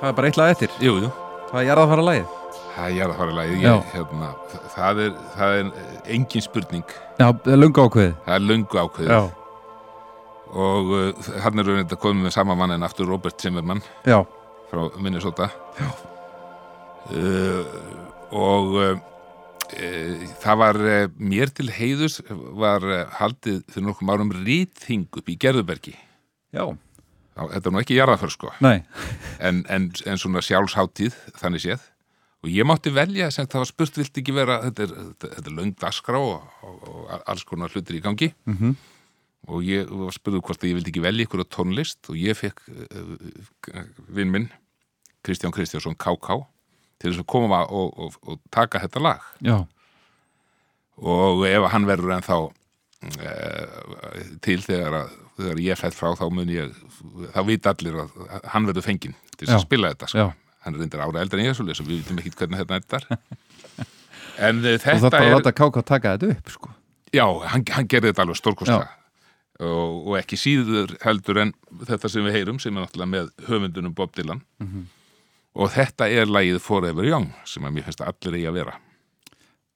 Það 0.00 0.08
er 0.08 0.16
bara 0.18 0.30
eitt 0.30 0.38
lag 0.40 0.54
eftir. 0.54 0.72
Jú, 0.82 0.96
jú. 1.04 1.10
Það 1.50 1.60
er 1.60 1.66
jarðafara 1.70 2.06
lagið 2.06 2.36
Það 2.70 2.84
er 2.86 2.94
jarðafara 2.96 3.44
Já. 3.60 3.72
hérna, 3.92 4.28
það, 4.74 5.00
er, 5.04 5.14
það 5.36 5.54
er 5.60 5.70
engin 6.16 6.44
spurning. 6.44 6.94
Já, 7.18 7.26
það 7.28 7.52
er 7.54 7.60
löngu 7.60 7.84
ákveðið. 7.84 8.14
Það 8.26 8.34
er 8.36 8.44
löngu 8.50 8.80
ákveðið. 8.84 9.12
Já. 9.14 9.20
Og 10.50 10.92
uh, 10.96 11.28
hann 11.44 11.62
er 11.62 11.68
raunin 11.70 11.86
að 11.86 12.00
koma 12.02 12.26
með 12.26 12.34
sama 12.34 12.56
mann 12.58 12.74
en 12.74 12.86
aftur 12.86 13.06
Robert 13.10 13.38
Zimmermann. 13.42 13.82
Já. 14.08 14.18
frá 14.70 14.82
Minnesota. 14.98 15.50
Já. 15.78 15.90
uh, 17.14 17.62
Og 18.30 18.74
uh, 18.78 18.98
það 20.40 20.58
var 20.62 20.78
uh, 20.80 21.06
mér 21.20 21.50
til 21.56 21.68
heiðus 21.74 22.20
var 22.30 22.84
uh, 22.86 23.02
haldið 23.20 23.62
fyrir 23.72 23.86
nokkrum 23.88 24.12
árum 24.14 24.32
rýtþing 24.36 25.08
upp 25.20 25.28
í 25.32 25.36
Gerðubergi 25.40 25.96
Já. 26.54 26.64
Þetta 27.40 27.70
er 27.70 27.72
nú 27.72 27.80
ekki 27.80 27.96
jarðaför 27.96 28.32
sko 28.34 28.50
Nei. 28.64 28.82
en, 29.46 29.62
en, 29.70 29.90
en 30.06 30.18
svona 30.20 30.42
sjálfsháttíð 30.44 31.14
þannig 31.40 31.62
séð 31.68 31.86
og 32.40 32.48
ég 32.48 32.64
mátti 32.64 32.88
velja 32.96 33.28
sem 33.32 33.44
það 33.52 33.60
var 33.62 33.68
spurt 33.68 33.98
vilt 34.00 34.16
ekki 34.22 34.32
vera 34.32 34.58
þetta 34.64 34.84
er, 34.86 34.92
þetta, 35.10 35.28
þetta 35.36 35.50
er 35.52 35.56
löng 35.58 35.74
dagskrá 35.80 36.20
og, 36.24 36.46
og, 36.64 36.78
og 36.88 37.10
alls 37.28 37.44
konar 37.48 37.72
hlutir 37.74 37.98
í 38.00 38.04
gangi 38.04 38.30
Mhm. 38.48 38.74
og 39.50 39.64
ég 39.64 39.88
var 39.88 40.12
spurður 40.16 40.42
hvort 40.48 40.64
að 40.64 40.70
ég 40.70 40.78
vildi 40.78 40.90
ekki 40.92 41.02
velja 41.04 41.26
ykkur 41.28 41.44
á 41.44 41.52
tónlist 41.52 42.08
og 42.12 42.16
ég 42.20 42.36
fekk 42.40 42.64
uh, 42.72 43.84
vinn 44.08 44.32
minn 44.32 44.48
Kristján 45.24 45.52
Kristjánsson 45.52 45.96
KK 46.00 46.40
til 47.00 47.10
þess 47.12 47.22
að 47.22 47.28
koma 47.32 47.60
og, 47.68 47.92
og, 47.96 48.16
og 48.28 48.40
taka 48.52 48.80
þetta 48.86 49.04
lag 49.04 49.24
Já. 49.44 49.58
Og 51.00 51.44
ef 51.48 51.66
hann 51.72 51.86
verður 51.88 52.14
ennþá 52.18 52.38
uh, 52.44 52.52
til 54.44 54.60
þegar, 54.64 54.96
að, 55.02 55.14
þegar 55.40 55.62
ég 55.64 55.80
fætt 55.80 55.96
frá 55.96 56.12
þá 56.18 56.26
mun 56.34 56.52
ég 56.52 56.74
þá 57.34 57.40
vita 57.48 57.72
allir 57.74 57.96
að 58.04 58.12
hann 58.52 58.68
verður 58.68 58.84
fenginn 58.86 59.16
til 59.36 59.48
Já. 59.48 59.54
að 59.56 59.64
spila 59.64 59.92
þetta 59.94 60.10
sko. 60.12 60.26
Hann 60.60 60.76
er 60.76 60.82
reyndar 60.84 61.00
ára 61.06 61.22
eldri 61.24 61.40
en 61.40 61.48
ég 61.48 61.56
svo 61.56 61.64
við 61.64 62.02
vitum 62.02 62.18
ekki 62.20 62.34
hvernig 62.36 62.60
þetta 62.60 62.80
endar 62.80 63.06
en 64.46 64.60
uh, 64.60 64.76
Þú 64.76 64.84
þarf 64.84 65.00
þetta 65.00 65.10
bara 65.10 65.24
að 65.24 65.28
er 65.30 65.36
láta 65.38 65.54
KK 65.56 65.84
taka 65.88 66.14
þetta 66.16 66.32
upp 66.36 66.54
sko. 66.56 66.72
Já, 67.16 67.24
hann, 67.50 67.64
hann 67.74 67.88
gerði 67.90 68.12
þetta 68.12 68.26
alveg 68.26 68.38
stórkostlega 68.38 68.90
og, 69.60 69.96
og 70.08 70.14
ekki 70.20 70.36
síður 70.40 70.92
heldur 71.02 71.40
en 71.42 71.50
þetta 71.88 72.08
sem 72.12 72.24
við 72.28 72.36
heyrum 72.38 72.60
sem 72.62 72.76
er 72.76 72.84
náttúrulega 72.86 73.10
með 73.16 73.32
höfundunum 73.48 73.96
Bob 73.96 74.12
Dylan 74.16 74.44
Mhm. 74.62 74.84
og 75.56 75.72
þetta 75.74 76.06
er 76.12 76.30
lagið 76.30 76.60
Forever 76.62 77.04
Young 77.08 77.26
sem 77.48 77.64
að 77.66 77.74
mér 77.76 77.88
finnst 77.88 78.00
að 78.04 78.12
allir 78.12 78.36
eigi 78.38 78.48
að 78.52 78.56
vera 78.60 78.76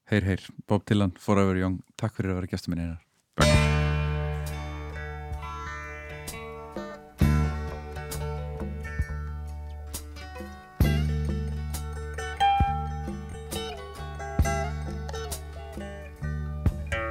Heyr, 0.07 0.21
heyr, 0.21 0.41
Bob 0.67 0.83
Dylan, 0.85 1.15
Forever 1.17 1.57
Young 1.57 1.79
Takk 1.97 2.13
fyrir 2.13 2.35
að 2.35 2.43
vera 2.43 2.49
gestur 2.51 2.75
minn 2.75 2.83
einar 2.85 3.01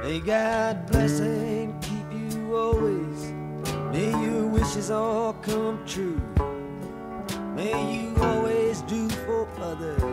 May 0.05 0.21
God 0.21 0.85
bless 0.87 1.19
and 1.19 1.73
keep 1.81 2.13
you 2.13 2.55
always. 2.55 3.33
May 3.91 4.11
your 4.23 4.47
wishes 4.47 4.91
all 4.91 5.33
come 5.41 5.83
true. 5.85 6.21
May 7.55 7.73
you 7.91 8.15
always 8.21 8.83
do 8.83 9.09
for 9.09 9.49
others 9.59 10.04